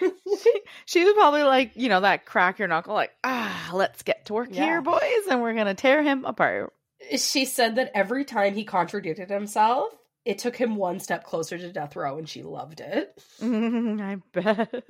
she, 0.00 0.60
she 0.84 1.04
was 1.04 1.14
probably 1.14 1.42
like, 1.44 1.70
you 1.76 1.88
know, 1.88 2.00
that 2.00 2.26
crack 2.26 2.58
your 2.58 2.68
knuckle, 2.68 2.94
like, 2.94 3.12
ah, 3.24 3.70
let's 3.72 4.02
get 4.02 4.26
to 4.26 4.34
work 4.34 4.48
Yeah. 4.52 4.64
here, 4.64 4.82
boys, 4.82 5.26
and 5.30 5.40
we're 5.40 5.54
gonna 5.54 5.74
tear 5.74 6.02
him 6.02 6.24
apart. 6.24 6.72
she 7.16 7.44
said 7.46 7.76
that 7.76 7.92
every 7.94 8.24
time 8.24 8.54
he 8.54 8.64
contradicted 8.64 9.30
himself, 9.30 9.92
it 10.28 10.38
took 10.38 10.54
him 10.56 10.76
one 10.76 11.00
step 11.00 11.24
closer 11.24 11.56
to 11.56 11.72
death 11.72 11.96
row, 11.96 12.18
and 12.18 12.28
she 12.28 12.42
loved 12.42 12.80
it. 12.80 13.18
I 13.42 14.18
bet. 14.34 14.84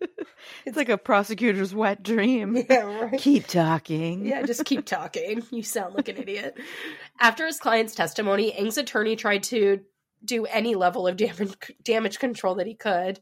it's 0.64 0.76
like 0.76 0.88
a 0.88 0.96
prosecutor's 0.96 1.74
wet 1.74 2.02
dream. 2.02 2.64
Yeah, 2.70 2.84
right. 2.84 3.18
Keep 3.18 3.48
talking. 3.48 4.24
Yeah, 4.24 4.42
just 4.42 4.64
keep 4.64 4.86
talking. 4.86 5.42
You 5.50 5.64
sound 5.64 5.96
like 5.96 6.08
an 6.08 6.16
idiot. 6.16 6.56
After 7.20 7.44
his 7.44 7.58
client's 7.58 7.94
testimony, 7.94 8.52
Ng's 8.52 8.78
attorney 8.78 9.16
tried 9.16 9.42
to 9.44 9.80
do 10.24 10.46
any 10.46 10.76
level 10.76 11.08
of 11.08 11.16
damage, 11.16 11.72
damage 11.82 12.20
control 12.20 12.54
that 12.56 12.68
he 12.68 12.74
could. 12.74 13.20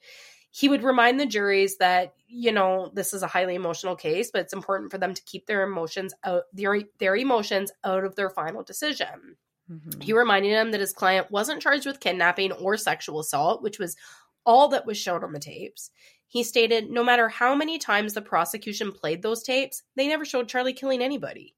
He 0.50 0.68
would 0.68 0.82
remind 0.82 1.18
the 1.18 1.26
juries 1.26 1.78
that, 1.78 2.12
you 2.28 2.52
know, 2.52 2.90
this 2.92 3.14
is 3.14 3.22
a 3.22 3.26
highly 3.26 3.54
emotional 3.54 3.96
case, 3.96 4.30
but 4.30 4.42
it's 4.42 4.52
important 4.52 4.90
for 4.90 4.98
them 4.98 5.14
to 5.14 5.22
keep 5.24 5.46
their 5.46 5.62
emotions 5.62 6.12
out 6.22 6.42
their, 6.52 6.82
their 6.98 7.16
emotions 7.16 7.72
out 7.82 8.04
of 8.04 8.14
their 8.14 8.28
final 8.30 8.62
decision. 8.62 9.36
Mhm. 9.70 10.02
He 10.02 10.12
reminded 10.12 10.51
him 10.51 10.70
that 10.72 10.80
his 10.80 10.93
client 10.93 11.30
wasn't 11.30 11.62
charged 11.62 11.86
with 11.86 12.01
kidnapping 12.01 12.52
or 12.52 12.76
sexual 12.76 13.20
assault, 13.20 13.62
which 13.62 13.78
was 13.78 13.97
all 14.44 14.68
that 14.68 14.86
was 14.86 14.98
shown 14.98 15.22
on 15.22 15.32
the 15.32 15.39
tapes. 15.39 15.90
He 16.26 16.43
stated 16.43 16.90
no 16.90 17.05
matter 17.05 17.28
how 17.28 17.55
many 17.55 17.78
times 17.78 18.14
the 18.14 18.22
prosecution 18.22 18.93
played 18.93 19.22
those 19.22 19.43
tapes, 19.43 19.82
they 19.97 20.09
never 20.09 20.24
showed 20.24 20.48
Charlie 20.48 20.72
killing 20.72 21.02
anybody. 21.02 21.55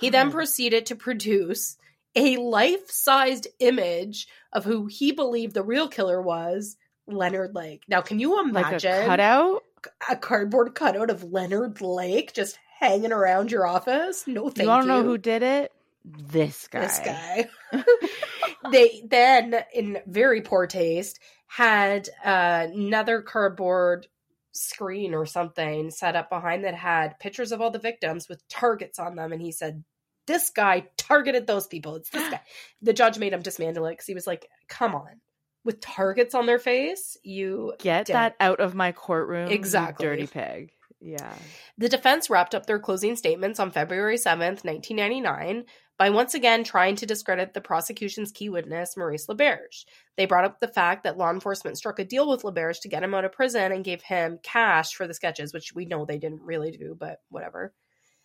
He 0.00 0.10
then 0.10 0.30
proceeded 0.30 0.86
to 0.86 0.96
produce 0.96 1.76
a 2.14 2.36
life 2.36 2.90
sized 2.90 3.46
image 3.58 4.28
of 4.52 4.64
who 4.64 4.86
he 4.86 5.12
believed 5.12 5.54
the 5.54 5.62
real 5.62 5.88
killer 5.88 6.20
was, 6.20 6.76
Leonard 7.06 7.54
Lake. 7.54 7.84
Now, 7.88 8.00
can 8.02 8.18
you 8.18 8.36
like 8.36 8.66
imagine 8.66 8.92
a 8.92 9.06
cutout. 9.06 9.62
a 10.10 10.16
cardboard 10.16 10.74
cutout 10.74 11.10
of 11.10 11.24
Leonard 11.24 11.80
Lake 11.80 12.34
just 12.34 12.58
hanging 12.78 13.12
around 13.12 13.50
your 13.50 13.66
office? 13.66 14.26
No, 14.26 14.50
thank 14.50 14.58
you 14.58 14.64
you. 14.64 14.68
want 14.68 14.82
to 14.82 14.88
know 14.88 15.02
who 15.02 15.18
did 15.18 15.42
it? 15.42 15.72
This 16.16 16.68
guy. 16.68 16.80
this 16.80 16.98
guy. 17.00 17.48
they 18.72 19.02
then, 19.08 19.54
in 19.74 19.98
very 20.06 20.40
poor 20.42 20.66
taste, 20.66 21.20
had 21.46 22.08
uh, 22.24 22.66
another 22.72 23.22
cardboard 23.22 24.06
screen 24.52 25.14
or 25.14 25.26
something 25.26 25.90
set 25.90 26.16
up 26.16 26.30
behind 26.30 26.64
that 26.64 26.74
had 26.74 27.18
pictures 27.18 27.52
of 27.52 27.60
all 27.60 27.70
the 27.70 27.78
victims 27.78 28.28
with 28.28 28.46
targets 28.48 28.98
on 28.98 29.16
them, 29.16 29.32
and 29.32 29.42
he 29.42 29.52
said. 29.52 29.84
This 30.26 30.50
guy 30.50 30.86
targeted 30.98 31.46
those 31.46 31.66
people. 31.66 31.96
It's 31.96 32.10
this 32.10 32.28
guy. 32.30 32.42
The 32.82 32.92
judge 32.92 33.18
made 33.18 33.32
him 33.32 33.40
dismantle 33.40 33.86
it 33.86 33.92
because 33.92 34.04
he 34.04 34.12
was 34.12 34.26
like, 34.26 34.46
"Come 34.68 34.94
on, 34.94 35.22
with 35.64 35.80
targets 35.80 36.34
on 36.34 36.46
their 36.46 36.58
face, 36.58 37.16
you 37.22 37.74
Get 37.78 38.06
that 38.06 38.36
out 38.40 38.58
of 38.58 38.74
my 38.74 38.92
courtroom, 38.92 39.50
Exactly. 39.50 40.06
dirty 40.06 40.26
pig. 40.26 40.72
Yeah. 41.00 41.34
The 41.76 41.88
defense 41.88 42.30
wrapped 42.30 42.54
up 42.54 42.66
their 42.66 42.78
closing 42.78 43.16
statements 43.16 43.60
on 43.60 43.70
February 43.70 44.16
7th, 44.16 44.64
1999, 44.64 45.64
by 45.98 46.10
once 46.10 46.34
again 46.34 46.64
trying 46.64 46.96
to 46.96 47.06
discredit 47.06 47.52
the 47.54 47.60
prosecution's 47.60 48.30
key 48.32 48.48
witness, 48.48 48.96
Maurice 48.96 49.26
LeBerge. 49.26 49.84
They 50.16 50.26
brought 50.26 50.44
up 50.44 50.60
the 50.60 50.68
fact 50.68 51.02
that 51.02 51.18
law 51.18 51.30
enforcement 51.30 51.76
struck 51.76 51.98
a 51.98 52.04
deal 52.04 52.28
with 52.28 52.42
LeBerge 52.42 52.80
to 52.82 52.88
get 52.88 53.02
him 53.02 53.14
out 53.14 53.24
of 53.24 53.32
prison 53.32 53.72
and 53.72 53.84
gave 53.84 54.02
him 54.02 54.38
cash 54.42 54.94
for 54.94 55.06
the 55.06 55.14
sketches, 55.14 55.52
which 55.52 55.74
we 55.74 55.84
know 55.84 56.04
they 56.04 56.18
didn't 56.18 56.42
really 56.42 56.70
do, 56.70 56.96
but 56.98 57.20
whatever. 57.30 57.74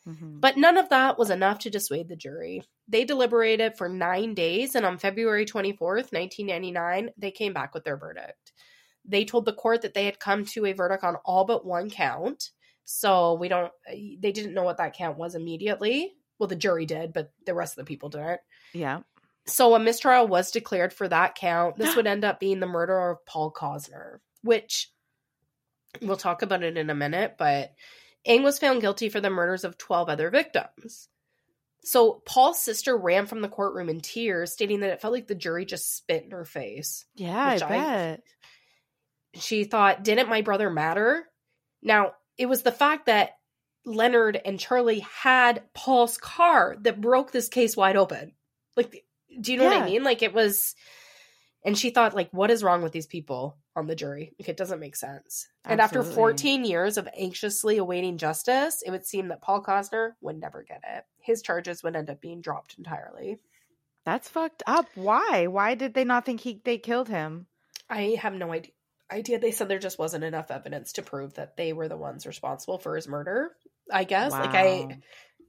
Mhm. 0.07 0.39
But 0.39 0.57
none 0.57 0.77
of 0.77 0.89
that 0.89 1.17
was 1.17 1.29
enough 1.29 1.59
to 1.59 1.69
dissuade 1.69 2.09
the 2.09 2.15
jury. 2.15 2.63
They 2.87 3.05
deliberated 3.05 3.77
for 3.77 3.89
nine 3.89 4.33
days, 4.33 4.75
and 4.75 4.85
on 4.85 4.97
February 4.97 5.45
24th, 5.45 6.11
1999, 6.11 7.11
they 7.17 7.31
came 7.31 7.53
back 7.53 7.73
with 7.73 7.85
their 7.85 7.97
verdict. 7.97 8.53
They 9.05 9.25
told 9.25 9.45
the 9.45 9.53
court 9.53 9.81
that 9.81 9.93
they 9.93 10.05
had 10.05 10.19
come 10.19 10.45
to 10.47 10.65
a 10.65 10.73
verdict 10.73 11.03
on 11.03 11.15
all 11.25 11.45
but 11.45 11.65
one 11.65 11.89
count. 11.89 12.51
So 12.85 13.35
we 13.35 13.47
don't, 13.47 13.71
they 13.87 14.31
didn't 14.31 14.53
know 14.53 14.63
what 14.63 14.77
that 14.77 14.93
count 14.93 15.17
was 15.17 15.35
immediately. 15.35 16.17
Well, 16.43 16.47
the 16.49 16.55
jury 16.57 16.85
did, 16.85 17.13
but 17.13 17.31
the 17.45 17.53
rest 17.53 17.73
of 17.73 17.85
the 17.85 17.87
people 17.87 18.09
didn't. 18.09 18.41
Yeah. 18.73 18.99
So 19.45 19.75
a 19.75 19.79
mistrial 19.79 20.27
was 20.27 20.51
declared 20.51 20.91
for 20.91 21.07
that 21.07 21.35
count. 21.35 21.77
This 21.77 21.95
would 21.95 22.05
end 22.07 22.25
up 22.25 22.41
being 22.41 22.59
the 22.59 22.65
murder 22.67 23.11
of 23.11 23.25
Paul 23.25 23.49
Cosner, 23.53 24.17
which 24.41 24.91
we'll 26.01 26.17
talk 26.17 26.41
about 26.41 26.63
it 26.63 26.77
in 26.77 26.89
a 26.89 26.95
minute, 26.95 27.35
but 27.37 27.73
Ng 28.25 28.43
was 28.43 28.59
found 28.59 28.81
guilty 28.81 29.07
for 29.07 29.21
the 29.21 29.29
murders 29.29 29.63
of 29.63 29.77
12 29.77 30.09
other 30.09 30.29
victims. 30.29 31.07
So 31.85 32.21
Paul's 32.25 32.61
sister 32.61 32.97
ran 32.97 33.25
from 33.25 33.41
the 33.41 33.47
courtroom 33.49 33.87
in 33.89 34.01
tears, 34.01 34.51
stating 34.51 34.81
that 34.81 34.89
it 34.91 35.01
felt 35.01 35.13
like 35.13 35.27
the 35.27 35.35
jury 35.35 35.65
just 35.65 35.95
spit 35.95 36.25
in 36.25 36.31
her 36.31 36.43
face. 36.45 37.05
Yeah, 37.15 37.37
I 37.37 37.53
I- 37.55 37.57
bet. 37.59 38.23
she 39.35 39.63
thought, 39.63 40.03
didn't 40.03 40.27
my 40.29 40.41
brother 40.41 40.69
matter? 40.69 41.25
Now, 41.81 42.13
it 42.37 42.47
was 42.47 42.63
the 42.63 42.71
fact 42.73 43.05
that 43.05 43.37
Leonard 43.85 44.39
and 44.43 44.59
Charlie 44.59 45.05
had 45.21 45.63
Paul's 45.73 46.17
car 46.17 46.75
that 46.81 47.01
broke 47.01 47.31
this 47.31 47.49
case 47.49 47.75
wide 47.75 47.97
open. 47.97 48.33
Like, 48.75 49.03
do 49.39 49.51
you 49.51 49.57
know 49.57 49.65
what 49.65 49.81
I 49.81 49.85
mean? 49.85 50.03
Like, 50.03 50.21
it 50.21 50.33
was, 50.33 50.75
and 51.63 51.77
she 51.77 51.89
thought, 51.89 52.15
like, 52.15 52.29
what 52.31 52.51
is 52.51 52.63
wrong 52.63 52.81
with 52.81 52.91
these 52.91 53.07
people 53.07 53.57
on 53.75 53.87
the 53.87 53.95
jury? 53.95 54.33
Like, 54.39 54.49
it 54.49 54.57
doesn't 54.57 54.79
make 54.79 54.95
sense. 54.95 55.47
And 55.65 55.81
after 55.81 56.03
14 56.03 56.65
years 56.65 56.97
of 56.97 57.07
anxiously 57.17 57.77
awaiting 57.77 58.17
justice, 58.17 58.81
it 58.85 58.91
would 58.91 59.05
seem 59.05 59.29
that 59.29 59.41
Paul 59.41 59.63
Cosner 59.63 60.11
would 60.21 60.39
never 60.39 60.63
get 60.63 60.81
it. 60.87 61.03
His 61.19 61.41
charges 61.41 61.83
would 61.83 61.95
end 61.95 62.09
up 62.09 62.21
being 62.21 62.41
dropped 62.41 62.75
entirely. 62.77 63.39
That's 64.05 64.29
fucked 64.29 64.63
up. 64.67 64.87
Why? 64.95 65.47
Why 65.47 65.75
did 65.75 65.93
they 65.93 66.03
not 66.03 66.25
think 66.25 66.41
he 66.41 66.61
they 66.63 66.77
killed 66.77 67.07
him? 67.07 67.47
I 67.89 68.17
have 68.21 68.33
no 68.33 68.51
idea. 68.51 68.71
Idea. 69.11 69.39
They 69.39 69.51
said 69.51 69.67
there 69.67 69.79
just 69.79 69.99
wasn't 69.99 70.23
enough 70.23 70.51
evidence 70.51 70.93
to 70.93 71.03
prove 71.03 71.35
that 71.35 71.55
they 71.55 71.71
were 71.71 71.87
the 71.87 71.97
ones 71.97 72.25
responsible 72.25 72.79
for 72.79 72.95
his 72.95 73.07
murder. 73.07 73.51
I 73.91 74.03
guess. 74.03 74.31
Like 74.31 74.53
I, 74.53 74.99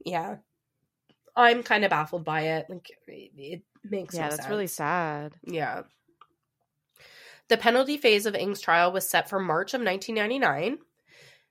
yeah, 0.05 0.37
I'm 1.35 1.63
kind 1.63 1.83
of 1.83 1.89
baffled 1.89 2.23
by 2.23 2.41
it. 2.41 2.67
Like 2.69 2.91
it, 3.07 3.61
makes 3.83 4.15
Yeah, 4.15 4.29
no 4.29 4.35
that's 4.35 4.49
really 4.49 4.67
sad. 4.67 5.33
Yeah. 5.43 5.83
The 7.47 7.57
penalty 7.57 7.97
phase 7.97 8.25
of 8.25 8.35
Ng's 8.35 8.59
trial 8.59 8.91
was 8.91 9.07
set 9.07 9.29
for 9.29 9.39
March 9.39 9.73
of 9.73 9.81
1999. 9.81 10.79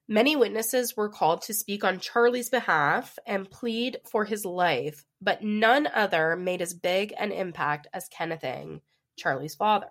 Many 0.07 0.37
witnesses 0.37 0.97
were 0.97 1.09
called 1.09 1.43
to 1.43 1.55
speak 1.55 1.85
on 1.85 2.01
Charlie's 2.01 2.51
behalf 2.51 3.19
and 3.27 3.51
plead 3.51 3.99
for 4.11 4.25
his 4.25 4.45
life, 4.45 5.05
but 5.23 5.43
none 5.43 5.87
other 5.87 6.37
made 6.37 6.61
as 6.61 6.75
big 6.75 7.15
an 7.17 7.33
impact 7.33 7.87
as 7.93 8.09
Kenneth 8.09 8.45
Ing, 8.45 8.83
Charlie's 9.17 9.55
father 9.55 9.89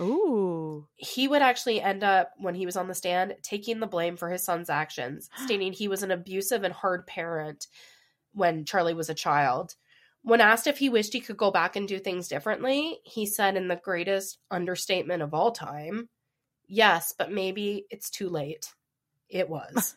Ooh. 0.00 0.86
he 0.96 1.28
would 1.28 1.42
actually 1.42 1.80
end 1.80 2.02
up 2.02 2.32
when 2.38 2.54
he 2.54 2.66
was 2.66 2.76
on 2.76 2.88
the 2.88 2.94
stand 2.94 3.36
taking 3.42 3.80
the 3.80 3.86
blame 3.86 4.16
for 4.16 4.30
his 4.30 4.44
son's 4.44 4.70
actions 4.70 5.28
stating 5.44 5.72
he 5.72 5.88
was 5.88 6.02
an 6.02 6.10
abusive 6.10 6.64
and 6.64 6.72
hard 6.74 7.06
parent 7.06 7.66
when 8.32 8.64
charlie 8.64 8.94
was 8.94 9.10
a 9.10 9.14
child. 9.14 9.74
When 10.22 10.42
asked 10.42 10.66
if 10.66 10.78
he 10.78 10.90
wished 10.90 11.14
he 11.14 11.20
could 11.20 11.38
go 11.38 11.50
back 11.50 11.76
and 11.76 11.88
do 11.88 11.98
things 11.98 12.28
differently 12.28 12.98
he 13.04 13.26
said 13.26 13.56
in 13.56 13.68
the 13.68 13.76
greatest 13.76 14.38
understatement 14.50 15.22
of 15.22 15.34
all 15.34 15.52
time 15.52 16.08
yes 16.66 17.14
but 17.16 17.32
maybe 17.32 17.86
it's 17.90 18.10
too 18.10 18.28
late. 18.28 18.72
It 19.28 19.48
was 19.48 19.96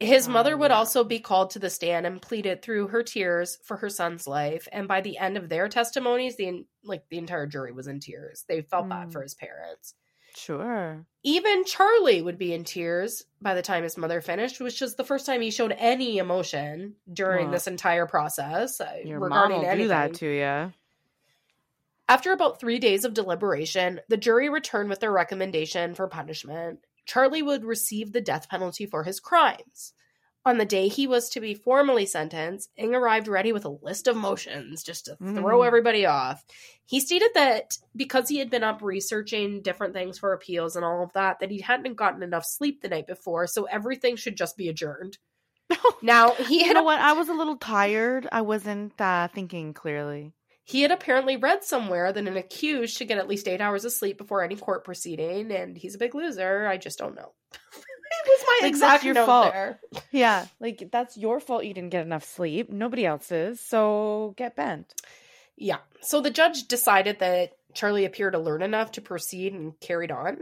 his 0.00 0.26
Oh, 0.26 0.30
mother 0.30 0.56
would 0.56 0.70
also 0.70 1.04
be 1.04 1.20
called 1.20 1.50
to 1.50 1.58
the 1.58 1.68
stand 1.70 2.06
and 2.06 2.20
pleaded 2.22 2.62
through 2.62 2.88
her 2.88 3.02
tears 3.02 3.58
for 3.62 3.76
her 3.76 3.90
son's 3.90 4.26
life 4.26 4.66
and 4.72 4.88
by 4.88 5.00
the 5.02 5.18
end 5.18 5.36
of 5.36 5.48
their 5.50 5.68
testimonies 5.68 6.36
the 6.36 6.64
like 6.82 7.04
the 7.10 7.18
entire 7.18 7.46
jury 7.46 7.70
was 7.70 7.86
in 7.86 8.00
tears 8.00 8.44
they 8.48 8.62
felt 8.62 8.88
bad 8.88 9.08
Mm. 9.08 9.12
for 9.12 9.22
his 9.22 9.34
parents 9.34 9.94
Sure. 10.34 11.04
even 11.22 11.64
Charlie 11.64 12.22
would 12.22 12.38
be 12.38 12.54
in 12.54 12.64
tears 12.64 13.24
by 13.42 13.54
the 13.54 13.62
time 13.62 13.82
his 13.82 13.98
mother 13.98 14.20
finished, 14.20 14.60
which 14.60 14.80
was 14.80 14.94
the 14.94 15.02
first 15.04 15.26
time 15.26 15.40
he 15.40 15.50
showed 15.50 15.72
any 15.76 16.18
emotion 16.18 16.94
during 17.12 17.46
Well, 17.46 17.52
this 17.54 17.66
entire 17.66 18.06
process 18.06 18.80
uh, 18.80 18.98
Your 19.04 19.18
mom 19.18 19.32
regarding 19.32 19.58
will 19.58 19.64
anything. 19.66 19.82
do 19.84 19.88
that 19.88 20.14
to 20.14 20.26
you. 20.26 20.72
After 22.08 22.32
about 22.32 22.58
three 22.60 22.78
days 22.78 23.04
of 23.04 23.12
deliberation, 23.14 24.00
the 24.08 24.16
jury 24.16 24.48
returned 24.48 24.88
with 24.88 25.00
their 25.00 25.12
recommendation 25.12 25.94
for 25.94 26.06
punishment. 26.08 26.78
Charlie 27.06 27.42
would 27.42 27.64
receive 27.64 28.12
the 28.12 28.20
death 28.20 28.48
penalty 28.48 28.86
for 28.86 29.04
his 29.04 29.20
crimes. 29.20 29.92
On 30.46 30.56
the 30.56 30.64
day 30.64 30.88
he 30.88 31.06
was 31.06 31.28
to 31.30 31.40
be 31.40 31.52
formally 31.52 32.06
sentenced, 32.06 32.70
Ng 32.78 32.94
arrived 32.94 33.28
ready 33.28 33.52
with 33.52 33.66
a 33.66 33.76
list 33.82 34.06
of 34.08 34.16
motions 34.16 34.82
just 34.82 35.04
to 35.04 35.16
throw 35.16 35.58
Mm. 35.60 35.66
everybody 35.66 36.06
off. 36.06 36.42
He 36.86 36.98
stated 36.98 37.30
that 37.34 37.76
because 37.94 38.28
he 38.30 38.38
had 38.38 38.48
been 38.48 38.64
up 38.64 38.80
researching 38.80 39.60
different 39.60 39.92
things 39.92 40.18
for 40.18 40.32
appeals 40.32 40.76
and 40.76 40.84
all 40.84 41.02
of 41.02 41.12
that, 41.12 41.40
that 41.40 41.50
he 41.50 41.60
hadn't 41.60 41.94
gotten 41.96 42.22
enough 42.22 42.46
sleep 42.46 42.80
the 42.80 42.88
night 42.88 43.06
before, 43.06 43.46
so 43.46 43.64
everything 43.64 44.16
should 44.16 44.36
just 44.36 44.56
be 44.56 44.68
adjourned. 44.70 45.18
Now 46.02 46.32
he 46.32 46.64
You 46.64 46.72
know 46.72 46.82
what? 46.82 47.00
I 47.00 47.12
was 47.12 47.28
a 47.28 47.34
little 47.34 47.56
tired. 47.56 48.26
I 48.32 48.40
wasn't 48.40 48.98
uh, 49.00 49.28
thinking 49.28 49.74
clearly. 49.74 50.32
He 50.70 50.82
had 50.82 50.92
apparently 50.92 51.36
read 51.36 51.64
somewhere 51.64 52.12
that 52.12 52.26
an 52.28 52.36
accused 52.36 52.96
should 52.96 53.08
get 53.08 53.18
at 53.18 53.26
least 53.26 53.48
eight 53.48 53.60
hours 53.60 53.84
of 53.84 53.90
sleep 53.92 54.16
before 54.18 54.44
any 54.44 54.54
court 54.54 54.84
proceeding, 54.84 55.50
and 55.50 55.76
he's 55.76 55.96
a 55.96 55.98
big 55.98 56.14
loser. 56.14 56.64
I 56.68 56.76
just 56.76 56.96
don't 56.96 57.16
know. 57.16 57.32
it 57.52 58.28
was 58.28 58.44
my 58.46 58.58
Like, 58.62 58.68
exact 58.70 59.02
your 59.04 59.14
fault. 59.16 59.52
there. 59.52 59.80
Yeah, 60.12 60.46
like 60.60 60.88
that's 60.92 61.16
your 61.16 61.40
fault 61.40 61.64
you 61.64 61.74
didn't 61.74 61.90
get 61.90 62.06
enough 62.06 62.22
sleep. 62.24 62.70
Nobody 62.70 63.04
else's. 63.04 63.60
So 63.60 64.34
get 64.36 64.54
bent. 64.54 64.94
Yeah. 65.56 65.78
So 66.02 66.20
the 66.20 66.30
judge 66.30 66.68
decided 66.68 67.18
that 67.18 67.50
Charlie 67.74 68.04
appeared 68.04 68.36
alert 68.36 68.62
enough 68.62 68.92
to 68.92 69.00
proceed 69.00 69.52
and 69.52 69.78
carried 69.80 70.12
on. 70.12 70.38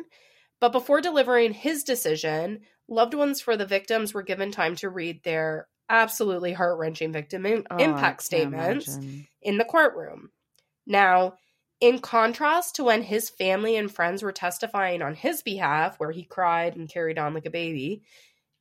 But 0.61 0.73
before 0.73 1.01
delivering 1.01 1.55
his 1.55 1.85
decision, 1.85 2.61
loved 2.87 3.15
ones 3.15 3.41
for 3.41 3.57
the 3.57 3.65
victims 3.67 4.13
were 4.13 4.23
given 4.23 4.51
time 4.51 4.77
to 4.77 4.91
read 4.91 5.23
their 5.25 5.69
absolutely 5.89 6.53
heart 6.53 6.79
wrenching 6.79 7.13
victim 7.13 7.47
in- 7.47 7.67
Oh, 7.71 7.77
impact 7.77 8.23
statements. 8.23 8.97
imagine. 8.97 9.27
in 9.43 9.59
the 9.59 9.65
courtroom. 9.65 10.31
Now, 10.87 11.35
in 11.81 12.01
contrast 12.01 12.77
to 12.77 12.85
when 12.85 13.03
his 13.03 13.31
family 13.31 13.77
and 13.77 13.91
friends 13.91 14.23
were 14.23 14.33
testifying 14.33 15.01
on 15.03 15.15
his 15.15 15.43
behalf, 15.43 15.99
where 16.01 16.11
he 16.11 16.25
cried 16.25 16.77
and 16.77 16.89
carried 16.89 17.19
on 17.19 17.35
like 17.35 17.47
a 17.47 17.51
baby, 17.51 18.03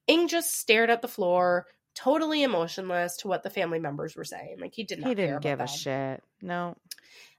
Ng 0.07 0.27
just 0.27 0.55
stared 0.55 0.89
at 0.89 1.01
the 1.01 1.07
floor, 1.07 1.65
totally 1.95 2.43
emotionless 2.43 3.17
to 3.17 3.27
what 3.27 3.43
the 3.43 3.49
family 3.49 3.79
members 3.79 4.15
were 4.15 4.23
saying. 4.23 4.57
Like 4.59 4.73
he 4.75 4.83
did 4.83 4.99
not 4.99 5.09
He 5.09 5.15
didn't 5.15 5.41
give 5.41 5.59
a 5.59 5.67
shit. 5.67 6.23
No. 6.41 6.75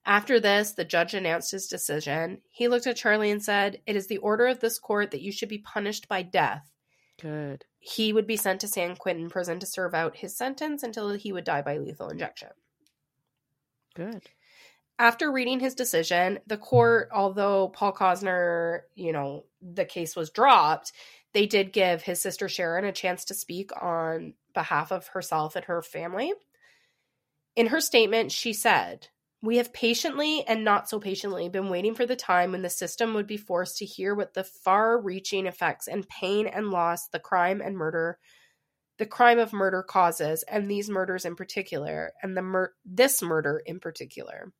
After 0.05 0.41
this, 0.41 0.73
the 0.73 0.85
judge 0.85 1.15
announced 1.15 1.51
his 1.51 1.67
decision. 1.69 2.41
He 2.49 2.67
looked 2.69 2.87
at 2.87 2.97
Charlie 2.97 3.31
and 3.31 3.43
said, 3.43 3.81
It 3.87 3.95
is 3.95 4.07
the 4.07 4.19
order 4.19 4.47
of 4.47 4.59
this 4.61 4.79
court 4.79 5.11
that 5.13 5.21
you 5.23 5.31
should 5.33 5.49
be 5.49 5.59
punished 5.59 6.09
by 6.09 6.23
death. 6.23 6.69
Good. 7.21 7.65
He 7.79 8.13
would 8.13 8.27
be 8.27 8.37
sent 8.37 8.61
to 8.61 8.69
San 8.69 8.97
Quentin 8.97 9.29
prison 9.29 9.59
to 9.61 9.67
serve 9.67 9.95
out 9.95 10.17
his 10.17 10.37
sentence 10.37 10.83
until 10.83 11.11
he 11.11 11.33
would 11.33 11.45
die 11.45 11.63
by 11.63 11.79
lethal 11.79 12.09
injection. 12.09 12.51
Good. 13.95 14.23
after 14.99 15.31
reading 15.31 15.61
his 15.61 15.75
decision, 15.75 16.41
the 16.47 16.57
court, 16.57 17.09
although 17.13 17.69
Paul 17.69 17.93
Cosner, 17.93 18.81
you 18.95 19.13
know, 19.13 19.45
the 19.63 19.85
case 19.85 20.17
was 20.17 20.31
dropped, 20.31 20.93
they 21.33 21.47
did 21.47 21.73
give 21.73 22.03
his 22.03 22.21
sister 22.21 22.49
Sharon 22.49 22.85
a 22.85 22.93
chance 22.93 23.25
to 23.27 23.35
speak 23.35 23.71
on 23.81 24.35
behalf 24.55 24.91
of 24.91 25.09
herself 25.09 25.55
and 25.57 25.65
her 25.67 25.83
family. 25.83 26.33
In 27.55 27.69
her 27.69 27.81
statement, 27.81 28.33
she 28.33 28.53
said, 28.53 29.09
We 29.41 29.59
have 29.59 29.73
patiently 29.73 30.45
and 30.47 30.65
not 30.65 30.89
so 30.89 30.99
patiently 30.99 31.49
been 31.49 31.69
waiting 31.69 31.95
for 31.95 32.07
the 32.07 32.17
time 32.17 32.53
when 32.53 32.63
the 32.63 32.71
system 32.71 33.15
would 33.15 33.27
be 33.27 33.37
forced 33.37 33.79
to 33.79 33.85
hear 33.85 34.15
what 34.15 34.35
the 34.35 34.45
far 34.45 35.01
reaching 35.01 35.47
effects 35.47 35.87
and 35.87 36.09
pain 36.09 36.47
and 36.47 36.71
loss 36.71 37.09
the 37.09 37.21
crime 37.21 37.61
and 37.61 37.77
murder 37.77 38.19
the 38.99 39.07
crime 39.07 39.39
of 39.39 39.53
murder 39.53 39.85
causes 39.85 40.43
and 40.49 40.69
these 40.69 40.91
murders 40.91 41.25
in 41.25 41.37
particular 41.37 42.13
and 42.21 42.37
the 42.37 42.43
mur- 42.43 42.75
this 42.85 43.23
murder 43.23 43.63
in 43.65 43.79
particular 43.79 44.53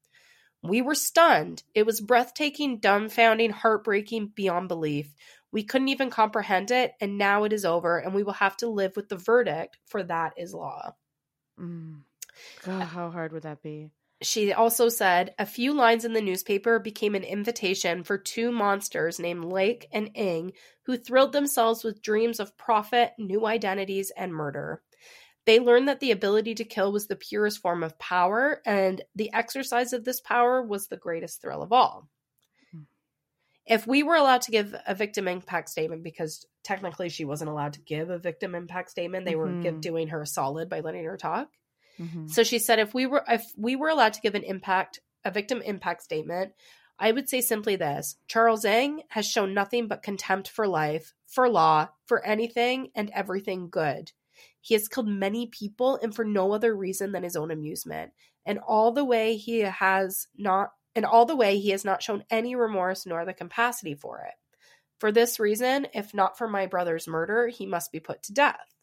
we 0.63 0.83
were 0.83 0.95
stunned. 0.95 1.63
It 1.75 1.87
was 1.87 2.01
breathtaking, 2.01 2.81
dumbfounding, 2.81 3.51
heartbreaking 3.51 4.33
beyond 4.35 4.69
belief. 4.69 5.15
We 5.53 5.63
couldn't 5.63 5.89
even 5.89 6.11
comprehend 6.11 6.71
it, 6.71 6.93
and 7.01 7.17
now 7.17 7.45
it 7.45 7.53
is 7.53 7.65
over, 7.65 7.99
and 7.99 8.15
we 8.15 8.23
will 8.23 8.35
have 8.35 8.57
to 8.59 8.69
live 8.69 8.97
with 8.97 9.09
the 9.09 9.17
verdict, 9.17 9.79
for 9.87 10.03
that 10.03 10.35
is 10.37 10.53
law. 10.53 10.95
Mm. 11.59 12.01
God, 12.65 12.83
how 12.83 13.11
hard 13.11 13.33
would 13.33 13.45
that 13.45 13.63
be? 13.63 13.91
She 14.21 14.53
also 14.53 14.89
said 14.89 15.35
a 15.39 15.47
few 15.47 15.73
lines 15.73 16.05
in 16.05 16.13
the 16.13 16.21
newspaper 16.21 16.79
became 16.81 17.15
an 17.15 17.23
invitation 17.23 18.03
for 18.03 18.19
two 18.19 18.51
monsters 18.51 19.21
named 19.21 19.45
Lake 19.45 19.87
and 19.93 20.11
Ng, 20.17 20.53
who 20.83 20.97
thrilled 20.97 21.33
themselves 21.33 21.85
with 21.85 22.03
dreams 22.03 22.41
of 22.41 22.57
profit, 22.57 23.13
new 23.19 23.47
identities, 23.47 24.11
and 24.11 24.35
murder. 24.35 24.83
They 25.47 25.61
learned 25.61 25.89
that 25.89 26.01
the 26.01 26.11
ability 26.11 26.55
to 26.57 26.65
kill 26.65 26.93
was 26.93 27.07
the 27.07 27.17
purest 27.17 27.61
form 27.61 27.83
of 27.83 27.99
power, 27.99 28.61
and 28.67 29.03
the 29.15 29.33
exercise 29.33 29.93
of 29.93 30.05
this 30.05 30.21
power 30.21 30.63
was 30.63 30.89
the 30.89 30.97
greatest 30.97 31.41
thrill 31.41 31.63
of 31.63 31.73
all. 31.73 32.09
Hmm. 32.73 32.83
If 33.67 33.87
we 33.87 34.03
were 34.03 34.17
allowed 34.17 34.43
to 34.43 34.51
give 34.51 34.75
a 34.87 34.95
victim 34.97 35.29
impact 35.29 35.69
statement, 35.69 36.03
because 36.03 36.45
technically 36.65 37.09
she 37.09 37.25
wasn't 37.25 37.51
allowed 37.51 37.75
to 37.75 37.81
give 37.81 38.11
a 38.11 38.19
victim 38.19 38.55
impact 38.57 38.91
statement, 38.91 39.27
they 39.27 39.37
were 39.37 39.55
give, 39.55 39.77
Mhm. 39.77 39.81
doing 39.81 40.09
her 40.09 40.23
a 40.23 40.27
solid 40.27 40.69
by 40.69 40.81
letting 40.81 41.05
her 41.05 41.17
talk. 41.17 41.51
Mhm. 41.99 42.31
So 42.31 42.43
she 42.43 42.59
said 42.59 42.79
if 42.79 42.95
we 42.95 43.07
were 43.07 43.25
if 43.29 43.45
we 43.57 43.77
were 43.77 43.89
allowed 43.89 44.13
to 44.15 44.21
give 44.21 44.35
an 44.35 44.45
impact 44.45 45.01
a 45.25 45.31
victim 45.31 45.61
impact 45.63 46.03
statement, 46.03 46.53
I 46.99 47.13
would 47.13 47.29
say 47.29 47.41
simply 47.41 47.77
this. 47.77 48.17
Charles 48.27 48.65
Ng 48.65 49.03
has 49.09 49.27
shown 49.27 49.55
nothing 49.55 49.89
but 49.89 50.03
contempt 50.03 50.49
for 50.49 50.67
life, 50.67 51.15
for 51.27 51.49
law, 51.49 51.89
for 52.07 52.25
anything 52.25 52.91
and 52.95 53.11
everything 53.11 53.69
good. 53.69 54.13
He 54.61 54.75
has 54.75 54.89
killed 54.89 55.09
many 55.09 55.47
people 55.47 55.99
and 56.03 56.15
for 56.15 56.25
no 56.25 56.53
other 56.53 56.75
reason 56.75 57.13
than 57.13 57.23
his 57.23 57.37
own 57.37 57.51
amusement. 57.51 58.13
And 58.45 58.59
all 58.59 58.93
the 58.93 59.05
way 59.05 59.37
he 59.37 59.61
has 59.61 60.27
not 60.37 60.73
and 60.97 61.05
all 61.05 61.27
the 61.27 61.37
way 61.37 61.59
he 61.59 61.71
has 61.71 61.85
not 61.85 62.03
shown 62.03 62.25
any 62.31 62.57
remorse 62.57 63.07
nor 63.07 63.25
the 63.25 63.35
capacity 63.35 63.95
for 63.95 64.21
it. 64.21 64.35
For 64.99 65.13
this 65.13 65.39
reason, 65.39 65.87
if 65.95 66.13
not 66.13 66.37
for 66.37 66.49
my 66.49 66.67
brother's 66.67 67.07
murder, 67.07 67.47
he 67.49 67.67
must 67.67 67.93
be 67.93 68.01
put 68.01 68.23
to 68.25 68.33
death. 68.33 68.75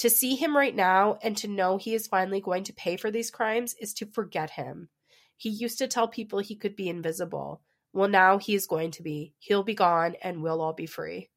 To 0.00 0.08
see 0.08 0.34
him 0.34 0.56
right 0.56 0.74
now 0.74 1.18
and 1.20 1.36
to 1.36 1.46
know 1.46 1.76
he 1.76 1.94
is 1.94 2.06
finally 2.06 2.40
going 2.40 2.64
to 2.64 2.72
pay 2.72 2.96
for 2.96 3.10
these 3.10 3.30
crimes 3.30 3.74
is 3.78 3.92
to 3.94 4.06
forget 4.06 4.48
him. 4.48 4.88
He 5.36 5.50
used 5.50 5.76
to 5.76 5.88
tell 5.88 6.08
people 6.08 6.38
he 6.38 6.56
could 6.56 6.74
be 6.74 6.88
invisible. 6.88 7.60
Well, 7.92 8.08
now 8.08 8.38
he 8.38 8.54
is 8.54 8.66
going 8.66 8.92
to 8.92 9.02
be. 9.02 9.34
He'll 9.40 9.62
be 9.62 9.74
gone 9.74 10.14
and 10.22 10.42
we'll 10.42 10.62
all 10.62 10.72
be 10.72 10.86
free. 10.86 11.28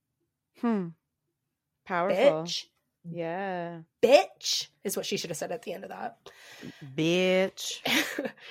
Hmm. 0.62 0.88
Powerful. 1.86 2.16
Bitch. 2.16 2.64
Yeah. 3.04 3.80
Bitch 4.02 4.68
is 4.86 4.96
what 4.96 5.06
she 5.06 5.18
should 5.18 5.30
have 5.30 5.36
said 5.36 5.52
at 5.52 5.64
the 5.64 5.74
end 5.74 5.84
of 5.84 5.90
that. 5.90 6.20
Bitch. 6.96 7.82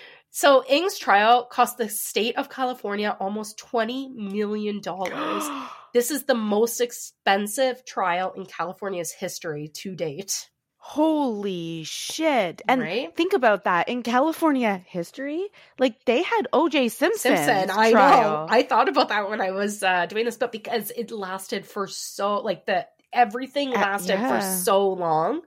so 0.31 0.63
Ng's 0.69 0.99
trial 0.99 1.45
cost 1.45 1.79
the 1.79 1.89
state 1.89 2.37
of 2.37 2.51
California 2.51 3.17
almost 3.19 3.59
$20 3.59 4.15
million. 4.15 4.83
this 5.93 6.11
is 6.11 6.25
the 6.25 6.35
most 6.35 6.81
expensive 6.81 7.85
trial 7.85 8.33
in 8.37 8.47
California's 8.47 9.13
history 9.13 9.69
to 9.75 9.95
date. 9.95 10.49
Holy 10.85 11.85
shit. 11.85 12.61
And 12.67 12.83
right? 12.83 13.15
think 13.17 13.35
about 13.35 13.65
that. 13.65 13.89
In 13.89 14.03
California 14.03 14.83
history, 14.89 15.47
like 15.79 16.05
they 16.07 16.23
had 16.23 16.49
OJ 16.53 16.91
Simpson. 16.91 17.37
Simpson, 17.37 17.71
I 17.71 17.93
trial. 17.93 18.23
know. 18.23 18.47
I 18.51 18.63
thought 18.65 18.89
about 18.89 19.11
that 19.11 19.31
when 19.31 19.41
I 19.41 19.53
was 19.53 19.83
uh, 19.85 20.07
doing 20.07 20.25
this, 20.25 20.37
but 20.37 20.51
because 20.51 20.91
it 20.91 21.13
lasted 21.13 21.65
for 21.67 21.87
so, 21.87 22.41
like 22.41 22.67
the 22.67 22.87
everything 23.13 23.69
Uh, 23.69 23.81
lasted 23.81 24.19
for 24.19 24.41
so 24.41 24.89
long. 24.89 25.43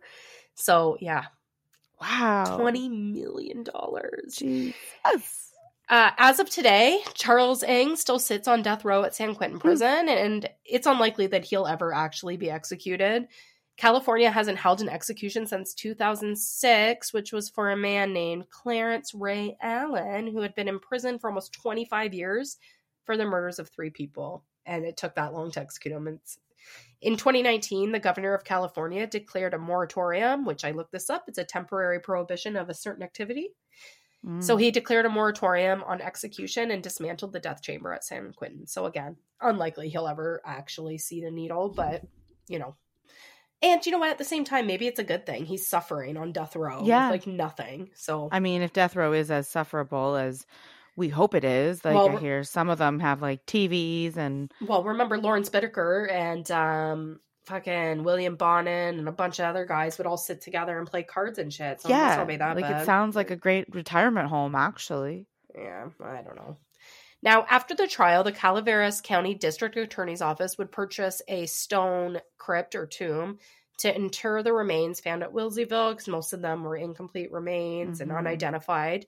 So 0.53 0.95
yeah, 1.01 1.25
Wow. 1.99 2.57
twenty 2.57 2.87
million 2.87 3.63
dollars. 3.63 4.35
Jesus. 4.37 5.51
Uh, 5.87 6.11
as 6.17 6.39
of 6.39 6.49
today, 6.49 6.99
Charles 7.13 7.61
Ng 7.63 7.95
still 7.95 8.17
sits 8.17 8.47
on 8.47 8.63
death 8.63 8.83
row 8.83 9.03
at 9.03 9.13
San 9.13 9.29
Hmm. 9.29 9.35
Quentin 9.35 9.59
prison, 9.59 10.09
and 10.09 10.49
it's 10.63 10.87
unlikely 10.87 11.27
that 11.27 11.45
he'll 11.45 11.67
ever 11.67 11.93
actually 11.93 12.37
be 12.37 12.49
executed. 12.49 13.27
California 13.77 14.31
hasn't 14.31 14.57
held 14.57 14.81
an 14.81 14.89
execution 14.89 15.45
since 15.45 15.73
2006, 15.73 17.13
which 17.13 17.33
was 17.33 17.49
for 17.49 17.69
a 17.69 17.77
man 17.77 18.13
named 18.13 18.49
Clarence 18.49 19.13
Ray 19.13 19.57
Allen, 19.61 20.27
who 20.27 20.39
had 20.41 20.55
been 20.55 20.69
in 20.69 20.79
prison 20.79 21.19
for 21.19 21.29
almost 21.29 21.53
25 21.53 22.13
years 22.13 22.57
for 23.03 23.17
the 23.17 23.25
murders 23.25 23.59
of 23.59 23.69
three 23.69 23.89
people. 23.89 24.45
And 24.65 24.85
it 24.85 24.97
took 24.97 25.13
that 25.15 25.33
long 25.33 25.51
to 25.51 25.59
execute 25.59 25.93
him. 25.93 26.07
It's, 26.07 26.39
in 27.01 27.17
2019, 27.17 27.91
the 27.91 27.99
governor 27.99 28.33
of 28.33 28.45
California 28.45 29.05
declared 29.05 29.53
a 29.53 29.59
moratorium, 29.59 30.45
which 30.45 30.63
I 30.63 30.71
looked 30.71 30.93
this 30.93 31.09
up. 31.09 31.25
It's 31.27 31.37
a 31.37 31.43
temporary 31.43 31.99
prohibition 31.99 32.55
of 32.55 32.69
a 32.69 32.73
certain 32.73 33.03
activity. 33.03 33.49
Mm. 34.25 34.43
So 34.43 34.57
he 34.57 34.71
declared 34.71 35.05
a 35.05 35.09
moratorium 35.09 35.83
on 35.83 36.01
execution 36.01 36.71
and 36.71 36.81
dismantled 36.81 37.33
the 37.33 37.39
death 37.39 37.61
chamber 37.61 37.93
at 37.93 38.03
San 38.03 38.33
Quentin. 38.33 38.65
So 38.65 38.85
again, 38.85 39.17
unlikely 39.41 39.89
he'll 39.89 40.07
ever 40.07 40.41
actually 40.45 40.97
see 40.97 41.21
the 41.21 41.31
needle, 41.31 41.69
but 41.69 42.01
you 42.47 42.59
know. 42.59 42.75
And 43.61 43.83
you 43.85 43.91
know 43.91 43.99
what? 43.99 44.09
At 44.09 44.17
the 44.17 44.25
same 44.25 44.43
time, 44.43 44.67
maybe 44.67 44.85
it's 44.85 44.99
a 44.99 45.03
good 45.03 45.25
thing. 45.25 45.45
He's 45.45 45.67
suffering 45.67 46.17
on 46.17 46.31
death 46.31 46.55
row. 46.55 46.83
Yeah. 46.83 47.09
like 47.09 47.25
nothing. 47.25 47.91
So 47.95 48.29
I 48.31 48.39
mean, 48.39 48.61
if 48.61 48.73
death 48.73 48.95
row 48.95 49.13
is 49.13 49.31
as 49.31 49.47
sufferable 49.47 50.15
as 50.15 50.45
we 50.95 51.09
hope 51.09 51.35
it 51.35 51.43
is, 51.43 51.83
like 51.83 51.95
Well, 51.95 52.17
I 52.17 52.19
hear 52.19 52.43
some 52.43 52.69
of 52.69 52.77
them 52.77 52.99
have 52.99 53.21
like 53.21 53.45
TVs 53.45 54.17
and 54.17 54.51
well, 54.61 54.83
remember 54.83 55.17
Lawrence 55.17 55.49
Bittaker 55.49 56.11
and 56.11 56.49
um 56.51 57.19
fucking 57.45 58.03
William 58.03 58.35
Bonin 58.35 58.99
and 58.99 59.07
a 59.07 59.11
bunch 59.11 59.39
of 59.39 59.45
other 59.45 59.65
guys 59.65 59.97
would 59.97 60.07
all 60.07 60.17
sit 60.17 60.41
together 60.41 60.77
and 60.77 60.87
play 60.87 61.03
cards 61.03 61.37
and 61.39 61.53
shit. 61.53 61.81
So 61.81 61.89
yeah, 61.89 62.07
it's 62.07 62.17
not 62.17 62.39
that 62.39 62.55
like 62.55 62.65
bad. 62.65 62.81
it 62.81 62.85
sounds 62.85 63.15
like 63.15 63.31
a 63.31 63.35
great 63.35 63.73
retirement 63.73 64.29
home 64.29 64.55
actually. 64.55 65.27
Yeah, 65.55 65.89
I 66.03 66.21
don't 66.21 66.35
know. 66.35 66.57
Now, 67.21 67.45
after 67.49 67.73
the 67.73 67.87
trial, 67.87 68.23
the 68.23 68.31
Calaveras 68.31 69.01
County 69.01 69.33
District 69.33 69.75
Attorney's 69.77 70.21
Office 70.21 70.57
would 70.57 70.71
purchase 70.71 71.21
a 71.27 71.45
stone 71.47 72.19
crypt 72.37 72.75
or 72.75 72.85
tomb 72.85 73.39
to 73.79 73.95
inter 73.95 74.43
the 74.43 74.53
remains 74.53 74.99
found 74.99 75.23
at 75.23 75.33
Wilseyville, 75.33 75.91
because 75.91 76.07
most 76.07 76.33
of 76.33 76.41
them 76.41 76.63
were 76.63 76.75
incomplete 76.77 77.31
remains 77.31 77.99
and 77.99 78.11
Mhm. 78.11 78.17
unidentified, 78.19 79.07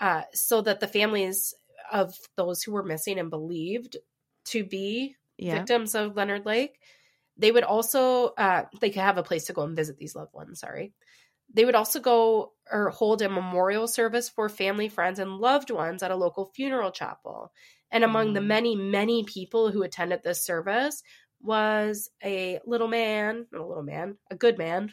uh, 0.00 0.22
so 0.34 0.60
that 0.62 0.80
the 0.80 0.86
families 0.88 1.54
of 1.90 2.14
those 2.36 2.62
who 2.62 2.72
were 2.72 2.82
missing 2.82 3.18
and 3.18 3.30
believed 3.30 3.96
to 4.44 4.62
be 4.64 5.16
Yeah. 5.38 5.54
victims 5.54 5.94
of 5.94 6.16
Leonard 6.16 6.44
Lake, 6.44 6.78
they 7.38 7.52
would 7.52 7.64
also 7.64 8.28
uh, 8.38 8.64
they 8.80 8.90
could 8.90 9.02
have 9.02 9.18
a 9.18 9.22
place 9.22 9.46
to 9.46 9.52
go 9.52 9.62
and 9.62 9.76
visit 9.76 9.96
these 9.98 10.14
loved 10.16 10.34
ones. 10.34 10.60
Sorry, 10.60 10.94
they 11.52 11.64
would 11.64 11.74
also 11.74 12.00
go 12.00 12.54
or 12.70 12.90
hold 12.90 13.22
a 13.22 13.28
memorial 13.28 13.88
service 13.88 14.28
for 14.28 14.48
family, 14.48 14.88
friends, 14.88 15.18
and 15.18 15.38
loved 15.38 15.70
ones 15.70 16.02
at 16.02 16.10
a 16.10 16.16
local 16.16 16.46
funeral 16.54 16.90
chapel. 16.90 17.52
And 17.90 18.04
among 18.04 18.34
the 18.34 18.40
Mm. 18.40 18.46
many, 18.46 18.76
many 18.76 19.24
people 19.24 19.70
who 19.70 19.82
attended 19.82 20.22
this 20.22 20.44
service 20.44 21.02
was 21.40 22.10
a 22.22 22.60
little 22.66 22.88
man, 22.88 23.46
not 23.52 23.62
a 23.62 23.66
little 23.66 23.82
man, 23.82 24.18
a 24.30 24.36
good 24.36 24.58
man 24.58 24.92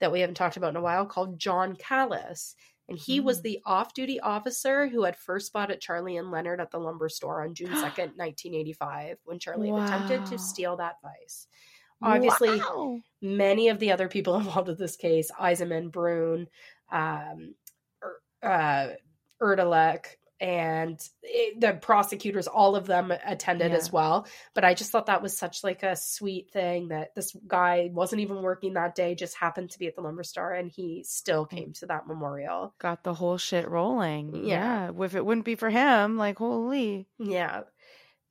that 0.00 0.10
we 0.10 0.20
haven't 0.20 0.34
talked 0.34 0.56
about 0.56 0.70
in 0.70 0.76
a 0.76 0.80
while 0.82 1.06
called 1.06 1.38
John 1.38 1.76
Callis. 1.76 2.56
And 2.88 2.98
he 2.98 3.20
was 3.20 3.40
Mm. 3.40 3.42
the 3.42 3.60
off 3.64 3.94
duty 3.94 4.18
officer 4.20 4.88
who 4.88 5.04
had 5.04 5.16
first 5.16 5.46
spotted 5.46 5.80
Charlie 5.80 6.16
and 6.16 6.30
Leonard 6.32 6.60
at 6.60 6.72
the 6.72 6.80
lumber 6.80 7.08
store 7.08 7.44
on 7.44 7.54
June 7.54 7.74
2nd, 8.16 8.16
1985, 8.16 9.18
when 9.24 9.38
Charlie 9.38 9.68
had 9.68 9.78
attempted 9.78 10.24
to 10.26 10.38
steal 10.38 10.76
that 10.78 10.96
vice. 11.02 11.46
Obviously, 12.02 12.58
Wow. 12.60 13.00
many 13.20 13.68
of 13.68 13.78
the 13.78 13.92
other 13.92 14.08
people 14.08 14.36
involved 14.36 14.68
in 14.68 14.76
this 14.76 14.96
case, 14.96 15.30
Eisenman, 15.38 15.90
Brunn, 15.90 16.48
um, 16.90 17.54
Er- 18.02 18.20
uh, 18.42 18.88
Erdelatz, 19.40 20.06
and 20.40 21.00
it, 21.22 21.60
the 21.60 21.72
prosecutors, 21.72 22.48
all 22.48 22.74
of 22.74 22.84
them 22.86 23.12
attended 23.12 23.70
Yeah. 23.70 23.76
as 23.78 23.92
well. 23.92 24.26
But 24.54 24.64
I 24.64 24.74
just 24.74 24.90
thought 24.90 25.06
that 25.06 25.22
was 25.22 25.38
such 25.38 25.62
like 25.62 25.84
a 25.84 25.94
sweet 25.94 26.50
thing 26.50 26.88
that 26.88 27.14
this 27.14 27.34
guy 27.46 27.90
wasn't 27.92 28.22
even 28.22 28.42
working 28.42 28.72
that 28.74 28.96
day, 28.96 29.14
just 29.14 29.36
happened 29.36 29.70
to 29.70 29.78
be 29.78 29.86
at 29.86 29.94
the 29.94 30.00
Lumber 30.02 30.24
Star, 30.24 30.52
and 30.52 30.68
he 30.68 31.04
still 31.06 31.46
came 31.46 31.72
to 31.74 31.86
that 31.86 32.08
memorial. 32.08 32.74
Got 32.80 33.04
the 33.04 33.14
whole 33.14 33.38
shit 33.38 33.68
rolling. 33.68 34.34
Yeah. 34.34 34.90
Yeah. 34.92 35.04
If 35.04 35.14
it 35.14 35.24
wouldn't 35.24 35.46
be 35.46 35.54
for 35.54 35.70
him, 35.70 36.16
like 36.16 36.38
holy. 36.38 37.06
Yeah. 37.20 37.62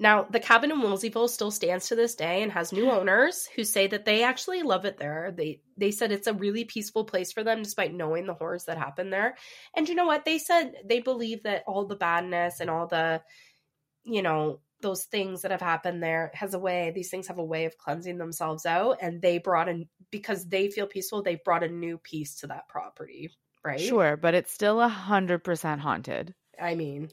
Now, 0.01 0.23
the 0.27 0.39
cabin 0.39 0.71
in 0.71 0.81
Wilseyville 0.81 1.29
still 1.29 1.51
stands 1.51 1.89
to 1.89 1.95
this 1.95 2.15
day 2.15 2.41
and 2.41 2.51
has 2.51 2.71
new 2.71 2.89
owners 2.89 3.47
who 3.55 3.63
say 3.63 3.85
that 3.85 4.03
they 4.03 4.23
actually 4.23 4.63
love 4.63 4.83
it 4.85 4.97
there. 4.97 5.31
They 5.31 5.61
they 5.77 5.91
said 5.91 6.11
it's 6.11 6.25
a 6.25 6.33
really 6.33 6.65
peaceful 6.65 7.05
place 7.05 7.31
for 7.31 7.43
them 7.43 7.61
despite 7.61 7.93
knowing 7.93 8.25
the 8.25 8.33
horrors 8.33 8.65
that 8.65 8.79
happened 8.79 9.13
there. 9.13 9.37
And 9.75 9.87
you 9.87 9.93
know 9.93 10.07
what? 10.07 10.25
They 10.25 10.39
said 10.39 10.73
they 10.83 11.01
believe 11.01 11.43
that 11.43 11.65
all 11.67 11.85
the 11.85 11.95
badness 11.95 12.61
and 12.61 12.69
all 12.71 12.87
the 12.87 13.21
you 14.03 14.23
know, 14.23 14.61
those 14.81 15.03
things 15.03 15.43
that 15.43 15.51
have 15.51 15.61
happened 15.61 16.01
there 16.01 16.31
has 16.33 16.55
a 16.55 16.59
way 16.59 16.91
these 16.95 17.11
things 17.11 17.27
have 17.27 17.37
a 17.37 17.45
way 17.45 17.65
of 17.65 17.77
cleansing 17.77 18.17
themselves 18.17 18.65
out 18.65 18.97
and 19.01 19.21
they 19.21 19.37
brought 19.37 19.69
in 19.69 19.87
because 20.09 20.47
they 20.47 20.71
feel 20.71 20.87
peaceful, 20.87 21.21
they 21.21 21.39
brought 21.45 21.61
a 21.63 21.67
new 21.67 21.99
peace 21.99 22.37
to 22.37 22.47
that 22.47 22.67
property, 22.67 23.29
right? 23.63 23.79
Sure, 23.79 24.17
but 24.17 24.33
it's 24.33 24.51
still 24.51 24.81
a 24.81 24.87
hundred 24.87 25.43
percent 25.43 25.79
haunted. 25.79 26.33
I 26.59 26.73
mean, 26.73 27.11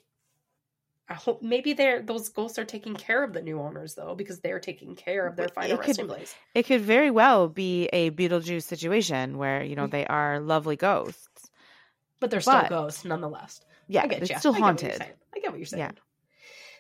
I 1.11 1.15
hope 1.15 1.43
maybe 1.43 1.73
they're 1.73 2.03
those 2.03 2.29
ghosts 2.29 2.59
are 2.59 2.65
taking 2.67 2.95
care 2.95 3.25
of 3.25 3.33
the 3.33 3.41
new 3.41 3.59
owners 3.61 3.95
though, 3.95 4.15
because 4.15 4.41
they're 4.41 4.61
taking 4.61 4.95
care 4.95 5.27
of 5.27 5.37
their 5.37 5.47
It 5.47 5.55
final 5.55 5.77
could- 5.79 5.87
resting 5.89 6.07
place. 6.09 6.35
It 6.55 6.65
could 6.65 6.83
very 6.83 7.11
well 7.11 7.49
be 7.49 7.87
a 7.95 8.11
Beetlejuice 8.11 8.65
situation 8.65 9.39
where, 9.39 9.63
you 9.63 9.75
know, 9.75 9.87
Mm. 9.87 9.91
they 9.91 10.07
are 10.07 10.39
lovely 10.41 10.77
ghosts. 10.77 11.51
But 12.21 12.31
they're 12.31 12.41
still 12.43 12.61
But- 12.61 12.69
ghosts 12.69 13.05
nonetheless. 13.05 13.61
Yeah, 13.87 14.05
it's 14.05 14.29
you. 14.31 14.39
still 14.39 14.53
I 14.55 14.59
get 14.59 14.63
what 14.65 14.83
you're 14.83 14.91
haunted. 14.91 15.15
I 15.35 15.39
get 15.39 15.51
what 15.51 15.59
you're 15.59 15.67
saying. 15.67 15.81
Yeah. 15.81 15.91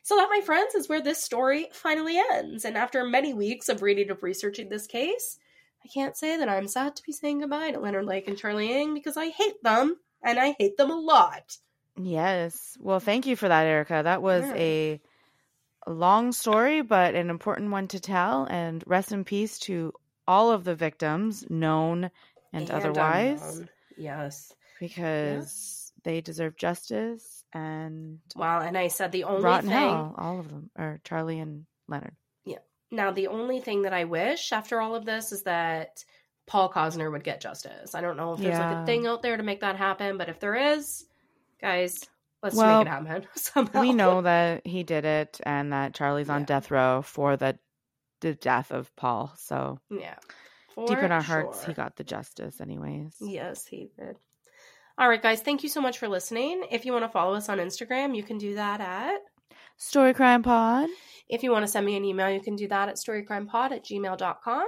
So 0.02 0.16
that, 0.16 0.28
my 0.30 0.40
friends, 0.42 0.74
is 0.74 0.88
where 0.88 1.00
this 1.00 1.22
story 1.22 1.68
finally 1.72 2.18
ends. 2.32 2.64
And 2.64 2.76
after 2.76 3.05
many 3.05 3.32
weeks 3.34 3.68
of 3.68 3.82
reading 3.82 4.10
and 4.10 4.22
researching 4.22 4.68
this 4.68 4.86
case, 4.86 5.38
I 5.84 5.88
can't 5.88 6.16
say 6.16 6.36
that 6.36 6.48
I'm 6.48 6.68
sad 6.68 6.96
to 6.96 7.02
be 7.02 7.12
saying 7.12 7.40
goodbye 7.40 7.70
to 7.72 7.80
Leonard 7.80 8.05
Lake 8.06 8.26
and 8.28 8.36
Charlie 8.36 8.72
Ng 8.72 8.94
because 8.94 9.16
I 9.16 9.28
hate 9.28 9.62
them, 9.62 10.00
and 10.22 10.38
I 10.38 10.55
hate 10.59 10.76
them 10.76 10.90
a 10.90 10.96
lot. 10.98 11.59
Yes. 12.01 12.77
Well, 12.81 13.01
thank 13.01 13.27
you 13.27 13.37
for 13.37 13.49
that, 13.49 13.66
Erica. 13.66 14.03
That 14.05 14.23
was 14.23 14.45
Yeah. 14.45 14.55
a, 14.57 15.01
long 15.87 16.33
story, 16.33 16.83
but 16.83 17.15
an 17.15 17.31
important 17.31 17.70
one 17.70 17.89
to 17.89 17.99
tell. 18.01 18.45
And 18.45 18.85
rest 18.87 19.11
in 19.11 19.25
peace 19.25 19.59
to 19.61 19.95
all 20.27 20.51
of 20.53 20.62
the 20.65 20.75
victims, 20.75 21.49
known 21.49 22.11
and, 22.53 22.70
otherwise, 22.70 23.43
unknown. 23.43 23.69
Yes. 23.97 24.53
because 24.81 25.93
they 26.05 26.20
deserve 26.20 26.57
justice 26.57 27.43
and 27.55 28.19
Well, 28.37 28.61
and 28.61 28.77
I 28.77 28.89
said 28.89 29.12
the 29.12 29.25
only 29.25 29.43
rotten 29.43 29.69
thing. 29.70 29.79
hell. 29.79 30.15
All 30.19 30.39
of 30.39 30.51
them, 30.51 30.70
or 30.79 31.01
Charlie 31.05 31.41
and 31.41 31.65
Leonard. 31.89 32.15
Yeah. 32.45 32.59
Now, 32.91 33.11
the 33.11 33.29
only 33.29 33.61
thing 33.61 33.83
that 33.83 33.95
I 33.95 34.05
wish 34.05 34.53
after 34.53 34.81
all 34.83 34.95
of 34.95 35.05
this 35.07 35.33
is 35.33 35.43
that 35.45 36.05
Paul 36.47 36.70
Cosner 36.70 37.11
would 37.11 37.25
get 37.25 37.41
justice. 37.41 37.95
I 37.95 38.01
don't 38.03 38.16
know 38.19 38.35
if 38.35 38.41
there's 38.41 38.59
like 38.59 38.77
a 38.77 38.87
thing 38.87 39.07
out 39.07 39.23
there 39.23 39.37
to 39.37 39.43
make 39.43 39.61
that 39.61 39.77
happen, 39.77 40.16
but 40.19 40.29
if 40.29 40.39
there 40.39 40.55
is, 40.55 41.05
guys, 41.60 42.05
let's 42.43 42.55
Well, 42.56 42.78
make 42.85 42.86
it 42.86 42.90
happen 42.90 43.26
somehow. 43.35 43.80
We 43.80 43.93
know 43.93 44.22
that 44.22 44.66
he 44.66 44.82
did 44.82 45.05
it, 45.05 45.40
and 45.44 45.72
that 45.72 45.94
Charlie's 45.94 46.30
on 46.30 46.40
Yeah. 46.43 46.47
death 46.47 46.70
row 46.70 47.02
for 47.02 47.36
the 47.36 47.59
the 48.20 48.35
death 48.35 48.72
of 48.72 48.94
Paul. 48.97 49.32
So 49.36 49.78
yeah. 49.90 50.16
deep 50.76 50.98
in 50.98 51.12
our 51.12 51.22
hearts, 51.22 51.64
he 51.64 51.72
got 51.72 51.94
the 51.97 52.02
justice, 52.05 52.60
anyways. 52.60 53.14
Yes, 53.20 53.64
he 53.66 53.90
did. 53.98 54.16
All 54.98 55.09
right, 55.09 55.22
guys, 55.22 55.40
thank 55.40 55.62
you 55.62 55.68
so 55.68 55.80
much 55.80 55.98
for 55.98 56.09
listening. 56.09 56.64
If 56.72 56.85
you 56.85 56.93
want 56.93 57.05
to 57.05 57.09
follow 57.09 57.35
us 57.35 57.48
on 57.48 57.59
Instagram, 57.59 58.16
you 58.16 58.24
can 58.24 58.36
do 58.39 58.56
that 58.56 58.80
at. 58.80 59.20
Story 59.76 60.12
Crime 60.12 60.43
Pod. 60.43 60.89
If 61.28 61.44
you 61.44 61.52
want 61.52 61.62
to 61.64 61.68
send 61.70 61.86
me 61.86 61.97
an 61.97 62.05
email, 62.05 62.28
you 62.28 62.40
can 62.40 62.56
do 62.56 62.66
that 62.66 62.89
at 62.89 62.97
storycrimepod 62.97 63.70
at 63.70 63.85
gmail.com. 63.85 64.66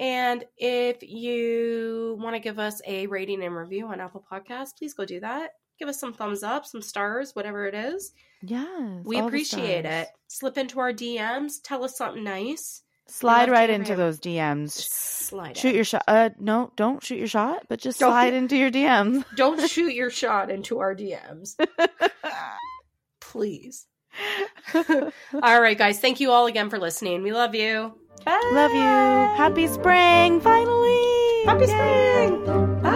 And 0.00 0.44
if 0.56 1.02
you 1.04 2.16
want 2.18 2.34
to 2.34 2.40
give 2.40 2.58
us 2.58 2.80
a 2.84 3.06
rating 3.06 3.44
and 3.44 3.54
review 3.54 3.86
on 3.86 4.00
Apple 4.00 4.24
Podcasts, 4.28 4.76
please 4.76 4.94
go 4.94 5.04
do 5.04 5.20
that. 5.20 5.50
Give 5.80 5.88
us 5.88 5.98
some 5.98 6.12
thumbs 6.12 6.42
up, 6.44 6.64
some 6.66 6.82
stars, 6.82 7.34
whatever 7.34 7.66
it 7.66 7.74
is. 7.74 8.12
Yes. 8.42 9.02
We 9.04 9.18
appreciate 9.18 9.84
it. 9.86 10.06
Slip 10.28 10.56
into 10.58 10.78
our 10.78 10.92
DMs. 10.92 11.54
Tell 11.64 11.82
us 11.82 11.96
something 11.96 12.22
nice. 12.22 12.82
Slide 13.08 13.50
right 13.50 13.68
into 13.70 13.96
those 13.96 14.20
DMs. 14.20 14.70
Slide 14.70 15.56
Shoot 15.56 15.70
it. 15.70 15.74
your 15.74 15.84
shot. 15.84 16.04
Uh, 16.06 16.30
no, 16.38 16.70
don't 16.76 17.02
shoot 17.02 17.18
your 17.18 17.26
shot, 17.26 17.64
but 17.68 17.80
just 17.80 17.98
Don't- 17.98 18.10
slide 18.10 18.34
into 18.34 18.56
your 18.56 18.70
DMs. 18.70 19.24
Don't 19.36 19.68
shoot 19.68 19.92
your 19.94 20.10
shot 20.10 20.48
into 20.50 20.78
our 20.78 20.94
DMs. 20.94 21.56
Please. 23.20 23.86
all 24.74 25.60
right, 25.60 25.78
guys. 25.78 25.98
Thank 25.98 26.20
you 26.20 26.30
all 26.30 26.46
again 26.46 26.68
for 26.70 26.78
listening. 26.78 27.22
We 27.22 27.32
love 27.32 27.54
you. 27.54 27.94
Bye. 28.24 28.50
Love 28.52 28.72
you. 28.72 28.80
Happy 28.80 29.66
spring, 29.66 30.40
finally. 30.40 31.44
Happy 31.46 31.64
Yay. 31.66 32.26
spring. 32.28 32.44
Bye. 32.82 32.89